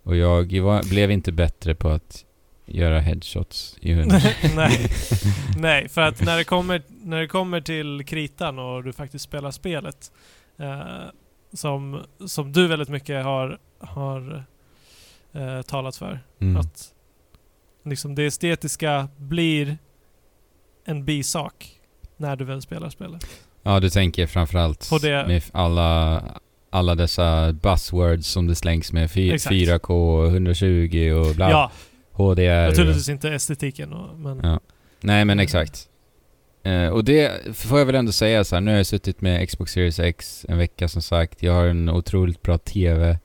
Och 0.04 0.16
jag 0.16 0.60
var, 0.60 0.90
blev 0.90 1.12
inte 1.12 1.32
bättre 1.32 1.76
på 1.76 1.90
att 1.90 2.26
göra 2.66 3.00
headshots 3.00 3.78
i 3.82 3.92
100. 3.92 4.18
Nej. 4.56 4.90
Nej, 5.58 5.90
för 5.90 6.02
att 6.02 6.22
när 6.22 6.38
det, 6.38 6.44
kommer, 6.44 6.82
när 6.88 7.20
det 7.20 7.28
kommer 7.28 7.62
till 7.62 8.06
kritan 8.06 8.60
och 8.60 8.84
du 8.84 8.94
faktiskt 8.94 9.26
spelar 9.26 9.52
spelet 9.52 10.12
eh, 10.58 11.04
som, 11.54 12.02
som 12.26 12.52
du 12.52 12.68
väldigt 12.68 12.90
mycket 12.90 13.24
har, 13.24 13.60
har 13.80 14.46
eh, 15.34 15.62
talat 15.62 15.96
för. 15.96 16.20
Mm. 16.42 16.58
Att 16.58 16.94
liksom 17.86 18.16
det 18.16 18.26
estetiska 18.26 19.08
blir 19.18 19.78
en 20.86 21.06
bisak 21.06 21.72
när 22.18 22.36
du 22.36 22.46
väl 22.46 22.62
spelar 22.62 22.90
spelet. 22.90 23.26
Ja, 23.64 23.80
du 23.80 23.90
tänker 23.90 24.28
framförallt 24.28 24.90
På 24.90 24.98
det- 24.98 25.28
med 25.28 25.44
alla, 25.52 26.24
alla 26.70 26.96
dessa 26.96 27.54
buzzwords 27.54 28.28
som 28.28 28.48
det 28.48 28.56
slängs 28.56 28.92
med. 28.94 29.12
Fy- 29.12 29.32
Exakt. 29.32 29.54
4K, 29.56 30.26
120 30.28 31.12
och 31.12 31.36
bla. 31.36 31.50
Ja, 31.50 31.72
HDR. 32.12 32.68
naturligtvis 32.70 33.10
inte 33.10 33.30
estetiken 33.30 33.94
och, 33.94 34.20
men... 34.20 34.40
Ja. 34.44 34.60
Nej 35.02 35.26
men 35.26 35.34
Mm. 35.34 35.40
exakt. 35.44 35.90
Eh, 36.64 36.88
och 36.88 37.04
det 37.04 37.32
får 37.58 37.80
jag 37.80 37.86
väl 37.86 37.96
ändå 37.96 38.12
säga 38.12 38.44
så 38.44 38.56
här. 38.56 38.62
nu 38.62 38.72
har 38.72 38.78
jag 38.78 38.86
suttit 38.86 39.22
med 39.22 39.50
Xbox 39.50 39.72
Series 39.72 40.00
X 40.00 40.46
en 40.50 40.58
vecka 40.58 40.88
som 40.88 41.02
sagt. 41.02 41.44
Jag 41.44 41.54
har 41.54 41.66
en 41.66 41.90
otroligt 41.90 42.42
bra 42.42 42.58
TV. 42.58 43.20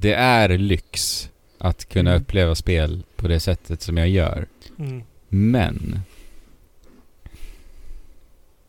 Det 0.00 0.14
är 0.14 0.48
lyx 0.58 1.30
att 1.58 1.88
kunna 1.88 2.10
Mm. 2.10 2.22
uppleva 2.22 2.54
spel 2.54 3.02
på 3.16 3.28
det 3.28 3.40
sättet 3.40 3.82
som 3.82 3.96
jag 3.96 4.08
gör. 4.08 4.46
Mm. 4.78 5.02
Men 5.28 6.00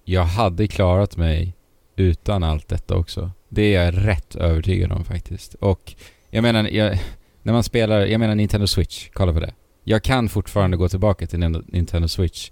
jag 0.06 0.24
hade 0.24 0.68
klarat 0.68 1.18
mig 1.18 1.54
utan 1.96 2.44
allt 2.44 2.68
detta 2.68 2.96
också. 2.96 3.32
Det 3.50 3.76
är 3.76 3.84
jag 3.86 4.08
rätt 4.08 4.36
övertygad 4.36 4.92
om 4.92 5.06
faktiskt. 5.06 5.54
Och 5.54 5.94
jag 6.30 6.42
menar, 6.42 6.64
jag, 6.70 7.00
när 7.44 7.54
man 7.54 7.64
spelar, 7.64 8.00
jag 8.06 8.20
menar 8.20 8.36
Nintendo 8.36 8.68
Switch, 8.68 9.10
kolla 9.14 9.34
på 9.34 9.40
det. 9.40 9.54
Jag 9.84 10.04
kan 10.04 10.30
fortfarande 10.30 10.78
gå 10.78 10.90
tillbaka 10.90 11.28
till 11.28 11.40
Nin- 11.40 11.64
Nintendo 11.68 12.08
Switch 12.08 12.52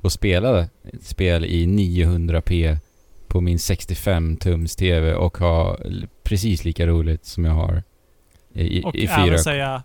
och 0.00 0.12
spela 0.12 0.60
ett 0.60 1.02
spel 1.02 1.44
i 1.44 1.66
900p 1.66 2.78
på 3.28 3.40
min 3.40 3.56
65-tums 3.56 4.78
TV 4.78 5.14
och 5.14 5.38
ha 5.38 5.78
precis 6.22 6.64
lika 6.64 6.86
roligt 6.86 7.24
som 7.24 7.44
jag 7.44 7.52
har 7.52 7.82
i, 8.54 8.82
Och 8.84 8.94
i 8.96 9.06
även 9.06 9.28
4K. 9.28 9.38
säga 9.38 9.82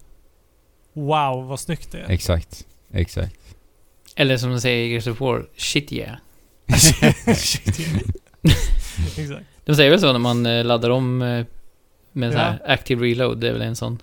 Wow 0.94 1.48
vad 1.48 1.60
snyggt 1.60 1.92
det 1.92 1.98
är. 2.00 2.10
Exakt, 2.10 2.66
exakt. 2.94 3.36
Eller 4.16 4.38
som 4.38 4.50
de 4.52 4.62
säger 4.62 4.86
i 4.86 4.92
Gears 4.92 5.08
of 5.08 5.20
War, 5.22 5.46
shit 5.58 5.92
yeah. 5.94 6.16
Shit, 7.36 7.80
yeah. 7.80 8.00
Exakt. 9.18 9.46
De 9.66 9.76
säger 9.76 9.90
väl 9.90 10.00
så 10.00 10.12
när 10.12 10.20
man 10.20 10.46
eh, 10.46 10.66
laddar 10.66 10.90
om 10.90 11.22
eh, 11.22 11.46
med 12.12 12.32
så 12.32 12.38
Ja. 12.38 12.44
här 12.44 12.62
active 12.66 13.06
reload, 13.06 13.38
det 13.38 13.48
är 13.48 13.54
väl 13.54 13.62
en 13.62 13.76
sån. 13.76 14.02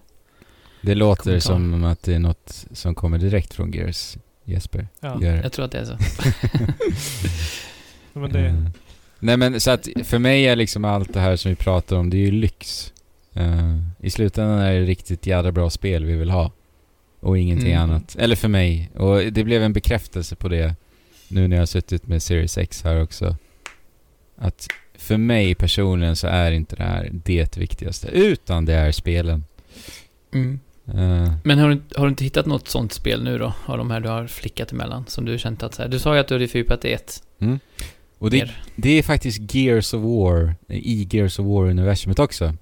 Det 0.83 0.95
låter 0.95 1.23
Kommentar. 1.23 1.41
som 1.41 1.85
att 1.85 2.03
det 2.03 2.14
är 2.14 2.19
något 2.19 2.64
som 2.73 2.95
kommer 2.95 3.19
direkt 3.19 3.55
från 3.55 3.73
Gears, 3.73 4.17
Jesper. 4.45 4.89
Ja. 5.01 5.23
Gör. 5.23 5.43
Jag 5.43 5.53
tror 5.53 5.64
att 5.64 5.73
det 5.73 5.79
är 5.79 5.85
så. 5.85 5.97
Men 8.12 8.33
det, 8.33 8.41
Eh, 8.41 8.55
Nej 9.19 9.37
men 9.37 9.61
så 9.61 9.71
att 9.71 9.89
för 10.05 10.19
mig 10.19 10.47
är 10.47 10.57
liksom 10.57 10.85
allt 10.85 11.12
det 11.14 11.21
här 11.21 11.37
som 11.37 11.49
vi 11.51 11.55
pratar 11.55 11.97
om, 11.97 12.11
det 12.11 12.17
är 12.17 12.21
ju 12.27 12.31
lyx. 12.31 12.93
Eh, 13.37 13.78
I 14.01 14.11
slutändan 14.11 14.59
är 14.59 14.72
det 14.72 14.84
riktigt 14.87 15.26
jävla 15.26 15.53
bra 15.53 15.70
spel 15.70 16.05
vi 16.05 16.16
vill 16.16 16.30
ha. 16.30 16.53
Och 17.20 17.39
ingenting 17.39 17.72
Mm. 17.72 17.82
annat. 17.82 18.16
Eller 18.18 18.37
för 18.37 18.49
mig. 18.49 18.91
Och 18.95 19.32
det 19.32 19.45
blev 19.45 19.62
en 19.62 19.72
bekräftelse 19.72 20.37
på 20.37 20.49
det 20.49 20.74
nu 21.28 21.49
när 21.49 21.57
jag 21.57 21.61
har 21.61 21.66
suttit 21.66 22.07
med 22.07 22.22
Series 22.22 22.59
X 22.59 22.82
här 22.84 23.03
också. 23.03 23.37
Att 24.37 24.68
för 24.95 25.16
mig 25.16 25.55
personligen 25.55 26.16
så 26.16 26.26
är 26.26 26.53
inte 26.53 26.76
det 26.76 26.82
här 26.82 27.11
det 27.24 27.57
viktigaste. 27.57 28.09
Utan 28.09 28.64
det 28.64 28.74
är 28.74 28.93
spelen. 28.93 29.45
Mm. 30.34 30.61
Eh, 30.87 31.32
Men 31.45 31.59
har 31.59 31.68
du, 31.68 31.80
har 31.97 32.05
du 32.05 32.09
inte 32.09 32.24
hittat 32.24 32.47
något 32.47 32.68
sånt 32.68 32.93
spel 32.93 33.24
nu 33.24 33.39
då? 33.39 33.53
Av 33.66 33.78
de 33.78 33.91
här 33.91 34.01
du 34.01 34.09
har 34.09 34.26
flickat 34.26 34.72
emellan? 34.72 35.05
Som 35.09 35.24
du 35.24 35.39
känt 35.39 35.62
att 35.62 35.74
så 35.74 35.82
här, 35.82 35.89
Du 35.89 35.99
sa 35.99 36.14
ju 36.14 36.20
att 36.20 36.28
du 36.28 36.34
hade 36.34 36.49
fördjupat 36.49 36.84
i 36.84 36.93
ett 36.93 37.22
mm. 37.39 37.59
Och 38.18 38.30
det, 38.30 38.51
det 38.76 38.91
är 38.99 39.03
faktiskt 39.03 39.55
Gears 39.55 39.95
of 39.95 40.03
War 40.03 40.55
i 40.68 41.09
Gears 41.11 41.39
of 41.39 41.47
War-universumet 41.47 42.18
också. 42.18 42.55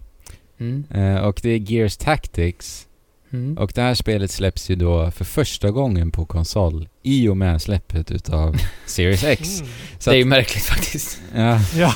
Mm. 0.59 0.85
Eh, 0.91 1.17
och 1.17 1.41
det 1.43 1.51
är 1.51 1.59
Gears 1.59 1.97
Tactics 1.97 2.87
Mm. 3.35 3.59
Och 3.59 3.73
det 3.75 3.83
här 3.83 3.95
spelet 3.95 4.31
släpps 4.31 4.71
ju 4.71 4.77
då 4.77 5.11
för 5.11 5.25
första 5.25 5.71
gången 5.71 6.11
på 6.11 6.27
konsol 6.27 6.89
i 7.03 7.29
och 7.29 7.37
med 7.37 7.63
släppet 7.63 8.11
utav 8.11 8.57
Series 8.87 9.25
X. 9.25 9.61
Mm. 9.61 9.73
Så 9.99 10.11
det 10.11 10.17
är 10.17 10.19
ju 10.19 10.25
märkligt 10.25 10.65
faktiskt. 10.65 11.21
ja, 11.35 11.61
Ja. 11.77 11.95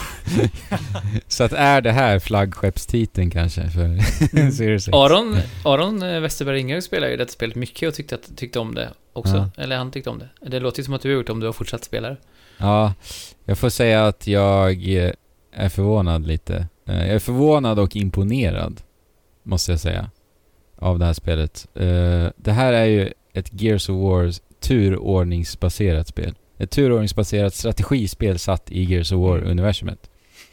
så 1.28 1.44
att 1.44 1.52
är 1.52 1.80
det 1.80 1.92
här 1.92 2.18
flaggskeppstiteln 2.18 3.30
kanske 3.30 3.70
för 3.70 3.84
Mm. 3.84 4.52
Series 4.52 4.88
X? 4.88 4.94
Aron, 4.94 5.36
Aron 5.64 6.02
eh, 6.02 6.20
Westerberg 6.20 6.60
Inge 6.60 6.82
spelar 6.82 7.08
ju 7.08 7.16
detta 7.16 7.32
spelet 7.32 7.56
mycket 7.56 7.88
och 7.88 7.94
tyckte, 7.94 8.14
att, 8.14 8.36
tyckte 8.36 8.58
om 8.58 8.74
det 8.74 8.88
också. 9.12 9.50
Ja. 9.56 9.62
Eller 9.62 9.76
han 9.76 9.90
tyckte 9.90 10.10
om 10.10 10.18
det. 10.18 10.50
Det 10.50 10.60
låter 10.60 10.78
ju 10.78 10.84
som 10.84 10.94
att 10.94 11.02
du 11.02 11.08
har 11.08 11.14
gjort 11.14 11.26
det 11.26 11.32
om 11.32 11.40
du 11.40 11.46
har 11.46 11.52
fortsatt 11.52 11.84
spela 11.84 12.08
det. 12.08 12.16
Ja, 12.58 12.94
jag 13.44 13.58
får 13.58 13.68
säga 13.68 14.06
att 14.06 14.26
jag 14.26 14.96
eh, 14.96 15.12
är 15.52 15.68
förvånad 15.68 16.26
lite. 16.26 16.66
Eh, 16.88 16.96
Jag 17.06 17.08
är 17.14 17.18
förvånad 17.18 17.78
och 17.78 17.96
imponerad, 17.96 18.80
måste 19.42 19.72
jag 19.72 19.80
säga, 19.80 20.10
av 20.78 20.98
det 20.98 21.04
här 21.04 21.12
spelet. 21.12 21.66
Eh, 21.74 22.26
Det 22.36 22.52
här 22.52 22.72
är 22.72 22.84
ju 22.84 23.12
ett 23.32 23.62
Gears 23.62 23.88
of 23.88 23.96
Wars 24.02 24.40
turordningsbaserat 24.60 26.08
spel. 26.08 26.34
Ett 26.58 26.70
turordningsbaserat 26.70 27.54
strategispel 27.54 28.38
satt 28.38 28.72
i 28.72 28.82
Gears 28.84 29.12
of 29.12 29.18
War-universumet. 29.18 30.10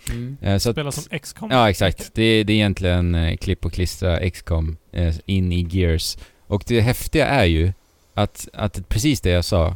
Mm. 0.09 0.37
Eh, 0.41 0.57
Så 0.57 0.69
att, 0.69 0.75
Spela 0.75 0.91
som 0.91 1.19
XCOM. 1.19 1.49
Ja, 1.51 1.69
exakt. 1.69 2.11
Det, 2.13 2.43
det 2.43 2.53
är 2.53 2.55
egentligen 2.55 3.15
eh, 3.15 3.37
klipp 3.37 3.65
och 3.65 3.73
klistra 3.73 4.29
XCOM 4.29 4.77
eh, 4.91 5.15
in 5.25 5.51
i 5.51 5.67
Gears. 5.71 6.17
Och 6.47 6.63
det 6.67 6.81
häftiga 6.81 7.25
är 7.27 7.45
ju 7.45 7.73
att, 8.13 8.47
att 8.53 8.89
precis 8.89 9.21
det 9.21 9.29
jag 9.29 9.45
sa, 9.45 9.75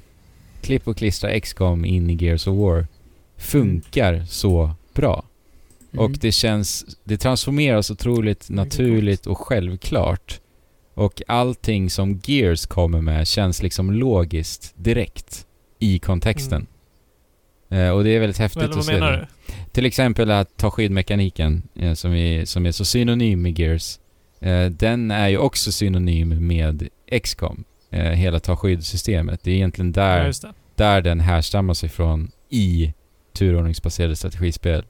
klipp 0.62 0.88
och 0.88 0.98
klistra 0.98 1.40
XCOM 1.40 1.86
in 1.86 2.10
i 2.10 2.24
Gears 2.26 2.48
of 2.48 2.58
War, 2.58 2.88
funkar 3.38 4.26
så 4.28 4.72
bra. 4.94 5.24
Mm. 5.94 6.06
Och 6.06 6.12
det 6.12 6.32
känns, 6.32 6.86
det 7.04 7.18
transformeras 7.18 7.92
otroligt 7.92 8.50
naturligt 8.50 9.28
och 9.28 9.38
självklart. 9.38 10.40
Och 10.94 11.22
allting 11.28 11.90
som 11.90 12.22
Gears 12.26 12.66
kommer 12.66 13.02
med 13.02 13.28
känns 13.28 13.64
liksom 13.64 13.92
logiskt 13.92 14.74
direkt 14.78 15.46
i 15.80 16.00
kontexten. 16.00 16.68
Eh, 17.70 17.90
och 17.90 18.04
det 18.04 18.10
är 18.10 18.20
väldigt 18.20 18.38
häftigt 18.38 18.62
Eller 18.64 18.70
att 18.70 18.76
vad 18.76 18.86
se 18.86 18.94
menar 18.94 19.12
det. 19.12 19.28
du? 19.48 19.54
Till 19.72 19.86
exempel 19.86 20.32
att 20.32 20.58
ta 20.58 20.72
skydmekaniken 20.72 21.64
eh, 21.76 21.94
som, 21.94 22.14
är, 22.14 22.46
som 22.46 22.66
är 22.66 22.72
så 22.72 22.86
synonym 22.86 23.42
med 23.42 23.60
Gears. 23.60 24.00
Eh, 24.40 24.66
den 24.66 25.12
är 25.12 25.28
ju 25.28 25.38
också 25.38 25.72
synonym 25.72 26.48
med 26.48 26.88
XCOM. 27.24 27.64
Eh, 27.92 28.04
hela 28.04 28.40
ta 28.40 28.56
skydd-systemet. 28.56 29.40
Det 29.44 29.52
är 29.52 29.56
egentligen 29.56 29.94
Ja, 29.96 30.02
där, 30.02 30.26
det. 30.26 30.54
där 30.76 31.02
den 31.02 31.20
härstammar 31.20 31.74
sig 31.74 31.90
från 31.90 32.32
i 32.50 32.94
turordningsbaserade 33.34 34.16
strategispel. 34.16 34.84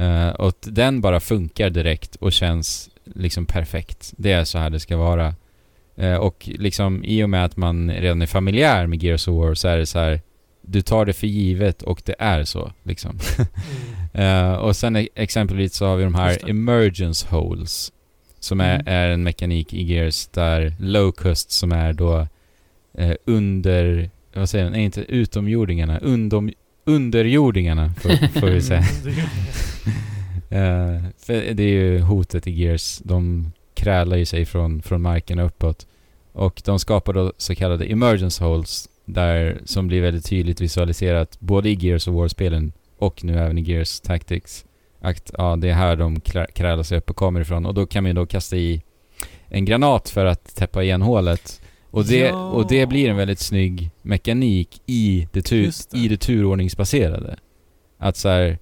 Eh, 0.00 0.28
och 0.28 0.54
den 0.60 1.00
bara 1.00 1.20
funkar 1.20 1.70
direkt 1.70 2.16
och 2.16 2.32
känns 2.32 2.90
liksom 3.04 3.46
perfekt. 3.46 4.12
Det 4.16 4.32
är 4.32 4.44
så 4.44 4.58
här 4.58 4.70
det 4.70 4.80
ska 4.80 4.96
vara. 4.96 5.34
Eh, 5.96 6.14
och 6.14 6.48
liksom 6.58 7.04
i 7.04 7.24
och 7.24 7.30
med 7.30 7.44
att 7.44 7.56
man 7.56 7.90
redan 7.90 8.22
är 8.22 8.26
familjär 8.26 8.86
med 8.86 9.02
Gears 9.02 9.28
of 9.28 9.34
War 9.34 9.54
så 9.54 9.68
är 9.68 9.76
det 9.78 9.86
så 9.86 9.98
här 9.98 10.20
du 10.62 10.82
tar 10.82 11.04
det 11.06 11.12
för 11.12 11.26
givet 11.26 11.82
och 11.82 12.02
det 12.04 12.14
är 12.18 12.44
så 12.44 12.72
liksom. 12.82 13.18
Mm. 13.38 13.48
Eh, 14.12 14.52
och 14.52 14.76
sen 14.76 14.96
e- 14.96 15.08
exempelvis 15.14 15.74
så 15.74 15.86
har 15.86 15.96
vi 15.96 16.04
de 16.04 16.14
här 16.14 16.50
emergence 16.50 17.26
holes. 17.30 17.92
Som 18.40 18.60
är, 18.60 18.74
Mm. 18.74 18.86
är 18.86 19.08
en 19.08 19.22
mekanik 19.22 19.74
i 19.74 19.82
Gears 19.82 20.26
där 20.26 20.74
Locust 20.80 21.50
som 21.50 21.72
är 21.72 21.92
då 21.92 22.26
under, 23.24 24.10
vad 24.34 24.48
säger 24.48 24.64
man, 24.64 24.72
nej 24.72 24.84
inte 24.84 25.00
utomjordingarna, 25.00 25.98
undom, 25.98 26.50
underjordingarna 26.94 27.90
får, 27.98 28.40
får 28.40 28.46
vi 28.50 28.60
säga. 28.62 28.84
Det 29.04 29.10
är 29.10 29.14
ju- 29.14 29.22
Eh, 30.52 31.02
för 31.18 31.54
det 31.54 31.62
är 31.62 31.68
ju 31.68 32.00
hotet 32.00 32.46
i 32.46 32.50
Gears. 32.50 32.98
De 32.98 33.52
krälar 33.74 34.16
ju 34.16 34.24
sig 34.24 34.44
från, 34.46 34.82
från 34.82 35.02
marken 35.02 35.38
och 35.38 35.46
uppåt. 35.46 35.86
Och 36.32 36.62
de 36.64 36.78
skapar 36.78 37.12
då 37.12 37.32
så 37.36 37.54
kallade 37.54 37.84
emergence 37.84 38.44
holes 38.44 38.88
där, 39.04 39.58
som 39.64 39.86
blir 39.88 40.00
väldigt 40.02 40.24
tydligt 40.26 40.60
visualiserat 40.60 41.40
både 41.40 41.68
i 41.70 41.74
Gears 41.74 42.08
of 42.08 42.14
War-spelen 42.14 42.72
och 42.98 43.24
nu 43.24 43.38
även 43.38 43.58
i 43.58 43.62
Gears 43.62 44.00
Tactics. 44.00 44.64
Att 45.00 45.30
ja, 45.38 45.56
det 45.56 45.68
är 45.70 45.74
här 45.74 45.96
de 45.96 46.16
krä- 46.20 46.52
krälar 46.52 46.82
sig 46.82 46.98
upp 46.98 47.10
och 47.10 47.16
kommer 47.16 47.40
ifrån. 47.40 47.66
Och 47.66 47.74
då 47.74 47.86
kan 47.86 48.02
man 48.04 48.10
ju 48.10 48.14
då 48.14 48.26
kasta 48.26 48.56
i 48.56 48.82
en 49.48 49.64
granat 49.64 50.08
för 50.08 50.24
att 50.26 50.56
täppa 50.56 50.82
igen 50.82 51.02
hålet. 51.02 51.59
Och 51.90 52.04
det, 52.04 52.16
Ja. 52.18 52.48
och 52.50 52.68
det 52.68 52.86
blir 52.86 53.08
en 53.10 53.16
väldigt 53.16 53.38
snygg 53.40 53.90
mekanik 54.02 54.82
i 54.86 55.28
det, 55.32 55.42
tur, 55.42 55.72
det. 55.90 55.98
i 55.98 56.08
det 56.08 56.16
turordningsbaserade. 56.16 57.36
Att 57.98 58.16
så 58.16 58.28
här, 58.28 58.58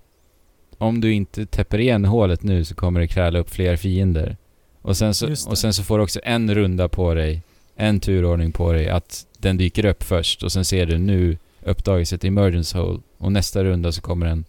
om 0.79 1.01
du 1.01 1.13
inte 1.13 1.47
täpper 1.47 1.79
igen 1.79 2.05
hålet 2.05 2.43
nu 2.43 2.65
så 2.65 2.75
kommer 2.75 3.01
det 3.01 3.07
kräla 3.09 3.39
upp 3.39 3.51
fler 3.51 3.77
fiender. 3.77 4.37
Och 4.83 4.97
sen, 4.97 5.15
så, 5.15 5.31
och 5.51 5.59
sen 5.59 5.73
så 5.73 5.83
får 5.83 5.99
du 5.99 6.05
också 6.05 6.21
en 6.25 6.55
runda 6.55 6.89
på 6.89 7.15
dig, 7.15 7.43
en 7.77 8.01
turordning 8.01 8.53
på 8.53 8.73
dig, 8.73 8.89
att 8.89 9.27
den 9.39 9.57
dyker 9.57 9.85
upp 9.85 10.03
först 10.03 10.43
och 10.43 10.53
sen 10.53 10.65
ser 10.65 10.87
du 10.87 10.99
nu 10.99 11.39
uppdagas 11.63 12.13
ett 12.13 12.25
emergence 12.25 12.79
hole 12.79 13.01
och 13.19 13.33
nästa 13.33 13.65
runda 13.65 13.93
så 13.93 14.01
kommer 14.01 14.27
den, 14.27 14.45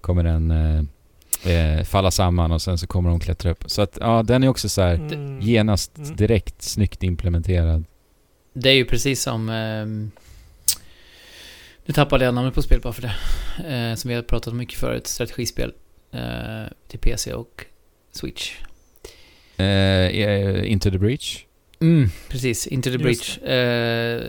kommer 0.00 0.24
den 0.24 0.50
eh, 0.50 0.82
eh, 1.52 1.84
falla 1.84 2.10
samman 2.10 2.52
och 2.52 2.62
sen 2.62 2.78
så 2.78 2.86
kommer 2.86 3.10
de 3.10 3.20
klättra 3.20 3.50
upp. 3.50 3.64
Så 3.66 3.82
att 3.82 3.98
ja, 4.00 4.22
den 4.22 4.44
är 4.44 4.48
också 4.48 4.68
så 4.68 4.82
här 4.82 4.94
Mm. 4.94 5.40
genast 5.40 5.98
Mm. 5.98 6.16
direkt 6.16 6.62
snyggt 6.62 7.02
implementerad. 7.02 7.84
Det 8.52 8.68
är 8.70 8.74
ju 8.74 8.84
precis 8.84 9.22
som... 9.22 9.48
ehm, 9.48 10.10
nu 11.86 11.94
tappade 11.94 12.24
jag 12.24 12.34
namnet 12.34 12.54
på 12.54 12.62
spel 12.62 12.80
bara 12.80 12.92
för 12.92 13.02
det. 13.02 13.14
Eh, 13.74 13.94
som 13.94 14.08
vi 14.08 14.14
har 14.14 14.22
pratat 14.22 14.52
om 14.52 14.58
mycket 14.58 14.78
förut. 14.78 15.06
Strategispel. 15.06 15.72
Eh, 16.12 16.72
till 16.88 16.98
PC 16.98 17.32
och 17.34 17.64
Switch. 18.12 18.52
Eh, 19.56 19.66
eh, 19.66 20.72
Into 20.72 20.90
the 20.90 20.98
Breach. 20.98 21.44
Mm, 21.80 22.08
precis. 22.28 22.66
Into 22.66 22.90
the 22.90 22.98
Breach. 22.98 23.38
Eh, 23.38 24.20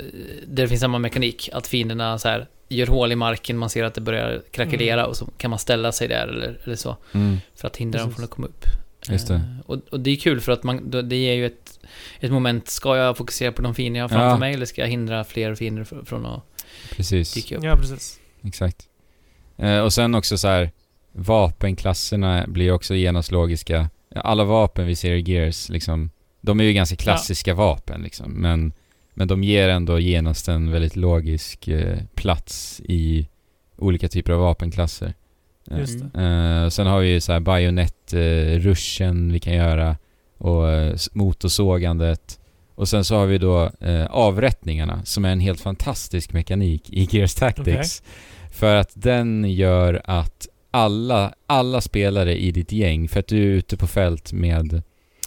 där 0.45 0.63
det 0.63 0.67
finns 0.67 0.81
samma 0.81 0.99
mekanik. 0.99 1.49
Att 1.53 1.67
fienderna 1.67 2.17
så 2.19 2.27
här, 2.29 2.47
gör 2.69 2.87
hål 2.87 3.11
i 3.11 3.15
marken, 3.15 3.57
man 3.57 3.69
ser 3.69 3.83
att 3.83 3.93
det 3.93 4.01
börjar 4.01 4.41
krackelera 4.51 4.99
Mm. 4.99 5.09
och 5.09 5.17
så 5.17 5.25
kan 5.37 5.49
man 5.49 5.59
ställa 5.59 5.91
sig 5.91 6.07
där 6.07 6.27
eller, 6.27 6.59
eller 6.63 6.75
så. 6.75 6.97
Mm. 7.13 7.37
För 7.55 7.67
att 7.67 7.77
hindra 7.77 7.99
dem 7.99 8.07
Precis. 8.09 8.15
från 8.15 8.23
att 8.25 8.31
komma 8.31 8.47
upp. 8.47 8.65
Just 9.09 9.27
det. 9.27 9.33
Eh, 9.33 9.41
och, 9.65 9.77
och 9.91 9.99
det 9.99 10.11
är 10.11 10.15
kul 10.15 10.41
för 10.41 10.51
att 10.51 10.63
man, 10.63 10.89
då- 10.89 11.01
det 11.01 11.15
ger 11.15 11.33
ju 11.33 11.45
ett, 11.45 11.68
ett 12.19 12.31
moment. 12.31 12.67
Ska 12.67 12.97
jag 12.97 13.17
fokusera 13.17 13.51
på 13.51 13.61
de 13.61 13.75
fiender 13.75 13.99
jag 13.99 14.03
har 14.03 14.09
framför 14.09 14.27
Ja. 14.27 14.37
mig 14.37 14.53
eller 14.53 14.65
ska 14.65 14.81
jag 14.81 14.87
hindra 14.87 15.23
fler 15.23 15.55
fiender 15.55 15.83
fr- 15.83 16.05
från 16.05 16.25
att 16.25 16.43
Precis. 16.95 17.33
dyka 17.33 17.57
upp? 17.57 17.63
Ja, 17.63 17.75
precis. 17.77 18.19
Exakt. 18.43 18.77
Eh, 19.57 19.79
och 19.79 19.93
sen 19.93 20.15
också 20.15 20.37
så 20.37 20.47
här 20.47 20.71
vapenklasserna 21.11 22.45
blir 22.47 22.71
också 22.71 22.95
genast 22.95 23.31
logiska. 23.31 23.89
Alla 24.15 24.43
vapen 24.43 24.87
vi 24.87 24.95
ser 24.95 25.13
i 25.13 25.21
Gears 25.31 25.69
liksom, 25.69 26.09
de 26.41 26.59
är 26.59 26.63
ju 26.63 26.73
ganska 26.73 26.95
klassiska 26.95 27.53
vapen 27.53 28.01
liksom, 28.01 28.31
men, 28.31 28.73
men 29.13 29.27
de 29.27 29.43
ger 29.43 29.69
ändå 29.69 29.99
genast 29.99 30.47
en 30.47 30.71
väldigt 30.71 30.95
logisk 30.95 31.67
eh, 31.67 31.97
plats 32.15 32.81
i 32.85 33.27
olika 33.77 34.07
typer 34.07 34.33
av 34.33 34.39
vapenklasser. 34.39 35.13
Eh, 35.71 35.79
Just 35.79 35.99
det. 36.13 36.21
Eh, 36.21 36.69
sen 36.69 36.87
har 36.87 36.99
vi 36.99 37.09
ju 37.09 37.21
så 37.21 37.31
här 37.33 37.39
bajonett-rushen 37.39 39.31
vi 39.33 39.39
kan 39.39 39.53
göra 39.53 39.97
och 40.39 40.69
eh, 40.69 40.95
motorsågandet. 41.13 42.39
Och 42.75 42.87
sen 42.89 43.03
så 43.03 43.15
har 43.15 43.25
vi 43.25 43.37
då 43.37 43.71
eh, 43.79 44.05
avrättningarna 44.05 45.05
som 45.05 45.25
är 45.25 45.31
en 45.31 45.39
helt 45.39 45.61
fantastisk 45.61 46.33
mekanik 46.33 46.89
i 46.89 47.07
Gears 47.11 47.33
Tactics. 47.35 48.03
För 48.51 48.75
att 48.75 48.91
den 48.93 49.51
gör 49.51 50.01
att 50.05 50.47
alla, 50.71 51.33
alla 51.47 51.81
spelare 51.81 52.37
i 52.37 52.51
ditt 52.51 52.71
gäng, 52.71 53.07
för 53.09 53.19
att 53.19 53.27
du 53.27 53.37
är 53.37 53.47
ute 53.47 53.77
på 53.77 53.87
fält 53.87 54.33
med 54.33 54.81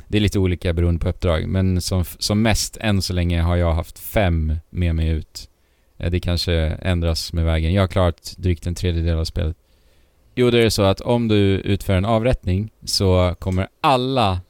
det 0.08 0.18
är 0.18 0.22
lite 0.22 0.38
olika 0.38 0.72
beroende 0.72 1.00
på 1.00 1.08
uppdrag, 1.08 1.46
men 1.48 1.80
som, 1.80 2.04
som 2.04 2.42
mest 2.42 2.76
än 2.80 3.02
så 3.02 3.12
länge 3.12 3.40
har 3.40 3.56
jag 3.56 3.72
haft 3.74 3.98
fem 3.98 4.56
med 4.70 4.94
mig 4.94 5.08
ut. 5.08 5.48
Eh, 5.98 6.10
Det 6.10 6.20
kanske 6.20 6.54
ändras 6.82 7.32
med 7.32 7.44
vägen. 7.44 7.72
Jag 7.72 7.82
har 7.82 7.89
klarat 7.89 8.34
drygt 8.39 8.66
en 8.66 8.74
tredjedel 8.74 9.18
av 9.18 9.24
spelet. 9.24 9.56
Jo, 10.34 10.51
det 10.51 10.62
är 10.62 10.70
så 10.70 10.82
att 10.82 11.01
om 11.01 11.28
du 11.28 11.36
utför 11.60 11.93
en 11.93 12.05
avrättning 12.05 12.70
så 12.84 13.36
kommer 13.39 13.68
alla 13.80 14.40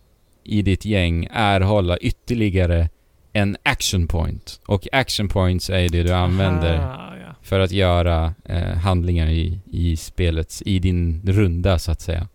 i 0.44 0.62
ditt 0.62 0.84
gäng 0.84 1.28
erhålla 1.30 1.98
ytterligare 1.98 2.88
en 3.32 3.56
action 3.62 4.06
point. 4.08 4.60
Och 4.66 4.88
action 4.92 5.28
points 5.28 5.70
är 5.70 5.88
det 5.88 6.02
du 6.02 6.12
använder 6.12 6.74
Aha, 6.78 7.14
ja. 7.16 7.34
för 7.42 7.60
att 7.60 7.72
göra 7.72 8.34
eh, 8.44 8.62
handlingar 8.62 9.28
i, 9.28 9.58
i 9.70 9.96
spelet, 9.96 10.62
i 10.66 10.78
din 10.78 11.22
runda 11.24 11.78
så 11.78 11.92
att 11.92 12.00
säga. 12.00 12.28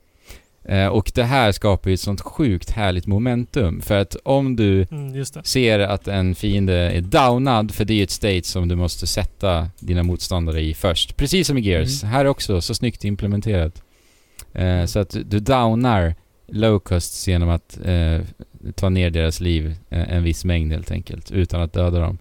Eh, 0.66 0.88
och 0.88 1.12
det 1.16 1.24
här 1.24 1.52
skapar 1.52 1.90
ju 1.90 1.94
ett 1.94 2.00
sånt 2.00 2.22
sjukt 2.22 2.70
härligt 2.70 3.08
momentum. 3.08 3.82
För 3.82 3.98
att 3.98 4.16
om 4.24 4.56
du 4.56 4.88
Mm, 4.92 5.26
ser 5.26 5.80
att 5.80 6.08
en 6.08 6.36
fiende 6.36 6.74
är 6.74 7.02
downad, 7.02 7.72
för 7.72 7.86
det 7.86 7.94
är 7.94 7.98
ju 7.98 8.04
ett 8.04 8.12
state 8.12 8.44
som 8.44 8.68
du 8.68 8.76
måste 8.76 9.08
sätta 9.08 9.70
dina 9.80 10.04
motståndare 10.04 10.62
i 10.62 10.74
först. 10.74 11.18
Precis 11.18 11.48
som 11.48 11.58
i 11.58 11.62
Gears. 11.62 12.04
Mm. 12.04 12.14
Här 12.14 12.26
också, 12.26 12.62
så 12.62 12.74
snyggt 12.74 13.04
implementerat. 13.04 13.82
Eh, 14.54 14.86
så 14.86 15.00
att 15.00 15.16
du 15.26 15.40
downar 15.40 16.16
Locusts 16.48 17.28
genom 17.28 17.49
att 17.49 17.80
eh, 17.86 18.22
ta 18.76 18.90
ner 18.90 19.10
deras 19.10 19.40
liv 19.40 19.76
eh, 19.90 20.14
en 20.14 20.24
viss 20.24 20.45
mängd 20.45 20.72
helt 20.72 20.91
enkelt, 20.91 21.32
utan 21.32 21.61
att 21.61 21.74
döda 21.74 21.99
dem. 21.99 22.18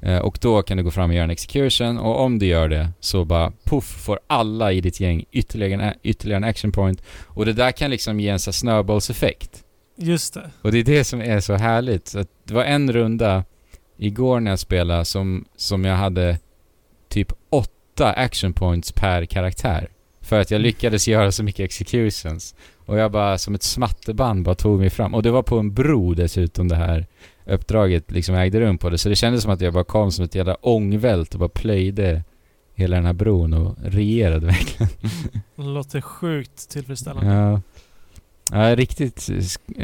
Eh, 0.00 0.18
och 0.18 0.38
då 0.40 0.62
kan 0.62 0.76
du 0.76 0.82
gå 0.82 0.90
fram 0.90 1.10
och 1.10 1.14
göra 1.14 1.24
en 1.24 1.30
execution, 1.30 1.98
och 1.98 2.20
om 2.20 2.38
du 2.38 2.46
gör 2.46 2.68
det 2.68 2.90
så 3.00 3.24
bara 3.24 3.52
puff 3.64 3.84
får 3.84 4.20
alla 4.26 4.72
i 4.72 4.80
ditt 4.80 5.00
gäng 5.00 5.24
ytterligare 5.32 5.82
en, 5.82 5.94
ytterligare 6.02 6.36
en 6.36 6.44
action 6.44 6.72
point. 6.72 7.02
Och 7.24 7.46
det 7.46 7.52
där 7.52 7.72
kan 7.72 7.90
liksom 7.90 8.20
ge 8.20 8.28
en 8.28 8.38
sån 8.38 8.52
snöbollseffekt. 8.52 9.64
Just 9.96 10.34
det. 10.34 10.50
Och 10.62 10.72
det 10.72 10.78
är 10.78 10.84
det 10.84 11.04
som 11.04 11.20
är 11.20 11.40
så 11.40 11.54
härligt. 11.54 12.08
Så 12.08 12.18
att 12.18 12.28
det 12.44 12.54
var 12.54 12.64
en 12.64 12.92
runda 12.92 13.44
igår 13.98 14.40
när 14.40 14.50
jag 14.50 14.58
spelade 14.58 15.04
som, 15.04 15.44
som 15.56 15.84
jag 15.84 15.96
hade 15.96 16.38
typ 17.08 17.32
åtta 17.50 18.12
action 18.12 18.52
points 18.52 18.92
per 18.92 19.24
karaktär. 19.24 19.88
För 20.20 20.40
att 20.40 20.50
jag 20.50 20.60
lyckades 20.60 21.08
göra 21.08 21.32
så 21.32 21.42
mycket 21.42 21.64
executions. 21.64 22.54
Och 22.86 22.98
jag 22.98 23.12
bara 23.12 23.38
som 23.38 23.54
ett 23.54 23.62
smatterband 23.62 24.44
bara 24.44 24.54
tog 24.54 24.78
mig 24.80 24.90
fram. 24.90 25.14
Och 25.14 25.22
det 25.22 25.30
var 25.30 25.42
på 25.42 25.58
en 25.58 25.74
bro 25.74 26.14
dessutom 26.14 26.68
det 26.68 26.76
här 26.76 27.06
uppdraget 27.46 28.10
liksom 28.10 28.34
ägde 28.34 28.60
rum 28.60 28.78
på 28.78 28.90
det. 28.90 28.98
Så 28.98 29.08
det 29.08 29.16
kändes 29.16 29.42
som 29.42 29.52
att 29.52 29.60
jag 29.60 29.72
bara 29.72 29.84
kom 29.84 30.12
som 30.12 30.24
ett 30.24 30.34
jävla 30.34 30.54
ångvält 30.54 31.34
och 31.34 31.40
bara 31.40 31.48
plöjde 31.48 32.24
hela 32.74 32.96
den 32.96 33.06
här 33.06 33.12
bron 33.12 33.54
och 33.54 33.76
regerade 33.84 34.46
verkligen. 34.46 34.88
Det 35.56 35.62
låter 35.62 36.00
sjukt 36.00 36.70
tillfredsställande. 36.70 37.32
Ja. 37.34 37.60
Ja, 38.52 38.76
riktigt. 38.76 39.28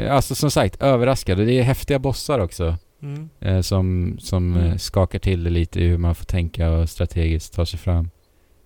Alltså 0.09 0.35
som 0.35 0.51
sagt, 0.51 0.81
överraskad. 0.81 1.37
Det 1.37 1.53
är 1.59 1.63
häftiga 1.63 1.99
bossar 1.99 2.39
också. 2.39 2.75
Mm. 3.01 3.29
Eh, 3.39 3.61
som 3.61 4.15
som 4.19 4.53
Mm. 4.55 4.67
eh, 4.67 4.77
skakar 4.77 5.19
till 5.19 5.43
det 5.43 5.49
lite 5.49 5.79
i 5.79 5.87
hur 5.87 5.97
man 5.97 6.15
får 6.15 6.25
tänka 6.25 6.71
och 6.71 6.89
strategiskt 6.89 7.53
ta 7.53 7.65
sig 7.65 7.79
fram. 7.79 8.09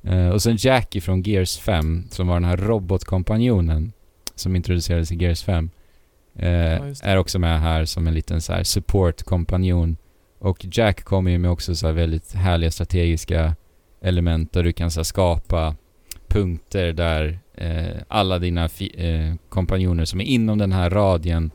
Eh, 0.04 0.30
och 0.30 0.42
sen 0.42 0.58
Jackie 0.60 1.02
från 1.02 1.22
Gears 1.24 1.58
5, 1.58 2.04
som 2.12 2.28
var 2.28 2.34
den 2.36 2.44
här 2.46 2.58
robotkompanjonen 2.58 3.92
som 4.36 4.56
introducerades 4.56 5.12
i 5.12 5.16
Gears 5.16 5.44
5. 5.44 5.70
Eh, 6.36 6.50
Ja, 6.50 6.94
är 7.04 7.18
också 7.18 7.40
med 7.40 7.62
här 7.62 7.86
som 7.86 8.08
en 8.08 8.14
liten 8.14 8.42
så 8.42 8.64
support-kompanjon. 8.64 9.98
Och 10.40 10.66
Jack 10.72 11.04
kommer 11.04 11.32
ju 11.32 11.38
med 11.38 11.52
också 11.52 11.76
så 11.76 11.88
här 11.88 11.94
väldigt 11.94 12.34
härliga 12.34 12.72
strategiska 12.72 13.56
element 14.02 14.54
där 14.54 14.64
du 14.64 14.74
kan 14.74 14.92
så 14.92 15.04
skapa 15.04 15.76
punkter 16.28 16.94
där 16.94 17.40
eh, 17.54 18.02
alla 18.08 18.40
dina 18.40 18.70
eh, 18.94 19.36
kompanjoner 19.50 20.06
som 20.06 20.22
är 20.22 20.26
inom 20.26 20.58
den 20.58 20.72
här 20.72 20.90
radien 20.90 21.52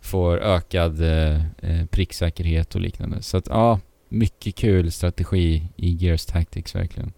får 0.00 0.38
ökad 0.38 1.02
eh, 1.02 1.40
eh, 1.62 1.86
pricksäkerhet 1.90 2.74
och 2.74 2.80
liknande. 2.80 3.22
Så 3.22 3.36
att 3.36 3.46
ja, 3.48 3.80
mycket 4.08 4.54
kul 4.54 4.92
strategi 4.92 5.68
i 5.76 5.90
Gears 5.90 6.26
Tactics 6.26 6.74
verkligen. 6.74 7.12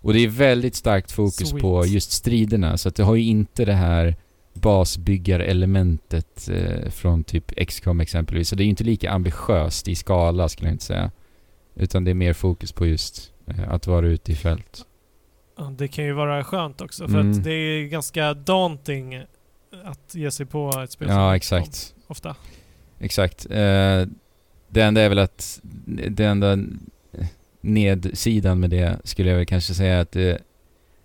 Och 0.00 0.12
det 0.12 0.20
är 0.20 0.28
väldigt 0.28 0.74
starkt 0.74 1.12
fokus 1.12 1.48
Sweet. 1.48 1.62
på 1.62 1.86
just 1.86 2.12
striderna 2.12 2.78
så 2.78 2.88
att 2.88 2.94
det 2.94 3.02
har 3.02 3.14
ju 3.14 3.24
inte 3.24 3.64
det 3.64 3.72
här 3.72 4.16
basbyggarelementet 4.54 6.48
eh, 6.48 6.90
från 6.90 7.24
typ 7.24 7.66
XCOM 7.68 8.00
exempelvis. 8.00 8.48
Så 8.48 8.56
det 8.56 8.62
är 8.62 8.64
ju 8.64 8.70
inte 8.70 8.84
lika 8.84 9.10
ambitiöst 9.10 9.88
i 9.88 9.94
skala 9.94 10.48
skulle 10.48 10.68
jag 10.68 10.74
inte 10.74 10.84
säga. 10.84 11.10
Utan 11.74 12.04
det 12.04 12.10
är 12.10 12.14
mer 12.14 12.32
fokus 12.32 12.72
på 12.72 12.86
just 12.86 13.32
eh, 13.46 13.72
att 13.72 13.86
vara 13.86 14.06
ute 14.06 14.32
i 14.32 14.34
fält. 14.34 14.82
Ja, 15.58 15.72
det 15.78 15.88
kan 15.88 16.04
ju 16.04 16.12
vara 16.12 16.44
skönt 16.44 16.80
också 16.80 17.08
för 17.08 17.20
Mm. 17.20 17.30
att 17.32 17.44
det 17.44 17.52
är 17.52 17.86
ganska 17.88 18.34
daunting 18.34 19.22
att 19.84 20.14
ge 20.14 20.30
sig 20.30 20.46
på 20.46 20.80
ett 20.84 20.90
spel 20.92 21.08
Ja, 21.08 21.36
exakt. 21.36 21.94
Ofta. 22.06 22.36
Exakt. 22.98 23.46
Eh, 23.50 24.02
det 24.68 24.80
enda 24.82 25.00
är 25.00 25.08
väl 25.08 25.18
att 25.18 25.60
det 26.08 26.24
enda 26.24 26.58
nedsidan 27.60 28.60
med 28.60 28.70
det 28.70 28.98
skulle 29.04 29.30
jag 29.30 29.36
väl 29.36 29.46
kanske 29.46 29.74
säga 29.74 30.00
att 30.00 30.12
det, 30.12 30.38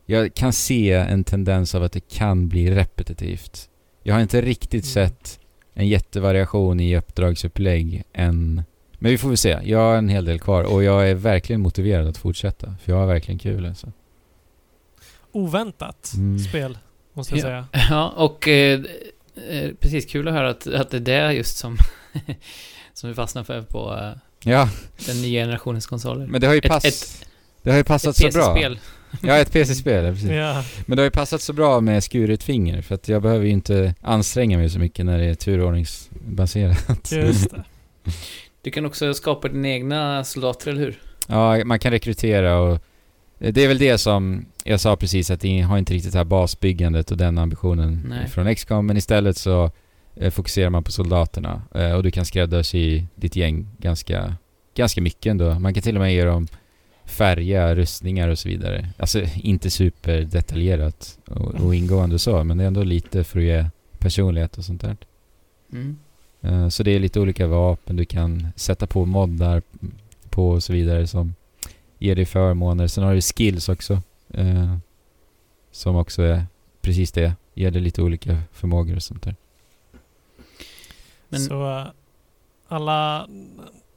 jag 0.09 0.33
kan 0.33 0.53
se 0.53 0.91
en 0.93 1.23
tendens 1.23 1.75
av 1.75 1.83
att 1.83 1.91
det 1.91 2.09
kan 2.09 2.47
bli 2.47 2.71
repetitivt. 2.71 3.69
Jag 4.03 4.13
har 4.15 4.21
inte 4.21 4.41
riktigt 4.41 4.83
Mm. 4.95 5.07
sett 5.09 5.39
en 5.73 5.87
jättevariation 5.87 6.79
i 6.79 6.97
uppdragsupplägg 6.97 8.03
än. 8.13 8.63
Men 8.99 9.11
vi 9.11 9.17
får 9.17 9.27
väl 9.27 9.37
se. 9.37 9.57
Jag 9.63 9.79
har 9.79 9.95
en 9.97 10.09
hel 10.09 10.25
del 10.25 10.39
kvar 10.39 10.63
och 10.63 10.83
jag 10.83 11.09
är 11.09 11.15
verkligen 11.15 11.61
motiverad 11.61 12.07
att 12.07 12.17
fortsätta. 12.17 12.75
För 12.83 12.91
jag 12.91 12.99
har 12.99 13.05
verkligen 13.07 13.39
kul 13.39 13.65
alltså. 13.65 13.91
Oväntat 15.31 16.11
Mm. 16.15 16.39
spel, 16.39 16.77
måste 17.13 17.35
jag 17.35 17.39
Ja. 17.39 17.41
säga. 17.41 17.67
Ja, 17.89 18.09
och 18.09 18.47
eh, 18.47 18.79
eh, 19.49 19.69
precis 19.79 20.05
kul 20.05 20.27
att 20.27 20.33
höra 20.33 20.49
att, 20.49 20.67
att 20.67 20.89
det 20.91 20.97
är 20.97 21.01
det 21.27 21.33
just 21.33 21.57
som, 21.57 21.77
som 22.93 23.09
vi 23.09 23.15
fastnar 23.15 23.43
för 23.43 23.61
på 23.61 23.97
eh, 24.01 24.11
Ja, 24.51 24.69
den 25.07 25.21
nya 25.21 25.43
generationens 25.43 25.87
konsoler. 25.87 26.27
men 26.27 26.41
det 26.41 26.47
har 26.47 26.53
ju, 26.53 26.59
Ett- 26.59 26.67
pass, 26.67 26.85
ett- 26.85 27.25
det 27.63 27.69
har 27.71 27.77
ju 27.77 27.83
passat 27.83 28.15
så 28.15 28.29
bra. 28.29 28.57
Ja, 29.21 29.37
ett 29.37 29.53
PC-spel, 29.53 30.05
ja, 30.05 30.11
precis. 30.11 30.29
Ja, 30.29 30.63
Men 30.85 30.95
det 30.95 31.01
har 31.01 31.05
ju 31.05 31.11
passat 31.11 31.41
så 31.41 31.53
bra 31.53 31.81
med 31.81 32.03
skuret 32.03 32.43
finger 32.43 32.81
för 32.81 32.95
att 32.95 33.07
jag 33.07 33.21
behöver 33.21 33.45
ju 33.45 33.51
inte 33.51 33.95
anstränga 34.01 34.57
mig 34.57 34.69
så 34.69 34.79
mycket 34.79 35.05
när 35.05 35.17
det 35.17 35.25
är 35.25 35.35
turordningsbaserat. 35.35 37.11
just 37.11 37.51
det. 37.51 37.63
Du 38.61 38.71
kan 38.71 38.85
också 38.85 39.13
skapa 39.13 39.47
dina 39.47 39.69
egna 39.69 40.23
soldater, 40.23 40.71
eller 40.71 40.81
hur? 40.81 40.99
Ja, 41.27 41.65
man 41.65 41.79
kan 41.79 41.91
rekrytera 41.91 42.59
och 42.59 42.79
det 43.37 43.63
är 43.63 43.67
väl 43.67 43.77
det 43.77 43.97
som 43.97 44.45
jag 44.63 44.79
sa 44.79 44.95
precis 44.95 45.31
att 45.31 45.41
det 45.41 45.61
har 45.61 45.77
inte 45.77 45.93
riktigt 45.93 46.11
det 46.11 46.17
här 46.17 46.25
basbyggandet 46.25 47.11
och 47.11 47.17
den 47.17 47.37
ambitionen 47.37 48.05
Nej. 48.09 48.27
från 48.27 48.55
XCOM 48.55 48.85
men 48.85 48.97
istället 48.97 49.37
så 49.37 49.71
eh, 50.15 50.31
fokuserar 50.31 50.69
man 50.69 50.83
på 50.83 50.91
soldaterna 50.91 51.61
eh, 51.75 51.91
och 51.91 52.03
du 52.03 52.11
kan 52.11 52.25
skräddarsy 52.25 53.03
ditt 53.15 53.35
gäng 53.35 53.67
ganska, 53.77 54.35
ganska 54.75 55.01
mycket 55.01 55.31
ändå. 55.31 55.59
Man 55.59 55.73
kan 55.73 55.83
till 55.83 55.95
och 55.95 56.01
med 56.01 56.13
ge 56.13 56.23
dem 56.25 56.47
färga, 57.09 57.75
rustningar 57.75 58.27
och 58.29 58.39
så 58.39 58.49
vidare. 58.49 58.89
Alltså 58.97 59.21
inte 59.35 59.69
superdetaljerat 59.69 61.19
och, 61.27 61.55
och 61.55 61.75
ingående 61.75 62.19
så 62.19 62.43
men 62.43 62.57
det 62.57 62.63
är 62.63 62.67
ändå 62.67 62.83
lite 62.83 63.23
för 63.23 63.39
att 63.39 63.45
ge 63.45 63.65
personlighet 63.99 64.57
och 64.57 64.65
sånt 64.65 64.81
där. 64.81 64.97
Mm. 65.71 65.97
Eh, 66.41 66.69
Så 66.69 66.83
det 66.83 66.91
är 66.91 66.99
lite 66.99 67.19
olika 67.19 67.47
vapen 67.47 67.95
du 67.95 68.05
kan 68.05 68.47
sätta 68.55 68.87
på 68.87 69.05
moddar 69.05 69.61
på 70.29 70.49
och 70.49 70.63
så 70.63 70.73
vidare 70.73 71.07
som 71.07 71.35
ger 71.99 72.15
dig 72.15 72.25
förmåner. 72.25 72.87
Sen 72.87 73.03
har 73.03 73.13
du 73.15 73.21
skills 73.21 73.69
också. 73.69 74.01
eh, 74.33 74.77
Som 75.71 75.95
också 75.95 76.21
är 76.21 76.45
precis 76.81 77.11
det. 77.11 77.33
Ger 77.53 77.71
dig 77.71 77.81
lite 77.81 78.01
olika 78.01 78.41
förmågor 78.51 78.95
och 78.95 79.03
sånt 79.03 79.23
där. 79.23 79.35
Men- 81.29 81.39
Så 81.41 81.77
eh, 81.79 81.87
alla, 82.67 83.27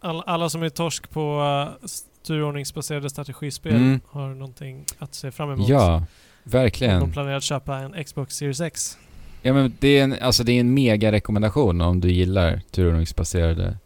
alla, 0.01 0.23
alla 0.23 0.49
som 0.51 0.63
är 0.63 0.69
torsk 0.69 1.11
på 1.11 1.41
uh, 1.41 1.89
turordningsbaserade 2.23 3.11
strategispel 3.11 3.74
Mm. 3.77 4.01
har 4.09 4.28
någonting 4.28 4.85
att 4.99 5.15
se 5.15 5.31
fram 5.31 5.51
emot. 5.53 5.69
Ja, 5.69 5.94
Om 5.97 6.05
verkligen. 6.44 7.01
de 7.01 7.12
planerar 7.12 7.36
att 7.36 7.43
köpa 7.43 7.77
en 7.78 8.05
Xbox 8.05 8.35
Series 8.36 8.61
X. 8.61 8.99
Ja 9.43 9.53
men 9.53 9.73
det 9.81 9.89
är 9.89 10.05
en, 10.05 10.16
alltså 10.20 10.44
det 10.44 10.53
är 10.53 10.61
en 10.61 10.74
mega 10.74 11.12
rekommendation 11.12 11.81
om 11.81 12.01
du 12.01 12.11
gillar 12.12 12.61
turordningsbaserade 12.70 13.78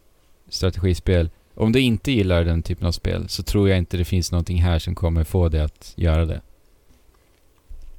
strategispel. 0.48 1.30
Om 1.54 1.72
du 1.72 1.80
inte 1.80 2.12
gillar 2.12 2.44
den 2.44 2.62
typen 2.62 2.86
av 2.86 2.92
spel 2.92 3.28
så 3.28 3.42
tror 3.42 3.68
jag 3.68 3.78
inte 3.78 3.96
det 3.96 4.04
finns 4.04 4.32
någonting 4.32 4.62
här 4.62 4.78
som 4.78 4.94
kommer 4.94 5.24
få 5.24 5.48
dig 5.48 5.60
att 5.60 5.92
göra 5.96 6.24
det. 6.26 6.40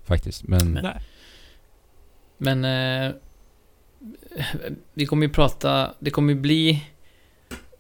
Faktiskt. 0.06 0.44
Men, 0.44 0.72
Men- 0.74 0.84
Nej. 0.84 1.02
Men 2.38 2.66
eh, 3.08 3.12
vi 4.94 5.06
kommer 5.06 5.26
ju 5.28 5.34
prata, 5.34 5.94
det 6.00 6.10
kommer 6.10 6.34
ju 6.34 6.40
bli 6.40 6.84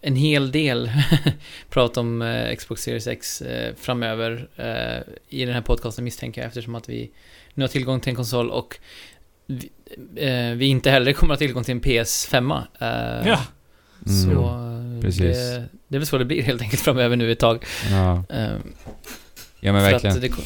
en 0.07 0.15
hel 0.15 0.51
del 0.51 0.91
prat 1.69 1.97
om 1.97 2.21
eh, 2.21 2.55
Xbox 2.55 2.81
Series 2.81 3.07
X 3.07 3.41
eh, 3.41 3.73
framöver 3.79 4.47
eh, 4.55 5.13
i 5.29 5.45
den 5.45 5.53
här 5.53 5.61
podcasten 5.61 6.03
misstänker 6.03 6.41
jag 6.41 6.47
eftersom 6.47 6.75
att 6.75 6.89
vi 6.89 7.11
nu 7.53 7.63
har 7.63 7.67
tillgång 7.67 7.99
till 7.99 8.09
en 8.09 8.15
konsol 8.15 8.49
och 8.49 8.77
vi, 9.47 9.69
eh, 10.15 10.55
vi 10.57 10.65
inte 10.65 10.91
heller 10.91 11.13
kommer 11.13 11.33
ha 11.33 11.37
tillgång 11.37 11.63
till 11.63 11.71
en 11.71 11.81
PS5. 11.81 12.61
Eh, 12.79 13.27
Ja. 13.27 13.39
Så 14.05 14.47
Mm. 14.47 15.01
Precis. 15.01 15.21
det, 15.21 15.63
det 15.87 15.95
är 15.95 15.99
väl 15.99 16.07
så 16.07 16.17
det 16.17 16.25
blir 16.25 16.41
helt 16.43 16.61
enkelt 16.61 16.81
framöver 16.81 17.15
nu 17.15 17.31
ett 17.31 17.39
tag. 17.39 17.65
ja, 17.91 18.23
Eh, 18.29 18.47
ja 19.59 19.73
men 19.73 19.83
verkligen. 19.83 20.15
att 20.15 20.21
det, 20.21 20.29
Men 20.29 20.37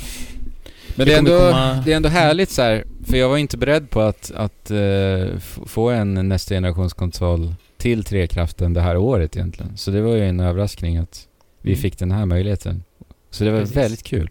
Det 0.95 1.05
det 1.05 1.13
är, 1.13 1.17
ändå, 1.17 1.31
komma- 1.39 1.83
det 1.85 1.91
är 1.91 1.95
ändå 1.95 2.09
härligt 2.09 2.49
så 2.49 2.61
här, 2.61 2.83
för 3.07 3.17
jag 3.17 3.29
var 3.29 3.37
inte 3.37 3.57
beredd 3.57 3.89
på 3.89 4.01
att, 4.01 4.31
att 4.35 4.71
eh, 4.71 5.37
få 5.65 5.89
en 5.89 6.13
nästa 6.29 6.55
generations 6.55 6.93
konsol 6.93 7.53
till 7.81 8.03
Trekraften 8.03 8.73
det 8.73 8.81
här 8.81 8.97
året 8.97 9.35
egentligen. 9.35 9.77
Så 9.77 9.91
det 9.91 10.01
var 10.01 10.15
ju 10.15 10.25
en 10.27 10.39
överraskning 10.39 10.97
att 10.97 11.27
vi 11.61 11.71
Mm. 11.71 11.81
fick 11.81 11.97
den 11.99 12.11
här 12.11 12.25
möjligheten. 12.25 12.83
Så 13.29 13.43
det 13.43 13.51
var 13.51 13.59
Precis. 13.59 13.75
väldigt 13.77 14.03
kul. 14.03 14.29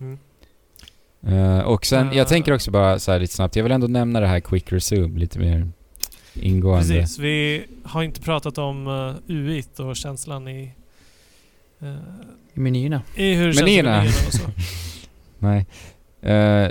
Mm. 0.00 0.18
Eh, 1.26 1.58
och 1.60 1.86
sen, 1.86 2.08
Eh. 2.10 2.16
jag 2.16 2.28
tänker 2.28 2.52
också 2.52 2.70
bara 2.70 2.98
så 2.98 3.12
här 3.12 3.20
lite 3.20 3.34
snabbt, 3.34 3.56
jag 3.56 3.62
vill 3.62 3.72
ändå 3.72 3.86
nämna 3.86 4.20
det 4.20 4.26
här 4.26 4.40
Quick 4.40 4.72
Resume 4.72 5.18
lite 5.18 5.38
mer 5.38 5.68
ingående. 6.34 6.94
Precis, 7.00 7.18
vi 7.18 7.64
har 7.84 8.02
inte 8.02 8.20
pratat 8.20 8.58
om 8.58 8.86
uh, 8.86 9.14
UIT 9.28 9.80
och 9.80 9.96
känslan 9.96 10.48
i, 10.48 10.72
eh, 11.80 11.88
i 12.54 12.60
menyerna. 12.60 13.02
i 13.16 13.34
hur 13.34 13.46
det 13.46 13.52
känns 13.52 13.60
i 13.60 13.64
Menyerna. 13.64 13.90
menyerna 13.96 14.26
och 14.26 14.32
så. 14.34 14.42
Nej. 15.38 15.66
Eh, 16.22 16.68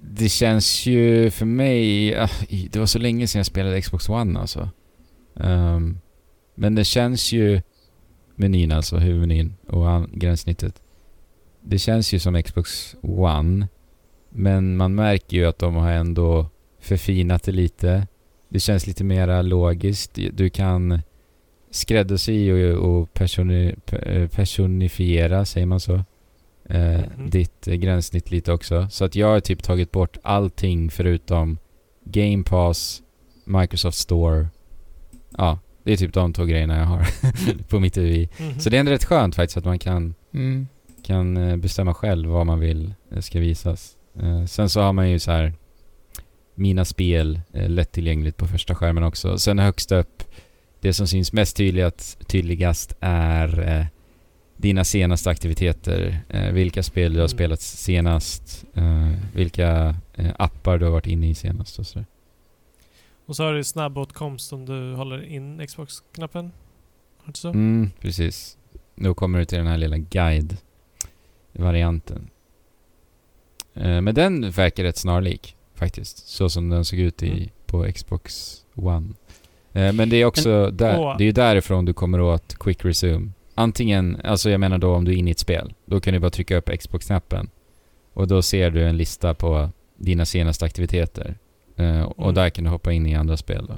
det 0.00 0.28
känns 0.28 0.86
ju 0.86 1.30
för 1.30 1.46
mig... 1.46 2.16
ah, 2.18 2.28
det 2.70 2.76
var 2.78 2.86
så 2.86 2.98
länge 2.98 3.26
sedan 3.26 3.38
jag 3.38 3.46
spelade 3.46 3.80
Xbox 3.82 4.08
One 4.08 4.40
alltså. 4.40 4.68
Ehm, 5.40 5.98
men 6.54 6.74
det 6.74 6.84
känns 6.84 7.32
ju... 7.32 7.62
Menyn 8.38 8.72
alltså, 8.72 8.96
huvudmenyn 8.96 9.54
och 9.66 10.08
gränssnittet. 10.12 10.82
Det 11.62 11.78
känns 11.78 12.12
ju 12.14 12.18
som 12.18 12.42
Xbox 12.42 12.96
One. 13.02 13.68
Men 14.30 14.76
man 14.76 14.94
märker 14.94 15.36
ju 15.36 15.46
att 15.46 15.58
de 15.58 15.74
har 15.74 15.90
ändå 15.90 16.46
förfinat 16.80 17.42
det 17.42 17.52
lite. 17.52 18.06
Det 18.48 18.60
känns 18.60 18.86
lite 18.86 19.04
mera 19.04 19.42
logiskt. 19.42 20.18
Du 20.32 20.50
kan 20.50 21.00
skräddarsy 21.70 22.52
och, 22.52 22.90
och 22.98 23.12
personi, 23.14 23.74
pe- 23.86 24.28
personifiera, 24.28 25.44
säger 25.44 25.66
man 25.66 25.80
så? 25.80 25.94
eh, 26.68 27.00
Mhm. 27.18 27.30
ditt 27.30 27.68
eh, 27.68 27.74
gränssnitt 27.74 28.30
lite 28.30 28.52
också. 28.52 28.88
Så 28.90 29.04
att 29.04 29.14
jag 29.16 29.26
har 29.26 29.40
typ 29.40 29.62
tagit 29.62 29.92
bort 29.92 30.16
allting 30.22 30.90
förutom 30.90 31.58
Game 32.04 32.44
Pass 32.44 33.02
Microsoft 33.44 33.98
Store. 33.98 34.46
Ja, 35.38 35.58
det 35.84 35.92
är 35.92 35.96
typ 35.96 36.12
de 36.14 36.32
två 36.32 36.44
grejerna 36.44 36.78
jag 36.78 36.84
har 36.84 37.06
på 37.68 37.80
mitt 37.80 37.96
UI. 37.98 38.28
Mhm. 38.38 38.60
Så 38.60 38.70
det 38.70 38.76
är 38.76 38.80
ändå 38.80 38.92
rätt 38.92 39.04
skönt 39.04 39.34
faktiskt 39.36 39.56
att 39.56 39.64
man 39.64 39.78
kan, 39.78 40.14
Mm. 40.34 40.66
kan 41.02 41.36
eh, 41.36 41.56
bestämma 41.56 41.94
själv 41.94 42.28
vad 42.28 42.46
man 42.46 42.60
vill 42.60 42.94
eh, 43.12 43.20
ska 43.20 43.38
visas. 43.40 43.96
Eh, 44.22 44.44
Sen 44.44 44.68
så 44.68 44.80
har 44.80 44.92
man 44.92 45.10
ju 45.10 45.18
så 45.18 45.30
här 45.30 45.52
mina 46.54 46.84
spel 46.84 47.40
lättillgängligt 47.52 48.36
på 48.36 48.46
första 48.46 48.74
skärmen 48.74 49.02
också. 49.04 49.38
Sen 49.38 49.58
högst 49.58 49.92
upp, 49.92 50.22
det 50.80 50.92
som 50.92 51.06
syns 51.06 51.32
mest 51.32 51.56
tydligast, 51.56 52.28
tydligast 52.28 52.96
är 53.00 53.78
eh, 53.78 53.86
dina 54.56 54.84
senaste 54.84 55.30
aktiviteter. 55.30 56.20
Eh, 56.28 56.52
vilka 56.52 56.82
spel 56.82 57.12
du 57.12 57.18
har 57.18 57.24
Mm. 57.24 57.36
spelat 57.36 57.60
senast, 57.60 58.64
eh, 58.74 59.12
vilka 59.34 59.96
appar 60.36 60.78
du 60.78 60.84
har 60.84 60.92
varit 60.92 61.06
inne 61.06 61.28
i 61.30 61.34
senast 61.34 61.78
och 61.78 61.86
sådär. 61.86 62.06
Och 63.26 63.36
så 63.36 63.44
har 63.44 63.52
du 63.52 63.64
snabbåtkomst 63.64 64.52
om 64.52 64.66
du 64.66 64.94
håller 64.94 65.24
in 65.24 65.66
Xbox-knappen. 65.66 66.44
Har 67.16 67.24
du 67.24 67.28
inte 67.28 67.38
så? 67.38 67.48
Mm, 67.48 67.90
precis. 68.00 68.58
Då 68.94 69.14
kommer 69.14 69.38
du 69.38 69.44
till 69.44 69.58
den 69.58 69.66
här 69.66 69.78
lilla 69.78 69.96
guide-varianten. 71.52 72.30
Eh, 73.74 74.00
men 74.00 74.14
den 74.14 74.50
verkar 74.50 74.82
rätt 74.84 74.96
snarlik 74.96 75.56
faktiskt. 75.74 76.28
Så 76.28 76.48
som 76.48 76.68
den 76.68 76.84
såg 76.84 76.98
ut 76.98 77.22
i, 77.22 77.30
Mm. 77.30 77.48
på 77.66 77.86
Xbox 77.94 78.56
One. 78.74 79.08
Eh, 79.72 79.92
men 79.92 80.08
det 80.08 80.16
är 80.16 80.24
också 80.24 80.70
där, 80.70 80.98
Åh. 81.00 81.14
det 81.18 81.24
är 81.24 81.32
därifrån 81.32 81.84
du 81.84 81.92
kommer 81.92 82.20
åt 82.20 82.54
Quick 82.58 82.84
Resume. 82.84 83.30
Antingen, 83.54 84.20
alltså 84.24 84.50
jag 84.50 84.60
menar 84.60 84.78
då 84.78 84.94
om 84.94 85.04
du 85.04 85.12
är 85.12 85.16
inne 85.16 85.30
i 85.30 85.32
ett 85.32 85.38
spel. 85.38 85.74
Då 85.84 86.00
kan 86.00 86.14
du 86.14 86.20
bara 86.20 86.30
trycka 86.30 86.56
upp 86.56 86.70
Xbox-knappen. 86.78 87.50
Och 88.12 88.28
då 88.28 88.42
ser 88.42 88.70
du 88.70 88.84
en 88.88 88.96
lista 88.96 89.34
på 89.34 89.70
dina 89.96 90.26
senaste 90.26 90.64
aktiviteter. 90.64 91.34
Eh, 91.76 92.02
och 92.02 92.22
Mm. 92.24 92.34
där 92.34 92.50
kan 92.50 92.64
du 92.64 92.70
hoppa 92.70 92.92
in 92.92 93.06
i 93.06 93.14
andra 93.14 93.36
spel 93.36 93.66
då. 93.68 93.74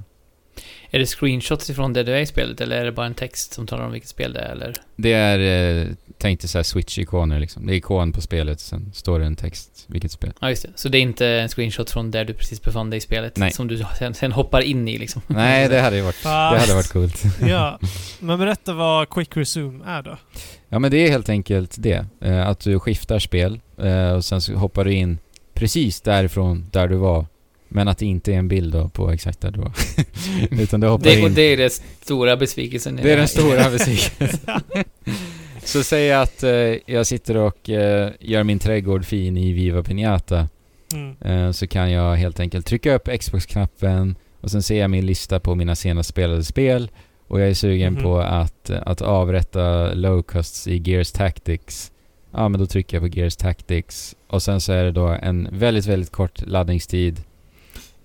Är 0.91 0.99
det 0.99 1.07
screenshots 1.07 1.71
ifrån 1.71 1.93
det 1.93 2.03
du 2.03 2.13
är 2.13 2.21
i 2.21 2.27
spelet 2.27 2.61
eller 2.61 2.77
är 2.81 2.85
det 2.85 2.93
bara 2.93 3.07
en 3.07 3.15
text 3.15 3.53
som 3.55 3.67
talar 3.67 3.85
om 3.87 3.93
vilket 3.93 4.09
spel 4.11 4.33
det 4.33 4.41
är 4.41 4.53
eller? 4.53 4.75
Det 4.97 5.13
är, 5.13 5.39
eh, 5.81 5.87
tänk 6.19 6.41
dig 6.41 6.49
såhär 6.49 6.63
switch-ikoner 6.63 7.41
liksom. 7.41 7.67
Det 7.67 7.75
är 7.75 7.77
ikon 7.77 8.13
på 8.13 8.21
spelet, 8.21 8.61
sen 8.61 8.93
står 8.95 9.19
det 9.21 9.27
en 9.27 9.37
text, 9.37 9.85
vilket 9.87 10.13
spel. 10.13 10.33
Ja, 10.41 10.51
just 10.51 10.63
det. 10.63 10.69
Så 10.75 10.89
det 10.89 10.99
är 10.99 11.03
inte 11.03 11.27
en 11.27 11.49
screenshot 11.49 11.91
från 11.91 12.11
där 12.11 12.25
du 12.25 12.35
precis 12.35 12.63
befann 12.63 12.91
dig 12.91 12.97
i 12.97 13.01
spelet? 13.01 13.37
Nej. 13.37 13.51
Som 13.53 13.69
du 13.69 13.85
sen, 13.99 14.15
sen 14.15 14.33
hoppar 14.33 14.61
in 14.61 14.89
i 14.89 14.99
liksom? 14.99 15.23
Nej, 15.27 15.69
det 15.69 15.81
hade 15.81 15.97
ju 15.97 16.03
varit, 16.03 16.23
det 16.23 16.29
hade 16.29 16.75
varit 16.75 16.93
coolt. 16.93 17.23
ja, 17.41 17.79
men 18.21 18.39
berätta 18.39 18.73
vad 18.73 19.09
Quick 19.11 19.37
Resume 19.37 19.85
är 19.87 20.03
då. 20.03 20.17
Ja 20.69 20.79
men 20.79 20.91
det 20.91 20.97
är 20.97 21.11
helt 21.11 21.29
enkelt 21.29 21.75
det. 21.79 22.07
Eh, 22.21 22.49
att 22.49 22.61
du 22.61 22.79
skiftar 22.79 23.19
spel 23.19 23.61
eh, 23.79 24.11
och 24.13 24.25
sen 24.25 24.41
så 24.41 24.55
hoppar 24.55 24.85
du 24.85 24.93
in 24.93 25.19
precis 25.55 26.01
därifrån 26.01 26.67
där 26.73 26.89
du 26.89 26.97
var. 26.97 27.27
Men 27.69 27.89
att 27.89 27.99
det 27.99 28.07
inte 28.07 28.33
är 28.35 28.37
en 28.39 28.49
bild 28.49 28.73
då 28.73 28.89
på 28.89 29.11
exakt 29.11 29.41
där 29.41 29.51
du 29.51 29.61
var. 29.61 29.73
Utan 30.63 30.81
du 30.81 30.87
hoppar 30.87 31.05
Det, 31.05 31.23
och 31.23 31.29
in. 31.29 31.35
det 31.35 31.43
är 31.43 31.57
den 31.57 31.71
stora 32.03 32.37
besvikelsen. 32.37 32.97
Det 33.03 33.13
är 33.13 33.17
den 33.17 33.29
stora 33.29 33.71
besvikelsen. 33.71 34.55
så 35.65 35.83
säg 35.83 36.13
att 36.13 36.43
eh, 36.43 36.51
jag 36.87 37.07
sitter 37.07 37.37
och 37.37 37.71
eh, 37.71 38.11
gör 38.21 38.45
min 38.45 38.59
trädgård 38.59 39.05
fin 39.05 39.37
i 39.37 39.53
Viva 39.53 39.83
Piñata. 39.83 40.47
Mm. 40.93 41.17
Eh, 41.21 41.53
så 41.53 41.67
kan 41.67 41.91
jag 41.91 42.17
helt 42.17 42.41
enkelt 42.41 42.67
trycka 42.67 42.95
upp 42.95 43.09
Xbox-knappen 43.21 44.17
och 44.41 44.51
sen 44.51 44.63
ser 44.63 44.81
jag 44.81 44.91
min 44.91 45.07
lista 45.07 45.41
på 45.41 45.55
mina 45.55 45.75
senast 45.77 46.09
spelade 46.09 46.45
spel 46.45 46.91
och 47.29 47.41
jag 47.41 47.49
är 47.49 47.55
sugen 47.55 47.93
Mhm. 47.93 48.03
på 48.03 48.19
att, 48.21 48.71
att 48.71 49.03
avrätta 49.03 49.95
low-costs 49.95 50.69
i 50.69 50.91
Gears 50.91 51.13
Tactics. 51.13 51.93
Ja, 52.33 52.49
men 52.49 52.61
då 52.61 52.67
trycker 52.67 52.97
jag 53.01 53.13
på 53.13 53.19
Gears 53.19 53.37
Tactics 53.37 54.17
och 54.27 54.43
sen 54.43 54.61
så 54.61 54.73
är 54.73 54.85
det 54.85 54.93
då 54.93 55.07
en 55.07 55.49
väldigt, 55.53 55.87
väldigt 55.87 56.13
kort 56.13 56.47
laddningstid 56.47 57.21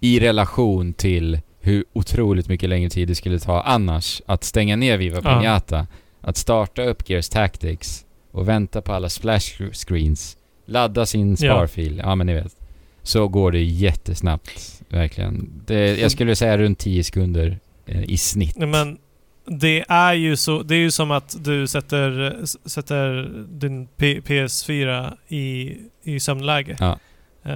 i 0.03 0.19
relation 0.19 0.93
till 0.93 1.39
hur 1.61 1.85
otroligt 1.93 2.47
mycket 2.47 2.69
längre 2.69 2.89
tid 2.89 3.07
det 3.07 3.15
skulle 3.15 3.39
ta 3.39 3.61
annars 3.61 4.21
att 4.25 4.43
stänga 4.43 4.75
ner 4.75 4.97
Viva 4.97 5.21
Ja. 5.23 5.29
Piñata, 5.41 5.87
att 6.21 6.37
starta 6.37 6.83
upp 6.83 7.09
Gears 7.09 7.29
Tactics 7.29 8.05
och 8.31 8.47
vänta 8.49 8.81
på 8.81 8.93
alla 8.93 9.09
splash 9.09 9.71
screens, 9.73 10.37
ladda 10.65 11.05
sin 11.05 11.29
Ja. 11.29 11.35
sparfil, 11.37 11.97
ja 11.97 12.15
men 12.15 12.27
ni 12.27 12.33
vet. 12.33 12.55
Så 13.01 13.27
går 13.27 13.51
det 13.51 13.63
jättesnabbt, 13.63 14.81
verkligen. 14.89 15.61
Det, 15.65 15.99
jag 15.99 16.11
skulle 16.11 16.35
säga 16.35 16.57
runt 16.57 16.79
10 16.79 17.03
sekunder 17.03 17.59
eh, 17.85 18.03
i 18.03 18.17
snitt. 18.17 18.57
Men 18.57 18.97
det 19.45 19.85
är 19.89 20.13
ju 20.13 20.35
så, 20.35 20.63
det 20.63 20.75
är 20.75 20.79
ju 20.79 20.91
som 20.91 21.11
att 21.11 21.35
du 21.45 21.67
sätter, 21.67 22.39
sätter 22.69 23.31
din 23.49 23.87
P- 23.97 24.19
PS4 24.25 25.13
i, 25.27 25.75
i 26.03 26.19
sömnläge. 26.19 26.75
Ja. 26.79 26.99
Eh, 27.45 27.55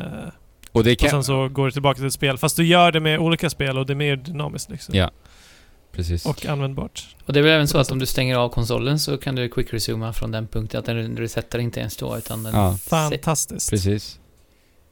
Och 0.78 0.84
det 0.84 0.92
och 0.92 0.98
kan... 0.98 1.10
sen 1.10 1.24
så 1.24 1.50
går 1.50 1.66
du 1.66 1.72
tillbaka 1.72 1.98
till 1.98 2.06
ett 2.08 2.14
spel. 2.14 2.38
Fast 2.38 2.58
du 2.58 2.66
gör 2.66 2.92
det 2.92 3.00
med 3.00 3.20
olika 3.20 3.50
spel 3.50 3.78
och 3.78 3.86
det 3.86 3.94
är 3.94 3.96
mer 3.96 4.16
dynamiskt 4.16 4.70
liksom. 4.70 4.96
Ja. 4.96 5.12
Precis. 5.92 6.26
Och 6.26 6.46
användbart. 6.46 7.16
Och 7.26 7.34
det 7.34 7.40
är 7.40 7.44
väl 7.44 7.52
även 7.52 7.68
så 7.68 7.78
att 7.78 7.92
om 7.92 8.00
du 8.00 8.06
stänger 8.06 8.36
av 8.36 8.50
konsolen 8.50 9.00
så 9.00 9.18
kan 9.18 9.36
du 9.36 9.50
quick 9.50 9.74
resuma 9.74 10.14
från 10.14 10.32
den 10.32 10.48
punkten. 10.48 10.80
Att 10.80 10.86
den 10.86 11.18
resetar 11.18 11.60
inte 11.60 11.80
ens 11.80 11.98
då, 11.98 12.18
utan 12.18 12.44
den... 12.44 12.56
Ja. 12.56 12.78
Fantastiskt. 12.84 13.70
Precis. 13.70 14.20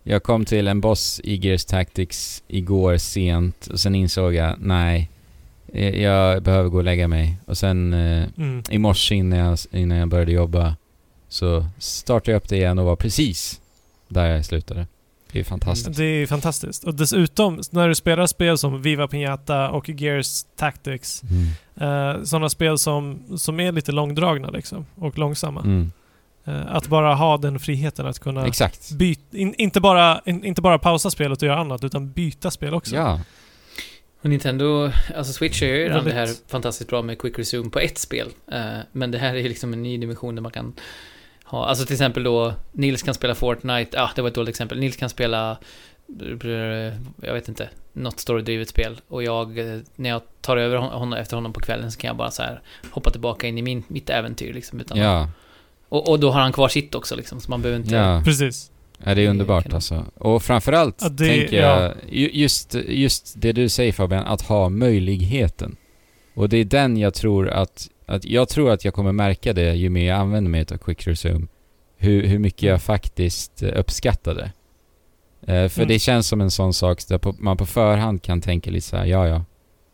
Jag 0.04 0.24
kom 0.24 0.46
till 0.46 0.68
en 0.68 0.82
boss 0.82 1.22
i 1.24 1.36
Gears 1.36 1.66
Tactics 1.66 2.44
igår 2.48 2.98
sent 2.98 3.68
och 3.68 3.80
sen 3.80 3.96
insåg 3.96 4.34
jag, 4.34 4.56
nej, 4.60 5.10
jag 5.94 6.44
behöver 6.44 6.70
gå 6.70 6.78
och 6.78 6.84
lägga 6.84 7.08
mig. 7.08 7.38
Och 7.46 7.58
sen 7.58 7.94
eh, 7.94 8.28
Mm. 8.38 8.64
i 8.70 8.78
morse 8.78 9.16
innan 9.16 9.40
jag, 9.40 9.58
innan 9.72 9.98
jag 9.98 10.08
började 10.08 10.32
jobba 10.32 10.76
så 11.30 11.66
startade 11.80 12.32
jag 12.32 12.38
upp 12.38 12.50
det 12.50 12.56
igen 12.58 12.80
och 12.80 12.86
var 12.86 12.96
precis 12.96 13.62
där 14.08 14.26
jag 14.26 14.46
slutade. 14.46 14.88
Det 15.36 15.40
är 15.40 15.44
fantastiskt. 15.44 15.98
Det 15.98 16.04
är 16.06 16.28
fantastiskt. 16.28 16.84
Och 16.84 16.96
dessutom, 16.96 17.62
när 17.72 17.88
du 17.88 17.96
spelar 17.96 18.26
spel 18.28 18.58
som 18.58 18.82
Viva 18.82 19.08
Piñata 19.08 19.68
och 19.70 19.90
Gears 19.90 20.44
Tactics, 20.56 21.22
Mm. 21.24 22.18
eh, 22.18 22.24
sådana 22.24 22.50
spel 22.50 22.78
som, 22.78 23.20
som 23.38 23.60
är 23.60 23.72
lite 23.72 23.92
långdragna 23.92 24.50
liksom, 24.50 24.86
och 24.96 25.18
långsamma. 25.18 25.62
Mm. 25.62 25.92
Eh, 26.46 26.76
att 26.76 26.88
bara 26.88 27.14
ha 27.16 27.38
den 27.38 27.60
friheten 27.60 28.06
att 28.06 28.20
kunna 28.20 28.48
Exakt. 28.48 28.92
byta, 28.92 29.38
in, 29.38 29.54
inte, 29.58 29.82
bara, 29.82 30.22
in, 30.26 30.44
inte 30.46 30.62
bara 30.62 30.80
pausa 30.80 31.10
spelet 31.12 31.42
och 31.42 31.48
göra 31.48 31.60
annat, 31.60 31.84
utan 31.84 32.12
byta 32.12 32.52
spel 32.52 32.74
också. 32.74 32.96
Ja. 32.96 33.20
Och 34.22 34.30
Nintendo, 34.30 34.92
alltså 35.16 35.34
Switch 35.34 35.62
gör 35.62 35.70
ju 35.70 35.84
redan 35.84 36.06
det 36.06 36.12
här 36.14 36.30
fantastiskt 36.48 36.90
bra 36.90 37.02
med 37.02 37.20
quick 37.20 37.40
resume 37.40 37.70
på 37.70 37.80
ett 37.80 37.98
spel. 37.98 38.28
Eh, 38.52 38.78
men 38.92 39.12
det 39.12 39.18
här 39.18 39.36
är 39.36 39.44
liksom 39.44 39.74
en 39.74 39.84
ny 39.84 39.98
dimension 39.98 40.36
där 40.36 40.42
man 40.42 40.52
kan 40.52 40.74
ha, 41.46 41.66
alltså 41.66 41.86
till 41.86 41.94
exempel 41.94 42.24
då, 42.24 42.54
Nils 42.72 43.04
kan 43.04 43.14
spela 43.14 43.36
Fortnite, 43.36 43.98
ja 43.98 44.04
ah, 44.04 44.10
det 44.16 44.22
var 44.22 44.30
ett 44.30 44.36
dåligt 44.36 44.50
exempel. 44.50 44.80
Nils 44.80 44.96
kan 44.98 45.10
spela, 45.10 45.58
jag 47.22 47.34
vet 47.34 47.48
inte, 47.48 47.70
något 47.94 48.20
storydrivet 48.20 48.70
spel. 48.70 49.02
Och 49.08 49.24
jag, 49.24 49.58
när 49.96 50.10
jag 50.10 50.22
tar 50.42 50.58
över 50.58 50.78
hon- 50.78 50.90
honom, 50.92 51.14
efter 51.20 51.36
honom 51.38 51.54
på 51.54 51.60
kvällen 51.60 51.92
så 51.92 52.00
kan 52.00 52.08
jag 52.08 52.18
bara 52.18 52.32
så 52.32 52.42
här 52.44 52.62
hoppa 52.92 53.10
tillbaka 53.12 53.48
in 53.48 53.58
i 53.58 53.62
min, 53.62 53.84
mitt 53.88 54.10
äventyr 54.10 54.54
liksom. 54.54 54.80
Utan 54.80 54.98
Ja. 54.98 55.30
och, 55.90 56.10
och 56.10 56.20
då 56.20 56.32
har 56.32 56.42
han 56.42 56.52
kvar 56.54 56.68
sitt 56.68 56.96
också 56.96 57.16
liksom, 57.16 57.40
så 57.42 57.50
man 57.52 57.62
behöver 57.62 57.80
inte... 57.84 57.96
Ja. 57.96 58.22
Precis. 58.26 58.72
Ja, 59.04 59.16
det 59.16 59.22
är 59.26 59.30
underbart 59.30 59.74
alltså. 59.74 60.06
Och 60.16 60.44
framförallt 60.44 60.98
Ja, 61.02 61.10
det- 61.10 61.28
tänker 61.28 61.62
jag, 61.62 61.94
ju- 62.10 62.30
just, 62.34 62.76
just 62.88 63.34
det 63.42 63.52
du 63.52 63.70
säger 63.70 63.92
Fabian, 63.94 64.26
att 64.26 64.42
ha 64.42 64.70
möjligheten. 64.70 65.76
Och 66.34 66.50
det 66.50 66.58
är 66.58 66.66
den 66.66 66.98
jag 66.98 67.14
tror 67.14 67.50
att, 67.50 67.88
att 68.06 68.26
jag 68.26 68.50
tror 68.50 68.72
att 68.72 68.86
jag 68.86 68.94
kommer 68.94 69.12
märka 69.12 69.54
det 69.54 69.74
ju 69.76 69.90
mer 69.90 70.08
jag 70.08 70.20
använder 70.20 70.52
mig 70.52 70.66
av 70.72 70.78
Quick 70.78 71.08
Resume. 71.08 71.48
Hur, 71.98 72.24
hur 72.28 72.40
mycket 72.40 72.64
jag 72.64 72.82
faktiskt 72.82 73.64
eh, 73.64 73.70
uppskattar 73.80 74.36
det. 74.36 74.52
Eh, 75.54 75.70
för 75.70 75.82
Mm. 75.82 75.88
det 75.88 76.00
känns 76.00 76.28
som 76.28 76.42
en 76.42 76.52
sån 76.52 76.74
sak 76.74 77.08
där 77.08 77.18
på, 77.18 77.36
man 77.40 77.58
på 77.58 77.66
förhand 77.66 78.22
kan 78.22 78.42
tänka 78.42 78.72
lite 78.72 78.88
så 78.88 78.98
här, 78.98 79.06
ja 79.06 79.28
ja. 79.28 79.44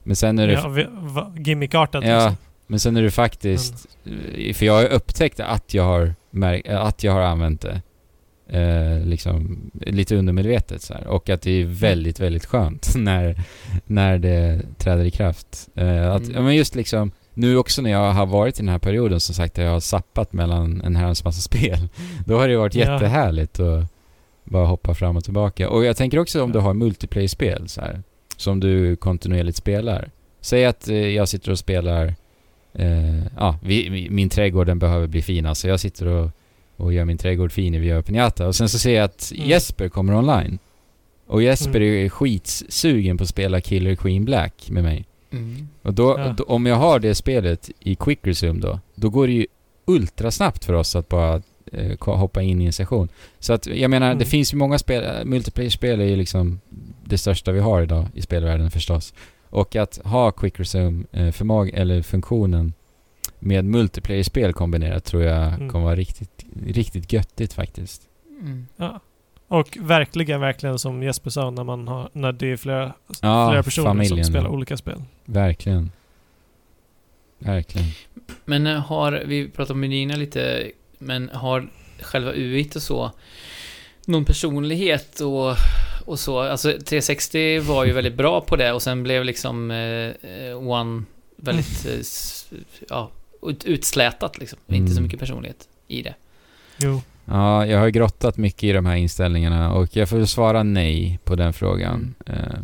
Men 0.04 0.16
sen 0.16 0.40
är 0.40 0.48
det 0.48 0.54
Ja, 0.54 1.34
gimmickartat 1.38 2.04
Ja, 2.06 2.16
liksom. 2.26 2.36
men 2.68 2.80
sen 2.80 2.98
är 2.98 3.02
det 3.02 3.12
faktiskt... 3.12 3.88
För 4.54 4.66
jag 4.66 4.74
har 4.74 4.86
upptäckt 4.86 5.40
att 5.40 5.74
jag 5.74 5.84
har, 5.84 6.14
märk, 6.30 6.68
att 6.68 7.04
jag 7.04 7.12
har 7.12 7.22
använt 7.22 7.62
det. 7.62 7.82
Eh, 8.60 9.06
liksom 9.06 9.58
lite 9.82 10.16
undermedvetet 10.16 10.82
så 10.82 10.94
här. 10.94 11.08
Och 11.08 11.30
att 11.30 11.42
det 11.42 11.52
är 11.52 11.66
väldigt, 11.66 12.20
väldigt 12.20 12.46
skönt 12.46 12.94
när, 12.98 13.42
när 13.86 14.18
det 14.18 14.62
träder 14.78 15.06
i 15.06 15.12
kraft. 15.12 15.70
Eh, 15.76 16.12
att, 16.12 16.28
Mm. 16.28 16.44
men 16.46 16.56
just 16.56 16.76
liksom, 16.76 17.12
nu 17.42 17.58
också 17.58 17.82
när 17.82 17.90
jag 17.92 18.12
har 18.12 18.26
varit 18.26 18.60
i 18.60 18.62
den 18.62 18.70
här 18.70 18.80
perioden 18.80 19.20
som 19.20 19.36
sagt, 19.36 19.54
där 19.56 19.64
jag 19.64 19.72
har 19.72 19.80
sappat 19.80 20.34
mellan 20.34 20.82
en 20.82 20.96
herrans 20.96 21.24
massa 21.24 21.42
spel. 21.52 21.88
Då 22.26 22.38
har 22.38 22.48
det 22.48 22.58
varit 22.58 22.76
Ja. 22.76 22.94
jättehärligt 22.94 23.60
att 23.60 23.86
bara 24.44 24.66
hoppa 24.66 24.94
fram 24.96 25.18
och 25.18 25.24
tillbaka. 25.24 25.70
Och 25.70 25.86
jag 25.86 25.98
tänker 25.98 26.20
också 26.20 26.44
om 26.44 26.50
Ja. 26.50 26.54
du 26.54 26.60
har 26.60 26.74
multiplayer-spel 26.74 27.68
så 27.70 27.82
här, 27.82 28.04
som 28.38 28.60
du 28.60 28.96
kontinuerligt 28.96 29.58
spelar. 29.58 30.10
Säg 30.42 30.66
att 30.66 30.88
eh, 30.90 30.96
jag 30.96 31.28
sitter 31.30 31.52
och 31.52 31.60
spelar 31.60 32.16
Eh, 32.74 33.24
ja, 33.38 33.58
vi, 33.64 34.08
min 34.12 34.30
trädgård 34.30 34.68
den 34.68 34.80
behöver 34.80 35.08
bli 35.08 35.22
fin 35.22 35.46
alltså. 35.46 35.68
Jag 35.68 35.80
sitter 35.80 36.06
och, 36.08 36.30
och 36.78 36.94
gör 36.94 37.06
min 37.06 37.18
trädgård 37.18 37.52
fin 37.52 37.76
i 37.76 37.80
Via 37.80 38.02
Piñata 38.02 38.46
och 38.46 38.56
sen 38.56 38.70
så 38.70 38.80
ser 38.80 38.96
jag 38.96 39.04
att 39.04 39.32
Mm. 39.36 39.50
Jesper 39.50 39.90
kommer 39.90 40.16
online. 40.16 40.60
Och 41.28 41.44
Jesper 41.44 41.82
Mm. 41.82 42.06
är 42.06 42.10
skitsugen 42.10 43.18
på 43.18 43.24
att 43.24 43.30
spela 43.30 43.62
Killer 43.62 43.96
Queen 43.96 44.26
Black 44.26 44.70
med 44.70 44.84
mig. 44.84 45.06
Mm. 45.32 45.68
Och 45.82 45.94
då, 45.94 46.16
Ja. 46.20 46.34
då, 46.38 46.44
om 46.44 46.66
jag 46.66 46.76
har 46.76 47.00
det 47.00 47.16
spelet 47.16 47.70
i 47.80 47.96
Quick 47.96 48.20
Resume 48.24 48.60
då, 48.60 48.80
då 48.96 49.10
går 49.10 49.28
det 49.28 49.34
ju 49.34 49.46
ultra 49.86 50.32
snabbt 50.32 50.66
för 50.66 50.74
oss 50.74 50.96
att 50.96 51.10
bara 51.10 51.42
eh, 51.72 51.98
hoppa 52.16 52.42
in 52.42 52.62
i 52.62 52.66
en 52.66 52.74
session. 52.74 53.10
Så 53.40 53.54
att 53.54 53.68
jag 53.68 53.90
menar, 53.92 54.08
Mm. 54.08 54.20
det 54.20 54.26
finns 54.26 54.54
ju 54.54 54.58
många 54.58 54.80
spel, 54.80 55.26
multiplayer-spel 55.26 56.00
är 56.02 56.06
ju 56.06 56.16
liksom 56.16 56.60
det 57.06 57.18
största 57.18 57.52
vi 57.52 57.60
har 57.60 57.82
idag 57.82 58.06
i 58.14 58.22
spelvärlden 58.22 58.72
förstås. 58.72 59.14
Och 59.50 59.76
att 59.76 60.00
ha 60.04 60.32
quick 60.32 60.60
resume 60.60 61.04
eh, 61.12 61.32
förmåga, 61.32 61.72
eller 61.78 62.02
funktionen 62.02 62.74
med 63.40 63.66
multiplayer-spel 63.66 64.54
kombinerat 64.54 65.04
tror 65.06 65.24
jag 65.24 65.48
Mm. 65.54 65.70
kommer 65.70 65.86
vara 65.86 65.96
riktigt, 65.96 66.46
riktigt 66.66 67.14
göttigt 67.14 67.54
faktiskt. 67.54 68.02
Mm. 68.42 68.68
Ja. 68.78 69.00
Och 69.52 69.78
verkligen, 69.82 70.40
verkligen 70.42 70.80
som 70.80 71.04
Jesper 71.04 71.30
sa, 71.30 71.50
när, 71.50 71.64
man 71.64 71.88
har, 71.88 72.10
när 72.14 72.32
det 72.32 72.52
är 72.52 72.58
flera, 72.58 72.94
Ja, 73.22 73.50
flera 73.52 73.64
personer 73.64 73.88
familjen. 73.88 74.24
som 74.26 74.34
spelar 74.34 74.50
olika 74.50 74.78
spel. 74.78 75.02
Verkligen. 75.26 75.92
Verkligen. 77.40 77.88
Men 78.46 78.68
eh, 78.68 78.80
har, 78.80 79.24
vi 79.26 79.48
pratat 79.50 79.72
om 79.72 79.80
menyerna 79.80 80.16
lite, 80.16 80.72
men 80.98 81.30
har 81.34 81.68
själva 82.02 82.32
UIT 82.34 82.76
och 82.76 82.82
så 82.82 83.12
någon 84.06 84.26
personlighet 84.26 85.20
och, 85.20 85.56
och 86.06 86.20
så? 86.20 86.40
Alltså 86.40 86.72
360 86.72 87.60
var 87.60 87.86
ju 87.86 87.92
väldigt 87.94 88.16
bra 88.16 88.42
på 88.42 88.56
det 88.56 88.72
och 88.72 88.82
sen 88.82 89.04
blev 89.04 89.26
liksom 89.26 89.72
eh, 89.72 89.78
eh, 90.32 90.58
One 90.70 91.04
väldigt, 91.36 91.86
eh, 91.86 92.00
s- 92.00 92.50
ja, 92.90 93.10
ut, 93.44 93.64
utslätat 93.64 94.38
liksom. 94.40 94.60
Inte 94.68 94.88
så 94.92 94.98
Mm. 94.98 95.04
mycket 95.04 95.20
personlighet 95.20 95.68
i 95.88 96.02
det. 96.02 96.16
Jo. 96.78 97.02
Ja, 97.32 97.66
jag 97.66 97.80
har 97.80 97.90
grottat 97.90 98.38
mycket 98.38 98.64
i 98.64 98.72
de 98.72 98.86
här 98.86 98.96
inställningarna 98.96 99.74
och 99.74 99.96
jag 99.96 100.10
får 100.10 100.26
svara 100.26 100.64
nej 100.64 101.20
på 101.24 101.36
den 101.36 101.54
frågan. 101.54 102.16
Eh, 102.26 102.60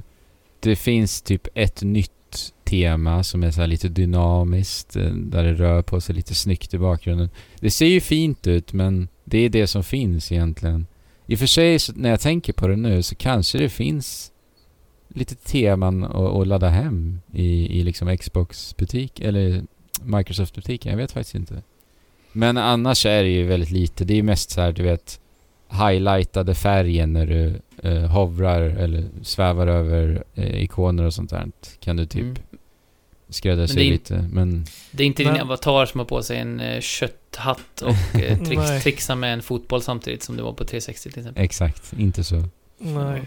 Det 0.60 0.76
finns 0.76 1.22
typ 1.22 1.48
ett 1.53 1.81
nytt 1.84 2.53
tema 2.64 3.23
som 3.23 3.44
är 3.44 3.52
så 3.52 3.65
lite 3.65 3.88
dynamiskt, 3.89 4.95
eh, 4.95 5.11
där 5.11 5.44
det 5.44 5.53
rör 5.53 5.81
på 5.81 6.02
sig 6.02 6.15
lite 6.15 6.35
snyggt 6.35 6.73
i 6.73 6.77
bakgrunden. 6.77 7.30
Det 7.60 7.72
ser 7.72 7.85
ju 7.85 8.02
fint 8.02 8.48
ut, 8.48 8.73
men 8.73 9.07
det 9.26 9.38
är 9.38 9.49
det 9.49 9.68
som 9.68 9.84
finns 9.84 10.31
egentligen. 10.31 10.88
I 11.27 11.35
och 11.35 11.39
för 11.39 11.45
sig, 11.45 11.77
när 11.95 12.10
jag 12.10 12.19
tänker 12.19 12.53
på 12.53 12.68
det 12.68 12.76
nu, 12.76 13.03
så 13.03 13.15
kanske 13.15 13.57
det 13.57 13.69
finns 13.69 14.31
lite 15.10 15.35
teman 15.35 16.03
att, 16.03 16.15
att 16.15 16.48
ladda 16.48 16.69
hem 16.69 17.19
i, 17.34 17.80
i 17.80 17.84
liksom 17.84 18.18
Xbox-butik, 18.18 19.19
eller 19.19 19.64
Microsoft-butiken, 20.03 20.91
jag 20.91 20.98
vet 20.98 21.11
faktiskt 21.11 21.35
inte. 21.35 21.61
Men 22.38 22.58
annars 22.58 23.06
är 23.06 23.24
det 23.24 23.30
ju 23.30 23.44
väldigt 23.44 23.72
lite. 23.72 24.06
Det 24.06 24.14
är 24.14 24.16
ju 24.16 24.24
mest 24.24 24.50
så 24.50 24.62
här, 24.62 24.72
du 24.72 24.84
vet, 24.84 25.20
highlightade 25.72 26.56
färgen 26.56 27.14
när 27.14 27.26
du 27.26 27.54
eh, 27.84 28.02
hovrar 28.06 28.62
eller 28.62 29.04
svävar 29.24 29.68
över 29.68 30.24
eh, 30.36 30.64
ikoner 30.64 31.04
och 31.04 31.14
sånt 31.14 31.30
där. 31.30 31.46
Kan 31.80 31.98
du 31.98 32.06
typ 32.06 32.22
Mm. 32.24 32.36
skräddarsy 33.30 33.90
lite, 33.90 34.30
men 34.32 34.66
Det 34.92 35.04
är 35.04 35.08
inte 35.08 35.24
din 35.24 35.32
Men- 35.34 35.42
avatar 35.42 35.86
som 35.86 36.00
har 36.00 36.06
på 36.06 36.24
sig 36.24 36.38
en 36.40 36.60
eh, 36.60 36.82
kötthatt 36.82 37.82
och 37.82 38.20
eh, 38.20 38.38
trix, 38.46 38.84
trixar 38.84 39.16
med 39.16 39.34
en 39.34 39.42
fotboll 39.42 39.82
samtidigt 39.82 40.24
som 40.24 40.38
det 40.38 40.44
var 40.44 40.54
på 40.54 40.64
360 40.66 41.10
till 41.10 41.20
exempel. 41.20 41.44
exakt, 41.44 41.94
inte 41.98 42.24
så. 42.24 42.44
Nej. 42.78 43.22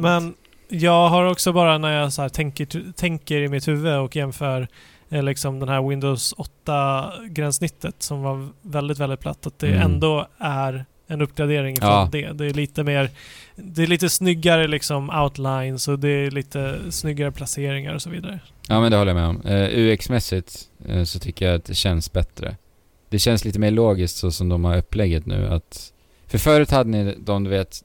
Men 0.00 0.34
jag 0.68 1.08
har 1.08 1.24
också 1.24 1.52
bara 1.52 1.78
när 1.78 1.92
jag 2.00 2.12
så 2.12 2.22
här 2.22 2.28
tänker, 2.28 2.92
tänker 2.92 3.38
i 3.40 3.48
mitt 3.48 3.68
huvud 3.68 3.94
och 3.98 4.16
jämför 4.16 4.68
liksom 5.10 5.60
den 5.60 5.68
här 5.68 5.88
Windows 5.88 6.34
8-gränssnittet 6.34 8.02
som 8.02 8.22
var 8.22 8.48
väldigt, 8.62 8.98
väldigt 8.98 9.20
platt, 9.20 9.46
att 9.46 9.58
det 9.58 9.66
Mm. 9.68 9.80
ändå 9.82 10.26
är 10.38 10.84
en 11.08 11.20
uppgradering 11.22 11.76
från 11.76 11.88
Ja. 11.90 12.08
det. 12.12 12.32
Det 12.32 12.46
är 12.46 12.54
lite 12.54 12.84
mer, 12.84 13.10
det 13.56 13.82
är 13.82 13.86
lite 13.86 14.08
snyggare 14.10 14.68
liksom 14.68 15.10
outlines 15.10 15.88
och 15.88 15.98
det 15.98 16.08
är 16.08 16.30
lite 16.30 16.78
snyggare 16.90 17.32
placeringar 17.32 17.94
och 17.94 18.02
så 18.02 18.10
vidare. 18.10 18.40
Ja 18.68 18.80
men 18.80 18.90
det 18.90 18.96
håller 18.98 19.14
jag 19.14 19.20
med 19.20 19.28
om. 19.28 19.40
Eh, 19.40 19.78
UX-mässigt 19.78 20.68
eh, 20.88 21.04
så 21.04 21.18
tycker 21.18 21.46
jag 21.46 21.54
att 21.54 21.64
det 21.64 21.74
känns 21.74 22.12
bättre. 22.12 22.56
Det 23.10 23.18
känns 23.18 23.44
lite 23.44 23.58
mer 23.58 23.70
logiskt 23.70 24.16
så 24.16 24.30
som 24.30 24.48
de 24.48 24.64
har 24.64 24.76
upplägget 24.78 25.26
nu 25.26 25.48
att... 25.48 25.92
För 26.26 26.38
förut 26.38 26.70
hade 26.70 26.90
ni 26.90 27.14
de, 27.18 27.44
du 27.44 27.50
vet... 27.50 27.82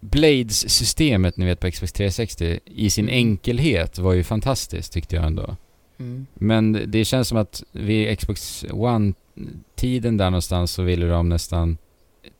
Blades-systemet 0.00 1.36
ni 1.36 1.44
vet 1.46 1.60
på 1.60 1.70
Xbox 1.70 1.92
360 1.92 2.60
i 2.64 2.90
sin 2.90 3.04
Mm. 3.08 3.14
enkelhet 3.16 3.98
var 3.98 4.12
ju 4.12 4.24
fantastiskt 4.24 4.92
tyckte 4.92 5.16
jag 5.16 5.24
ändå. 5.24 5.56
Mm. 5.98 6.26
Men 6.34 6.84
det- 6.86 7.04
känns 7.04 7.28
som 7.28 7.38
att 7.38 7.62
vid 7.72 8.18
Xbox 8.18 8.64
One-tiden 8.70 10.16
där 10.16 10.30
någonstans 10.30 10.70
så 10.72 10.82
ville 10.82 11.06
de 11.06 11.28
nästan 11.28 11.76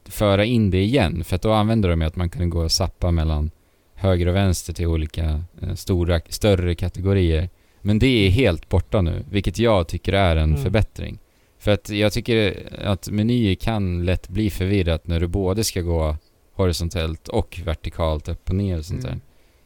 föra 0.05 0.45
in 0.45 0.71
det 0.71 0.83
igen. 0.83 1.25
För 1.25 1.37
att 1.37 1.43
då 1.43 1.53
använde 1.53 1.89
de 1.89 2.01
ju 2.01 2.07
att 2.07 2.17
man 2.17 2.31
kunde 2.31 2.49
gå 2.49 2.63
och 2.65 2.73
sappa 2.73 3.11
mellan 3.11 3.51
höger 3.95 4.27
och 4.27 4.35
vänster 4.35 4.73
till 4.73 4.87
olika 4.87 5.43
eh, 5.63 5.75
stora, 5.75 6.21
större 6.29 6.75
kategorier. 6.75 7.49
Men 7.81 7.99
det 7.99 8.07
är 8.07 8.31
helt 8.31 8.69
borta 8.69 9.03
nu, 9.03 9.25
vilket 9.31 9.59
jag 9.59 9.89
tycker 9.89 10.13
är 10.13 10.37
en 10.37 10.51
Mm. 10.51 10.63
förbättring. 10.63 11.19
För 11.59 11.71
att 11.71 11.91
jag 11.91 12.13
tycker 12.13 12.57
att 12.85 13.11
menyer 13.11 13.55
kan 13.55 14.05
lätt 14.05 14.29
bli 14.29 14.51
förvirrat 14.51 15.07
när 15.07 15.21
du 15.21 15.27
både 15.27 15.65
ska 15.65 15.81
gå 15.81 16.17
horisontellt 16.55 17.29
och 17.29 17.61
vertikalt 17.65 18.29
upp 18.29 18.49
och 18.49 18.55
ner 18.55 18.79
och 18.79 18.85
sånt 18.85 19.03
där. 19.03 19.09
Mm. 19.09 19.21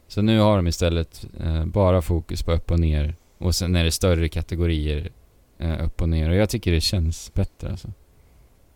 Så 0.07 0.21
nu 0.21 0.39
har 0.39 0.55
de 0.57 0.67
istället 0.67 1.25
eh, 1.43 1.65
bara 1.65 2.01
fokus 2.01 2.43
på 2.43 2.51
upp 2.51 2.71
och 2.71 2.79
ner 2.79 3.15
och 3.43 3.55
sen 3.55 3.75
är 3.75 3.83
det 3.83 3.91
större 3.91 4.29
kategorier 4.29 5.11
eh, 5.57 5.85
upp 5.85 6.01
och 6.01 6.09
ner 6.09 6.29
och 6.29 6.35
jag 6.35 6.49
tycker 6.49 6.71
det 6.71 6.81
känns 6.81 7.33
bättre 7.33 7.71
alltså, 7.71 7.91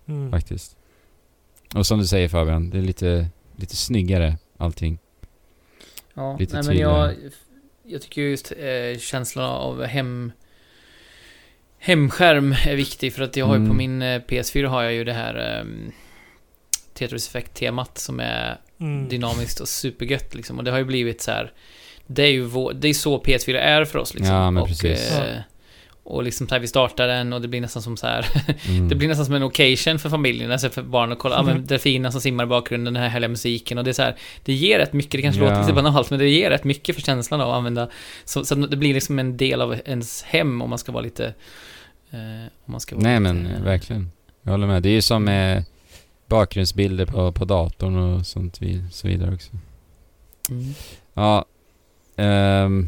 Mm. 0.07 0.31
faktiskt. 0.31 0.77
Och 1.75 1.87
som 1.87 1.99
du 1.99 2.07
säger 2.07 2.27
Fabian, 2.29 2.69
det 2.69 2.77
är 2.77 2.81
lite, 2.81 3.27
lite 3.55 3.75
snyggare 3.75 4.37
allting. 4.57 4.99
Ja, 6.13 6.37
Lite 6.39 6.53
nej, 6.55 6.63
men 6.67 6.77
jag, 6.77 7.09
tydligare. 7.09 7.31
jag 7.83 8.01
tycker 8.01 8.21
just 8.21 8.51
eh, 8.51 8.99
känslan 8.99 9.45
av 9.49 9.83
hem... 9.83 10.31
Hemskärm 11.79 12.51
är 12.65 12.75
viktig 12.75 13.13
för 13.13 13.21
att 13.23 13.35
jag 13.35 13.45
har 13.45 13.53
ju 13.53 13.59
på 13.59 13.73
Mm. 13.73 13.77
min 13.77 14.01
eh, 14.01 14.21
PS4 14.21 14.65
har 14.65 14.83
jag 14.83 14.93
ju 14.93 15.03
det 15.03 15.13
här 15.13 15.59
um, 15.61 15.91
Tetris 16.93 17.27
Effect-temat 17.27 17.97
som 17.97 18.19
är 18.19 18.61
Mm. 18.79 19.07
dynamiskt 19.09 19.59
och 19.59 19.67
supergött 19.67 20.35
liksom. 20.35 20.57
Och 20.57 20.63
det 20.63 20.71
har 20.71 20.77
ju 20.77 20.85
blivit 20.85 21.21
så 21.21 21.31
här. 21.31 21.51
Det 22.07 22.23
är 22.23 22.31
ju 22.31 22.41
vår, 22.43 22.73
det 22.73 22.87
är 22.87 22.93
så 22.93 23.17
PS4 23.23 23.55
är 23.55 23.85
för 23.85 23.99
oss 23.99 24.13
liksom. 24.13 24.35
Ja, 24.35 24.51
men 24.51 24.63
och, 24.63 24.67
precis. 24.69 25.11
Eh, 25.11 25.37
och 26.03 26.23
liksom 26.23 26.47
så 26.47 26.55
här, 26.55 26.59
vi 26.59 26.67
startar 26.67 27.07
den 27.07 27.33
och 27.33 27.41
det 27.41 27.47
blir 27.47 27.61
nästan 27.61 27.81
som 27.81 27.97
så 27.97 28.07
här. 28.07 28.25
Mm. 28.69 28.89
Det 28.89 28.95
blir 28.95 29.07
nästan 29.07 29.25
som 29.25 29.35
en 29.35 29.43
occasion 29.43 29.99
för 29.99 30.09
familjen, 30.09 30.51
alltså 30.51 30.69
för 30.69 30.81
barn 30.81 31.11
att 31.11 31.19
kolla, 31.19 31.35
ja 31.35 31.41
Mm. 31.41 31.55
men 31.55 31.65
delfinerna 31.65 32.11
som 32.11 32.21
simmar 32.21 32.43
i 32.43 32.47
bakgrunden, 32.47 32.93
den 32.93 33.03
här 33.03 33.09
härliga 33.09 33.29
musiken 33.29 33.77
och 33.77 33.83
det 33.83 33.91
är 33.91 33.93
så 33.93 34.01
här, 34.01 34.15
det 34.45 34.53
ger 34.53 34.79
rätt 34.79 34.93
mycket, 34.93 35.11
det 35.11 35.21
kanske 35.21 35.41
Ja. 35.41 35.49
låter 35.49 35.61
lite 35.61 35.73
banalt, 35.73 36.09
men 36.09 36.19
det 36.19 36.29
ger 36.29 36.49
rätt 36.49 36.63
mycket 36.63 36.95
för 36.95 37.01
känslan 37.01 37.41
av 37.41 37.49
att 37.49 37.55
använda, 37.55 37.89
så, 38.25 38.45
så 38.45 38.55
det 38.55 38.77
blir 38.77 38.93
liksom 38.93 39.19
en 39.19 39.37
del 39.37 39.61
av 39.61 39.75
ens 39.85 40.23
hem 40.23 40.61
om 40.61 40.69
man 40.69 40.79
ska 40.79 40.91
vara 40.91 41.03
lite, 41.03 41.25
eh, 42.11 42.19
om 42.65 42.71
man 42.71 42.79
ska 42.79 42.95
vara 42.95 43.03
Nej 43.03 43.19
lite, 43.19 43.33
men 43.33 43.45
eh, 43.55 43.61
verkligen. 43.61 44.11
Jag 44.43 44.51
håller 44.51 44.67
med. 44.67 44.83
Det 44.83 44.89
är 44.89 44.93
ju 44.93 45.01
som 45.01 45.23
med 45.23 45.63
bakgrundsbilder 46.27 47.05
på, 47.05 47.31
på 47.31 47.45
datorn 47.45 47.95
och 47.97 48.25
sånt 48.27 48.61
vi, 48.61 48.83
så 48.91 49.07
vidare 49.07 49.33
också. 49.33 49.51
Mm. 50.49 50.73
Ja. 51.13 51.45
Ehm, 52.17 52.87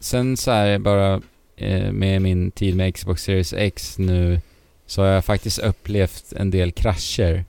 sen 0.00 0.36
så 0.36 0.50
här 0.50 0.78
bara 0.78 1.20
eh, 1.56 1.92
med 1.92 2.22
min 2.22 2.50
tid 2.50 2.76
med 2.76 2.94
Xbox 2.94 3.22
Series 3.22 3.52
X 3.52 3.98
nu 3.98 4.40
så 4.86 5.02
har 5.02 5.08
jag 5.08 5.24
faktiskt 5.24 5.58
upplevt 5.58 6.32
en 6.36 6.50
del 6.50 6.72
krascher. 6.72 7.44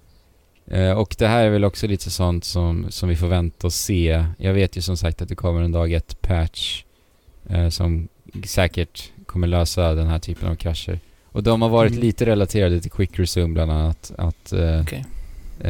Eh, 0.68 0.91
och 0.91 1.15
det 1.19 1.28
här 1.28 1.44
är 1.45 1.49
väl 1.49 1.64
också 1.65 1.88
lite 1.88 2.10
sånt 2.10 2.45
som, 2.45 2.86
som 2.90 3.10
vi 3.10 3.15
får 3.15 3.28
vänta 3.28 3.68
och 3.68 3.73
se. 3.73 4.26
Jag 4.38 4.53
vet 4.53 4.78
ju 4.78 4.82
som 4.82 4.98
sagt 4.98 5.22
att 5.22 5.30
det 5.30 5.36
kommer 5.36 5.61
en 5.61 5.72
dag 5.72 5.91
ett 5.94 6.22
patch 6.22 6.84
eh, 7.49 7.69
som 7.69 8.07
säkert 8.45 9.11
kommer 9.26 9.48
lösa 9.48 9.94
den 9.94 10.07
här 10.07 10.19
typen 10.19 10.49
av 10.49 10.56
krascher. 10.56 10.99
Och 11.26 11.44
de 11.44 11.61
har 11.61 11.69
varit 11.69 11.91
Mm. 11.91 12.03
lite 12.03 12.26
relaterade 12.26 12.82
till 12.82 12.91
Quick 12.91 13.19
Resume 13.19 13.53
bland 13.53 13.72
annat. 13.72 14.11
Att 14.18 14.53
eh, 14.53 14.82
Okej. 14.82 15.06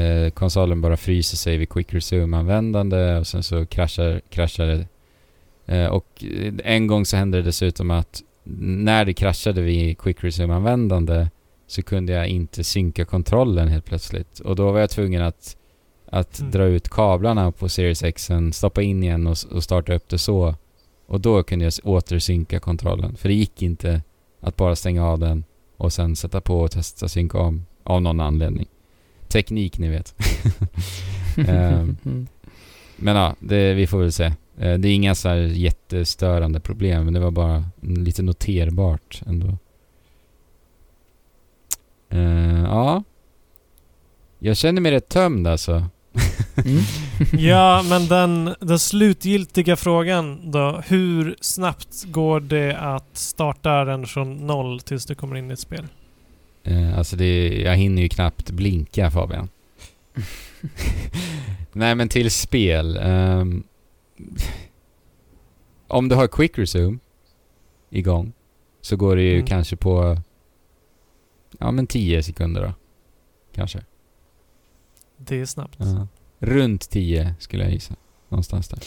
eh, 0.04 0.30
konsolen 0.32 0.82
bara 0.82 0.98
fryser 0.98 1.38
sig 1.38 1.58
vid 1.58 1.70
Quick 1.70 1.94
Resume-användande 1.94 3.18
och 3.20 3.28
sen 3.28 3.44
så 3.44 3.66
kraschar, 3.66 4.22
kraschar 4.30 4.86
och 5.92 6.24
eh, 6.24 6.54
en 6.64 6.88
gång 6.88 7.06
så 7.06 7.18
hände 7.18 7.38
det 7.38 7.44
dessutom 7.44 7.92
att 7.92 8.22
när 8.44 9.06
det 9.06 9.14
kraschade 9.14 9.62
vid 9.62 9.98
Quick 10.00 10.24
Resume-användande 10.24 11.28
så 11.68 11.82
kunde 11.82 12.14
jag 12.14 12.28
inte 12.28 12.64
synka 12.64 13.06
kontrollen 13.06 13.68
helt 13.68 13.86
plötsligt. 13.86 14.40
Och 14.40 14.56
då 14.56 14.72
var 14.72 14.80
jag 14.80 14.90
tvungen 14.90 15.22
att, 15.22 15.58
att 16.06 16.40
Mm. 16.40 16.52
dra 16.52 16.64
ut 16.64 16.90
kablarna 16.90 17.52
på 17.52 17.70
Series 17.70 18.04
X, 18.04 18.30
stoppa 18.52 18.82
in 18.82 19.04
igen 19.04 19.28
och, 19.28 19.38
och 19.52 19.64
starta 19.64 19.94
upp 19.94 20.10
det 20.10 20.18
så. 20.18 20.56
Och 21.06 21.22
då 21.22 21.44
kunde 21.44 21.66
jag 21.66 21.74
återsynka 21.84 22.60
kontrollen. 22.60 23.16
För 23.16 23.30
det 23.30 23.36
gick 23.36 23.62
inte 23.62 24.02
att 24.40 24.56
bara 24.56 24.76
stänga 24.76 25.06
av 25.08 25.20
den 25.20 25.44
och 25.78 25.94
sen 25.94 26.16
sätta 26.16 26.42
på 26.42 26.60
och 26.62 26.72
testa 26.72 27.08
synka 27.08 27.38
om 27.38 27.66
av 27.84 28.02
någon 28.02 28.20
anledning. 28.20 28.68
Teknik, 29.28 29.78
ni 29.78 29.90
vet. 29.90 30.16
Mm. 31.38 31.98
Men 32.96 33.16
ja, 33.16 33.36
det, 33.40 33.74
vi 33.74 33.88
får 33.88 34.00
väl 34.00 34.12
se. 34.12 34.32
Eh, 34.58 34.74
Det 34.78 34.88
är 34.88 34.94
inga 34.94 35.16
så 35.16 35.30
här 35.30 35.36
jättestörande 35.38 36.60
problem, 36.60 37.06
men 37.06 37.14
det 37.14 37.20
var 37.20 37.32
bara 37.32 37.66
lite 37.82 38.22
noterbart 38.24 39.22
ändå. 39.26 39.58
Eh, 42.10 42.64
ja. 42.64 43.04
Jag 44.40 44.58
känner 44.58 44.82
mig 44.82 44.92
rätt 44.92 45.10
tömd 45.10 45.48
alltså. 45.48 45.72
Mm. 46.66 46.82
Ja, 47.48 47.84
men 47.90 48.08
den, 48.08 48.56
den 48.60 48.80
slutgiltiga 48.80 49.76
frågan 49.76 50.52
då. 50.52 50.82
Hur 50.88 51.36
snabbt 51.42 52.04
går 52.04 52.40
det 52.40 52.78
att 52.78 53.18
starta 53.18 53.86
den 53.86 54.06
från 54.08 54.48
noll 54.48 54.80
tills 54.80 55.06
du 55.06 55.16
kommer 55.16 55.36
in 55.36 55.50
i 55.50 55.54
ett 55.54 55.60
spel? 55.60 55.88
Eh, 56.64 56.98
alltså 56.98 57.16
det, 57.16 57.62
jag 57.62 57.76
hinner 57.76 58.02
ju 58.02 58.10
knappt 58.10 58.52
blinka 58.52 59.12
Fabian. 59.12 59.50
Nej 61.74 61.96
men 61.96 62.10
till 62.10 62.32
spel. 62.32 62.98
ehm, 63.02 63.64
om 65.88 66.10
du 66.10 66.16
har 66.16 66.28
quick 66.28 66.58
resume 66.58 67.00
igång 67.90 68.34
så 68.82 68.96
går 68.96 69.16
det 69.16 69.22
ju 69.22 69.34
Mm. 69.36 69.46
kanske 69.48 69.76
på 69.76 70.18
ja 71.60 71.72
men 71.72 71.88
10 71.88 72.24
sekunder 72.24 72.62
då. 72.62 72.74
Kanske. 73.56 73.86
Det 75.18 75.40
är 75.42 75.46
snabbt. 75.46 75.76
Ja. 75.80 76.08
Runt 76.40 76.90
10 76.90 77.36
skulle 77.40 77.64
jag 77.64 77.74
gissa. 77.74 77.96
Någonstans 78.30 78.68
där. 78.68 78.80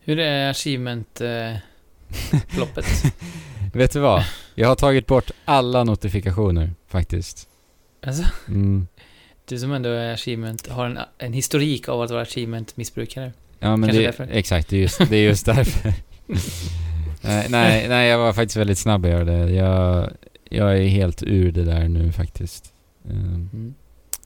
Hur 0.00 0.18
är 0.18 0.50
achievement-ploppet? 0.50 2.86
Vet 3.74 3.92
du 3.92 4.00
vad? 4.00 4.24
Jag 4.54 4.68
har 4.68 4.74
tagit 4.74 5.06
bort 5.06 5.30
alla 5.44 5.84
notifikationer 5.84 6.70
faktiskt. 6.86 7.48
alltså, 8.06 8.24
Mm. 8.48 8.86
du 9.44 9.58
som 9.58 9.72
ändå 9.72 9.88
är 9.88 10.12
achievement, 10.12 10.68
har 10.68 10.86
en, 10.86 10.98
en 11.18 11.32
historik 11.32 11.88
av 11.88 12.02
att 12.02 12.10
vara 12.10 12.22
achievement-missbrukare. 12.24 13.32
Ja 13.62 13.76
men 13.76 13.82
Kanske 13.88 13.98
det, 14.02 14.06
därför. 14.06 14.28
exakt, 14.32 14.68
det 14.68 14.76
är 14.76 14.80
just, 14.80 14.98
det 15.10 15.16
är 15.16 15.22
just 15.22 15.46
därför. 15.46 15.92
nej, 17.20 17.46
nej, 17.48 17.88
nej, 17.88 18.08
jag 18.08 18.18
var 18.18 18.32
faktiskt 18.32 18.56
väldigt 18.56 18.78
snabb 18.78 19.04
att 19.04 19.10
göra 19.10 19.24
det. 19.24 19.50
Jag, 19.50 20.10
jag 20.50 20.78
är 20.78 20.86
helt 20.88 21.22
ur 21.22 21.52
det 21.52 21.64
där 21.64 21.88
nu 21.88 22.12
faktiskt. 22.12 22.72
Ehm, 23.10 23.48
Mm. 23.52 23.74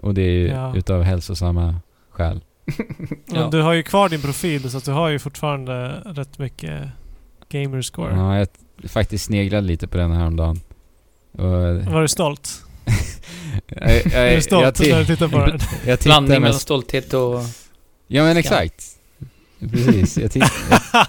och 0.02 0.14
det 0.14 0.22
är 0.22 0.30
ju 0.30 0.46
Ja. 0.48 0.76
utav 0.76 1.02
hälsosamma 1.02 1.80
skäl. 2.10 2.40
Men 2.66 3.18
ja. 3.40 3.48
du 3.50 3.62
har 3.62 3.72
ju 3.72 3.82
kvar 3.82 4.08
din 4.08 4.20
profil 4.20 4.70
så 4.70 4.78
att 4.78 4.84
du 4.84 4.90
har 4.92 5.08
ju 5.08 5.18
fortfarande 5.18 5.88
rätt 6.06 6.38
mycket 6.38 6.82
gamerscore. 7.48 8.14
Ja, 8.16 8.38
jag 8.38 8.48
faktiskt 8.90 9.24
sneglade 9.24 9.66
lite 9.66 9.86
på 9.88 9.96
den 9.96 10.10
häromdagen. 10.12 10.60
Och, 11.32 11.44
Var 11.92 12.02
du 12.02 12.08
stolt? 12.08 12.62
jag, 13.66 13.90
jag, 13.90 14.12
är 14.12 14.28
du 14.28 14.34
jag, 14.34 14.44
stolt 14.44 14.80
ti- 14.80 14.90
när 14.92 14.98
du 14.98 15.04
tittar 15.06 15.28
på 15.28 15.38
den? 15.38 15.58
jag 15.86 15.98
tittar 15.98 16.10
Blandning 16.10 16.40
mellan 16.40 16.58
stolthet 16.58 17.14
och... 17.14 17.40
Ja 18.06 18.22
men 18.22 18.36
exakt. 18.36 18.84
Precis. 19.60 20.18
Jag, 20.18 20.30
titt- 20.30 20.52
jag, 20.70 21.06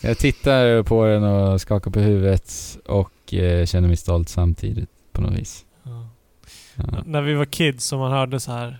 jag 0.10 0.18
tittar 0.18 0.82
på 0.82 1.04
den 1.06 1.22
och 1.24 1.60
skakar 1.60 1.90
på 1.90 2.00
huvudet 2.00 2.78
och 2.86 3.34
eh, 3.34 3.66
känner 3.66 3.88
mig 3.88 3.96
stolt 3.96 4.28
samtidigt 4.28 4.88
på 5.12 5.20
något 5.20 5.32
vis. 5.38 5.64
Ja. 5.82 6.08
Ja. 6.74 6.84
När 7.06 7.22
vi 7.22 7.34
var 7.34 7.44
kids 7.44 7.92
och 7.92 7.98
man 7.98 8.12
hörde 8.12 8.40
så 8.40 8.52
här 8.52 8.78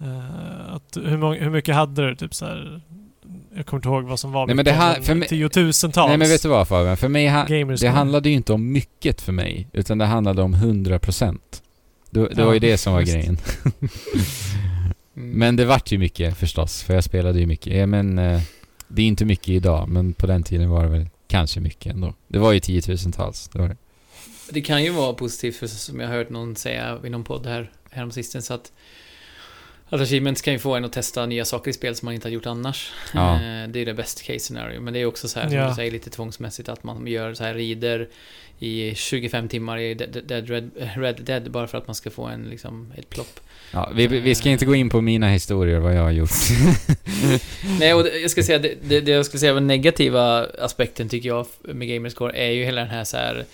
eh, 0.00 0.74
att 0.74 0.96
hur, 1.04 1.16
många, 1.18 1.40
hur 1.40 1.50
mycket 1.50 1.74
hade 1.74 2.08
du? 2.08 2.16
Typ 2.16 2.34
så 2.34 2.44
här, 2.44 2.80
jag 3.56 3.66
kommer 3.66 3.78
inte 3.78 3.88
ihåg 3.88 4.04
vad 4.04 4.20
som 4.20 4.32
var. 4.32 4.46
Nej, 4.46 4.56
men 4.56 4.64
det 4.64 4.72
här- 4.72 5.00
för 5.00 5.14
mig- 5.14 5.28
tiotusentals 5.28 6.08
Nej 6.08 6.18
men 6.18 6.28
vet 6.28 6.42
du 6.42 6.48
vad 6.48 6.68
Fabian? 6.68 6.96
För 6.96 7.08
mig 7.08 7.28
ha, 7.28 7.44
det 7.80 7.88
handlade 7.88 8.28
ju 8.28 8.34
inte 8.34 8.52
om 8.52 8.72
mycket 8.72 9.20
för 9.20 9.32
mig, 9.32 9.68
utan 9.72 9.98
det 9.98 10.04
handlade 10.04 10.42
om 10.42 10.54
100%. 10.54 11.38
Det, 12.10 12.28
det 12.28 12.44
var 12.44 12.52
ju 12.52 12.56
Ja, 12.56 12.60
det 12.60 12.78
som 12.78 12.92
var 12.92 13.00
just. 13.00 13.12
grejen. 13.12 13.38
Mm. 15.16 15.30
Men 15.30 15.56
det 15.56 15.64
vart 15.64 15.92
ju 15.92 15.98
mycket 15.98 16.36
förstås, 16.36 16.82
för 16.82 16.94
jag 16.94 17.04
spelade 17.04 17.38
ju 17.38 17.46
mycket. 17.46 17.76
Ja, 17.76 17.86
men, 17.86 18.18
eh, 18.18 18.40
det 18.88 19.02
är 19.02 19.06
inte 19.06 19.24
mycket 19.24 19.48
idag, 19.48 19.88
men 19.88 20.12
på 20.12 20.26
den 20.26 20.42
tiden 20.42 20.70
var 20.70 20.82
det 20.82 20.88
väl 20.88 21.08
kanske 21.28 21.60
mycket 21.60 21.92
ändå. 21.92 22.14
Det 22.28 22.38
var 22.38 22.52
ju 22.52 22.60
tiotusentals. 22.60 23.48
Det 23.48 23.58
var 23.58 23.68
det. 23.68 23.76
Det 24.50 24.60
kan 24.60 24.84
ju 24.84 24.90
vara 24.90 25.12
positivt, 25.12 25.56
för 25.56 25.66
som 25.66 26.00
jag 26.00 26.08
har 26.08 26.14
hört 26.14 26.30
någon 26.30 26.56
säga 26.56 26.98
i 27.04 27.10
någon 27.10 27.24
podd 27.24 27.46
här 27.46 27.70
häromsistens, 27.90 28.50
att 28.50 28.72
att 29.88 30.00
achievements 30.00 30.42
kan 30.42 30.52
ju 30.52 30.58
få 30.58 30.74
en 30.74 30.84
att 30.84 30.92
testa 30.92 31.26
nya 31.26 31.44
saker 31.44 31.70
i 31.70 31.74
spel 31.74 31.94
som 31.96 32.06
man 32.06 32.14
inte 32.14 32.28
har 32.28 32.32
gjort 32.32 32.46
annars. 32.46 32.92
Ja. 33.14 33.34
Eh, 33.34 33.68
Det 33.68 33.80
är 33.80 33.84
det 33.86 33.94
best 33.94 34.22
case 34.22 34.38
scenario. 34.38 34.80
Men 34.80 34.94
det 34.94 35.00
är 35.00 35.06
också 35.06 35.28
så 35.28 35.40
här, 35.40 35.46
som 35.48 35.56
Ja. 35.56 35.68
du 35.68 35.74
säger, 35.74 35.90
lite 35.90 36.10
tvångsmässigt 36.10 36.68
att 36.68 36.84
man 36.84 37.06
gör 37.06 37.34
så 37.34 37.44
här 37.44 37.54
rider 37.54 38.08
i 38.58 38.94
25 38.94 39.48
timmar 39.48 39.78
i 39.78 39.94
Dead, 39.94 40.22
Dead 40.26 40.50
Red, 40.50 40.70
Red 40.96 41.16
Dead 41.24 41.50
bara 41.50 41.66
för 41.66 41.78
att 41.78 41.86
man 41.88 41.94
ska 41.94 42.10
få 42.10 42.24
en, 42.24 42.42
liksom, 42.50 42.92
ett 42.96 43.10
plopp. 43.10 43.40
Ja, 43.72 43.90
vi, 43.94 44.06
vi 44.06 44.34
ska 44.34 44.48
inte 44.50 44.64
gå 44.64 44.74
in 44.74 44.88
på 44.90 45.00
mina 45.00 45.28
historier, 45.28 45.78
vad 45.78 45.94
jag 45.96 46.02
har 46.02 46.10
gjort. 46.10 46.30
Nej, 47.80 47.94
och 47.94 48.06
jag 48.22 48.30
ska 48.30 48.42
säga, 48.42 48.58
det, 48.58 48.74
det, 48.82 49.00
det 49.00 49.10
jag 49.10 49.26
skulle 49.26 49.40
säga 49.40 49.52
var 49.52 49.60
negativa 49.60 50.46
aspekten 50.60 51.08
tycker 51.08 51.28
jag 51.28 51.46
med 51.60 51.88
Gamerscore 51.88 52.32
är 52.36 52.50
ju 52.50 52.64
hela 52.64 52.80
den 52.80 52.90
här 52.90 53.04
så 53.04 53.16
här 53.16 53.44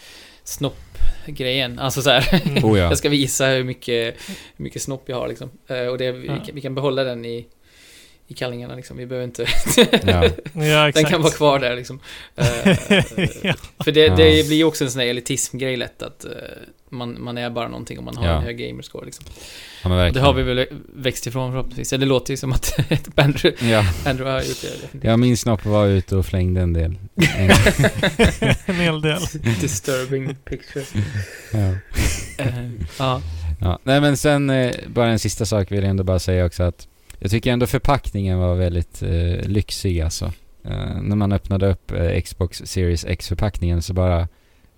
snopp-grejen. 0.45 1.79
Alltså 1.79 2.03
så 2.03 2.11
här, 2.11 2.41
Mm. 2.47 2.57
ja. 2.77 2.77
jag 2.89 2.99
ska 2.99 3.09
visa 3.09 3.47
hur 3.47 3.65
mycket, 3.65 4.17
hur 4.57 4.63
mycket 4.65 4.83
snopp 4.83 5.09
jag 5.09 5.17
har 5.17 5.29
liksom. 5.29 5.51
Eh, 5.67 5.87
Och 5.87 5.99
det, 5.99 6.13
vi, 6.13 6.31
vi 6.53 6.61
kan 6.61 6.75
behålla 6.75 7.05
den 7.05 7.25
i, 7.25 7.47
i 8.33 8.35
kallingarna 8.35 8.75
liksom. 8.75 8.97
Vi 8.97 9.07
behöver 9.07 9.25
inte... 9.25 9.47
Ja. 10.07 10.25
Ja, 10.65 10.89
exakt. 10.89 10.95
den 10.95 11.05
kan 11.05 11.23
vara 11.23 11.33
kvar 11.33 11.59
där 11.59 11.77
liksom. 11.77 12.01
Eh, 12.37 12.47
ja. 13.43 13.55
För 13.85 13.93
det, 13.93 14.01
Ja. 14.07 14.17
det 14.17 14.47
blir 14.47 14.57
ju 14.57 14.65
också 14.65 14.85
en 14.85 14.91
sån 14.91 15.01
här 15.01 15.09
elitism-grej 15.09 15.77
lätt 15.77 16.03
att 16.03 16.25
eh, 16.25 16.31
man, 16.91 17.23
man 17.23 17.39
är 17.39 17.51
bara 17.51 17.69
någonting 17.69 17.99
om 17.99 18.05
man 18.05 18.17
har 18.17 18.27
Ja. 18.27 18.37
en 18.37 18.43
hög 18.43 18.59
gamerscore 18.59 19.05
liksom. 19.05 19.25
ja 19.85 20.11
det 20.11 20.21
har 20.21 20.33
vi 20.33 20.43
väl 20.43 20.67
växt 20.95 21.27
ifrån 21.27 21.51
förhoppningsvis. 21.53 21.93
Eller 21.93 22.07
det 22.07 22.09
låter 22.09 22.33
ju 22.33 22.37
som 22.37 22.53
att 22.53 22.75
Andrew, 23.17 23.71
Ja, 23.71 23.85
Andrew 24.07 24.31
har 24.33 24.43
gjort 24.43 24.65
det. 24.93 25.09
jag 25.09 25.19
min 25.19 25.37
snopp 25.37 25.65
var 25.65 25.87
ute 25.87 26.17
och 26.17 26.27
flängde 26.27 26.61
en 26.61 26.73
del. 26.73 26.99
en 28.67 28.75
hel 28.77 29.01
del. 29.01 29.21
Disturbing 29.61 30.35
picture. 30.45 30.85
ja. 31.53 31.59
Eh, 32.39 32.71
ja. 32.99 33.23
Ja. 33.61 33.79
Nej 33.83 34.01
men 34.01 34.17
sen, 34.17 34.51
eh, 34.51 34.73
bara 34.87 35.09
en 35.11 35.19
sista 35.19 35.47
sak 35.47 35.73
vill 35.73 35.83
jag 35.83 35.91
ändå 35.91 36.05
bara 36.05 36.19
säga 36.19 36.47
också 36.47 36.63
att 36.63 36.87
jag 37.23 37.31
tycker 37.31 37.53
ändå 37.53 37.67
förpackningen 37.67 38.39
var 38.39 38.55
väldigt 38.55 39.03
eh, 39.03 39.49
lyxig 39.49 40.01
alltså. 40.01 40.25
Eh, 40.65 41.01
när 41.03 41.17
man 41.17 41.33
öppnade 41.33 41.71
upp 41.71 41.93
eh, 41.93 42.21
Xbox 42.21 42.63
Series 42.65 43.05
X-förpackningen 43.05 43.83
så 43.83 43.95
bara 43.95 44.29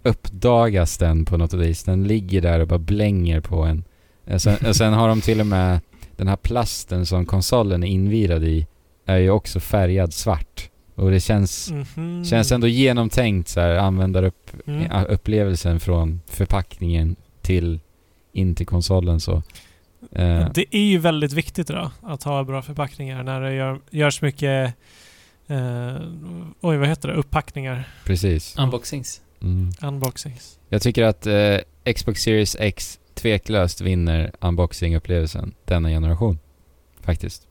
uppdagas 0.03 0.99
den 0.99 1.25
på 1.25 1.37
något 1.37 1.55
vis. 1.55 1.85
Den 1.85 2.05
ligger 2.05 2.41
där 2.41 2.61
och 2.61 2.69
bara 2.69 2.79
blänger 2.79 3.41
på 3.41 3.62
en. 3.62 3.85
Eh, 4.27 4.37
sen, 4.37 4.57
och 4.69 4.77
sen 4.77 4.93
har 4.93 5.09
de 5.09 5.21
till 5.21 5.41
och 5.41 5.47
med 5.47 5.81
den 6.16 6.29
här 6.29 6.37
plasten 6.37 7.07
som 7.07 7.27
konsolen 7.27 7.83
är 7.85 7.89
invirad 7.89 8.45
i 8.45 8.66
är 9.07 9.16
ju 9.19 9.31
också 9.31 9.61
färgad 9.61 10.15
svart. 10.15 10.71
Och 10.95 11.11
det 11.11 11.21
känns, 11.21 11.71
Mhm. 11.97 12.25
känns 12.25 12.53
ändå 12.53 12.66
genomtänkt 12.66 13.49
så 13.49 13.61
här, 13.61 13.75
användarupp, 13.77 14.51
Mm. 14.66 15.07
upplevelsen 15.09 15.81
från 15.81 16.21
förpackningen 16.27 17.16
till 17.43 17.81
in 18.33 18.55
till 18.55 18.66
konsolen 18.66 19.21
så. 19.21 19.43
Eh, 20.12 20.48
Det 20.55 20.76
är 20.76 20.85
ju 20.85 20.98
väldigt 20.98 21.32
viktigt 21.32 21.70
idag 21.70 21.90
att 22.02 22.22
ha 22.22 22.44
bra 22.44 22.62
förpackningar 22.62 23.22
när 23.22 23.40
det 23.40 23.55
gör, 23.55 23.81
görs 23.90 24.22
mycket 24.22 24.74
eh, 25.47 25.94
oj, 26.60 26.76
vad 26.76 26.89
heter 26.89 27.09
det? 27.09 27.14
Upppackningar. 27.14 27.89
precis. 28.05 28.59
Unboxings. 28.59 29.20
Mm. 29.43 29.70
Unboxings. 29.82 30.59
Jag 30.68 30.82
tycker 30.82 31.02
att 31.02 31.26
eh, 31.26 31.93
Xbox 31.94 32.22
Series 32.22 32.56
X 32.60 32.98
tveklöst 33.14 33.81
vinner 33.81 34.32
unboxing-upplevelsen 34.40 35.52
denna 35.64 35.89
generation. 35.89 36.39
Faktiskt. 37.01 37.47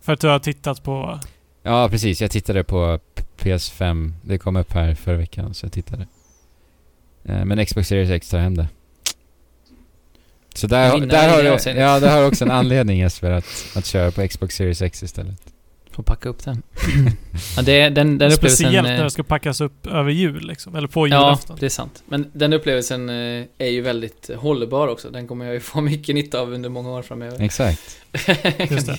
För 0.00 0.12
att 0.12 0.20
du 0.20 0.28
har 0.28 0.38
tittat 0.38 0.82
på... 0.82 1.20
Ja, 1.62 1.88
precis. 1.90 2.20
Jag 2.22 2.30
tittade 2.30 2.64
på 2.64 2.98
P- 3.14 3.22
PS5. 3.38 4.12
Det 4.22 4.38
kom 4.38 4.56
upp 4.56 4.72
här 4.72 4.94
förra 4.94 5.16
veckan, 5.16 5.54
så 5.54 5.66
jag 5.66 5.72
tittade. 5.72 6.06
Eh, 7.24 7.44
men 7.44 7.66
Xbox 7.66 7.88
Series 7.88 8.10
X 8.10 8.28
tar 8.30 8.38
hem 8.38 8.56
det. 8.56 8.68
Så 10.54 10.66
där, 10.66 11.00
där, 11.00 11.28
har 11.28 11.42
du, 11.42 11.80
ja, 11.80 12.00
där 12.00 12.10
har 12.10 12.20
du 12.20 12.26
också 12.26 12.44
en 12.44 12.50
anledning 12.60 12.98
Jesper 13.00 13.30
att, 13.30 13.66
att 13.76 13.86
köra 13.86 14.10
på 14.10 14.28
Xbox 14.28 14.56
Series 14.56 14.82
X 14.82 15.02
istället. 15.02 15.36
Får 15.90 16.02
packa 16.02 16.28
upp 16.28 16.44
den. 16.44 16.62
ja, 17.56 17.62
det, 17.62 17.88
den, 17.88 17.92
den 17.92 18.32
upplevelsen... 18.32 18.38
speciellt 18.50 18.88
eh, 18.88 18.94
när 18.96 19.04
det 19.04 19.10
ska 19.10 19.22
packas 19.22 19.60
upp 19.60 19.86
över 19.86 20.10
jul 20.10 20.46
liksom. 20.46 20.74
Eller 20.76 20.88
på 20.88 21.08
Ja, 21.08 21.26
julafton. 21.26 21.56
det 21.60 21.66
är 21.66 21.70
sant. 21.70 22.02
Men 22.08 22.30
den 22.32 22.52
upplevelsen 22.52 23.08
eh, 23.08 23.44
är 23.58 23.70
ju 23.70 23.80
väldigt 23.80 24.30
hållbar 24.36 24.88
också. 24.88 25.10
Den 25.10 25.28
kommer 25.28 25.44
jag 25.44 25.54
ju 25.54 25.60
få 25.60 25.80
mycket 25.90 26.14
nytta 26.14 26.40
av 26.40 26.52
under 26.52 26.68
många 26.68 26.90
år 26.90 27.02
framöver. 27.02 27.42
Exakt. 27.44 27.98
Just 28.70 28.86
det. 28.86 28.98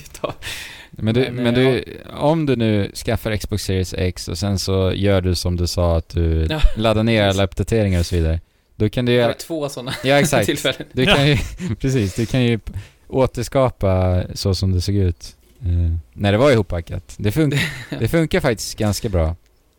Men, 0.90 1.14
du, 1.14 1.20
Men, 1.20 1.34
men, 1.34 1.46
eh, 1.46 1.52
du, 1.54 1.84
om 2.16 2.46
du 2.46 2.56
nu 2.56 2.90
skaffar 2.94 3.36
Xbox 3.36 3.64
Series 3.64 3.94
X 3.94 4.28
och 4.28 4.38
sen 4.38 4.58
så 4.58 4.92
gör 4.94 5.20
du 5.20 5.34
som 5.34 5.56
du 5.56 5.66
sa 5.66 5.96
att 5.96 6.08
du 6.08 6.46
Ja, 6.50 6.60
laddar 6.76 7.02
ner 7.02 7.28
alla 7.28 7.44
uppdateringar 7.44 8.00
och 8.00 8.06
så 8.06 8.16
vidare. 8.16 8.40
Då 8.76 8.88
kan 8.88 9.04
du 9.06 9.12
göra... 9.12 9.32
två 9.34 9.68
sådana 9.68 9.94
Ja, 10.04 10.14
exakt. 10.20 10.46
tillfällen. 10.46 10.88
Du 10.92 11.06
kan 11.06 11.26
ju, 11.28 11.36
precis, 11.80 12.14
du 12.14 12.26
kan 12.26 12.42
ju 12.44 12.60
återskapa 13.08 14.22
så 14.34 14.54
som 14.54 14.72
det 14.72 14.80
såg 14.80 14.94
ut 14.94 15.36
eh, 15.60 15.96
när 16.12 16.32
det 16.32 16.38
var 16.38 16.50
ihoppackat. 16.50 17.14
Det, 17.18 17.30
fun- 17.30 17.58
det 18.00 18.08
funkar 18.08 18.40
faktiskt 18.40 18.78
ganska 18.78 19.08
bra, 19.08 19.36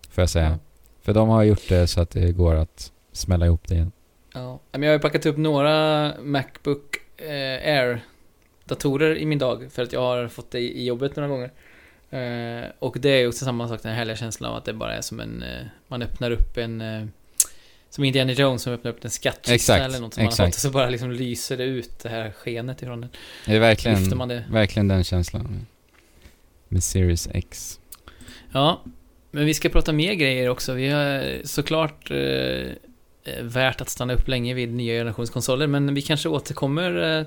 får 0.09 0.21
jag 0.21 0.29
säga. 0.29 0.59
För 1.01 1.13
de 1.13 1.29
har 1.29 1.43
gjort 1.43 1.69
det 1.69 1.87
så 1.87 2.01
att 2.01 2.09
det 2.09 2.31
går 2.31 2.55
att 2.55 2.91
smälla 3.11 3.45
ihop 3.45 3.67
det 3.67 3.75
igen. 3.75 3.91
Ja, 4.33 4.59
men 4.71 4.83
jag 4.83 4.89
har 4.89 4.93
ju 4.95 4.99
packat 5.01 5.25
upp 5.25 5.37
några 5.37 6.13
Macbook 6.21 6.95
eh, 7.17 7.73
Air-datorer 7.73 9.15
i 9.17 9.25
min 9.25 9.39
dag 9.39 9.67
för 9.71 9.83
att 9.83 9.93
jag 9.93 10.01
har 10.01 10.27
fått 10.27 10.51
det 10.51 10.59
i 10.59 10.85
jobbet 10.85 11.15
några 11.15 11.29
gånger. 11.29 11.51
Eh, 12.09 12.69
och 12.79 12.97
det 12.99 13.09
är 13.09 13.19
ju 13.19 13.27
också 13.27 13.45
samma 13.45 13.67
sak, 13.67 13.83
den 13.83 13.91
här 13.91 13.97
härliga 13.97 14.15
känslan 14.15 14.51
av 14.51 14.57
att 14.57 14.65
det 14.65 14.73
bara 14.73 14.93
är 14.93 15.01
som 15.01 15.19
en... 15.19 15.43
Eh, 15.43 15.65
man 15.87 16.01
öppnar 16.01 16.31
upp 16.31 16.57
en... 16.57 17.11
Eh, 17.97 17.99
som 17.99 18.03
Indiana 18.03 18.31
Jones 18.31 18.61
som 18.61 18.73
öppnar 18.73 18.91
upp 18.91 19.05
en 19.05 19.09
skattkista 19.11 19.53
Exakt, 19.53 19.83
eller 19.85 19.99
något 19.99 20.13
som 20.13 20.21
man 20.23 20.25
har 20.25 20.31
exakt. 20.31 20.47
fått 20.47 20.55
och 20.55 20.61
så 20.61 20.71
bara 20.71 20.89
liksom 20.89 21.11
lyser 21.11 21.57
det 21.57 21.63
ut 21.63 21.99
det 21.99 22.09
här 22.09 22.31
skenet 22.31 22.81
ifrån 22.81 23.01
den. 23.01 23.09
Det 23.45 23.55
är 23.55 23.59
verkligen, 23.59 23.99
Lyfter 23.99 24.15
man 24.15 24.27
det. 24.27 24.43
verkligen 24.51 24.87
den 24.87 25.03
känslan. 25.03 25.65
Med 26.67 26.83
Series 26.83 27.27
X. 27.33 27.79
Ja, 28.51 28.83
men 29.31 29.45
vi 29.45 29.53
ska 29.53 29.69
prata 29.69 29.93
mer 29.93 30.13
grejer 30.13 30.49
också. 30.49 30.73
Vi 30.73 30.89
har 30.89 31.41
såklart 31.47 32.11
eh, 32.11 32.17
eh, 32.17 33.43
värt 33.43 33.81
att 33.81 33.89
stanna 33.89 34.13
upp 34.13 34.27
länge 34.27 34.53
vid 34.53 34.73
nya 34.73 34.93
generationskonsoler. 34.93 35.67
Men 35.67 35.93
vi 35.93 36.01
kanske 36.01 36.29
återkommer 36.29 37.19
eh, 37.19 37.25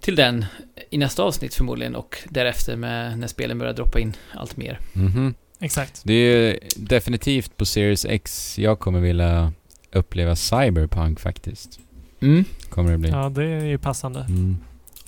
till 0.00 0.16
den 0.16 0.44
i 0.90 0.98
nästa 0.98 1.22
avsnitt 1.22 1.54
förmodligen 1.54 1.94
och 1.94 2.16
därefter 2.28 2.76
med 2.76 3.18
när 3.18 3.26
spelen 3.26 3.58
börjar 3.58 3.72
droppa 3.72 4.00
in 4.00 4.16
allt 4.34 4.56
mer. 4.56 4.78
Mhm. 4.92 5.34
Exakt. 5.60 6.02
Det 6.04 6.14
är 6.14 6.58
definitivt 6.76 7.56
på 7.56 7.64
Series 7.64 8.04
X 8.04 8.58
jag 8.58 8.78
kommer 8.78 9.00
vilja 9.00 9.52
uppleva 9.92 10.36
Cyberpunk 10.36 11.20
faktiskt. 11.20 11.80
Mm. 12.22 12.44
Kommer 12.68 12.92
det 12.92 12.98
bli. 12.98 13.10
Ja, 13.10 13.28
det 13.28 13.44
är 13.44 13.64
ju 13.64 13.78
passande. 13.78 14.20
Mm. 14.20 14.56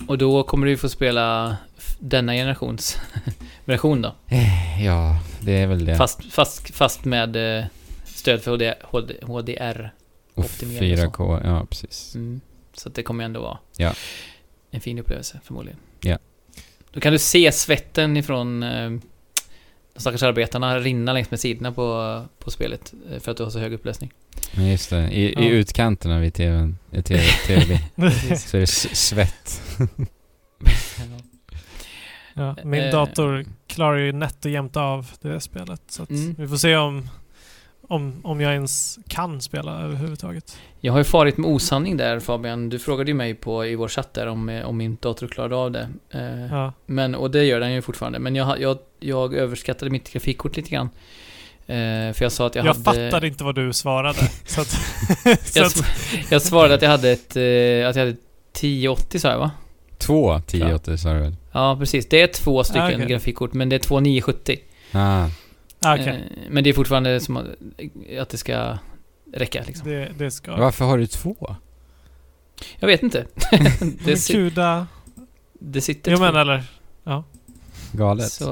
Och 0.09 0.19
då 0.19 0.43
kommer 0.43 0.67
du 0.67 0.77
få 0.77 0.89
spela 0.89 1.57
denna 1.99 2.33
generations 2.33 2.99
version 3.65 4.03
då. 4.03 4.15
Eh, 4.29 4.85
Ja, 4.85 5.21
det 5.41 5.53
är 5.53 5.67
väl 5.67 5.85
det. 5.85 5.97
Fast, 5.97 6.33
fast, 6.33 6.75
fast 6.75 7.05
med 7.05 7.59
eh, 7.59 7.65
stöd 8.05 8.43
för 8.43 8.51
HD, 8.51 8.75
HD, 8.83 9.15
HDR. 9.23 9.93
Och 10.35 10.45
optimering 10.45 11.07
och 11.07 11.15
4K, 11.17 11.41
ja 11.45 11.67
precis. 11.71 12.15
Mm. 12.15 12.41
Så 12.75 12.89
att 12.89 12.95
det 12.95 13.03
kommer 13.03 13.25
ändå 13.25 13.41
vara 13.41 13.59
Ja. 13.77 13.95
en 14.71 14.81
fin 14.81 14.99
upplevelse 14.99 15.41
förmodligen. 15.45 15.79
Ja. 16.01 16.19
Då 16.93 17.01
kan 17.01 17.13
du 17.13 17.19
se 17.19 17.53
svetten 17.53 18.17
ifrån 18.17 18.63
eh, 18.63 18.91
de 19.95 20.01
stackars 20.01 20.23
arbetarna 20.23 20.79
rinna 20.79 21.13
längs 21.13 21.31
med 21.31 21.41
sidorna 21.41 21.73
på, 21.73 22.23
på 22.39 22.51
spelet 22.51 22.95
eh, 23.11 23.19
för 23.21 23.31
att 23.31 23.37
du 23.37 23.43
har 23.43 23.51
så 23.51 23.59
hög 23.59 23.73
upplösning. 23.73 24.13
Men 24.57 24.67
just 24.71 24.91
det, 24.91 25.11
i, 25.11 25.33
Ja. 25.35 25.41
i 25.41 25.47
utkanterna 25.49 26.19
vid 26.21 26.35
tvn, 26.35 26.79
i 26.91 27.03
TV, 27.03 27.23
TV 27.47 27.79
så 28.37 28.57
är 28.57 28.61
det 28.61 28.67
svett. 28.67 29.63
Ja, 32.35 32.57
min 32.65 32.81
Eh. 32.81 32.91
dator 32.93 33.45
klarar 33.67 33.97
ju 33.99 34.13
nätt 34.13 34.45
och 34.45 34.51
jämnt 34.51 34.77
av 34.77 35.11
det 35.21 35.41
spelet. 35.41 35.83
Så 35.89 36.03
att 36.03 36.11
Mm. 36.11 36.35
vi 36.39 36.49
får 36.49 36.57
se 36.57 36.77
om, 36.77 37.09
om, 37.89 38.21
om 38.25 38.41
jag 38.41 38.53
ens 38.55 38.99
kan 39.09 39.41
spela 39.41 39.81
överhuvudtaget. 39.83 40.57
Jag 40.81 40.93
har 40.93 40.99
ju 41.01 41.05
farit 41.05 41.37
med 41.37 41.51
osanning 41.51 41.97
där 41.97 42.21
Fabian. 42.21 42.69
Du 42.69 42.79
frågade 42.79 43.11
ju 43.11 43.15
mig 43.15 43.35
på, 43.35 43.67
i 43.67 43.75
vår 43.75 43.89
chatt 43.89 44.15
där 44.15 44.27
om, 44.27 44.63
om 44.65 44.77
min 44.77 44.97
dator 45.01 45.27
klarade 45.29 45.57
av 45.57 45.71
det. 45.71 45.89
Eh, 46.11 46.47
Ja. 46.57 46.73
Men, 46.87 47.15
och 47.15 47.31
det 47.31 47.45
gör 47.45 47.61
den 47.61 47.73
ju 47.73 47.83
fortfarande. 47.83 48.19
Men 48.19 48.37
jag, 48.37 48.61
jag, 48.61 48.79
jag 49.01 49.35
överskattade 49.35 49.91
mitt 49.91 50.13
grafikkort 50.13 50.57
lite 50.57 50.71
grann. 50.71 50.89
Eh, 51.67 52.13
för 52.13 52.23
jag 52.23 52.33
sa 52.33 52.47
att 52.47 52.55
jag, 52.55 52.67
Jag, 52.67 52.75
hade... 52.75 52.85
fattade 52.85 53.27
inte 53.27 53.45
vad 53.45 53.55
du 53.55 53.73
svarade. 53.73 54.19
så 54.47 54.61
att, 54.61 54.69
så 55.45 55.59
Jag, 55.59 55.67
att, 55.67 55.85
jag 56.31 56.43
svarade 56.43 56.75
att 56.75 56.83
jag 56.83 56.91
hade 56.91 57.11
ett... 57.11 57.37
Eh, 57.37 57.89
att 57.89 57.97
jag 57.97 58.03
hade 58.07 58.17
1080 58.53 59.19
sa 59.21 59.31
jag 59.31 59.39
va? 59.39 59.51
Två 59.99 60.35
1080 60.35 60.97
sa 60.99 61.13
du 61.13 61.21
väl? 61.21 61.37
Ja, 61.53 61.77
precis. 61.81 62.09
Det 62.09 62.21
är 62.23 62.27
två 62.27 62.65
stycken 62.65 62.83
Ah, 62.83 62.93
okej. 62.95 63.07
grafikkort, 63.07 63.53
men 63.53 63.69
det 63.69 63.77
är 63.77 63.81
två 63.81 64.01
970. 64.01 64.57
Ah, 64.93 65.27
ah, 65.83 65.95
okej. 65.95 66.09
Eh, 66.09 66.43
men 66.51 66.65
det 66.65 66.71
är 66.71 66.75
fortfarande 66.75 67.21
som 67.21 67.37
att, 67.37 68.31
det 68.31 68.37
ska 68.37 68.79
räcka 69.33 69.63
liksom. 69.67 69.89
Det, 69.91 70.09
det 70.19 70.31
ska... 70.31 70.57
varför 70.57 70.85
har 70.85 70.99
du 70.99 71.07
två? 71.07 71.57
Jag 72.79 72.87
vet 72.89 73.03
inte. 73.03 73.27
det, 74.05 74.29
Kuda... 74.29 74.87
det 75.53 75.81
sitter 75.81 76.11
Jo 76.11 76.17
två. 76.17 76.25
men 76.25 76.37
eller... 76.37 76.63
Galet. 77.93 78.33
Så, 78.33 78.45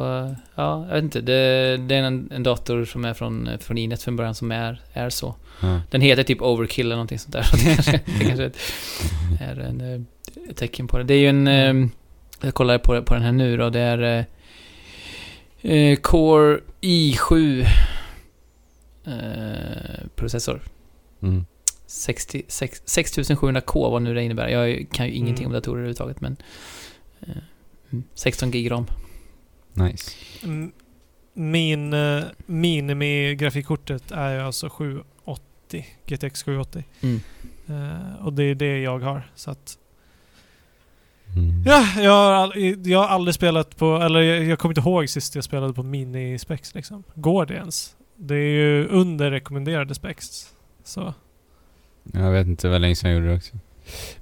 ja, 0.55 0.87
jag 0.89 0.95
vet 0.95 1.05
inte. 1.05 1.21
Det, 1.21 1.77
det 1.77 1.95
är 1.95 2.03
en, 2.03 2.29
en 2.33 2.43
dator 2.43 2.85
som 2.85 3.05
är 3.05 3.15
från, 3.15 3.49
från 3.61 3.79
Inet 3.79 4.03
från 4.03 4.17
början 4.17 4.35
som 4.35 4.53
är, 4.53 4.81
är 4.93 5.11
så. 5.11 5.35
Ja. 5.61 5.81
Den 5.91 6.01
heter 6.01 6.23
typ 6.23 6.43
Overkill 6.43 6.87
eller 6.87 6.97
någonting 6.97 7.19
sånt 7.19 7.33
där. 7.33 7.43
Så 7.43 7.57
det 7.57 7.65
kanske, 7.75 8.01
det 8.19 8.25
kanske 8.25 8.51
är 9.41 9.57
en, 9.61 9.81
eh, 9.81 10.01
ett 10.51 10.57
tecken 10.57 10.87
på 10.89 10.99
det. 10.99 11.05
Det 11.05 11.15
är 11.15 11.19
ju 11.19 11.29
en... 11.29 11.47
eh, 11.49 11.89
Jag 12.41 12.55
kollar 12.55 12.79
på, 12.79 13.03
på 13.03 13.15
den 13.15 13.23
här 13.23 13.33
nu 13.33 13.57
då. 13.57 13.71
Det 13.71 13.81
är 13.81 14.27
eh, 15.63 15.73
eh, 15.73 15.97
Core 15.97 16.61
i7 16.81 17.67
eh, 19.07 20.07
processor. 20.17 20.61
Mm. 21.23 21.45
60, 21.87 22.43
sex- 22.49 22.83
6700K 22.87 23.91
vad 23.91 24.03
nu 24.03 24.15
det 24.15 24.23
innebär. 24.23 24.49
Jag 24.49 24.87
kan 24.93 25.07
ju 25.07 25.13
ingenting 25.13 25.45
Mm. 25.45 25.47
om 25.47 25.53
datorer 25.53 25.75
överhuvudtaget 25.77 26.21
men... 26.21 26.37
eh, 27.21 27.29
mm, 27.93 28.05
16 28.15 28.51
gig 28.51 28.71
ram. 28.71 28.87
Nice. 29.73 30.11
Min 31.35 31.93
uh, 31.95 32.25
minimi-grafikkortet 32.47 34.11
är 34.13 34.35
ju 34.35 34.41
alltså 34.41 34.69
780. 34.69 35.87
GTX 36.07 36.43
780. 36.43 36.85
Mm. 37.01 37.21
Eh, 37.69 38.27
och 38.27 38.33
det 38.33 38.45
är 38.45 38.55
det 38.55 38.79
jag 38.81 38.99
har. 38.99 39.31
Så 39.35 39.51
att... 39.51 39.79
Mm. 41.37 41.63
Ja, 41.67 41.87
jag 42.03 42.11
har, 42.11 42.33
all, 42.33 42.53
jag 42.85 42.99
har 42.99 43.07
aldrig 43.09 43.35
spelat 43.35 43.77
på... 43.77 43.97
Eller 43.97 44.21
jag, 44.21 44.45
jag 44.45 44.59
kommer 44.59 44.71
inte 44.79 44.89
ihåg 44.89 45.09
sist 45.09 45.35
jag 45.35 45.45
spelade 45.45 45.73
på 45.75 45.83
mini-specs 45.83 46.75
liksom. 46.75 47.03
Går 47.15 47.47
det 47.47 47.55
ens? 47.55 47.95
Det 48.17 48.35
är 48.35 48.51
ju 48.55 48.87
under 48.89 49.31
rekommenderade 49.31 49.95
specs. 49.95 50.49
Så... 50.85 51.15
Jag 52.13 52.31
vet 52.31 52.47
inte 52.47 52.69
vad 52.69 52.81
länge 52.81 52.95
sedan 52.95 53.11
jag 53.11 53.19
gjorde 53.19 53.31
det 53.31 53.37
också. 53.37 53.57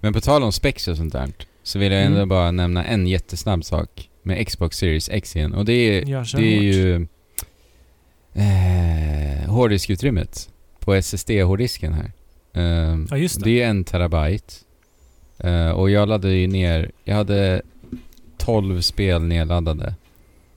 Men 0.00 0.12
på 0.12 0.20
tal 0.20 0.42
om 0.42 0.52
specs 0.52 0.88
och 0.88 0.96
sånt 0.96 1.12
där, 1.12 1.28
så 1.62 1.78
vill 1.78 1.92
jag 1.92 2.02
ändå 2.02 2.16
Mm. 2.16 2.28
bara 2.28 2.50
nämna 2.50 2.84
en 2.84 3.06
jättesnabb 3.06 3.64
sak 3.64 4.10
med 4.22 4.46
Xbox 4.46 4.76
Series 4.78 5.08
X 5.08 5.36
igen. 5.36 5.54
Och 5.54 5.64
det 5.64 5.72
är, 5.72 6.04
det 6.36 6.56
är 6.56 6.62
ju 6.62 7.06
eh, 8.34 9.50
hårddiskeutrymmet 9.50 10.48
på 10.80 10.94
SSD-hårddisken 10.94 11.92
här. 11.92 12.12
Ehm, 12.52 13.06
Ja, 13.10 13.16
just 13.16 13.38
det. 13.38 13.44
det 13.44 13.62
är 13.62 13.68
en 13.68 13.84
terabyte. 13.84 14.54
Eh, 15.38 15.70
och 15.70 15.90
jag 15.90 16.08
laddade 16.08 16.34
ju 16.34 16.46
ner, 16.46 16.90
jag 17.04 17.14
hade 17.16 17.62
12 18.38 18.80
spel 18.80 19.22
nedladdade. 19.22 19.94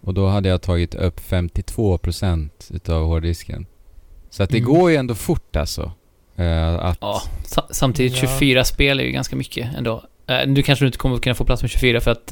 Och 0.02 0.14
då 0.14 0.28
hade 0.28 0.50
jag 0.50 0.62
tagit 0.62 0.96
upp 0.96 1.20
52% 1.20 2.50
utav 2.70 3.06
hårddisken. 3.08 3.66
Så 4.30 4.44
att 4.44 4.50
det 4.50 4.58
Mm. 4.58 4.70
går 4.74 4.92
ju 4.92 4.98
ändå 4.98 5.16
fort 5.16 5.56
alltså. 5.56 5.92
Eh, 6.36 6.74
att, 6.76 6.98
Ja, 7.02 7.22
sa- 7.46 7.68
samtidigt 7.72 8.14
Ja. 8.14 8.20
24 8.40 8.64
spel 8.64 9.00
är 9.00 9.04
ju 9.04 9.12
ganska 9.12 9.36
mycket 9.36 9.76
ändå. 9.78 10.04
Eh, 10.28 10.48
nu 10.48 10.62
kanske 10.64 10.86
du 10.86 10.88
inte 10.88 10.98
kommer 10.98 11.16
att 11.16 11.22
kunna 11.22 11.36
få 11.36 11.46
plats 11.46 11.62
med 11.62 11.70
24 11.72 12.02
för 12.02 12.12
att 12.12 12.32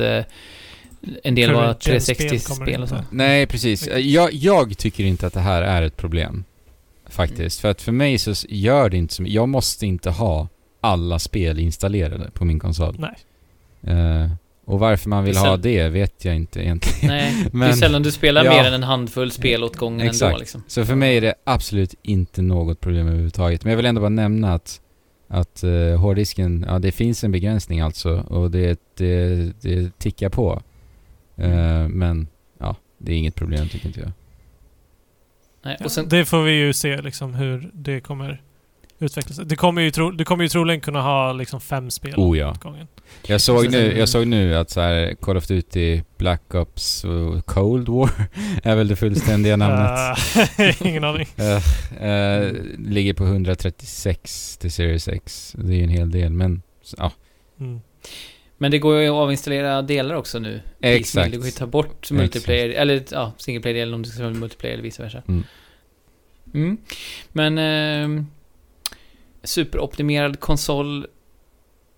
en 1.24 1.36
del 1.36 1.54
var 1.54 1.62
Current 1.62 1.88
gen-spel 1.88 2.16
360-spel 2.30 2.58
kommer 2.58 2.82
och 2.82 2.90
så. 2.90 2.96
Nej, 3.12 3.48
precis. 3.48 3.88
Jag, 3.98 4.34
jag 4.34 4.78
tycker 4.78 5.04
inte 5.04 5.28
att 5.28 5.34
det 5.34 5.40
här 5.40 5.62
är 5.62 5.82
ett 5.82 5.98
problem. 5.98 6.44
Faktiskt. 7.10 7.60
För 7.60 7.72
att 7.72 7.82
för 7.82 7.92
mig 7.92 8.18
så 8.18 8.34
gör 8.50 8.90
det 8.90 8.98
inte 8.98 9.14
så 9.14 9.22
mycket. 9.22 9.36
Jag 9.36 9.50
måste 9.50 9.86
inte 9.86 10.10
ha 10.10 10.48
alla 10.81 11.19
spel 11.19 11.60
installerade 11.60 12.31
på 12.34 12.45
min 12.45 12.60
konsol. 12.60 12.95
Nej. 12.99 13.15
Eh, 13.97 14.31
och 14.65 14.80
varför 14.80 15.10
man 15.10 15.23
vill 15.23 15.34
Det 15.34 15.39
ha 15.39 15.57
det 15.57 15.89
vet 15.89 16.26
jag 16.26 16.35
inte 16.35 16.61
egentligen. 16.64 17.07
Nej, 17.15 17.35
det 17.43 17.47
är 17.49 17.53
Men- 17.57 17.73
sällan 17.73 18.03
du 18.03 18.11
spelar 18.11 18.45
Ja. 18.45 18.51
mer 18.51 18.65
än 18.68 18.73
en 18.73 18.84
handfull 18.84 19.31
spel 19.31 19.64
åt 19.64 19.76
gången 19.76 19.99
ändå 19.99 20.10
Exakt. 20.10 20.39
liksom. 20.39 20.64
Så 20.68 20.85
för 20.85 20.95
mig 20.95 21.18
är 21.18 21.22
det 21.22 21.34
absolut 21.43 21.95
inte 22.01 22.41
något 22.41 22.80
problem 22.80 23.07
överhuvudtaget. 23.07 23.64
Men 23.64 23.72
jag 23.72 23.77
vill 23.77 23.85
ändå 23.85 24.01
bara 24.01 24.10
nämna 24.10 24.53
att, 24.53 24.81
att 25.27 25.64
uh, 25.64 25.95
hårddisken, 25.95 26.65
ja 26.68 26.80
det 26.80 26.91
finns 26.91 27.23
en 27.23 27.31
begränsning 27.31 27.80
alltså. 27.80 28.10
Och 28.19 28.51
det, 28.51 28.80
det, 28.97 29.35
det 29.61 29.97
tickar 29.99 30.30
på. 30.30 30.61
Eh, 31.38 31.88
men 31.88 32.27
ja, 32.60 32.76
det 32.97 33.11
är 33.14 33.18
inget 33.18 33.35
problem 33.35 33.68
tycker 33.69 33.88
inte 33.88 33.99
jag. 33.99 34.11
Nej, 35.64 35.77
sen, 35.89 36.10
Det 36.10 36.26
får 36.26 36.43
vi 36.43 36.51
ju 36.51 36.73
se 36.73 37.01
liksom 37.01 37.34
hur 37.34 37.69
det 37.73 37.99
kommer 38.01 38.41
utveckla 39.00 39.36
sig. 39.36 39.46
Det 39.46 39.56
kommer 39.56 39.82
ju, 39.82 39.92
tro, 39.92 40.12
det 40.12 40.26
kommer 40.26 40.44
ju 40.44 40.50
troligen 40.50 40.82
kunna 40.82 41.02
ha 41.02 41.34
liksom 41.34 41.62
fem 41.62 41.92
spel 41.92 42.14
Oh 42.18 42.38
ja. 42.38 42.52
åt 42.52 42.60
gången. 42.60 42.88
Jag 43.28 43.42
såg, 43.42 43.72
nu, 43.72 43.98
jag 43.98 44.10
såg 44.10 44.28
nu 44.28 44.56
att 44.56 44.70
så 44.70 44.82
här, 44.82 45.16
Call 45.22 45.38
of 45.38 45.48
Duty 45.48 46.02
Black 46.18 46.56
Ops 46.56 47.06
Cold 47.46 47.90
War 47.90 48.12
är 48.64 48.76
väl 48.76 48.88
det 48.88 48.96
fullständiga 48.96 49.56
namnet. 49.58 50.18
Ingen 50.82 51.04
aning. 51.04 51.28
Eh, 51.36 52.08
eh, 52.08 52.54
ligger 52.78 53.14
på 53.14 53.24
136 53.24 54.58
till 54.58 54.72
Series 54.72 55.08
X. 55.08 55.56
Det 55.58 55.74
är 55.74 55.78
ju 55.78 55.84
en 55.84 55.90
hel 55.90 56.12
del, 56.12 56.32
men 56.32 56.62
ja. 56.98 57.12
Mm. 57.60 57.82
men 58.58 58.72
det 58.72 58.80
går 58.80 59.00
ju 59.00 59.08
att 59.08 59.14
avinstallera 59.14 59.82
delar 59.82 60.16
också 60.16 60.40
nu. 60.40 60.62
Exakt. 60.82 61.32
Det 61.32 61.38
går 61.38 61.46
ju 61.46 61.50
att 61.50 61.58
ta 61.58 61.68
bort 61.68 62.12
multiplayer, 62.12 62.70
eller 62.70 63.04
ja, 63.12 63.32
single 63.38 63.62
player 63.62 63.82
eller 63.82 63.94
om 63.96 64.02
du 64.02 64.10
ska 64.10 64.16
spela 64.16 64.30
multiplayer 64.30 64.74
eller 64.74 64.84
vice 64.84 65.04
versa. 65.04 65.24
Mm. 65.28 65.44
Mm. 66.54 66.78
Men 67.32 67.58
eh, 67.58 68.24
superoptimerad 69.44 70.40
konsol 70.40 71.07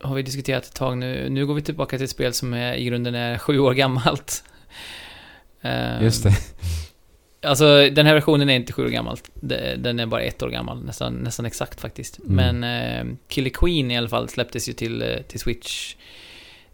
har 0.02 0.16
vi 0.16 0.22
diskuterat 0.22 0.66
ett 0.66 0.76
tag 0.76 0.98
nu. 0.98 1.30
Nu 1.30 1.46
går 1.46 1.54
vi 1.54 1.62
tillbaka 1.62 1.98
till 1.98 2.04
ett 2.04 2.10
spel 2.12 2.34
som 2.34 2.54
är, 2.54 2.74
i 2.74 2.86
grunden 2.86 3.16
är 3.16 3.38
sju 3.38 3.60
år 3.60 3.74
gammalt. 3.74 4.44
Eh, 5.64 6.04
Just 6.04 6.24
det. 6.24 6.34
Alltså 7.44 7.90
den 7.90 8.06
här 8.06 8.14
versionen 8.14 8.50
är 8.50 8.56
inte 8.56 8.74
sju 8.74 8.86
år 8.86 8.90
gammalt. 8.90 9.30
Den 9.78 10.00
är 10.00 10.06
bara 10.06 10.22
ett 10.22 10.44
år 10.44 10.50
gammal, 10.50 10.84
nästan, 10.84 11.14
nästan 11.14 11.46
exakt 11.46 11.82
faktiskt. 11.82 12.20
Mm. 12.20 12.36
Men 12.60 12.64
eh, 13.10 13.16
Killer 13.28 13.50
Queen 13.50 13.92
i 13.92 13.98
alla 13.98 14.10
fall 14.10 14.30
släpptes 14.30 14.70
ju 14.70 14.74
till, 14.74 15.02
eh, 15.02 15.08
till 15.28 15.40
Switch 15.40 15.96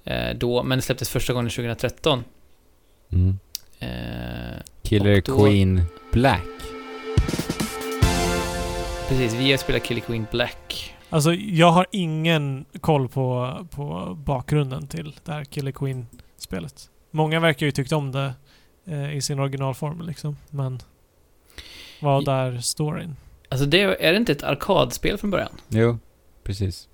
eh, 0.03 0.29
då, 0.35 0.63
men 0.63 0.81
släpptes 0.81 1.09
första 1.09 1.33
gången 1.33 1.49
2013. 1.49 2.23
Mm. 3.13 3.37
Eh, 3.79 4.61
Killer 4.83 5.21
då- 5.25 5.43
Queen 5.43 5.81
Black. 6.11 6.41
Precis, 9.07 9.33
vi 9.33 9.51
har 9.51 9.57
spelat 9.57 9.83
Killer 9.83 10.01
Queen 10.01 10.27
Black. 10.31 10.93
Alltså, 11.09 11.33
jag 11.33 11.71
har 11.71 11.85
ingen 11.91 12.65
koll 12.81 13.07
på, 13.07 13.57
på 13.71 14.15
bakgrunden 14.25 14.87
till 14.87 15.15
det 15.25 15.31
här 15.31 15.43
Killer 15.43 15.71
Queen-spelet. 15.71 16.89
Många 17.11 17.39
verkar 17.39 17.65
ju 17.65 17.71
tyckt 17.71 17.91
om 17.91 18.11
det 18.11 18.33
eh, 18.85 19.15
i 19.15 19.21
sin 19.21 19.39
originalform 19.39 20.01
liksom, 20.01 20.37
men 20.49 20.79
vad 22.01 22.27
är 22.27 22.57
storyn? 22.59 23.15
Alltså 23.49 23.65
det 23.65 23.81
är 23.81 24.11
det 24.11 24.17
inte 24.17 24.31
ett 24.31 24.43
arkadspel 24.43 25.17
från 25.17 25.31
början? 25.31 25.49
Jo, 25.69 25.97
precis. 26.43 26.87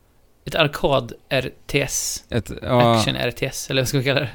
Ett 0.45 0.55
arkad-RTS. 0.55 2.23
Ett, 2.29 2.51
ja, 2.61 2.95
Action-RTS, 2.95 3.69
eller 3.71 3.81
vad 3.81 3.87
ska 3.87 3.97
vi 3.97 4.03
kalla 4.03 4.19
det? 4.19 4.29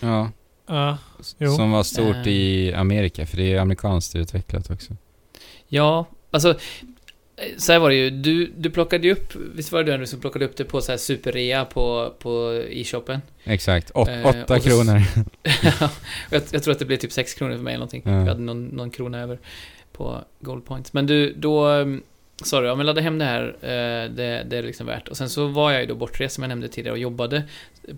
ja, 0.00 0.30
Ja, 0.66 0.98
Jo. 1.38 1.56
som 1.56 1.70
var 1.70 1.82
stort 1.82 2.16
Eh. 2.16 2.28
i 2.28 2.74
Amerika, 2.74 3.26
för 3.26 3.36
det 3.36 3.52
är 3.52 3.60
amerikanskt 3.60 4.16
utvecklat 4.16 4.70
också. 4.70 4.96
Ja, 5.68 6.06
alltså... 6.30 6.54
eh, 7.38 7.56
Så 7.56 7.72
här 7.72 7.78
var 7.78 7.88
det 7.90 7.96
ju, 7.96 8.10
du, 8.10 8.52
du 8.56 8.70
plockade 8.70 9.06
ju 9.06 9.12
upp, 9.12 9.32
visst 9.54 9.72
var 9.72 9.84
det 9.84 9.96
du 9.96 10.06
som 10.06 10.20
plockade 10.20 10.44
upp 10.44 10.56
det 10.56 10.64
på 10.64 10.80
så 10.80 10.92
här 10.92 10.96
superrea 10.98 11.64
på, 11.64 12.14
på 12.18 12.62
e-shoppen? 12.70 13.20
Exakt, 13.44 13.90
Eh, 13.94 14.26
åtta 14.26 14.60
så- 14.60 14.68
kronor. 14.68 15.02
Ja, 15.80 15.90
jag, 16.30 16.42
jag 16.50 16.62
tror 16.62 16.72
att 16.72 16.78
det 16.78 16.84
blev 16.84 16.96
typ 16.96 17.12
6 17.12 17.34
kronor 17.34 17.54
för 17.56 17.62
mig 17.62 17.74
eller 17.74 17.78
någonting. 17.78 18.02
Ja. 18.04 18.10
Jag 18.12 18.26
hade 18.26 18.40
någon, 18.40 18.64
någon 18.66 18.90
krona 18.90 19.20
över 19.20 19.38
på 19.92 20.18
Gold 20.40 20.64
Points. 20.66 20.92
Men 20.92 21.06
du, 21.06 21.32
då 21.32 21.66
um, 21.68 22.02
sa 22.44 22.60
du, 22.60 22.66
ja 22.66 22.74
men 22.74 22.86
ladda 22.86 23.00
hem 23.00 23.18
det 23.18 23.24
här, 23.24 23.42
eh, 23.62 24.10
det, 24.14 24.46
det 24.50 24.56
är 24.58 24.62
liksom 24.62 24.86
värt. 24.86 25.08
Och 25.08 25.16
sen 25.16 25.28
så 25.30 25.46
var 25.46 25.72
jag 25.72 25.80
ju 25.80 25.86
då 25.86 25.94
bortrest 25.94 26.34
som 26.34 26.42
jag 26.44 26.48
nämnde 26.48 26.68
tidigare 26.68 26.92
och 26.92 26.98
jobbade 26.98 27.42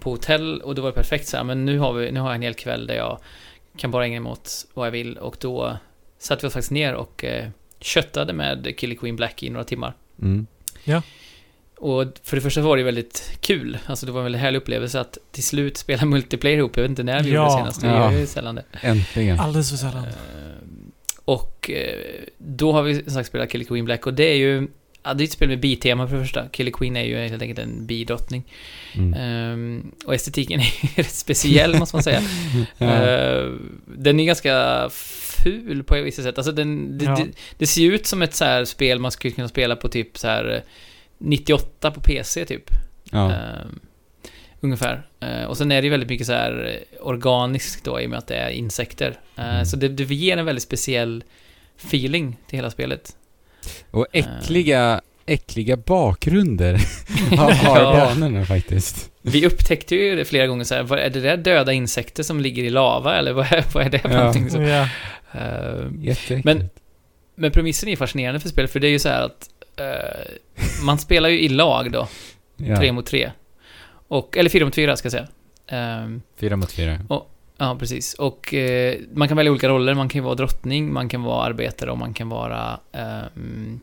på 0.00 0.10
hotell 0.10 0.60
och 0.60 0.74
då 0.74 0.82
var 0.82 0.88
det 0.90 0.94
perfekt 0.94 1.28
så 1.28 1.36
här, 1.36 1.44
men 1.44 1.64
nu 1.64 1.78
har, 1.78 1.92
vi, 1.92 2.10
nu 2.12 2.20
har 2.20 2.28
jag 2.28 2.34
en 2.34 2.42
hel 2.42 2.54
kväll 2.54 2.86
där 2.86 2.94
jag 2.94 3.18
kan 3.76 3.90
bara 3.90 4.04
ägna 4.06 4.20
mig 4.20 4.32
åt 4.32 4.66
vad 4.74 4.86
jag 4.86 4.92
vill 4.92 5.16
och 5.18 5.36
då 5.40 5.76
satte 6.18 6.42
vi 6.42 6.48
oss 6.48 6.52
faktiskt 6.52 6.70
ner 6.70 6.94
och 6.94 7.24
eh, 7.24 7.48
köttade 7.80 8.32
med 8.32 8.74
Killer 8.78 8.94
Queen 8.94 9.16
Black 9.16 9.42
i 9.42 9.50
några 9.50 9.64
timmar. 9.64 9.94
Mm. 10.22 10.46
Och 11.76 12.04
för 12.22 12.36
det 12.36 12.40
första 12.40 12.60
var 12.60 12.76
det 12.76 12.82
väldigt 12.82 13.38
kul, 13.40 13.78
alltså 13.86 14.06
det 14.06 14.12
var 14.12 14.20
en 14.20 14.24
väldigt 14.24 14.40
härlig 14.42 14.58
upplevelse 14.58 15.00
att 15.00 15.18
till 15.32 15.42
slut 15.44 15.76
spela 15.76 16.04
multiplayer 16.04 16.58
ihop. 16.58 16.76
Jag 16.76 16.82
vet 16.82 16.90
inte 16.90 17.02
när 17.02 17.22
vi 17.22 17.28
gjorde 17.30 17.36
Ja. 17.42 17.44
det 17.44 17.58
senast, 17.58 17.80
det 17.80 17.86
Ja. 17.86 18.12
är 18.12 18.18
ju 18.18 18.26
sällan 18.26 18.54
det. 18.54 18.64
Äntligen. 18.80 19.40
alldeles 19.40 19.70
för 19.70 19.76
sällan. 19.76 20.04
Eh, 20.04 20.12
Och 21.24 21.70
eh, 21.70 21.98
då 22.38 22.72
har 22.72 22.82
vi 22.82 22.94
som 23.02 23.12
sagt 23.12 23.28
spelat 23.28 23.50
Killer 23.50 23.64
Queen 23.64 23.84
Black 23.84 24.06
och 24.06 24.14
det 24.14 24.24
är 24.24 24.36
ju 24.36 24.68
Ja, 25.02 25.14
det 25.14 25.22
är 25.22 25.24
ett 25.24 25.32
spel 25.32 25.48
med 25.48 25.60
bitema 25.60 26.08
för 26.08 26.16
det 26.16 26.22
första. 26.22 26.48
Killer 26.48 26.70
Queen 26.70 26.96
är 26.96 27.04
ju 27.04 27.16
helt 27.28 27.42
enkelt 27.42 27.58
en 27.58 27.86
bidrottning. 27.86 28.44
Mm. 28.94 29.14
Ehm, 29.14 29.92
och 30.06 30.14
estetiken 30.14 30.60
är 30.60 30.64
ju 30.64 30.88
rätt 31.02 31.10
speciell 31.14 31.78
måste 31.78 31.96
man 31.96 32.02
säga. 32.02 32.20
Ja. 32.78 32.86
Ehm, 32.86 33.80
den 33.86 34.20
är 34.20 34.24
ganska 34.24 34.88
ful 34.92 35.84
på 35.84 35.94
vissa 36.02 36.22
sätt. 36.22 36.38
Alltså 36.38 36.52
den, 36.52 36.98
det, 36.98 37.04
Ja. 37.04 37.16
det, 37.16 37.26
det 37.58 37.66
ser 37.66 37.82
ju 37.82 37.94
ut 37.94 38.06
som 38.06 38.22
ett 38.22 38.34
så 38.34 38.66
spel 38.66 38.98
man 38.98 39.10
skulle 39.10 39.34
kunna 39.34 39.48
spela 39.48 39.76
på 39.76 39.88
typ 39.88 40.18
så 40.18 40.26
här 40.28 40.54
eh, 40.54 40.60
98 41.18 41.90
på 41.90 42.00
PC 42.00 42.44
typ. 42.44 42.70
ja. 43.10 43.32
Ehm, 43.32 43.80
ungefär. 44.60 45.06
Ehm, 45.20 45.48
och 45.48 45.56
sen 45.56 45.72
är 45.72 45.82
det 45.82 45.86
ju 45.86 45.90
väldigt 45.90 46.08
mycket 46.08 46.26
så 46.26 46.32
här 46.32 46.78
eh, 47.00 47.06
organiskt 47.06 47.84
då 47.84 48.00
i 48.00 48.06
och 48.06 48.10
med 48.10 48.18
att 48.18 48.26
det 48.26 48.34
är 48.36 48.50
insekter. 48.50 49.20
Ehm, 49.36 49.46
Mm. 49.50 49.64
Så 49.64 49.76
det, 49.76 49.88
det 49.88 50.14
ger 50.14 50.36
en 50.36 50.44
väldigt 50.46 50.62
speciell 50.62 51.24
feeling 51.88 52.36
till 52.46 52.56
hela 52.58 52.70
spelet. 52.70 53.16
Och 53.90 54.06
äckliga, 54.12 55.00
äckliga 55.26 55.76
bakgrunder 55.76 56.72
har, 57.36 57.50
har 57.64 57.80
Ja. 57.80 57.92
banorna 58.14 58.44
faktiskt. 58.46 59.10
Vi 59.22 59.46
upptäckte 59.46 59.94
ju 59.96 60.16
det 60.16 60.24
flera 60.24 60.46
gånger 60.46 60.64
så 60.64 60.74
här, 60.74 60.82
vad 60.82 60.98
är 60.98 61.10
det 61.10 61.20
där 61.20 61.36
döda 61.36 61.72
insekter 61.72 62.22
som 62.22 62.40
ligger 62.40 62.62
i 62.64 62.70
lava 62.70 63.16
eller 63.18 63.32
vad 63.32 63.52
är, 63.52 63.64
vad 63.74 63.86
är 63.86 63.90
det 63.90 63.98
för 63.98 64.10
Ja. 64.10 64.18
någonting? 64.18 64.50
Så, 64.50 64.62
Ja. 64.62 64.88
Jätteäckligt. 66.00 66.44
Men- 66.44 66.68
men 67.34 67.50
premissen 67.52 67.88
är 67.88 67.96
fascinerande 67.96 68.40
för 68.40 68.48
spelet, 68.48 68.70
för 68.72 68.80
det 68.80 68.86
är 68.86 68.90
ju 68.90 68.98
så 68.98 69.08
här 69.08 69.22
att 69.22 69.48
eh, 69.76 70.34
man 70.84 70.98
spelar 70.98 71.28
ju 71.28 71.40
i 71.40 71.48
lag 71.48 71.92
då, 71.92 72.08
ja. 72.56 72.76
tre 72.76 72.92
mot 72.92 73.06
tre. 73.06 73.30
Och, 74.08 74.36
eller 74.36 74.50
fyra 74.50 74.64
mot 74.64 74.74
fyra 74.74 74.96
ska 74.96 75.06
jag 75.06 75.12
säga. 75.12 75.28
Ehm, 75.66 76.22
Fyra 76.40 76.56
mot 76.56 76.72
fyra. 76.72 76.98
Ja, 77.60 77.76
precis. 77.78 78.14
Och 78.14 78.54
eh, 78.54 78.98
man 79.14 79.28
kan 79.28 79.36
välja 79.36 79.52
olika 79.52 79.68
roller. 79.68 79.94
Man 79.94 80.08
kan 80.08 80.18
ju 80.18 80.24
vara 80.24 80.34
drottning, 80.34 80.92
man 80.92 81.08
kan 81.08 81.22
vara 81.22 81.42
arbetare 81.44 81.90
och 81.90 81.98
man 81.98 82.14
kan 82.14 82.28
vara... 82.28 82.80
ehm, 82.92 83.80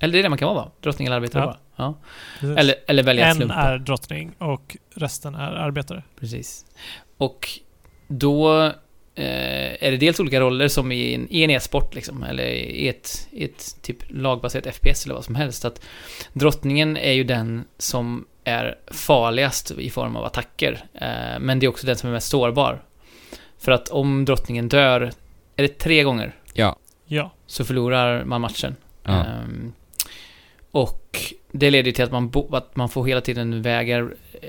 eller 0.00 0.12
det 0.12 0.18
är 0.18 0.22
det 0.22 0.28
man 0.28 0.38
kan 0.38 0.46
vara, 0.48 0.64
va? 0.64 0.70
Drottning 0.80 1.06
eller 1.06 1.16
arbetare 1.16 1.42
Ja. 1.42 1.46
bara. 1.46 1.58
Ja. 1.76 1.94
Precis. 2.40 2.56
Eller, 2.58 2.74
eller 2.86 3.02
välja 3.02 3.26
en 3.26 3.34
slumpa. 3.36 3.54
är 3.54 3.78
drottning 3.78 4.34
och 4.38 4.76
resten 4.94 5.34
är 5.34 5.52
arbetare. 5.52 6.02
Precis. 6.20 6.66
Och 7.16 7.48
då 8.08 8.62
eh, 9.14 9.84
är 9.84 9.90
det 9.90 9.96
dels 9.96 10.20
olika 10.20 10.40
roller 10.40 10.68
som 10.68 10.92
i 10.92 11.14
en, 11.14 11.26
i 11.30 11.42
en 11.42 11.50
e-sport 11.50 11.94
liksom, 11.94 12.22
eller 12.22 12.44
i 12.46 12.88
ett, 12.88 13.28
i 13.30 13.44
ett 13.44 13.82
typ 13.82 13.96
lagbaserat 14.08 14.74
FPS 14.74 15.04
eller 15.04 15.14
vad 15.14 15.24
som 15.24 15.34
helst. 15.34 15.64
Att 15.64 15.80
drottningen 16.32 16.96
är 16.96 17.12
ju 17.12 17.24
den 17.24 17.64
som 17.78 18.24
är 18.44 18.78
farligast 18.86 19.70
i 19.70 19.90
form 19.90 20.16
av 20.16 20.24
attacker. 20.24 20.84
Eh, 20.94 21.38
men 21.40 21.58
det 21.58 21.66
är 21.66 21.68
också 21.68 21.86
den 21.86 21.96
som 21.96 22.08
är 22.08 22.12
mest 22.14 22.28
sårbar. 22.28 22.82
För 23.58 23.72
att 23.72 23.88
om 23.88 24.24
drottningen 24.24 24.68
dör, 24.68 25.00
är 25.56 25.62
det 25.62 25.78
tre 25.78 26.02
gånger, 26.02 26.34
Ja. 26.52 26.76
Ja. 27.06 27.30
så 27.46 27.64
förlorar 27.64 28.24
man 28.24 28.40
matchen. 28.40 28.76
ja. 29.04 29.24
Ehm, 29.24 29.72
och 30.70 31.32
det 31.52 31.70
leder 31.70 31.92
till 31.92 32.04
att 32.04 32.12
man, 32.12 32.28
bo, 32.30 32.54
att 32.56 32.76
man 32.76 32.88
får 32.88 33.06
hela 33.06 33.20
tiden 33.20 33.62
väga 33.62 34.08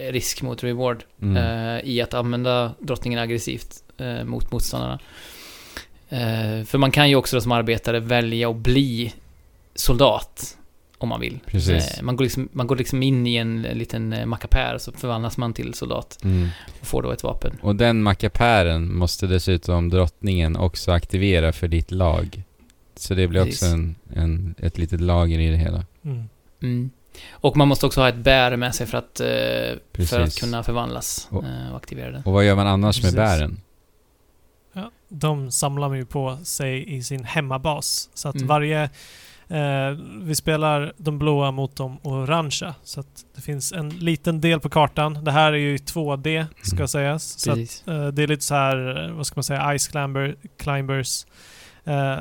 risk 0.10 0.42
mot 0.42 0.64
reward 0.64 1.04
Mm. 1.22 1.38
eh, 1.38 1.82
i 1.90 2.02
att 2.02 2.14
använda 2.14 2.72
drottningen 2.80 3.20
aggressivt 3.20 3.84
eh, 3.98 4.24
mot 4.24 4.52
motståndarna. 4.52 5.00
Eh, 6.10 6.64
för 6.66 6.78
man 6.78 6.92
kan 6.92 7.10
ju 7.10 7.16
också 7.16 7.36
då 7.38 7.42
som 7.42 7.52
arbetare 7.52 8.00
välja 8.00 8.50
att 8.50 8.56
bli 8.56 9.14
soldat 9.76 10.58
om 10.98 11.10
man 11.10 11.20
vill. 11.22 11.40
Precis. 11.46 11.98
Eh, 11.98 12.04
man, 12.04 12.16
går 12.16 12.24
liksom, 12.24 12.50
man 12.52 12.68
går 12.68 12.76
liksom 12.76 13.04
in 13.04 13.28
i 13.28 13.36
en 13.36 13.62
liten 13.62 14.14
eh, 14.14 14.26
mackapär 14.26 14.78
så 14.78 14.92
förvandlas 14.92 15.38
man 15.38 15.54
till 15.54 15.74
soldat 15.74 16.18
Mm. 16.24 16.50
och 16.82 16.88
får 16.88 17.02
då 17.02 17.12
ett 17.12 17.24
vapen. 17.24 17.58
Och 17.62 17.76
den 17.76 18.04
mackapären 18.04 18.96
måste 18.98 19.28
dessutom 19.28 19.90
drottningen 19.90 20.56
också 20.56 20.92
aktivera 20.92 21.54
för 21.54 21.68
ditt 21.68 21.92
lag. 21.92 22.44
Så 22.96 23.14
det 23.14 23.28
blir 23.28 23.44
Precis. 23.44 23.62
också 23.64 23.74
en, 23.76 23.96
en, 24.14 24.56
ett 24.58 24.78
litet 24.78 25.02
lager 25.02 25.40
i 25.40 25.50
det 25.50 25.58
hela. 25.58 25.86
Mm. 26.06 26.24
Mm. 26.62 26.90
Och 27.32 27.58
man 27.58 27.68
måste 27.68 27.86
också 27.86 28.02
ha 28.02 28.10
ett 28.10 28.16
bär 28.16 28.56
med 28.56 28.76
sig 28.76 28.88
för 28.88 28.98
att, 28.98 29.20
eh, 29.20 30.06
för 30.06 30.20
att 30.20 30.36
kunna 30.40 30.64
förvandlas 30.64 31.28
Och- 31.32 31.44
och 31.72 31.78
aktivera 31.78 32.12
den. 32.12 32.24
Och 32.24 32.34
vad 32.34 32.46
gör 32.46 32.56
man 32.56 32.68
annars 32.68 32.98
Precis. 32.98 33.16
med 33.16 33.26
bären? 33.26 33.62
Ja, 34.74 34.92
de 35.10 35.52
samlar 35.52 35.90
man 35.90 35.98
ju 35.98 36.06
på 36.06 36.38
sig 36.44 36.96
i 36.96 37.04
sin 37.04 37.24
hemmabas. 37.24 38.10
Så 38.14 38.30
att 38.30 38.36
Mm. 38.36 38.48
varje... 38.48 38.90
Eh, 39.50 39.98
vi 40.22 40.36
spelar 40.36 40.94
de 40.98 41.20
blåa 41.20 41.52
mot 41.52 41.76
de 41.76 41.98
orangea. 42.04 42.76
Så 42.84 43.00
att 43.00 43.26
det 43.36 43.42
finns 43.42 43.72
en 43.72 43.90
liten 43.90 44.42
del 44.42 44.60
på 44.60 44.70
kartan. 44.70 45.24
Det 45.24 45.32
här 45.32 45.54
är 45.54 45.58
ju 45.58 45.74
i 45.76 45.78
2D, 45.78 46.46
ska 46.62 46.76
Mm. 46.76 46.88
sägas. 46.88 47.24
Så 47.40 47.52
att, 47.52 47.58
eh, 47.88 48.08
det 48.08 48.24
är 48.24 48.28
lite 48.28 48.44
så 48.44 48.56
här, 48.56 49.04
eh, 49.06 49.12
vad 49.16 49.28
ska 49.28 49.34
man 49.38 49.44
säga, 49.44 49.78
Ice 49.80 49.88
climber, 49.88 50.36
Climbers. 50.58 51.26
Eh, 51.84 52.16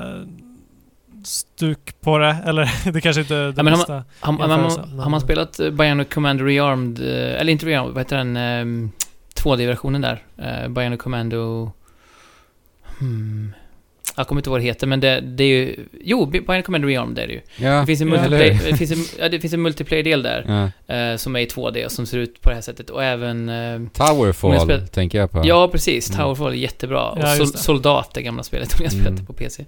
stuk 1.25 2.01
på 2.01 2.19
det, 2.19 2.37
eller 2.47 2.71
det 2.93 3.01
kanske 3.01 3.21
inte 3.21 3.37
är 3.37 3.53
det 3.53 3.55
Ja, 3.57 3.63
har 3.63 3.71
bästa. 3.77 4.05
Har, 4.21 4.33
har, 4.33 4.49
har 4.49 4.97
men- 4.97 5.11
man 5.11 5.21
spelat 5.21 5.61
eh, 5.61 5.71
Bionic 5.71 6.09
Commando 6.15 6.45
Rearmed, 6.45 6.99
eh, 6.99 7.41
eller 7.41 7.53
inte 7.53 7.67
Rearmed, 7.67 7.93
vad 7.95 8.01
heter 8.01 8.17
den, 8.17 8.37
eh, 8.37 8.89
2D-versionen 9.35 10.01
där? 10.01 10.23
Eh, 10.37 10.69
Bionic 10.69 11.01
Commando... 11.01 11.73
Hmm. 12.99 13.53
Jag 14.17 14.27
kommer 14.29 14.39
inte 14.41 14.49
ihåg 14.49 14.53
vad 14.53 14.61
det 14.61 14.65
heter, 14.65 14.87
men 14.87 15.01
det, 15.01 15.21
det 15.21 15.45
är 15.45 15.49
ju... 15.49 15.77
Jo, 16.05 16.27
Bionic 16.27 16.67
Commando 16.67 16.89
Rearmed 16.89 17.19
är 17.19 17.27
det 17.27 17.33
ju. 17.33 17.41
Ja, 17.57 17.81
Det 17.81 17.87
finns 17.87 18.01
en 18.01 18.09
ja, 18.09 18.15
multiplayer, 18.15 18.45
eller 18.51 18.55
hur? 18.65 18.71
det 18.71 18.77
finns 18.77 18.91
en, 18.93 19.05
ja, 19.23 19.29
det 19.29 19.41
finns 19.41 19.53
en 19.55 19.63
multiplayer-del 19.63 20.23
där, 20.23 20.71
Ja. 20.89 20.95
eh, 20.95 21.17
som 21.17 21.37
är 21.37 21.41
i 21.41 21.47
2D 21.47 21.85
och 21.85 21.93
som 21.93 22.07
ser 22.07 22.19
ut 22.19 22.41
på 22.41 22.49
det 22.49 22.55
här 22.55 22.63
sättet. 22.63 22.91
Och 22.91 23.05
även... 23.05 23.49
Eh, 23.49 23.81
Towerfall 23.93 24.61
spelar- 24.61 24.87
tänker 24.87 25.19
jag 25.19 25.31
på. 25.31 25.43
ja, 25.45 25.69
precis. 25.69 26.11
Mm. 26.11 26.21
Towerfall 26.23 26.53
är 26.53 26.57
jättebra. 26.57 27.11
Och 27.11 27.19
Ja, 27.23 27.35
Sol, 27.37 27.51
det. 27.51 27.59
Soldat, 27.59 28.15
det 28.15 28.23
gamla 28.23 28.43
spelet, 28.43 28.75
om 28.75 28.81
jag 28.83 28.93
spelat 28.93 29.09
Mm. 29.09 29.21
det 29.21 29.27
på 29.27 29.33
PC. 29.33 29.65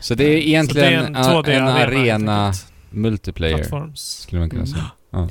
Så 0.00 0.14
det 0.14 0.24
är 0.24 0.36
egentligen 0.36 0.88
det 0.92 0.94
är 0.96 1.06
en, 1.06 1.16
en 1.16 1.24
2D 1.24 1.50
en 1.50 1.68
arena, 1.68 2.52
multiplayer, 2.90 3.92
skulle 3.94 4.40
man 4.40 4.50
kunna 4.50 4.62
Mm. 4.62 4.72
säga. 4.74 5.28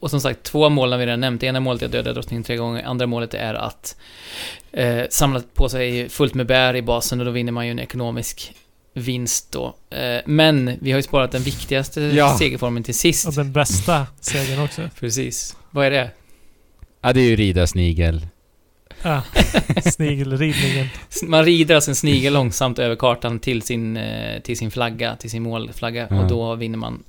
Och 0.00 0.10
som 0.10 0.20
sagt, 0.20 0.42
två 0.42 0.68
mål 0.68 0.92
har 0.92 0.98
vi 0.98 1.06
redan 1.06 1.20
nämnt. 1.20 1.42
Ena 1.42 1.60
målet 1.60 1.82
är 1.82 1.86
att 1.86 1.92
döda 1.92 2.12
drottningen 2.12 2.42
tre 2.44 2.56
gånger. 2.56 2.84
Andra 2.84 3.06
målet 3.06 3.34
är 3.34 3.54
att 3.54 3.96
eh, 4.72 5.02
samla 5.10 5.42
på 5.54 5.68
sig 5.68 6.08
fullt 6.08 6.34
med 6.34 6.46
bär 6.46 6.76
i 6.76 6.82
basen 6.82 7.20
och 7.20 7.26
då 7.26 7.32
vinner 7.32 7.52
man 7.52 7.66
ju 7.66 7.70
en 7.70 7.78
ekonomisk 7.78 8.52
vinst 8.94 9.52
då. 9.52 9.76
Eh, 9.90 10.20
men 10.26 10.78
vi 10.80 10.90
har 10.92 10.98
ju 10.98 11.02
sparat 11.02 11.32
den 11.32 11.42
viktigaste 11.42 12.00
Ja. 12.00 12.36
segerformen 12.38 12.82
till 12.82 12.94
sist. 12.94 13.26
Och 13.28 13.34
den 13.34 13.52
bästa 13.52 14.06
segern 14.20 14.60
också. 14.64 14.88
Precis. 15.00 15.56
Vad 15.70 15.86
är 15.86 15.90
det? 15.90 16.10
Ja, 17.02 17.12
det 17.12 17.20
är 17.20 17.24
ju 17.28 17.36
rida 17.36 17.66
snigel. 17.66 18.26
Ja, 19.02 19.22
snigelridningen. 19.92 20.88
Man 21.22 21.44
rider 21.44 21.74
alltså 21.74 21.90
en 21.90 21.94
snigel 21.94 22.32
långsamt 22.32 22.78
över 22.78 22.96
kartan 22.96 23.38
till 23.38 23.62
sin, 23.62 23.96
eh, 23.96 24.40
till 24.42 24.56
sin 24.58 24.70
flagga, 24.70 25.16
till 25.16 25.30
sin 25.30 25.42
målflagga 25.42 26.06
Ja. 26.10 26.20
och 26.22 26.28
då 26.28 26.54
vinner 26.54 26.78
man. 26.78 27.02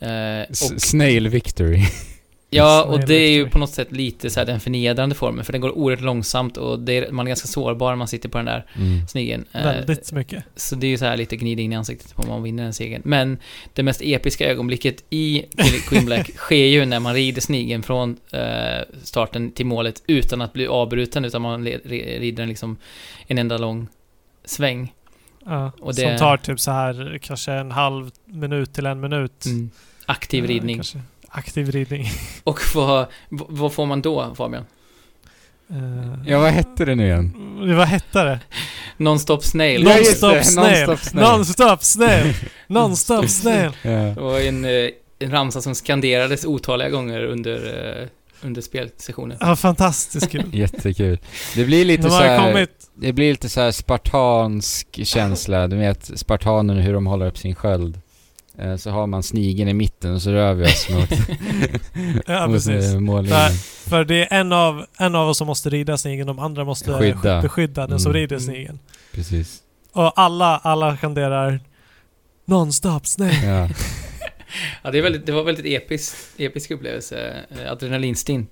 Eh, 0.00 0.40
och, 0.50 0.82
Snail 0.82 1.28
victory. 1.28 1.82
ja, 2.50 2.84
och 2.84 3.00
det 3.00 3.14
är 3.14 3.30
ju 3.30 3.48
på 3.50 3.58
något 3.58 3.70
sätt 3.70 3.92
lite 3.92 4.30
så 4.30 4.40
här 4.40 4.46
den 4.46 4.60
förnedrande 4.60 5.14
formen, 5.14 5.44
för 5.44 5.52
den 5.52 5.60
går 5.60 5.78
oerhört 5.78 6.00
långsamt 6.00 6.56
och 6.56 6.78
det 6.80 6.92
är, 6.92 7.10
man 7.12 7.26
är 7.26 7.28
ganska 7.28 7.48
sårbar 7.48 7.90
när 7.90 7.96
man 7.96 8.08
sitter 8.08 8.28
på 8.28 8.38
den 8.38 8.44
där 8.46 8.66
Mm. 8.76 9.06
snigeln. 9.08 9.44
Eh, 9.52 9.62
Väldigt 9.62 10.12
mycket. 10.12 10.44
Så 10.56 10.74
det 10.74 10.86
är 10.86 10.88
ju 10.88 10.98
så 10.98 11.04
här 11.04 11.16
lite 11.16 11.36
gnida 11.36 11.62
in 11.62 11.72
i 11.72 11.76
ansiktet 11.76 12.14
på 12.14 12.22
om 12.22 12.28
man 12.28 12.42
vinner 12.42 12.62
den 12.62 12.72
segern. 12.74 13.02
Men 13.04 13.38
det 13.72 13.82
mest 13.82 14.00
episka 14.04 14.46
ögonblicket 14.50 15.04
i 15.10 15.44
Queen 15.88 16.04
Black 16.06 16.30
sker 16.36 16.66
ju 16.66 16.84
när 16.86 17.00
man 17.00 17.14
rider 17.14 17.40
snigeln 17.40 17.82
från 17.82 18.16
eh, 18.32 18.40
starten 19.02 19.50
till 19.52 19.66
målet 19.66 20.02
utan 20.06 20.40
att 20.42 20.52
bli 20.52 20.66
avbruten, 20.66 21.24
utan 21.24 21.42
man 21.42 21.64
rider 21.64 22.32
den 22.32 22.48
liksom 22.48 22.76
en 23.26 23.38
enda 23.38 23.58
lång 23.58 23.88
sväng. 24.44 24.92
Ja, 25.44 25.72
Och 25.80 25.94
Som 25.94 26.04
det- 26.04 26.18
tar 26.18 26.36
typ 26.36 26.60
så 26.60 26.70
här 26.70 27.18
kanske 27.22 27.52
en 27.52 27.70
halv 27.70 28.10
minut 28.24 28.72
till 28.72 28.86
en 28.86 29.00
minut. 29.00 29.44
Mm. 29.46 29.70
Aktiv 30.06 30.44
Eh, 30.44 30.48
ridning. 30.48 30.76
kanske. 30.76 31.00
Aktiv 31.28 31.70
ridning. 31.70 32.06
Och 32.44 32.60
vad, 32.74 33.06
vad 33.28 33.72
får 33.72 33.86
man 33.86 34.02
då, 34.02 34.34
Fabian? 34.34 34.64
Eh, 35.70 35.76
Ja, 36.26 36.38
vad 36.38 36.50
hette 36.52 36.84
det 36.84 36.94
nu 36.94 37.06
igen? 37.06 37.32
Vad 37.76 37.86
hette 37.86 38.24
det? 38.24 38.40
Non-stop 38.96 39.40
snail. 39.42 39.84
Non-stop 39.84 40.42
snail. 40.44 40.88
non-stop 41.12 41.78
snail. 41.80 42.34
Non-stop 42.66 43.28
snail. 43.28 43.70
Det 43.82 44.20
var 44.20 44.40
en, 44.40 44.64
eh, 44.64 44.90
en 45.18 45.30
ramsa 45.30 45.60
som 45.60 45.74
skanderades 45.74 46.44
otaliga 46.44 46.88
gånger 46.90 47.24
under, 47.24 47.56
eh, 48.02 48.08
under 48.42 48.62
spelsessionen. 48.62 49.38
Ja, 49.40 49.56
fantastiskt 49.56 50.30
kul. 50.30 50.44
Jättekul. 50.52 51.18
Det 51.54 51.64
blir 51.64 51.84
lite 51.84 52.02
De 52.02 52.10
så 52.10 52.16
här, 52.16 52.38
kommit... 52.52 52.70
det 52.94 53.12
blir 53.12 53.30
lite 53.30 53.48
så 53.48 53.60
här 53.60 53.70
spartansk 53.70 55.00
känsla. 55.06 55.68
Du 55.68 55.76
vet 55.76 56.10
spartanerna 56.18 56.80
hur 56.80 56.92
de 56.94 57.06
håller 57.06 57.26
upp 57.26 57.38
sin 57.38 57.54
sköld. 57.54 58.00
Eh, 58.58 58.76
Så 58.76 58.90
har 58.90 59.06
man 59.06 59.22
snigeln 59.22 59.68
i 59.68 59.74
mitten 59.74 60.14
och 60.14 60.22
så 60.22 60.30
rör 60.30 60.54
vi 60.54 60.64
oss 60.64 60.88
mot, 60.90 61.10
Ja, 62.26 62.46
mot 62.46 62.56
precis. 62.56 62.84
eh, 62.94 63.00
mållinjen. 63.00 63.52
För 63.86 64.04
det 64.04 64.14
är 64.32 64.40
en 64.40 64.52
av, 64.52 64.86
en 64.98 65.14
av 65.14 65.28
oss 65.28 65.38
som 65.38 65.46
måste 65.46 65.70
rida 65.70 65.98
snigeln, 65.98 66.26
de 66.26 66.38
andra 66.38 66.64
måste 66.64 66.92
Skydda. 66.98 67.42
beskydda 67.42 67.86
den 67.86 68.00
som 68.00 68.10
Mm. 68.10 68.20
rider 68.20 68.38
snigeln. 68.38 68.78
Precis. 69.12 69.58
Och 69.92 70.12
alla, 70.20 70.56
alla 70.58 70.96
skanderar 70.96 71.60
Non-stop 72.44 73.00
snail. 73.06 73.44
Ja. 73.44 73.68
Ja, 74.82 74.90
det, 74.90 74.98
är 74.98 75.02
väldigt, 75.02 75.26
det 75.26 75.32
var 75.32 75.42
väldigt 75.44 75.66
episk, 75.82 76.14
episk 76.36 76.70
upplevelse. 76.70 77.44
eh, 77.50 77.72
Adrenalinstinn. 77.72 78.46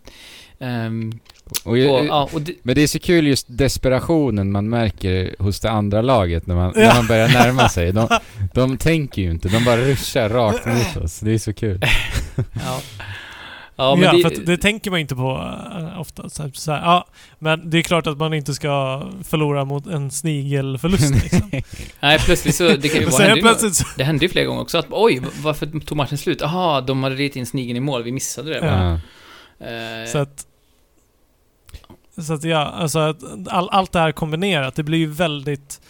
Och, 1.50 1.66
och, 1.70 1.78
ju- 1.78 1.84
ja, 1.84 2.28
och 2.32 2.42
det, 2.42 2.52
men 2.62 2.74
det 2.74 2.82
är 2.82 2.86
så 2.86 2.98
kul 2.98 3.26
just 3.26 3.46
desperationen 3.48 4.52
man 4.52 4.68
märker 4.68 5.34
hos 5.38 5.60
det 5.60 5.70
andra 5.70 6.02
laget 6.02 6.46
när 6.46 6.54
man, 6.54 6.72
när 6.76 6.94
man 6.94 7.06
börjar 7.06 7.28
närma 7.28 7.68
sig. 7.68 7.92
De, 7.92 8.08
de 8.54 8.76
tänker 8.78 9.22
ju 9.22 9.30
inte, 9.30 9.48
de 9.48 9.64
bara 9.64 9.76
ruschar 9.76 10.28
rakt 10.28 10.66
mot 10.66 11.04
oss. 11.04 11.20
Det 11.20 11.30
är 11.34 11.38
så 11.38 11.52
kul. 11.52 11.80
ja. 12.36 12.80
Ja, 13.78 13.90
Ja, 13.90 13.96
men 13.96 14.22
för 14.22 14.30
det, 14.30 14.36
att 14.36 14.46
det 14.46 14.56
tänker 14.56 14.90
man 14.90 15.00
inte 15.00 15.14
på 15.14 15.54
äh, 15.78 16.00
ofta. 16.00 16.28
Så 16.30 16.42
här, 16.42 16.50
så 16.54 16.72
här, 16.72 16.80
ja, 16.82 17.06
men 17.38 17.70
det 17.70 17.78
är 17.78 17.82
klart 17.82 18.06
att 18.06 18.18
man 18.18 18.34
inte 18.34 18.54
ska 18.54 19.02
förlora 19.24 19.64
mot 19.64 19.86
en 19.86 20.10
snigelförlust 20.10 21.14
liksom. 21.22 21.50
nej, 22.00 22.18
plötsligt 22.18 22.54
så, 22.54 22.68
det 22.68 22.88
kan 22.88 23.00
ju 23.00 23.06
Och 23.06 23.12
vara, 23.12 23.22
hände 23.22 23.36
ju 23.36 23.42
plötsligt 23.42 23.74
så, 23.74 23.84
Det 23.96 24.04
hände 24.04 24.24
ju 24.24 24.28
flera 24.28 24.44
gånger 24.46 24.60
också 24.62 24.78
att 24.78 24.86
oj, 24.90 25.22
varför 25.42 25.66
tog 25.66 25.96
matchen 25.96 26.18
slut? 26.18 26.38
Jaha, 26.40 26.80
de 26.80 27.02
hade 27.02 27.14
ridit 27.16 27.36
in 27.36 27.46
snigeln 27.46 27.76
i 27.76 27.80
mål, 27.80 28.02
vi 28.02 28.12
missade 28.12 28.50
det. 28.50 28.66
Ja. 28.66 28.98
Ja. 29.58 29.66
Eh, 29.66 30.06
så 30.06 30.18
att... 30.18 30.46
Så 32.22 32.34
att 32.34 32.44
ja, 32.44 32.58
alltså 32.58 32.98
att 32.98 33.22
all, 33.48 33.68
allt 33.68 33.92
det 33.92 33.98
här 33.98 34.12
kombinerat, 34.12 34.74
det 34.74 34.82
blir 34.82 34.98
ju 34.98 35.06
väldigt... 35.06 35.80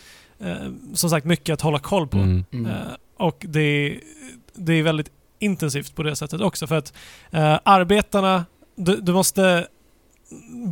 Eh, 0.40 0.70
som 0.94 1.10
sagt, 1.10 1.26
mycket 1.26 1.52
att 1.52 1.60
hålla 1.60 1.78
koll 1.78 2.08
på. 2.08 2.18
Mm. 2.18 2.44
mm. 2.52 2.66
Eh, 2.66 2.76
och 3.16 3.46
det, 3.48 4.00
det 4.54 4.72
är 4.72 4.82
väldigt 4.82 5.10
intensivt 5.38 5.94
på 5.94 6.02
det 6.02 6.16
sättet 6.16 6.40
också. 6.40 6.66
För 6.66 6.76
att 6.76 6.92
eh, 7.30 7.58
arbetarna, 7.62 8.44
du, 8.76 8.96
du 8.96 9.12
måste 9.12 9.66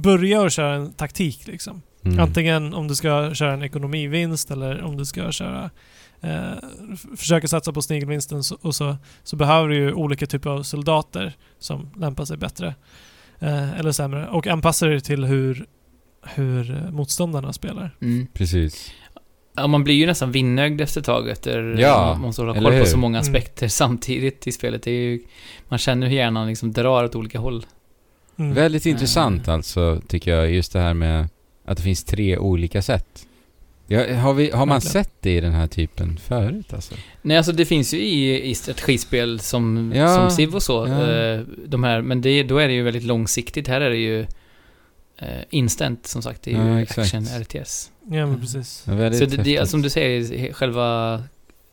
börja 0.03 0.41
och 0.41 0.51
köra 0.51 0.75
en 0.75 0.93
taktik 0.93 1.47
liksom. 1.47 1.83
Mm. 2.05 2.21
Antingen 2.21 2.75
om 2.75 2.89
du 2.89 2.95
ska 2.95 3.35
köra 3.35 3.53
en 3.53 3.63
ekonomivinst 3.63 4.51
eller 4.51 4.83
om 4.83 4.97
du 4.97 5.05
ska 5.05 5.33
köra 5.33 5.71
eh, 6.21 6.53
försöka 7.17 7.49
satsa 7.49 7.73
på 7.73 7.83
snigelvinsten 7.83 8.45
så, 8.45 8.57
och 8.61 8.75
så, 8.75 8.97
så 9.23 9.37
behöver 9.37 9.69
du 9.69 9.77
ju 9.77 9.93
olika 9.93 10.27
typer 10.27 10.51
av 10.51 10.63
soldater 10.63 11.37
som 11.59 11.91
lämpar 11.97 12.25
sig 12.25 12.37
bättre 12.37 12.75
eh, 13.45 13.79
eller 13.81 13.93
sämre 13.93 14.29
och 14.29 14.47
anpassa 14.47 14.87
dig 14.87 15.01
till 15.01 15.25
hur, 15.25 15.67
hur 16.35 16.89
motståndarna 16.91 17.53
spelar. 17.53 17.97
Mm. 18.03 18.27
Precis. 18.35 18.93
Ja, 19.57 19.67
man 19.67 19.85
blir 19.85 19.95
ju 19.95 20.07
nästan 20.07 20.33
vinnögd 20.33 20.81
efter 20.81 21.01
ett 21.01 21.07
tag 21.07 21.29
efter 21.29 21.77
Ja, 21.79 22.07
man 22.13 22.21
måste 22.21 22.43
hålla 22.43 22.55
koll 22.55 22.79
på 22.81 22.87
så 22.87 22.99
många 22.99 23.19
Mm. 23.19 23.21
aspekter 23.21 23.69
samtidigt 23.83 24.47
i 24.47 24.53
spelet. 24.53 24.83
Det 24.83 24.91
är 24.91 25.11
ju, 25.11 25.21
man 25.69 25.79
känner 25.79 26.07
hur 26.07 26.17
hjärnan 26.17 26.47
liksom 26.49 26.73
drar 26.73 27.05
åt 27.05 27.15
olika 27.15 27.39
håll. 27.39 27.67
Mm. 28.39 28.55
Väldigt 28.55 28.87
intressant 28.87 29.49
alltså, 29.49 30.01
tycker 30.09 30.31
jag, 30.37 30.51
just 30.51 30.73
det 30.73 30.79
här 30.81 30.95
med 30.95 31.29
att 31.65 31.77
det 31.77 31.83
finns 31.83 32.05
tre 32.05 32.39
olika 32.39 32.83
sätt. 32.83 33.27
Ja, 33.87 34.15
har, 34.17 34.35
vi, 34.35 34.51
har 34.51 34.67
man 34.67 34.69
Verkligen. 34.77 34.93
sett 35.05 35.13
det 35.21 35.37
i 35.37 35.41
den 35.41 35.53
här 35.53 35.67
typen 35.67 36.17
förut 36.17 36.73
alltså? 36.75 36.95
Nej, 37.23 37.37
alltså 37.37 37.53
det 37.53 37.65
finns 37.65 37.95
ju 37.95 37.99
i, 37.99 38.51
i 38.51 38.55
strategispel 38.55 39.41
som, 39.41 39.93
Ja, 39.97 40.15
som 40.15 40.31
Civ 40.31 40.55
och 40.55 40.63
så, 40.63 40.87
ja. 40.89 41.11
eh, 41.13 41.41
de 41.67 41.85
här, 41.85 42.03
men 42.03 42.21
det, 42.21 42.43
då 42.43 42.59
är 42.59 42.69
det 42.69 42.75
ju 42.75 42.83
väldigt 42.83 43.03
långsiktigt. 43.05 43.69
Här 43.69 43.81
är 43.81 43.91
det 43.91 43.97
ju 43.97 44.21
eh, 45.19 45.29
instant, 45.51 46.07
som 46.07 46.23
sagt. 46.23 46.43
Det 46.43 46.53
är 46.53 46.65
ju 46.65 46.71
Ja, 46.73 46.81
exakt. 46.81 47.15
action 47.15 47.43
RTS. 47.43 47.91
Ja, 48.11 48.27
men 48.27 48.41
precis. 48.41 48.85
Ja, 48.87 49.13
Så 49.13 49.25
det, 49.25 49.37
det, 49.37 49.69
som 49.69 49.83
du 49.83 49.91
säger, 49.91 50.53
själva 50.53 51.23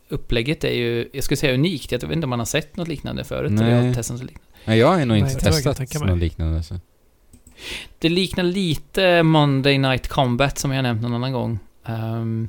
upplägget 0.08 0.64
är 0.64 0.72
ju, 0.74 1.08
jag 1.12 1.24
skulle 1.24 1.36
säga 1.36 1.54
unikt. 1.54 1.92
Jag 1.92 2.00
vet 2.00 2.12
inte 2.12 2.24
om 2.26 2.30
man 2.30 2.38
har 2.38 2.46
sett 2.46 2.76
något 2.76 2.88
liknande 2.88 3.24
förut. 3.24 3.52
Nej. 3.52 3.72
Eller 3.72 3.86
har 3.86 3.94
testat 3.94 4.14
något 4.16 4.26
liknande. 4.30 4.48
Nej, 4.64 4.78
jag 4.78 4.88
har 4.88 4.98
nog 4.98 5.08
Nej, 5.08 5.18
inte 5.18 5.32
kan 5.44 5.52
testat 5.52 5.94
något 6.04 6.18
liknande 6.18 6.56
alltså. 6.56 6.80
Det 7.98 8.08
liknar 8.08 8.44
lite 8.44 9.22
Monday 9.22 9.78
Night 9.78 10.08
Combat 10.08 10.58
som 10.58 10.72
jag 10.72 10.82
nämnt 10.82 11.02
någon 11.02 11.14
annan 11.14 11.32
gång. 11.32 11.58
Ehm, 11.84 12.48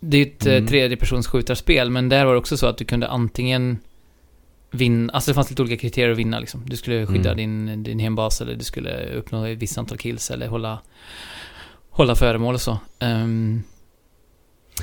det 0.00 0.16
är 0.16 0.22
ett 0.22 0.46
Mm. 0.46 0.56
mm. 0.56 0.68
tredjepersonsskjutarspel, 0.68 1.90
men 1.90 2.08
där 2.08 2.24
var 2.24 2.32
det 2.32 2.38
också 2.38 2.56
så 2.56 2.66
att 2.66 2.78
du 2.78 2.84
kunde 2.84 3.08
antingen 3.08 3.78
vinna, 4.70 5.12
alltså 5.12 5.30
det 5.30 5.34
fanns 5.34 5.50
lite 5.50 5.62
olika 5.62 5.76
kriterier 5.76 6.10
att 6.10 6.18
vinna 6.18 6.40
liksom. 6.40 6.62
Du 6.66 6.76
skulle 6.76 7.06
skydda 7.06 7.32
Mm. 7.32 7.66
din, 7.66 7.82
din 7.82 7.98
hembas 7.98 8.40
eller 8.40 8.54
du 8.54 8.64
skulle 8.64 9.06
uppnå 9.14 9.44
ett 9.44 9.58
visst 9.58 9.78
antal 9.78 9.98
kills 9.98 10.30
eller 10.30 10.48
hålla, 10.48 10.78
hålla 11.90 12.14
föremål 12.14 12.54
och 12.54 12.60
så. 12.60 12.78
Ehm, 12.98 13.62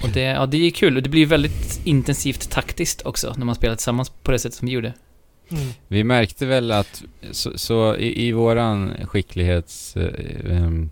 och 0.03 0.09
det, 0.09 0.22
ja, 0.22 0.45
det 0.45 0.57
är 0.57 0.72
kul 0.72 0.97
och 0.97 1.03
det 1.03 1.09
blir 1.09 1.26
väldigt 1.26 1.81
intensivt 1.84 2.49
taktiskt 2.51 3.01
också 3.05 3.34
när 3.38 3.45
man 3.45 3.55
spelar 3.55 3.76
tillsammans 3.76 4.09
på 4.09 4.31
det 4.31 4.39
sättet 4.39 4.57
som 4.57 4.65
vi 4.65 4.72
gjorde. 4.72 4.93
Mm. 5.51 5.67
Vi 5.88 6.03
märkte 6.03 6.45
väl 6.45 6.72
att, 6.72 7.03
så, 7.31 7.57
så 7.57 7.95
i, 7.95 8.27
i 8.27 8.31
våran 8.31 8.93
skicklighets... 9.07 9.95
Eh, 9.97 10.57
ehm, 10.57 10.89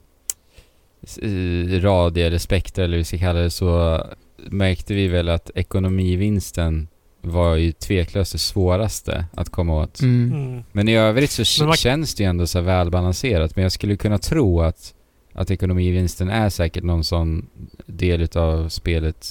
radie 1.82 2.28
eller 2.28 2.38
spektra 2.38 2.84
eller 2.84 2.98
vad 2.98 3.00
vi 3.00 3.04
ska 3.04 3.18
kalla 3.18 3.40
det 3.40 3.50
så 3.50 4.02
märkte 4.38 4.94
vi 4.94 5.08
väl 5.08 5.30
att 5.30 5.52
ekonomivinsten 5.56 6.88
var 7.22 7.56
ju 7.56 7.72
tveklöst 7.72 8.32
det 8.32 8.38
svåraste 8.38 9.26
att 9.34 9.50
komma 9.50 9.82
åt. 9.82 10.02
Mm. 10.02 10.64
Men 10.72 10.90
i 10.90 10.96
övrigt 10.96 11.32
så 11.32 11.66
man- 11.66 11.76
känns 11.76 12.16
det 12.16 12.24
ju 12.24 12.30
ändå 12.30 12.48
så 12.48 12.60
här 12.60 12.66
välbalanserat. 12.66 13.56
Men 13.56 13.64
jag 13.64 13.72
skulle 13.72 13.96
kunna 13.96 14.18
tro 14.18 14.62
att, 14.62 14.94
att 15.34 15.52
ekonomivinsten 15.52 16.30
är 16.30 16.50
säkert 16.50 16.84
någon 16.84 17.04
sån 17.04 17.50
del 17.86 18.22
utav 18.22 18.70
spelet 18.70 19.28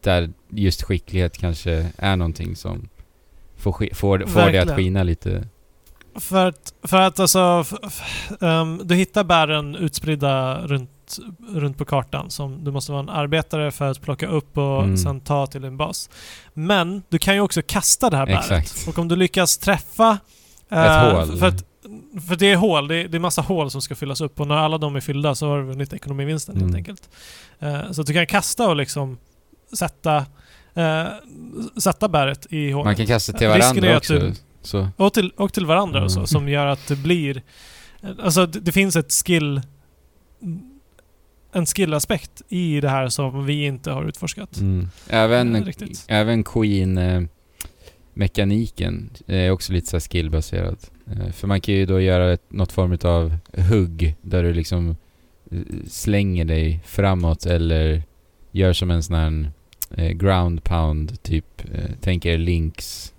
där 0.00 0.30
just 0.50 0.82
skicklighet 0.82 1.38
kanske 1.38 1.86
är 1.96 2.16
någonting 2.16 2.56
som 2.56 2.88
får, 3.56 3.94
får, 3.94 4.26
får 4.26 4.50
det 4.50 4.58
att 4.58 4.76
skina 4.76 5.02
lite. 5.02 5.48
För 6.16 6.46
att, 6.46 6.74
för 6.82 7.00
att 7.00 7.20
alltså, 7.20 7.64
f- 7.66 7.78
f- 7.82 8.32
ehm, 8.42 8.80
du 8.84 8.94
hittar 8.94 9.24
bären 9.24 9.76
utspridda 9.76 10.60
runt, 10.66 10.90
runt 11.48 11.78
på 11.78 11.84
kartan 11.84 12.30
som 12.30 12.64
du 12.64 12.70
måste 12.70 12.92
vara 12.92 13.02
en 13.02 13.08
arbetare 13.08 13.70
för 13.70 13.90
att 13.90 14.00
plocka 14.02 14.26
upp 14.26 14.58
och 14.58 14.82
Mm. 14.82 14.96
sen 14.96 15.20
ta 15.20 15.46
till 15.46 15.62
din 15.62 15.76
bas. 15.76 16.10
Men 16.54 17.02
du 17.08 17.18
kan 17.18 17.34
ju 17.34 17.40
också 17.40 17.62
kasta 17.62 18.10
det 18.10 18.16
här 18.16 18.26
bäret. 18.26 18.50
Exakt. 18.50 18.88
Och 18.88 18.98
om 18.98 19.08
du 19.08 19.16
lyckas 19.16 19.58
träffa... 19.58 20.18
Ett 20.70 20.76
eh, 20.78 21.12
hål. 21.12 21.38
För, 21.38 21.46
att, 21.46 21.64
för 22.28 22.36
det 22.36 22.52
är 22.52 22.56
hål, 22.56 22.88
det 22.88 22.96
är, 22.96 23.08
det 23.08 23.16
är 23.16 23.20
massa 23.20 23.42
hål 23.42 23.70
som 23.70 23.82
ska 23.82 23.94
fyllas 23.94 24.20
upp 24.20 24.40
och 24.40 24.46
när 24.46 24.54
alla 24.56 24.78
de 24.78 24.96
är 24.96 25.00
fyllda 25.00 25.34
så 25.34 25.48
har 25.48 25.58
du 25.58 25.64
vunnit 25.64 25.92
ekonomivinsten 25.92 26.54
helt 26.54 26.64
Mm. 26.64 26.76
enkelt. 26.76 27.08
Eh, 27.60 27.92
så 27.92 28.00
att 28.00 28.06
du 28.06 28.12
kan 28.12 28.26
kasta 28.26 28.68
och 28.68 28.76
liksom 28.76 29.18
sätta, 29.78 30.16
eh, 30.74 31.04
sätta 31.76 32.08
bäret 32.08 32.46
i 32.50 32.70
hålet. 32.70 32.84
Man 32.84 32.96
kan 32.96 33.06
kasta 33.06 33.32
till 33.32 33.48
varandra 33.48 33.96
också. 33.96 34.14
du- 34.14 34.32
Så. 34.64 34.88
Och 34.96 35.12
till, 35.14 35.30
och 35.30 35.52
till 35.52 35.66
varandra 35.66 36.04
och 36.04 36.12
så, 36.12 36.18
Mm. 36.18 36.26
som 36.26 36.48
gör 36.48 36.66
att 36.66 36.86
det 36.88 36.96
blir... 36.96 37.42
Alltså 38.22 38.46
det, 38.46 38.60
det 38.60 38.72
finns 38.72 38.96
ett 38.96 39.12
skill... 39.12 39.60
En 41.52 41.66
skillaspekt 41.66 42.42
i 42.48 42.80
det 42.80 42.88
här 42.88 43.08
som 43.08 43.46
vi 43.46 43.64
inte 43.64 43.90
har 43.90 44.04
utforskat. 44.04 44.56
Mm. 44.60 44.88
Även, 45.08 45.64
riktigt. 45.64 46.04
även 46.08 46.44
Queen 46.44 46.98
eh, 46.98 47.22
mekaniken 48.14 49.10
är 49.26 49.50
också 49.50 49.72
lite 49.72 49.86
så 49.90 50.00
skillbaserad. 50.00 50.76
Eh, 51.12 51.30
för 51.32 51.46
man 51.46 51.60
kan 51.60 51.74
ju 51.74 51.86
då 51.86 52.00
göra 52.00 52.32
ett, 52.32 52.42
något 52.52 52.72
form 52.72 52.98
av 53.02 53.36
hugg 53.70 54.16
där 54.22 54.42
du 54.42 54.52
liksom 54.54 54.96
eh, 55.50 55.58
slänger 55.88 56.44
dig 56.44 56.80
framåt 56.86 57.46
eller 57.46 58.02
gör 58.50 58.72
som 58.72 58.90
en 58.90 59.02
sån 59.02 59.16
här 59.16 59.50
eh, 59.96 60.10
ground 60.10 60.64
pound 60.64 61.22
typ. 61.22 61.62
Eh, 61.74 61.90
tänk 62.00 62.24
er 62.26 62.38
links. 62.38 63.10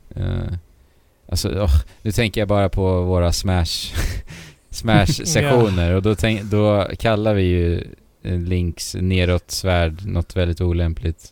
Alltså, 1.30 1.62
åh, 1.62 1.72
nu 2.02 2.12
tänker 2.12 2.42
jag 2.42 2.48
bara 2.48 2.70
på 2.70 3.02
våra 3.02 3.34
smash 3.34 3.94
smash-sessioner 4.70 5.92
och 5.94 6.02
då, 6.02 6.16
tänk, 6.16 6.42
då 6.44 6.88
kallar 7.00 7.34
vi 7.34 7.44
ju 7.44 7.84
eh, 8.24 8.40
links 8.40 8.96
neråt 9.00 9.52
svärd 9.52 10.06
något 10.06 10.36
väldigt 10.36 10.62
olämpligt. 10.62 11.32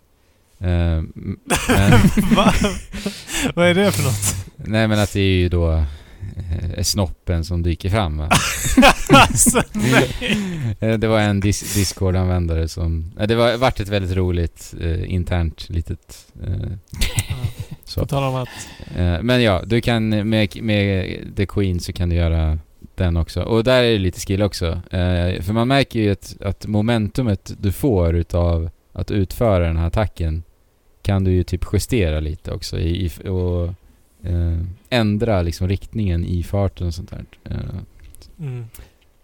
M- 0.59 1.13
men, 1.69 1.91
Va? 2.35 2.53
Vad 3.55 3.67
är 3.67 3.73
det 3.73 3.91
för 3.91 4.03
något? 4.03 4.35
nej 4.55 4.87
men 4.87 4.99
att 4.99 5.13
det 5.13 5.19
är 5.19 5.37
ju 5.37 5.49
då 5.49 5.83
eh, 6.75 6.83
snoppen 6.83 7.45
som 7.45 7.63
dyker 7.63 7.89
fram 7.89 8.17
va? 8.17 8.29
alltså. 9.09 9.63
Eh, 10.79 10.93
det 10.93 11.07
var 11.07 11.19
en 11.19 11.39
dis 11.39 11.75
Discord-användare 11.75 12.67
som... 12.67 13.11
eh, 13.19 13.27
det 13.27 13.35
var 13.35 13.57
vart 13.57 13.79
ett 13.79 13.89
väldigt 13.89 14.17
roligt 14.17 14.73
eh, 14.81 15.13
internt 15.13 15.69
litet... 15.69 16.27
Eh, 16.43 16.71
så. 17.83 17.99
På 17.99 18.05
tal 18.05 18.23
om 18.23 18.35
att... 18.35 18.49
Eh, 18.95 19.21
men 19.21 19.43
ja, 19.43 19.61
du 19.65 19.81
kan 19.81 20.09
med, 20.29 20.63
med 20.63 21.17
The 21.35 21.45
Queen 21.45 21.79
så 21.79 21.93
kan 21.93 22.09
du 22.09 22.15
göra 22.15 22.59
den 22.95 23.17
också. 23.17 23.41
Och 23.41 23.63
där 23.63 23.83
är 23.83 23.91
det 23.91 23.97
lite 23.97 24.19
skill 24.19 24.41
också. 24.41 24.67
Eh, 24.91 25.41
för 25.41 25.53
man 25.53 25.67
märker 25.67 25.99
ju 25.99 26.11
att, 26.11 26.41
att 26.41 26.65
momentumet 26.65 27.53
du 27.59 27.71
får 27.71 28.15
utav 28.15 28.69
att 28.93 29.11
utföra 29.11 29.67
den 29.67 29.77
här 29.77 29.87
attacken 29.87 30.43
kan 31.01 31.23
du 31.23 31.31
ju 31.31 31.43
typ 31.43 31.65
justera 31.73 32.19
lite 32.19 32.51
också 32.51 32.79
i, 32.79 33.05
i, 33.05 33.29
och 33.29 33.73
eh, 34.23 34.59
ändra 34.89 35.41
liksom 35.41 35.67
riktningen 35.67 36.25
i 36.25 36.43
farten 36.43 36.87
och 36.87 36.93
sånt 36.93 37.09
där. 37.09 37.25
Eh, 37.43 37.57
Mm. 38.39 38.65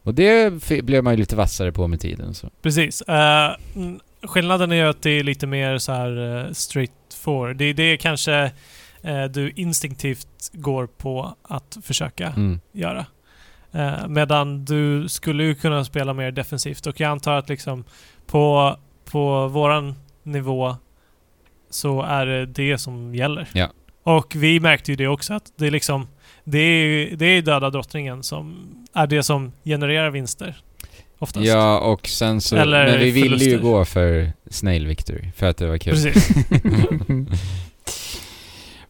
och 0.04 0.14
det 0.14 0.54
blev 0.84 1.04
man 1.04 1.14
ju 1.14 1.18
lite 1.18 1.36
vassare 1.36 1.72
på 1.72 1.88
med 1.88 2.00
tiden 2.00 2.34
så. 2.34 2.50
Precis. 2.62 3.02
Eh, 3.02 3.56
mm, 3.76 4.00
skillnaden 4.24 4.72
är 4.72 4.76
ju 4.76 4.90
att 4.90 5.02
det 5.02 5.10
är 5.10 5.24
lite 5.24 5.48
mer 5.48 5.78
så 5.78 5.92
här 5.92 6.18
uh, 6.18 6.52
straight 6.54 6.92
forward. 7.14 7.56
Det, 7.58 7.74
det 7.74 7.84
är 7.84 7.98
kanske 7.98 8.52
eh, 9.02 9.24
du 9.24 9.52
instinktivt 9.56 10.28
går 10.54 10.88
på 10.88 11.36
att 11.42 11.78
försöka 11.84 12.28
Mm. 12.28 12.60
göra. 12.72 13.06
Eh, 13.72 14.08
medan 14.08 14.66
du 14.66 15.10
skulle 15.10 15.44
ju 15.44 15.56
kunna 15.56 15.86
spela 15.86 16.14
mer 16.14 16.32
defensivt 16.32 16.88
och 16.88 17.00
jag 17.00 17.12
antar 17.12 17.34
att 17.34 17.50
liksom 17.50 17.84
på, 18.28 18.76
på 19.12 19.48
våran 19.48 19.96
nivå 20.24 20.76
så 21.70 22.02
är 22.02 22.26
det 22.26 22.46
det 22.46 22.78
som 22.78 23.16
gäller. 23.16 23.48
Ja. 23.54 23.70
Och 24.04 24.34
vi 24.36 24.60
märkte 24.60 24.92
ju 24.92 24.96
det 24.96 25.08
också 25.08 25.34
att 25.34 25.44
det 25.56 25.68
är 25.68 25.72
liksom 25.72 26.08
det 26.44 26.60
är, 26.60 26.86
ju- 26.86 27.16
det 27.16 27.26
är 27.26 27.42
döda 27.42 27.70
drottningen 27.70 28.24
som 28.24 28.68
är 28.94 29.08
det 29.08 29.24
som 29.24 29.52
genererar 29.66 30.10
vinster. 30.10 30.56
Oftast. 31.20 31.46
Ja, 31.46 31.80
och 31.80 32.08
sen 32.08 32.42
så... 32.42 32.56
Eller 32.56 32.86
men 32.88 33.00
vi 33.00 33.12
ville 33.12 33.46
ju 33.46 33.60
gå 33.60 33.86
för 33.86 34.32
Snail 34.50 34.88
Victory, 34.88 35.32
för 35.36 35.46
att 35.46 35.58
det 35.58 35.68
var 35.68 35.78
kul. 35.78 35.94
Precis. 35.94 36.30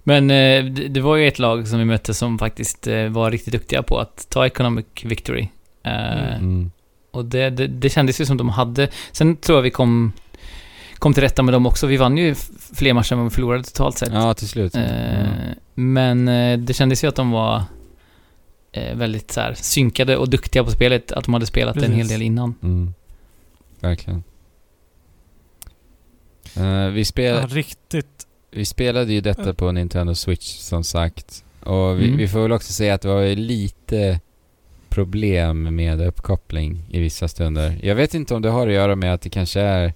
Men 0.03 0.31
eh, 0.31 0.64
det, 0.65 0.88
det 0.88 1.02
var 1.02 1.15
ju 1.15 1.27
ett 1.27 1.40
lag 1.40 1.68
som 1.68 1.80
vi 1.80 1.86
mötte 1.86 2.14
som 2.14 2.40
faktiskt 2.40 2.88
eh, 2.88 3.06
var 3.06 3.31
riktigt 3.31 3.53
duktiga 3.53 3.84
på 3.84 3.98
att 3.99 4.27
ta 4.30 4.45
Economic 4.45 4.86
Victory. 5.03 5.48
Eh, 5.84 6.36
Mm. 6.36 6.72
Och 7.11 7.26
det, 7.26 7.49
det, 7.49 7.68
det 7.68 7.90
kändes 7.90 8.22
ju 8.22 8.26
som 8.26 8.38
de 8.38 8.49
hade... 8.49 8.90
Sen 9.11 9.36
tror 9.38 9.57
jag 9.57 9.64
vi 9.64 9.69
kom, 9.72 10.14
kom 11.00 11.14
till 11.14 11.24
rätta 11.24 11.44
med 11.44 11.54
dem 11.54 11.66
också. 11.66 11.88
Vi 11.88 11.98
vann 11.98 12.18
ju 12.18 12.36
fler 12.74 12.94
matcher 12.94 13.14
än 13.14 13.20
vad 13.20 13.26
vi 13.30 13.36
förlorade 13.36 13.64
totalt 13.64 13.98
sett. 13.98 14.10
Ja, 14.14 14.34
till 14.34 14.48
slut. 14.48 14.76
Eh, 14.76 14.82
Mm. 14.84 15.56
Men 15.76 16.28
eh, 16.28 16.60
det 16.60 16.74
kändes 16.74 17.04
ju 17.04 17.08
att 17.08 17.16
de 17.16 17.32
var 17.32 17.64
eh, 18.72 18.96
väldigt 18.96 19.32
så 19.32 19.42
här, 19.42 19.54
synkade 19.54 20.18
och 20.18 20.30
duktiga 20.30 20.64
på 20.64 20.72
spelet. 20.72 21.12
Att 21.12 21.24
de 21.26 21.34
hade 21.34 21.46
spelat 21.46 21.76
en 21.76 21.82
Precis. 21.82 21.98
hel 21.98 22.08
del 22.08 22.22
innan. 22.22 22.56
Mm. 22.64 22.94
Verkligen. 23.80 24.24
Eh, 26.58 26.88
vi, 26.88 27.06
spel, 27.06 27.36
Ja, 27.36 27.48
riktigt. 27.50 28.28
vi 28.52 28.66
spelade 28.66 29.14
ju 29.14 29.22
detta 29.22 29.54
på 29.54 29.72
Nintendo 29.72 30.16
Switch 30.16 30.56
som 30.58 30.84
sagt. 30.84 31.44
Och 31.64 32.00
vi, 32.00 32.06
Mm. 32.06 32.18
vi 32.18 32.28
får 32.28 32.40
väl 32.42 32.52
också 32.52 32.74
säga 32.74 32.94
att 32.94 33.02
det 33.02 33.08
var 33.08 33.22
ju 33.22 33.36
lite 33.36 34.20
problem 34.90 35.76
med 35.76 36.02
uppkoppling 36.02 36.84
i 36.90 37.00
vissa 37.00 37.28
stunder. 37.28 37.80
Jag 37.84 37.96
vet 37.96 38.14
inte 38.14 38.36
om 38.36 38.42
det 38.42 38.50
har 38.50 38.68
att 38.68 38.74
göra 38.74 38.96
med 38.96 39.14
att 39.14 39.22
det 39.22 39.30
kanske 39.30 39.62
är 39.62 39.94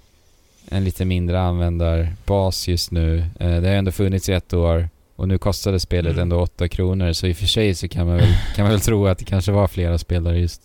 en 0.74 0.84
lite 0.84 1.06
mindre 1.06 1.42
användarbas 1.42 2.68
just 2.68 2.92
nu. 2.92 3.18
Eh, 3.40 3.62
det 3.62 3.68
har 3.68 3.76
ändå 3.76 3.92
funnits 3.92 4.30
i 4.30 4.34
ett 4.34 4.54
år 4.54 4.90
och 5.16 5.28
nu 5.28 5.38
kostade 5.38 5.80
spelet 5.80 6.12
Mm. 6.12 6.22
ändå 6.22 6.40
8 6.42 6.68
kronor 6.68 7.14
så 7.14 7.28
i 7.28 7.34
och 7.34 7.38
för 7.38 7.46
sig 7.46 7.76
så 7.76 7.88
kan 7.88 8.08
man 8.08 8.16
väl, 8.16 8.28
kan 8.56 8.64
man 8.64 8.72
väl 8.72 8.82
tro 8.82 9.08
att 9.08 9.18
det 9.18 9.26
kanske 9.26 9.52
var 9.52 9.68
flera 9.68 9.98
spelare 9.98 10.40
just, 10.40 10.62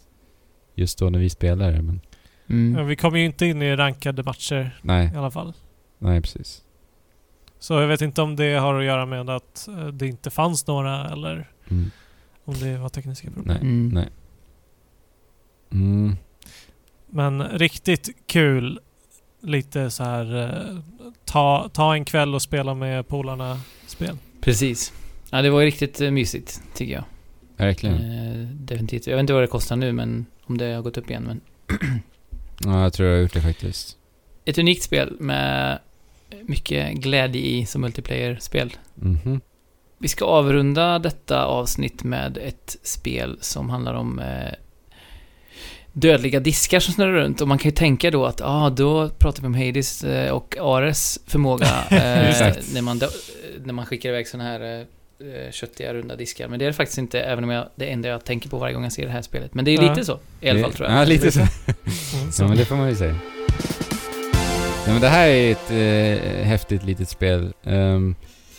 just 0.74 0.98
då 0.98 1.10
när 1.10 1.18
vi 1.18 1.30
spelade 1.30 1.82
men 1.82 2.00
Mm. 2.50 2.78
Ja, 2.78 2.84
vi 2.84 2.96
kom 2.96 3.16
ju 3.16 3.24
inte 3.24 3.46
in 3.46 3.62
i 3.62 3.76
rankade 3.76 4.22
matcher 4.22 4.78
nej, 4.82 5.10
i 5.14 5.16
alla 5.16 5.30
fall. 5.30 5.52
nej 5.98 6.20
precis. 6.20 6.62
Så 7.58 7.74
jag 7.74 7.86
vet 7.88 8.00
inte 8.00 8.22
om 8.22 8.36
det 8.36 8.54
har 8.54 8.74
att 8.78 8.84
göra 8.84 9.06
med 9.06 9.30
att 9.30 9.68
eh, 9.68 9.86
det 9.86 10.06
inte 10.06 10.30
fanns 10.30 10.66
några 10.66 11.08
eller 11.10 11.50
Mm. 11.70 11.90
om 12.44 12.54
det 12.54 12.76
var 12.78 12.88
tekniska 12.88 13.30
problem. 13.30 13.46
Nej, 13.46 13.62
Mm. 13.62 13.88
nej. 13.88 14.08
Mm. 15.72 16.16
Men 17.06 17.42
riktigt 17.42 18.08
kul. 18.26 18.80
Lite 19.40 19.90
så 19.90 20.04
här 20.04 20.42
eh, 20.42 20.78
ta, 21.24 21.70
ta 21.72 21.94
en 21.94 22.04
kväll 22.04 22.34
och 22.34 22.42
spela 22.42 22.74
med 22.74 23.08
polarna 23.08 23.60
spel. 23.86 24.16
Precis. 24.40 24.92
Ja, 25.30 25.42
det 25.42 25.50
var 25.50 25.60
ju 25.60 25.66
riktigt 25.66 26.00
eh, 26.00 26.10
mysigt, 26.10 26.62
tycker 26.74 26.92
jag. 26.94 27.04
Verkligen. 27.56 27.94
Eh, 27.94 28.46
definitivt. 28.48 29.06
Jag 29.06 29.16
vet 29.16 29.20
inte 29.20 29.32
vad 29.32 29.42
det 29.42 29.46
kostar 29.46 29.76
nu, 29.76 29.92
men 29.92 30.26
om 30.44 30.58
det 30.58 30.72
har 30.74 30.82
gått 30.82 30.96
upp 30.96 31.10
igen. 31.10 31.22
Men 31.22 31.40
Ja, 32.64 32.82
jag 32.82 32.92
tror 32.92 33.08
jag 33.08 33.16
har 33.16 33.22
gjort 33.22 33.34
det 33.34 33.42
faktiskt. 33.42 33.96
ett 34.44 34.58
unikt 34.58 34.82
spel 34.82 35.16
med 35.20 35.78
mycket 36.46 36.94
glädje 36.94 37.42
i 37.42 37.66
som 37.66 37.80
multiplayer-spel. 37.80 38.72
Mhm. 38.94 39.40
Vi 39.98 40.08
ska 40.08 40.24
avrunda 40.24 40.98
detta 40.98 41.44
avsnitt 41.44 42.04
med 42.04 42.38
ett 42.38 42.76
spel 42.82 43.38
som 43.40 43.70
handlar 43.70 43.94
om 43.94 44.18
eh, 44.18 44.52
dödliga 46.00 46.40
diskar 46.40 46.80
som 46.80 46.94
snurrar 46.94 47.12
runt. 47.12 47.40
Och 47.40 47.48
man 47.48 47.58
kan 47.58 47.68
ju 47.70 47.74
tänka 47.74 48.10
då 48.10 48.26
att, 48.26 48.40
ja, 48.40 48.46
ah, 48.66 48.70
då 48.70 49.08
pratar 49.08 49.40
vi 49.42 49.46
om 49.46 49.54
Hades 49.54 50.04
eh, 50.04 50.30
och 50.32 50.56
Ares 50.60 51.18
förmåga 51.26 51.66
eh, 51.90 51.96
när, 52.74 52.82
man, 52.82 52.98
dö- 52.98 53.08
när 53.64 53.72
man 53.72 53.86
skickar 53.86 54.08
iväg 54.08 54.28
sådana 54.28 54.50
här 54.50 54.60
eh, 54.60 54.80
eh, 55.28 55.50
köttiga 55.52 55.94
runda 55.94 56.16
diskar. 56.16 56.48
Men 56.48 56.58
det 56.58 56.64
är 56.64 56.66
det 56.66 56.72
faktiskt 56.72 56.98
inte, 56.98 57.20
även 57.20 57.44
om 57.44 57.50
jag, 57.50 57.68
det 57.76 57.86
enda 57.86 58.08
jag 58.08 58.24
tänker 58.24 58.48
på 58.48 58.58
varje 58.58 58.74
gång 58.74 58.82
jag 58.82 58.92
ser 58.92 59.04
det 59.06 59.12
här 59.12 59.22
spelet. 59.22 59.54
Men 59.54 59.64
det 59.64 59.70
är 59.70 59.82
Ja. 59.82 59.90
lite 59.90 60.04
så, 60.04 60.18
i 60.40 60.48
alla 60.50 60.60
fall 60.60 60.72
tror 60.72 60.88
jag. 60.88 60.98
Ja, 61.00 61.04
lite 61.04 61.32
så. 61.32 61.40
Mm, 61.40 62.32
så. 62.32 62.42
Ja, 62.42 62.48
men 62.48 62.56
det 62.56 62.64
får 62.64 62.76
man 62.76 62.88
ju 62.88 62.94
säga. 62.96 63.16
Ja, 64.86 64.92
men 64.92 65.00
det 65.00 65.08
här 65.08 65.28
är 65.28 65.52
ett 65.52 65.70
eh, 65.70 66.44
häftigt 66.46 66.84
litet 66.84 67.08
spel. 67.08 67.52
Ehm, 67.64 68.14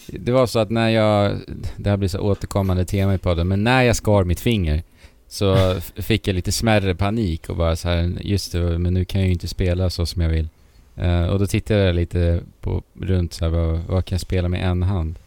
det 0.08 0.32
var 0.32 0.48
så 0.48 0.60
att 0.60 0.70
när 0.70 0.90
jag, 0.90 1.38
det 1.78 1.90
här 1.90 1.98
blir 1.98 2.10
så 2.10 2.20
återkommande 2.20 2.86
tema 2.86 3.14
i 3.14 3.18
podden, 3.18 3.48
men 3.48 3.64
när 3.64 3.84
jag 3.84 3.96
skar 3.96 4.24
mitt 4.24 4.40
finger 4.40 4.84
så 5.30 5.80
fick 5.96 6.28
jag 6.28 6.34
lite 6.34 6.52
smärre 6.52 6.96
panik 6.96 7.50
och 7.50 7.56
bara 7.56 7.76
så 7.76 7.90
här, 7.90 8.18
just 8.22 8.52
det, 8.52 8.80
men 8.80 8.94
nu 8.94 9.06
kan 9.06 9.22
jag 9.22 9.28
ju 9.28 9.34
inte 9.34 9.48
spela 9.48 9.90
så 9.90 10.06
som 10.06 10.22
jag 10.22 10.30
vill. 10.30 10.50
Eh, 10.96 11.24
och 11.24 11.40
då 11.40 11.48
tittade 11.48 11.80
jag 11.80 11.96
lite 11.96 12.44
på, 12.62 12.84
runt 13.00 13.34
så 13.34 13.46
här, 13.46 13.52
vad, 13.52 13.80
vad 13.80 14.06
kan 14.06 14.16
jag 14.16 14.22
spela 14.22 14.50
med 14.50 14.72
en 14.72 14.84
hand? 14.84 15.20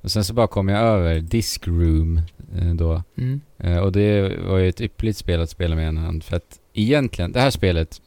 Och 0.00 0.10
sen 0.10 0.24
så 0.24 0.34
bara 0.34 0.46
kom 0.46 0.68
jag 0.68 0.80
över 0.80 1.20
Disc 1.20 1.60
Room 1.64 2.20
eh, 2.56 2.74
då. 2.74 3.02
Mm. 3.16 3.40
Eh, 3.58 3.78
och 3.78 3.92
det 3.92 4.36
var 4.48 4.58
ju 4.58 4.68
ett 4.68 4.80
ypperligt 4.80 5.18
spel 5.18 5.40
att 5.40 5.50
spela 5.50 5.76
med 5.76 5.88
en 5.88 5.96
hand. 5.96 6.24
För 6.24 6.36
att 6.36 6.58
egentligen, 6.72 7.32
det 7.32 7.40
här 7.40 7.50
spelet 7.50 8.00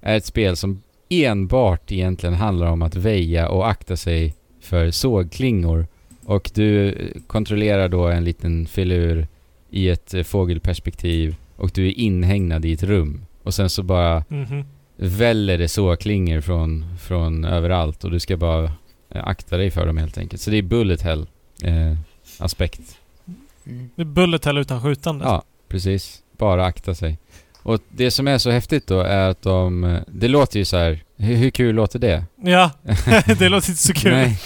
är 0.00 0.16
ett 0.16 0.24
spel 0.24 0.56
som 0.56 0.82
enbart 1.08 1.92
egentligen 1.92 2.34
handlar 2.34 2.66
om 2.66 2.82
att 2.82 2.96
väja 2.96 3.48
och 3.48 3.68
akta 3.68 3.96
sig 3.96 4.34
för 4.60 4.90
sågklingor. 4.90 5.86
Och 6.24 6.50
du 6.54 6.94
kontrollerar 7.26 7.88
då 7.88 8.06
en 8.06 8.24
liten 8.24 8.66
filur 8.66 9.26
i 9.76 9.88
ett 9.88 10.14
eh, 10.14 10.22
fågelperspektiv 10.22 11.36
och 11.56 11.70
du 11.74 11.86
är 11.88 11.92
inhägnad 11.98 12.64
i 12.64 12.72
ett 12.72 12.82
rum. 12.82 13.24
Och 13.42 13.54
sen 13.54 13.70
så 13.70 13.82
bara 13.82 14.24
Mhm. 14.28 14.64
väller 14.96 15.58
det 15.58 15.68
sågklingor 15.68 16.40
från, 16.40 16.84
från 17.00 17.44
överallt 17.44 18.04
och 18.04 18.10
du 18.10 18.20
ska 18.20 18.36
bara 18.36 18.64
eh, 19.10 19.24
akta 19.26 19.56
dig 19.56 19.70
för 19.70 19.86
dem 19.86 19.96
helt 19.96 20.18
enkelt. 20.18 20.42
Så 20.42 20.50
det 20.50 20.56
är 20.58 20.62
bullet 20.62 21.02
hell 21.02 21.26
eh, 21.62 21.96
aspekt. 22.38 22.80
Mm. 23.66 23.90
Det 23.96 24.02
är 24.02 24.06
bullet 24.06 24.44
hell 24.44 24.58
utan 24.58 24.82
skjutande. 24.82 25.24
Ja, 25.24 25.42
precis. 25.68 26.22
Bara 26.38 26.64
akta 26.64 26.94
sig. 26.94 27.18
Och 27.62 27.80
det 27.88 28.10
som 28.10 28.28
är 28.28 28.38
så 28.38 28.50
häftigt 28.50 28.86
då 28.86 29.00
är 29.00 29.28
att 29.30 29.42
de... 29.42 29.84
eh, 29.84 30.00
Det 30.08 30.28
låter 30.28 30.58
ju 30.58 30.64
så 30.64 30.76
här. 30.76 31.02
Hur, 31.16 31.36
hur 31.36 31.50
kul 31.50 31.74
låter 31.74 31.98
det? 31.98 32.24
Ja, 32.42 32.70
det 33.38 33.48
låter 33.48 33.70
inte 33.70 33.82
så 33.82 33.92
kul. 33.92 34.12
Nej. 34.12 34.38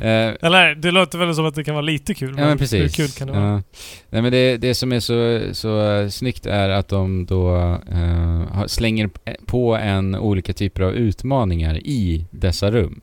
Eh, 0.00 0.34
Eller 0.42 0.74
det 0.74 0.90
låter 0.90 1.18
väl 1.18 1.34
som 1.34 1.46
att 1.46 1.54
det 1.54 1.64
kan 1.64 1.74
vara 1.74 1.82
lite 1.82 2.14
kul. 2.14 2.34
ja 2.38 2.44
men 2.46 2.58
precis. 2.58 2.82
Hur 2.82 2.88
kul 2.88 3.08
kan 3.08 3.26
det 3.26 3.32
vara? 3.32 3.44
Ja. 3.50 3.62
Nej 4.10 4.22
men 4.22 4.32
det, 4.32 4.56
det 4.56 4.74
som 4.74 4.92
är 4.92 5.00
så, 5.00 5.40
så 5.54 5.90
eh, 5.90 6.08
snyggt 6.08 6.46
är 6.46 6.68
att 6.68 6.88
de 6.88 7.26
då 7.26 7.48
har- 8.50 8.66
slänger 8.68 9.10
på 9.46 9.76
en 9.76 10.14
olika 10.14 10.52
typer 10.52 10.82
av 10.82 10.94
utmaningar 10.94 11.76
i 11.76 12.24
dessa 12.30 12.70
rum. 12.70 13.00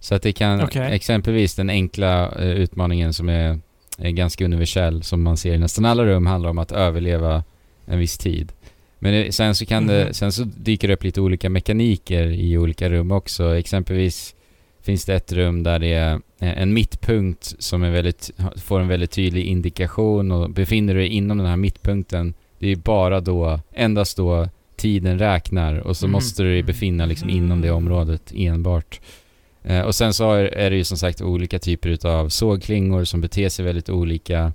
Så 0.00 0.14
att 0.14 0.22
det 0.22 0.32
kan 0.32 0.60
Okej. 0.62 0.92
exempelvis 0.94 1.54
den 1.54 1.70
enkla 1.70 2.32
eh, 2.38 2.50
utmaningen 2.50 3.12
som 3.12 3.28
är, 3.28 3.58
är 3.98 4.10
ganska 4.10 4.44
universell 4.44 5.02
som 5.02 5.22
man 5.22 5.36
ser 5.36 5.54
i 5.54 5.58
nästan 5.58 5.84
alla 5.84 6.04
rum 6.04 6.26
handlar 6.26 6.50
om 6.50 6.58
att 6.58 6.72
överleva 6.72 7.44
en 7.86 7.98
viss 7.98 8.18
tid. 8.18 8.52
Men 8.98 9.12
det, 9.12 9.32
sen 9.34 9.54
så 9.54 9.66
kan 9.66 9.82
Mhm. 9.84 9.92
det, 9.92 10.14
sen 10.14 10.32
så 10.32 10.42
dyker 10.44 10.88
det 10.88 10.94
upp 10.94 11.04
lite 11.04 11.20
olika 11.20 11.50
mekaniker 11.50 12.26
i 12.26 12.58
olika 12.58 12.88
rum 12.90 13.12
också. 13.12 13.56
Exempelvis 13.56 14.34
finns 14.88 15.04
det 15.04 15.14
ett 15.14 15.32
rum 15.32 15.62
där 15.62 15.78
det 15.78 15.92
är 15.92 16.12
eh, 16.14 16.62
en 16.62 16.72
mittpunkt 16.74 17.54
som 17.58 17.82
är 17.82 17.90
väldigt, 17.90 18.30
får 18.56 18.80
en 18.80 18.88
väldigt 18.88 19.10
tydlig 19.10 19.44
indikation 19.44 20.32
och 20.32 20.50
befinner 20.50 20.94
du 20.94 21.00
dig 21.00 21.08
inom 21.08 21.38
den 21.38 21.46
här 21.46 21.56
mittpunkten, 21.56 22.34
det 22.58 22.72
är 22.72 22.76
bara 22.76 23.20
då, 23.20 23.60
endast 23.72 24.16
då 24.16 24.48
tiden 24.76 25.18
räknar 25.18 25.78
och 25.78 25.96
så 25.96 26.06
Mhm. 26.06 26.12
måste 26.12 26.42
du 26.42 26.48
dig 26.52 26.62
befinna 26.62 27.06
liksom 27.06 27.30
inom 27.30 27.60
det 27.60 27.70
området 27.70 28.32
enbart. 28.34 29.00
Eh, 29.62 29.80
och 29.80 29.94
sen 29.94 30.14
så 30.14 30.32
är, 30.32 30.70
det 30.70 30.76
ju 30.76 30.84
som 30.84 30.98
sagt 30.98 31.22
olika 31.22 31.58
typer 31.58 31.88
utav 31.88 32.28
sågklingor 32.28 33.04
som 33.04 33.20
beter 33.20 33.48
sig 33.48 33.64
väldigt 33.64 33.88
olika. 33.90 34.52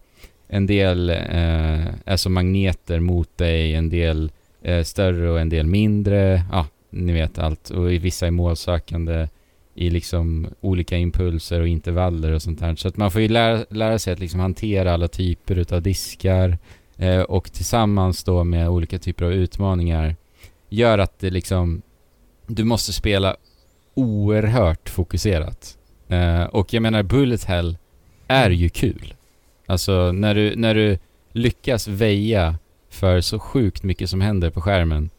en 0.47 0.65
del 0.68 1.10
eh, 1.10 1.85
är 2.05 2.18
som 2.18 2.34
magneter 2.34 2.99
mot 2.99 3.38
dig, 3.38 3.76
en 3.76 3.89
del 3.89 4.31
är 4.64 4.84
större 4.84 5.30
och 5.31 5.39
en 5.39 5.49
del 5.49 5.65
mindre. 5.65 6.43
Ja, 6.51 6.68
ni 6.89 7.14
vet 7.14 7.39
allt. 7.39 7.69
Och 7.69 7.91
vissa 7.91 8.27
är 8.27 8.31
målsökande 8.31 9.27
i 9.75 9.89
liksom 9.89 10.47
olika 10.61 10.97
impulser 10.97 11.61
och 11.61 11.67
intervaller 11.67 12.31
och 12.31 12.41
sånt 12.41 12.61
här. 12.61 12.75
Så 12.75 12.87
att 12.87 12.97
man 12.97 13.11
får 13.11 13.21
ju 13.21 13.27
lära, 13.27 13.65
lära 13.69 13.99
sig 13.99 14.13
att 14.13 14.19
liksom 14.19 14.39
hantera 14.39 14.93
alla 14.93 15.07
typer 15.07 15.57
utav 15.57 15.81
diskar 15.81 16.57
eh, 16.97 17.21
och 17.21 17.51
tillsammans 17.51 18.23
då 18.23 18.43
med 18.43 18.69
olika 18.69 18.99
typer 18.99 19.25
av 19.25 19.33
utmaningar 19.33 20.15
gör 20.69 20.97
att 20.97 21.19
det 21.19 21.29
liksom 21.29 21.81
du 22.47 22.63
måste 22.63 22.93
spela 22.93 23.35
oerhört 23.93 24.89
fokuserat. 24.89 25.77
Eh, 26.07 26.43
och 26.43 26.73
jag 26.73 26.81
menar 26.81 27.03
Bullet 27.03 27.43
Hell 27.43 27.77
är 28.27 28.49
ju 28.49 28.69
kul. 28.69 29.13
Alltså 29.65 30.11
när 30.11 30.35
du, 30.35 30.55
när 30.55 30.75
du 30.75 30.97
lyckas 31.31 31.87
väja 31.87 32.55
för 32.89 33.21
så 33.21 33.39
sjukt 33.39 33.83
mycket 33.83 34.09
som 34.09 34.21
händer 34.21 34.49
på 34.49 34.61
skärmen 34.61 35.09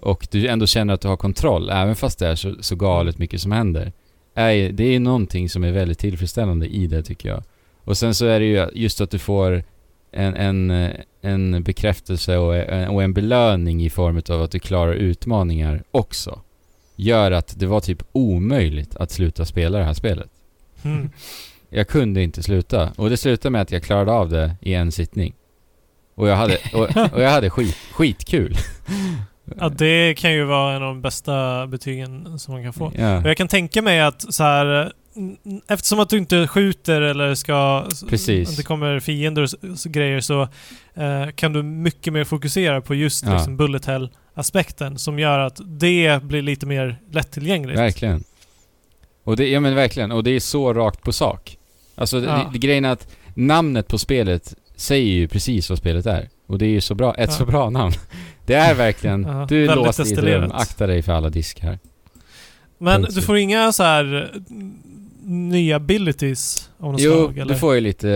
och 0.00 0.28
du 0.30 0.48
ändå 0.48 0.66
känner 0.66 0.94
att 0.94 1.00
du 1.00 1.08
har 1.08 1.16
kontroll, 1.16 1.70
även 1.70 1.96
fast 1.96 2.18
det 2.18 2.28
är 2.28 2.34
så, 2.34 2.54
så 2.60 2.76
galet 2.76 3.18
mycket 3.18 3.40
som 3.40 3.52
händer. 3.52 3.92
Är, 4.34 4.72
det 4.72 4.84
är 4.84 5.00
någonting 5.00 5.48
som 5.48 5.64
är 5.64 5.72
väldigt 5.72 5.98
tillfredsställande 5.98 6.66
i 6.66 6.86
det 6.86 7.02
tycker 7.02 7.28
jag. 7.28 7.42
Och 7.84 7.98
sen 7.98 8.14
så 8.14 8.26
är 8.26 8.40
det 8.40 8.46
ju 8.46 8.68
just 8.74 9.00
att 9.00 9.10
du 9.10 9.18
får 9.18 9.64
en, 10.12 10.34
en, 10.34 10.90
en 11.20 11.62
bekräftelse 11.62 12.36
och 12.36 12.56
en, 12.56 12.88
och 12.88 13.02
en 13.02 13.14
belöning 13.14 13.84
i 13.84 13.90
form 13.90 14.22
av 14.28 14.42
att 14.42 14.50
du 14.50 14.58
klarar 14.58 14.92
utmaningar 14.92 15.82
också. 15.90 16.40
Gör 16.96 17.30
att 17.30 17.58
det 17.58 17.66
var 17.66 17.80
typ 17.80 18.02
omöjligt 18.12 18.96
att 18.96 19.10
sluta 19.10 19.44
spela 19.44 19.78
det 19.78 19.84
här 19.84 19.94
spelet. 19.94 20.30
Mm. 20.82 21.10
Jag 21.68 21.88
kunde 21.88 22.22
inte 22.22 22.42
sluta. 22.42 22.92
Och 22.96 23.10
det 23.10 23.16
slutade 23.16 23.50
med 23.50 23.62
att 23.62 23.72
jag 23.72 23.82
klarade 23.82 24.12
av 24.12 24.28
det 24.28 24.56
i 24.60 24.74
en 24.74 24.92
sittning. 24.92 25.34
Och 26.14 26.28
jag 26.28 26.36
hade, 26.36 26.58
och, 26.74 27.12
och 27.12 27.22
jag 27.22 27.30
hade 27.30 27.50
skit, 27.50 27.76
skitkul. 27.92 28.56
Ja, 29.58 29.68
det 29.68 30.14
kan 30.14 30.32
ju 30.32 30.44
vara 30.44 30.70
en 30.76 30.82
av 30.82 30.88
de 30.88 31.02
bästa 31.02 31.66
betygen 31.66 32.38
som 32.38 32.54
man 32.54 32.62
kan 32.64 32.72
få. 32.72 32.84
Och 32.86 32.92
Ja, 32.96 33.26
jag 33.28 33.36
kan 33.36 33.48
tänka 33.48 33.82
mig 33.82 34.00
att 34.00 34.34
så 34.34 34.42
här, 34.44 34.92
eftersom 35.68 36.00
att 36.00 36.08
du 36.10 36.18
inte 36.18 36.46
skjuter 36.46 37.00
eller 37.00 37.34
ska... 37.34 37.84
Precis. 38.08 38.50
Att 38.50 38.56
det 38.56 38.62
kommer 38.62 39.00
fiender 39.00 39.42
och 39.42 39.48
s- 39.48 39.54
s- 39.74 39.84
grejer 39.84 40.20
så 40.20 40.42
eh, 40.94 41.30
kan 41.34 41.52
du 41.52 41.62
mycket 41.62 42.12
mer 42.12 42.24
fokusera 42.24 42.80
på 42.80 42.94
just 42.94 43.24
Ja. 43.24 43.32
liksom 43.34 43.56
bullet 43.56 43.84
hell-aspekten 43.86 44.98
som 44.98 45.18
gör 45.18 45.38
att 45.38 45.60
det 45.64 46.22
blir 46.22 46.42
lite 46.42 46.66
mer 46.66 46.96
lättillgängligt. 47.12 47.78
verkligen. 47.78 48.24
Och 49.24 49.36
det, 49.36 49.48
ja 49.48 49.60
men 49.60 49.74
verkligen. 49.74 50.12
Och 50.12 50.24
det 50.24 50.30
är 50.30 50.40
så 50.40 50.74
rakt 50.74 51.02
på 51.02 51.12
sak. 51.12 51.58
Alltså 51.94 52.20
det, 52.20 52.26
Ja. 52.26 52.50
det, 52.52 52.58
grejen 52.58 52.84
är 52.84 52.90
att 52.92 53.08
namnet 53.34 53.88
på 53.88 53.98
spelet 53.98 54.54
säger 54.76 55.12
ju 55.12 55.28
precis 55.28 55.70
vad 55.70 55.78
spelet 55.78 56.06
är. 56.06 56.28
Och 56.46 56.58
det 56.58 56.66
är 56.66 56.70
ju 56.70 56.80
så 56.80 56.94
bra, 56.94 57.14
ett 57.14 57.30
Ja. 57.30 57.36
så 57.36 57.46
bra 57.46 57.70
namn. 57.70 57.92
Det 58.46 58.54
är 58.54 58.74
verkligen, 58.74 59.22
Ja, 59.22 59.46
du 59.48 59.64
är 59.70 59.76
låst 59.76 60.00
i 60.00 60.12
ett 60.12 60.18
rum, 60.18 60.50
akta 60.54 60.86
dig 60.86 61.02
för 61.02 61.12
alla 61.12 61.30
diskar. 61.30 61.78
Men 62.78 63.02
Punkt 63.02 63.14
du 63.14 63.22
får 63.22 63.36
inga 63.36 63.72
så 63.72 63.82
här 63.82 64.30
mm, 64.50 64.74
nya 65.48 65.76
abilities 65.76 66.70
av 66.78 66.92
något 66.92 67.00
Jo, 67.00 67.12
slag? 67.12 67.38
Eller? 67.38 67.54
du 67.54 67.58
får 67.60 67.74
ju 67.74 67.80
lite 67.80 68.10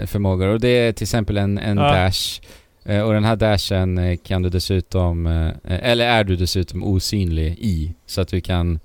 eh, 0.00 0.06
förmågor 0.06 0.48
och 0.48 0.60
det 0.60 0.68
är 0.68 0.92
till 0.92 1.04
exempel 1.04 1.36
en, 1.36 1.58
en 1.58 1.76
Ja. 1.78 1.92
dash. 1.92 2.40
Eh, 2.84 3.00
Och 3.02 3.12
den 3.12 3.24
här 3.24 3.36
dashen 3.36 3.98
eh, 3.98 4.16
kan 4.16 4.42
du 4.42 4.48
dessutom, 4.48 5.26
eller 5.64 6.06
är 6.06 6.24
du 6.24 6.36
dessutom 6.36 6.84
osynlig 6.84 7.56
i. 7.58 7.94
Så 8.06 8.20
att 8.20 8.28
du 8.28 8.40
kan 8.40 8.80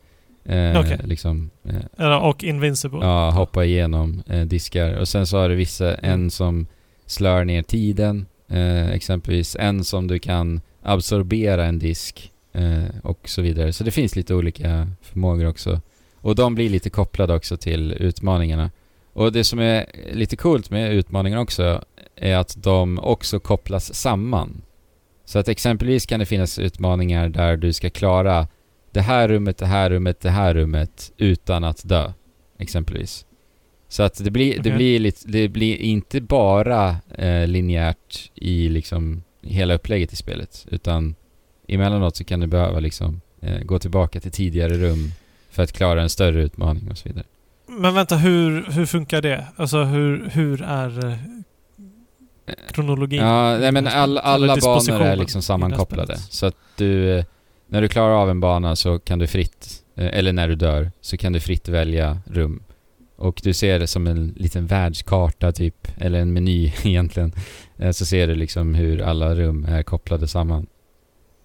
eh, 0.45 0.79
Okej. 0.79 0.99
liksom 1.03 1.49
eh, 1.99 2.15
och 2.15 2.43
invincible? 2.43 2.99
ja, 3.01 3.29
hoppa 3.29 3.65
igenom 3.65 4.23
eh, 4.27 4.41
diskar. 4.41 4.93
Och 4.93 5.07
sen 5.07 5.27
så 5.27 5.37
har 5.37 5.49
du 5.49 5.55
vissa, 5.55 5.95
Mm. 5.95 6.11
en 6.11 6.31
som 6.31 6.67
slör 7.05 7.45
ner 7.45 7.63
tiden. 7.63 8.25
Eh, 8.47 8.91
exempelvis 8.91 9.55
en 9.59 9.83
som 9.83 10.07
du 10.07 10.19
kan 10.19 10.61
absorbera 10.81 11.65
en 11.65 11.79
disk. 11.79 12.31
Eh, 12.53 12.83
och 13.03 13.29
så 13.29 13.41
vidare. 13.41 13.73
Så 13.73 13.83
det 13.83 13.91
finns 13.91 14.15
lite 14.15 14.35
olika 14.35 14.87
förmågor 15.01 15.45
också. 15.45 15.81
Och 16.15 16.35
de 16.35 16.55
blir 16.55 16.69
lite 16.69 16.89
kopplade 16.89 17.35
också 17.35 17.57
till 17.57 17.91
utmaningarna. 17.91 18.71
Och 19.13 19.31
det 19.31 19.43
som 19.43 19.59
är 19.59 19.85
lite 20.13 20.35
coolt 20.35 20.69
med 20.69 20.93
utmaningarna 20.93 21.41
också 21.41 21.83
är 22.15 22.35
att 22.35 22.63
de 22.63 22.99
också 22.99 23.39
kopplas 23.39 23.93
samman. 23.93 24.61
Så 25.25 25.39
att 25.39 25.47
exempelvis 25.47 26.05
kan 26.05 26.19
det 26.19 26.25
finnas 26.25 26.59
utmaningar 26.59 27.29
där 27.29 27.57
du 27.57 27.73
ska 27.73 27.89
klara 27.89 28.47
det 28.91 29.01
här 29.01 29.27
rummet, 29.27 29.57
det 29.57 29.65
här 29.65 29.89
rummet, 29.89 30.19
det 30.19 30.29
här 30.29 30.53
rummet 30.53 31.11
utan 31.17 31.63
att 31.63 31.89
dö. 31.89 32.13
Exempelvis. 32.59 33.25
Så 33.87 34.03
att 34.03 34.23
det 34.23 34.31
blir, 34.31 34.53
det 34.53 34.59
Okej. 34.59 34.75
blir, 34.75 34.99
lite, 34.99 35.27
det 35.27 35.47
blir 35.47 35.75
inte 35.77 36.21
bara 36.21 36.95
eh, 37.17 37.47
linjärt 37.47 38.31
i 38.35 38.69
liksom 38.69 39.23
hela 39.41 39.73
upplägget 39.73 40.13
i 40.13 40.15
spelet. 40.15 40.65
Utan 40.71 41.15
emellanåt 41.67 42.15
så 42.15 42.23
kan 42.23 42.39
du 42.39 42.47
behöva 42.47 42.79
liksom 42.79 43.21
eh, 43.41 43.59
gå 43.59 43.79
tillbaka 43.79 44.19
till 44.19 44.31
tidigare 44.31 44.73
rum 44.73 45.11
för 45.49 45.63
att 45.63 45.71
klara 45.71 46.01
en 46.01 46.09
större 46.09 46.41
utmaning 46.41 46.91
och 46.91 46.97
så 46.97 47.09
vidare. 47.09 47.25
Men 47.67 47.93
vänta, 47.93 48.17
hur, 48.17 48.65
hur 48.71 48.85
funkar 48.85 49.21
det? 49.21 49.47
Alltså 49.55 49.83
hur, 49.83 50.29
hur 50.29 50.61
är 50.61 51.05
eh, 51.09 52.53
kronologin? 52.71 53.21
Ja, 53.21 53.57
nej 53.57 53.71
men 53.71 53.87
alla, 53.87 54.21
Eller 54.21 54.47
alla 54.47 54.61
banor 54.61 55.01
är 55.01 55.15
liksom 55.15 55.41
sammankopplade. 55.41 56.17
Så 56.17 56.45
att 56.45 56.55
du, 56.77 57.17
eh, 57.17 57.25
när 57.67 57.81
du 57.81 57.87
klarar 57.87 58.13
av 58.13 58.29
en 58.29 58.39
bana 58.39 58.75
så 58.75 58.99
kan 58.99 59.19
du 59.19 59.27
fritt, 59.27 59.83
eh, 59.95 60.17
eller 60.17 60.33
när 60.33 60.47
du 60.47 60.55
dör, 60.55 60.91
så 61.01 61.17
kan 61.17 61.33
du 61.33 61.39
fritt 61.39 61.69
välja 61.69 62.17
rum. 62.25 62.63
Och 63.15 63.39
du 63.43 63.53
ser 63.53 63.79
det 63.79 63.87
som 63.87 64.07
en 64.07 64.33
liten 64.37 64.67
världskarta 64.67 65.51
typ, 65.51 65.87
eller 65.97 66.19
en 66.19 66.33
meny 66.33 66.73
egentligen. 66.83 67.33
Eh, 67.77 67.91
Så 67.91 68.05
ser 68.05 68.27
du 68.27 68.35
liksom 68.35 68.75
hur 68.75 69.01
alla 69.01 69.35
rum 69.35 69.65
är 69.69 69.83
kopplade 69.83 70.27
samman. 70.27 70.67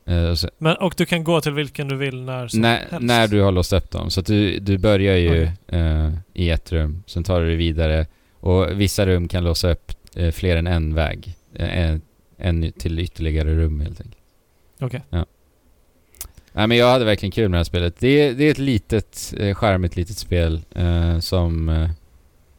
Eh, 0.07 0.25
Och 0.25 0.39
så, 0.39 0.49
Men, 0.59 0.77
och 0.77 0.95
du 0.97 1.07
kan 1.07 1.25
gå 1.25 1.41
till 1.41 1.53
vilken 1.53 1.89
du 1.89 1.97
vill 1.97 2.23
när 2.23 2.49
som 2.49 2.61
när, 2.61 2.77
helst? 2.77 2.99
när 3.01 3.29
du 3.29 3.41
har 3.41 3.53
låst 3.53 3.73
upp 3.73 3.91
dem. 3.91 4.11
Så 4.11 4.21
du, 4.21 4.59
du 4.59 4.79
börjar 4.79 5.17
ju 5.17 5.29
Okej. 5.31 5.53
eh, 5.81 6.11
i 6.35 6.51
ett 6.51 6.73
rum, 6.73 7.03
sen 7.07 7.25
tar 7.25 7.41
du 7.41 7.47
dig 7.47 7.57
vidare. 7.57 8.07
Och 8.41 8.81
vissa 8.81 9.07
rum 9.07 9.29
kan 9.29 9.45
låsa 9.45 9.71
upp 9.71 9.93
eh, 10.17 10.31
fler 10.31 10.57
än 10.57 10.67
en 10.67 10.95
väg. 10.95 11.35
Eh, 11.55 11.97
en, 12.39 12.73
till 12.73 12.99
ytterligare 12.99 13.55
rum 13.55 13.81
helt 13.81 14.01
enkelt. 14.01 14.23
Okej. 14.81 15.03
Nej 16.53 16.67
men 16.67 16.77
jag 16.77 16.91
hade 16.91 17.05
verkligen 17.05 17.31
kul 17.33 17.49
med 17.49 17.57
det 17.57 17.59
här 17.59 17.65
spelet. 17.65 17.95
Det 17.99 18.09
är, 18.09 18.35
det 18.35 18.45
är 18.45 18.51
ett 18.51 18.59
litet, 18.59 19.35
eh, 19.39 19.55
charmigt 19.55 19.97
litet 19.97 20.17
spel 20.17 20.61
eh, 20.75 21.19
som 21.19 21.69
eh, 21.69 21.91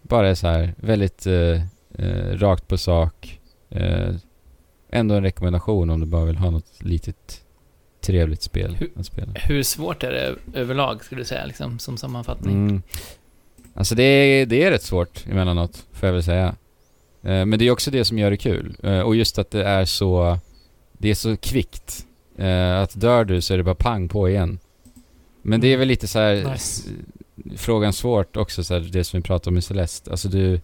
bara 0.02 0.30
är 0.30 0.36
så 0.36 0.48
här 0.48 0.74
väldigt 0.78 1.26
eh, 1.26 1.62
eh, 1.98 2.38
rakt 2.38 2.68
på 2.68 2.78
sak. 2.78 3.40
Eh, 3.70 4.10
ändå 4.92 5.16
en 5.16 5.24
rekommendation 5.24 5.90
om 5.90 6.00
du 6.00 6.06
bara 6.06 6.26
vill 6.26 6.36
ha 6.36 6.50
något 6.50 6.84
litet 6.84 7.42
trevligt 8.02 8.42
spel 8.42 8.76
Hur- 8.80 8.92
att 8.96 9.06
spela. 9.06 9.32
Hur 9.36 9.64
svårt 9.64 10.04
är 10.04 10.12
det 10.12 10.60
överlag, 10.60 11.04
skulle 11.06 11.22
du 11.22 11.26
säga, 11.26 11.46
liksom, 11.46 11.80
som 11.80 11.98
sammanfattning? 11.98 12.54
Mm. 12.70 12.82
Alltså 13.74 13.96
det 13.96 14.04
är, 14.04 14.46
det 14.46 14.64
är 14.64 14.72
rätt 14.72 14.84
svårt 14.84 15.26
emellanåt, 15.28 15.86
får 15.92 16.08
jag 16.08 16.14
väl 16.14 16.24
säga. 16.24 16.56
Men 17.22 17.60
det 17.60 17.68
är 17.68 17.72
också 17.72 17.92
det 17.92 18.06
som 18.06 18.18
gör 18.20 18.32
det 18.32 18.38
kul. 18.38 18.76
Och 19.06 19.16
just 19.16 19.40
att 19.40 19.52
det 19.52 19.64
är 19.64 19.86
så... 19.86 20.38
Det 20.98 21.10
är 21.10 21.16
så 21.16 21.38
kvickt. 21.38 22.06
Eh, 22.38 22.82
att 22.82 23.02
dör 23.02 23.26
du 23.26 23.42
så 23.42 23.54
är 23.54 23.58
det 23.58 23.64
bara 23.64 23.76
pang 23.76 24.10
på 24.10 24.30
igen. 24.30 24.60
Men 25.42 25.62
det 25.62 25.68
är 25.68 25.78
väl 25.78 25.88
lite 25.88 26.08
så 26.08 26.20
här 26.20 26.52
Nice. 26.52 26.90
Frågan 27.58 27.94
svårt 27.94 28.38
också, 28.38 28.64
så 28.64 28.74
här, 28.74 28.82
det 28.82 29.04
som 29.04 29.20
vi 29.20 29.24
pratade 29.24 29.50
om 29.54 29.58
i 29.58 29.62
Celeste. 29.62 30.12
Alltså 30.12 30.30
du... 30.30 30.60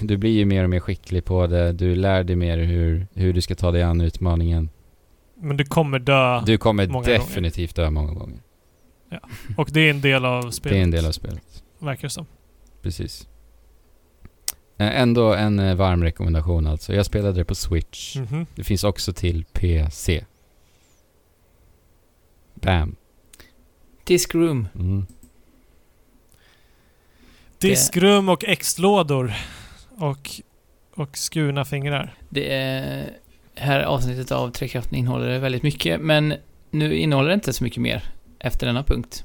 Du 0.00 0.16
blir 0.16 0.30
ju 0.30 0.44
mer 0.44 0.64
och 0.64 0.70
mer 0.70 0.80
skicklig 0.80 1.24
på 1.24 1.46
det. 1.46 1.72
Du 1.72 1.94
lär 1.94 2.24
dig 2.24 2.36
mer 2.36 2.58
hur, 2.58 3.06
hur 3.14 3.32
du 3.32 3.40
ska 3.40 3.54
ta 3.54 3.70
dig 3.70 3.82
an 3.82 4.00
utmaningen. 4.00 4.68
Men 5.40 5.56
du 5.56 5.64
kommer 5.64 5.98
dö 5.98 6.40
Du 6.46 6.58
kommer 6.58 6.86
många 6.86 7.04
gånger. 7.06 7.18
definitivt 7.18 7.76
dö 7.76 7.90
många 7.90 8.12
gånger. 8.12 8.38
och 9.56 9.68
det 9.72 9.80
är 9.80 9.90
en 9.90 10.00
del 10.00 10.24
av 10.24 10.50
spelet. 10.50 10.74
Det 10.74 10.78
är 10.80 10.82
en 10.82 10.90
del 10.90 11.06
av 11.06 11.12
spelet. 11.12 11.62
Verkar 11.78 12.02
det 12.02 12.10
som. 12.10 12.26
Precis. 12.82 13.28
Eh, 14.78 15.00
Ändå 15.00 15.34
en 15.34 15.58
eh, 15.58 15.74
varm 15.74 16.02
rekommendation 16.02 16.66
alltså. 16.66 16.94
Jag 16.94 17.06
spelade 17.06 17.32
det 17.38 17.44
på 17.44 17.54
Switch. 17.54 18.16
Mhm. 18.16 18.46
Det 18.54 18.64
finns 18.64 18.84
också 18.84 19.12
till 19.12 19.44
PC. 19.52 20.24
Bam. 22.60 22.96
Disc 24.04 24.34
Room. 24.34 24.68
Mm. 24.74 25.06
Diskrum 27.58 28.28
och 28.28 28.44
exlådor. 28.44 29.34
Och, 29.88 30.30
och 30.94 31.16
skurna 31.16 31.64
fingrar. 31.64 32.14
Det 32.28 32.52
är, 32.52 33.10
här 33.54 33.80
avsnittet 33.80 34.32
av 34.32 34.50
Trekraften 34.50 34.94
innehåller 34.94 35.38
väldigt 35.38 35.62
mycket, 35.62 36.00
men 36.00 36.34
nu 36.70 36.96
innehåller 36.96 37.28
det 37.28 37.34
inte 37.34 37.52
så 37.52 37.64
mycket 37.64 37.82
mer 37.82 38.02
efter 38.38 38.66
denna 38.66 38.82
punkt. 38.82 39.24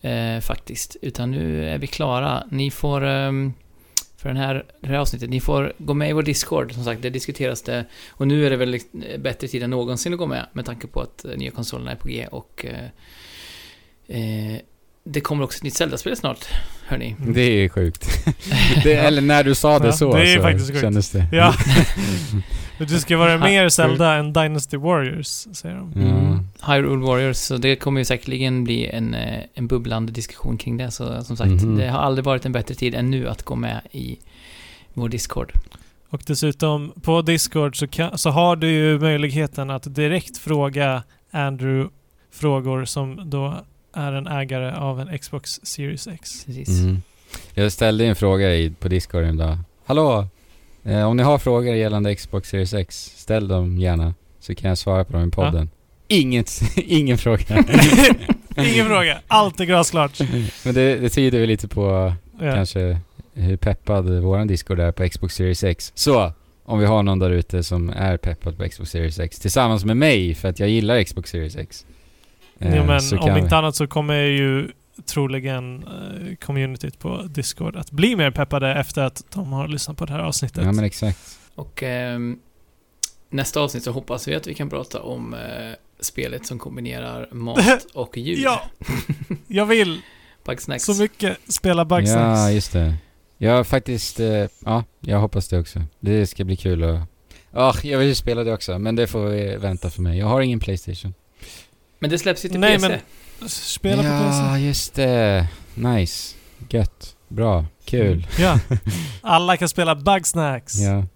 Eh, 0.00 0.40
faktiskt. 0.40 0.96
Utan 1.02 1.30
nu 1.30 1.68
är 1.68 1.78
vi 1.78 1.86
klara. 1.86 2.44
Ni 2.50 2.70
får, 2.70 3.04
ehm, 3.04 3.52
för 4.16 4.28
den 4.28 4.36
här, 4.36 4.64
det 4.80 4.88
här 4.88 4.98
avsnittet, 4.98 5.30
ni 5.30 5.40
får 5.40 5.72
gå 5.78 5.94
med 5.94 6.10
i 6.10 6.12
vår 6.12 6.22
Discord. 6.22 6.72
Som 6.72 6.84
sagt, 6.84 7.02
det 7.02 7.10
diskuteras 7.10 7.62
det. 7.62 7.84
Och 8.10 8.28
nu 8.28 8.46
är 8.46 8.50
det 8.50 8.56
väl 8.56 8.70
liksom 8.70 9.04
bättre 9.18 9.48
tid 9.48 9.62
än 9.62 9.70
någonsin 9.70 10.12
att 10.12 10.18
gå 10.18 10.26
med, 10.26 10.46
med 10.52 10.64
tanke 10.64 10.86
på 10.86 11.00
att 11.00 11.24
eh, 11.24 11.36
nya 11.36 11.50
konsolerna 11.50 11.92
är 11.92 11.96
på 11.96 12.08
G 12.08 12.26
och 12.30 12.66
eh, 12.66 12.88
eh, 14.06 14.60
det 15.06 15.20
kommer 15.20 15.44
också 15.44 15.56
ett 15.56 15.62
nytt 15.62 15.74
Zelda-spel 15.74 16.16
snart, 16.16 16.44
hörni. 16.86 17.16
Det 17.18 17.40
är 17.64 17.68
sjukt. 17.68 18.08
det, 18.84 18.94
eller 18.94 19.22
när 19.22 19.44
du 19.44 19.54
sa 19.54 19.78
det 19.78 19.86
Ja, 19.86 19.92
så, 19.92 20.16
det 20.16 20.32
är 20.32 20.36
så 20.36 20.42
faktiskt 20.42 20.68
sjukt. 20.68 20.80
kändes 20.80 21.10
det. 21.10 21.26
Ja. 21.32 21.54
Du 22.78 22.98
ska 23.00 23.16
vara 23.16 23.38
mer 23.38 23.68
Zelda 23.68 24.14
än 24.14 24.32
Dynasty 24.32 24.76
Warriors, 24.76 25.26
säger 25.52 25.74
de. 25.76 25.92
Mm. 25.92 26.38
Hyrule 26.66 27.06
Warriors, 27.06 27.36
så 27.36 27.56
det 27.56 27.76
kommer 27.76 28.00
ju 28.00 28.04
säkerligen 28.04 28.64
bli 28.64 28.86
en, 28.86 29.14
eh, 29.14 29.40
en 29.54 29.66
bubblande 29.66 30.12
diskussion 30.12 30.58
kring 30.58 30.76
det. 30.76 30.90
Så 30.90 31.24
som 31.24 31.36
sagt, 31.36 31.50
Mhm. 31.50 31.76
det 31.76 31.88
har 31.88 31.98
aldrig 31.98 32.24
varit 32.24 32.46
en 32.46 32.52
bättre 32.52 32.74
tid 32.74 32.94
än 32.94 33.10
nu 33.10 33.28
att 33.28 33.42
gå 33.42 33.54
med 33.56 33.80
i 33.92 34.18
vår 34.94 35.08
Discord. 35.08 35.52
Och 36.08 36.22
dessutom, 36.26 36.92
på 37.02 37.22
Discord 37.22 37.78
så, 37.78 37.86
kan, 37.88 38.18
så 38.18 38.30
har 38.30 38.56
du 38.56 38.70
ju 38.70 38.98
möjligheten 38.98 39.70
att 39.70 39.94
direkt 39.94 40.38
fråga 40.38 41.02
Andrew 41.30 41.90
frågor 42.32 42.84
som 42.84 43.30
då 43.30 43.64
är 43.96 44.12
en 44.12 44.26
ägare 44.26 44.72
av 44.76 45.00
en 45.00 45.18
Xbox 45.18 45.60
Series 45.62 46.06
X. 46.06 46.44
Precis. 46.46 46.68
Mm. 46.68 47.02
Jag 47.54 47.72
ställde 47.72 48.06
en 48.06 48.16
fråga 48.16 48.54
i, 48.54 48.70
på 48.70 48.88
Discord 48.88 49.24
en 49.24 49.36
dag. 49.36 49.58
Hallå! 49.86 50.26
Eh, 50.84 51.02
om 51.08 51.16
ni 51.16 51.22
har 51.22 51.38
frågor 51.38 51.74
gällande 51.74 52.14
Xbox 52.14 52.48
Series 52.48 52.74
X, 52.74 53.12
ställ 53.16 53.48
dem 53.48 53.78
gärna. 53.78 54.14
Så 54.40 54.54
kan 54.54 54.68
jag 54.68 54.78
svara 54.78 55.04
på 55.04 55.12
dem 55.12 55.28
i 55.28 55.30
podden. 55.30 55.70
Inget, 56.08 56.60
ingen 56.76 57.18
fråga. 57.18 57.44
Ingen 58.56 58.86
fråga, 58.86 59.18
allt 59.26 59.60
är 59.60 59.64
glasklart. 59.64 60.20
Men 60.64 60.74
det, 60.74 60.96
det 60.96 61.08
tyder 61.08 61.38
väl 61.40 61.48
lite 61.48 61.68
på 61.68 62.12
Ja. 62.40 62.54
kanske 62.54 62.98
hur 63.34 63.56
peppad 63.56 64.08
våran 64.20 64.46
Discord 64.46 64.80
är 64.80 64.92
på 64.92 65.08
Xbox 65.08 65.34
Series 65.34 65.64
X. 65.64 65.92
Så, 65.94 66.32
om 66.64 66.78
vi 66.78 66.86
har 66.86 67.02
någon 67.02 67.18
där 67.18 67.30
ute 67.30 67.62
som 67.62 67.90
är 67.90 68.16
peppad 68.16 68.58
på 68.58 68.68
Xbox 68.68 68.90
Series 68.90 69.18
X 69.18 69.38
tillsammans 69.38 69.84
med 69.84 69.96
mig 69.96 70.34
för 70.34 70.48
att 70.48 70.60
jag 70.60 70.68
gillar 70.68 71.02
Xbox 71.04 71.30
Series 71.30 71.56
X. 71.56 71.86
eh, 72.58 72.76
Jo, 72.76 72.84
men 72.84 73.00
så 73.00 73.18
om 73.18 73.36
inte 73.36 73.48
vi- 73.48 73.54
annat 73.54 73.76
så 73.76 73.86
kommer 73.86 74.14
ju 74.22 74.70
troligen 75.06 75.84
eh, 75.84 76.34
communityt 76.36 76.98
på 76.98 77.22
Discord 77.22 77.76
att 77.76 77.90
bli 77.90 78.16
mer 78.16 78.30
peppade 78.30 78.74
efter 78.74 79.02
att 79.02 79.24
de 79.34 79.52
har 79.52 79.68
lyssnat 79.68 79.96
på 79.96 80.06
det 80.06 80.12
här 80.12 80.20
avsnittet. 80.20 80.64
Ja 80.64 80.72
men 80.72 80.84
exakt. 80.84 81.18
Och 81.54 81.82
ehm, 81.82 82.38
nästa 83.30 83.60
avsnitt 83.60 83.82
så 83.84 83.90
hoppas 83.92 84.28
vi 84.28 84.34
att 84.34 84.46
vi 84.46 84.54
kan 84.54 84.70
prata 84.70 85.02
om 85.02 85.34
eh, 85.34 85.40
spelet 86.00 86.46
som 86.46 86.58
kombinerar 86.58 87.28
mat 87.32 87.86
och 87.94 88.16
djur. 88.16 88.42
Ja! 88.44 88.62
Jag 89.46 89.66
vill 89.66 90.00
Bugsnacks. 90.44 90.84
så 90.84 90.94
mycket 90.94 91.38
spela 91.48 91.80
Ja, 91.80 91.84
Bugsnax. 91.84 92.52
just 92.54 92.72
det. 92.72 92.94
Jag 93.38 93.66
faktiskt, 93.66 94.20
eh, 94.20 94.46
ja, 94.64 94.84
jag 95.00 95.18
hoppas 95.20 95.48
det 95.48 95.58
också. 95.58 95.82
Det 96.00 96.26
ska 96.26 96.44
bli 96.44 96.56
kul 96.56 96.84
att... 96.84 97.00
Ja, 97.50 97.74
jag 97.82 97.98
vill 97.98 98.08
ju 98.08 98.14
spela 98.14 98.44
det 98.44 98.52
också, 98.52 98.78
men 98.78 98.96
det 98.96 99.06
får 99.06 99.26
vi 99.26 99.56
vänta 99.56 99.90
för 99.90 100.02
mig. 100.02 100.18
Jag 100.18 100.26
har 100.26 100.40
ingen 100.40 100.60
Playstation. 100.60 101.14
Men 101.98 102.10
det 102.10 102.18
släpps 102.18 102.44
ju 102.44 102.48
till 102.48 102.60
Nej, 102.60 102.74
PC. 102.76 102.88
men- 102.88 103.48
Spela 103.48 104.02
på 104.02 104.08
ja, 104.08 104.50
PC. 104.52 104.66
just 104.66 104.94
det. 104.94 105.46
Nice. 105.74 106.36
Gött. 106.68 107.16
Bra. 107.28 107.66
Kul. 107.84 108.26
Ja. 108.38 108.58
Alla 109.20 109.56
kan 109.56 109.68
spela 109.68 109.94
Bugsnacks. 109.94 110.74
Ja. 110.78 111.06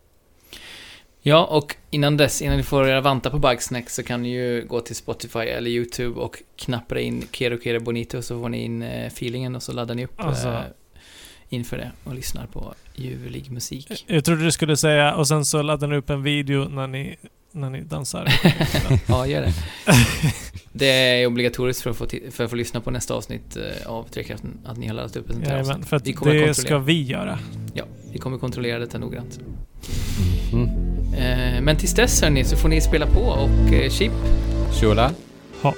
Ja, 1.23 1.45
och 1.45 1.77
innan 1.91 2.17
dess, 2.17 2.43
innan 2.43 2.57
ni 2.57 2.63
får 2.63 2.89
era 2.89 3.01
vantar 3.01 3.31
på 3.31 3.39
Bugsnack 3.39 3.91
så 3.91 4.03
kan 4.03 4.23
ni 4.23 4.29
ju 4.33 4.67
gå 4.69 4.81
till 4.81 4.97
Spotify 4.97 5.39
eller 5.39 5.71
YouTube 5.71 6.21
och 6.21 6.43
knappa 6.57 7.01
in 7.01 7.25
Kero 7.33 7.59
Kero 7.65 7.81
Bonito 7.81 8.23
så 8.23 8.41
får 8.43 8.49
ni 8.49 8.65
in 8.65 8.83
eh, 8.83 9.07
feelingen 9.07 9.57
och 9.57 9.63
så 9.63 9.73
laddar 9.73 9.95
ni 9.95 10.05
upp 10.05 10.21
Alltså. 10.21 10.49
eh, 10.49 10.61
inför 11.49 11.77
det 11.77 11.91
och 12.05 12.15
lyssnar 12.15 12.47
på 12.47 12.75
ljuvlig 12.95 13.51
musik. 13.51 14.05
Jag 14.07 14.25
trodde 14.25 14.45
du 14.45 14.53
skulle 14.53 14.77
säga 14.77 15.15
och 15.15 15.29
sen 15.29 15.45
så 15.45 15.63
laddar 15.63 15.89
ni 15.89 15.97
upp 15.97 16.11
en 16.11 16.23
video 16.23 16.69
när 16.69 16.87
ni, 16.87 17.17
när 17.53 17.71
ni 17.71 17.81
dansar. 17.81 18.29
ja, 19.07 19.27
gör 19.27 19.43
det. 19.43 19.53
Det 20.73 20.87
är 20.87 21.27
obligatoriskt 21.27 21.83
för 21.83 21.91
att 21.91 21.97
få, 21.97 22.07
för 22.31 22.45
att 22.45 22.51
få 22.51 22.57
lyssna 22.57 22.81
på 22.81 22.91
nästa 22.91 23.15
avsnitt 23.15 23.57
eh, 23.57 23.91
av 23.91 24.05
Trekraften, 24.05 24.59
att 24.65 24.79
ni 24.79 24.87
har 24.87 24.95
laddat 24.95 25.17
upp 25.17 25.29
ett 25.29 25.35
sånt 25.35 25.47
här 25.47 25.53
Jajamän, 25.53 25.71
avsnitt. 25.71 25.89
för 25.89 25.97
att 25.97 26.07
Vi 26.07 26.13
kommer 26.13 26.35
det 26.35 26.55
ska 26.55 26.79
vi 26.79 27.03
göra. 27.03 27.39
Ja, 27.75 27.85
vi 28.13 28.19
kommer 28.19 28.39
kontrollera 28.39 28.79
detta 28.79 28.99
noggrant. 28.99 29.41
Mm. 30.53 30.69
Eh, 31.15 31.63
men 31.63 31.77
tills 31.77 31.95
dess 31.95 32.23
hörni, 32.23 32.45
så 32.45 32.57
får 32.57 32.69
ni 32.69 32.81
spela 32.81 33.07
på 33.07 33.21
och 33.21 33.73
eh, 33.73 33.91
chip. 33.91 34.13
Shula. 34.81 35.11
Hopp. 35.63 35.77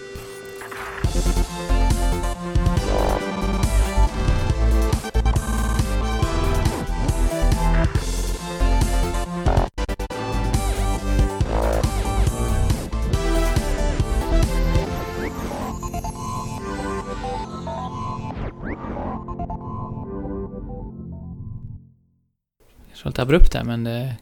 Det 23.03 23.07
var 23.07 23.11
lite 23.11 23.23
abrupt 23.23 23.53
där, 23.53 23.65
men 23.65 23.85
det 23.85 24.17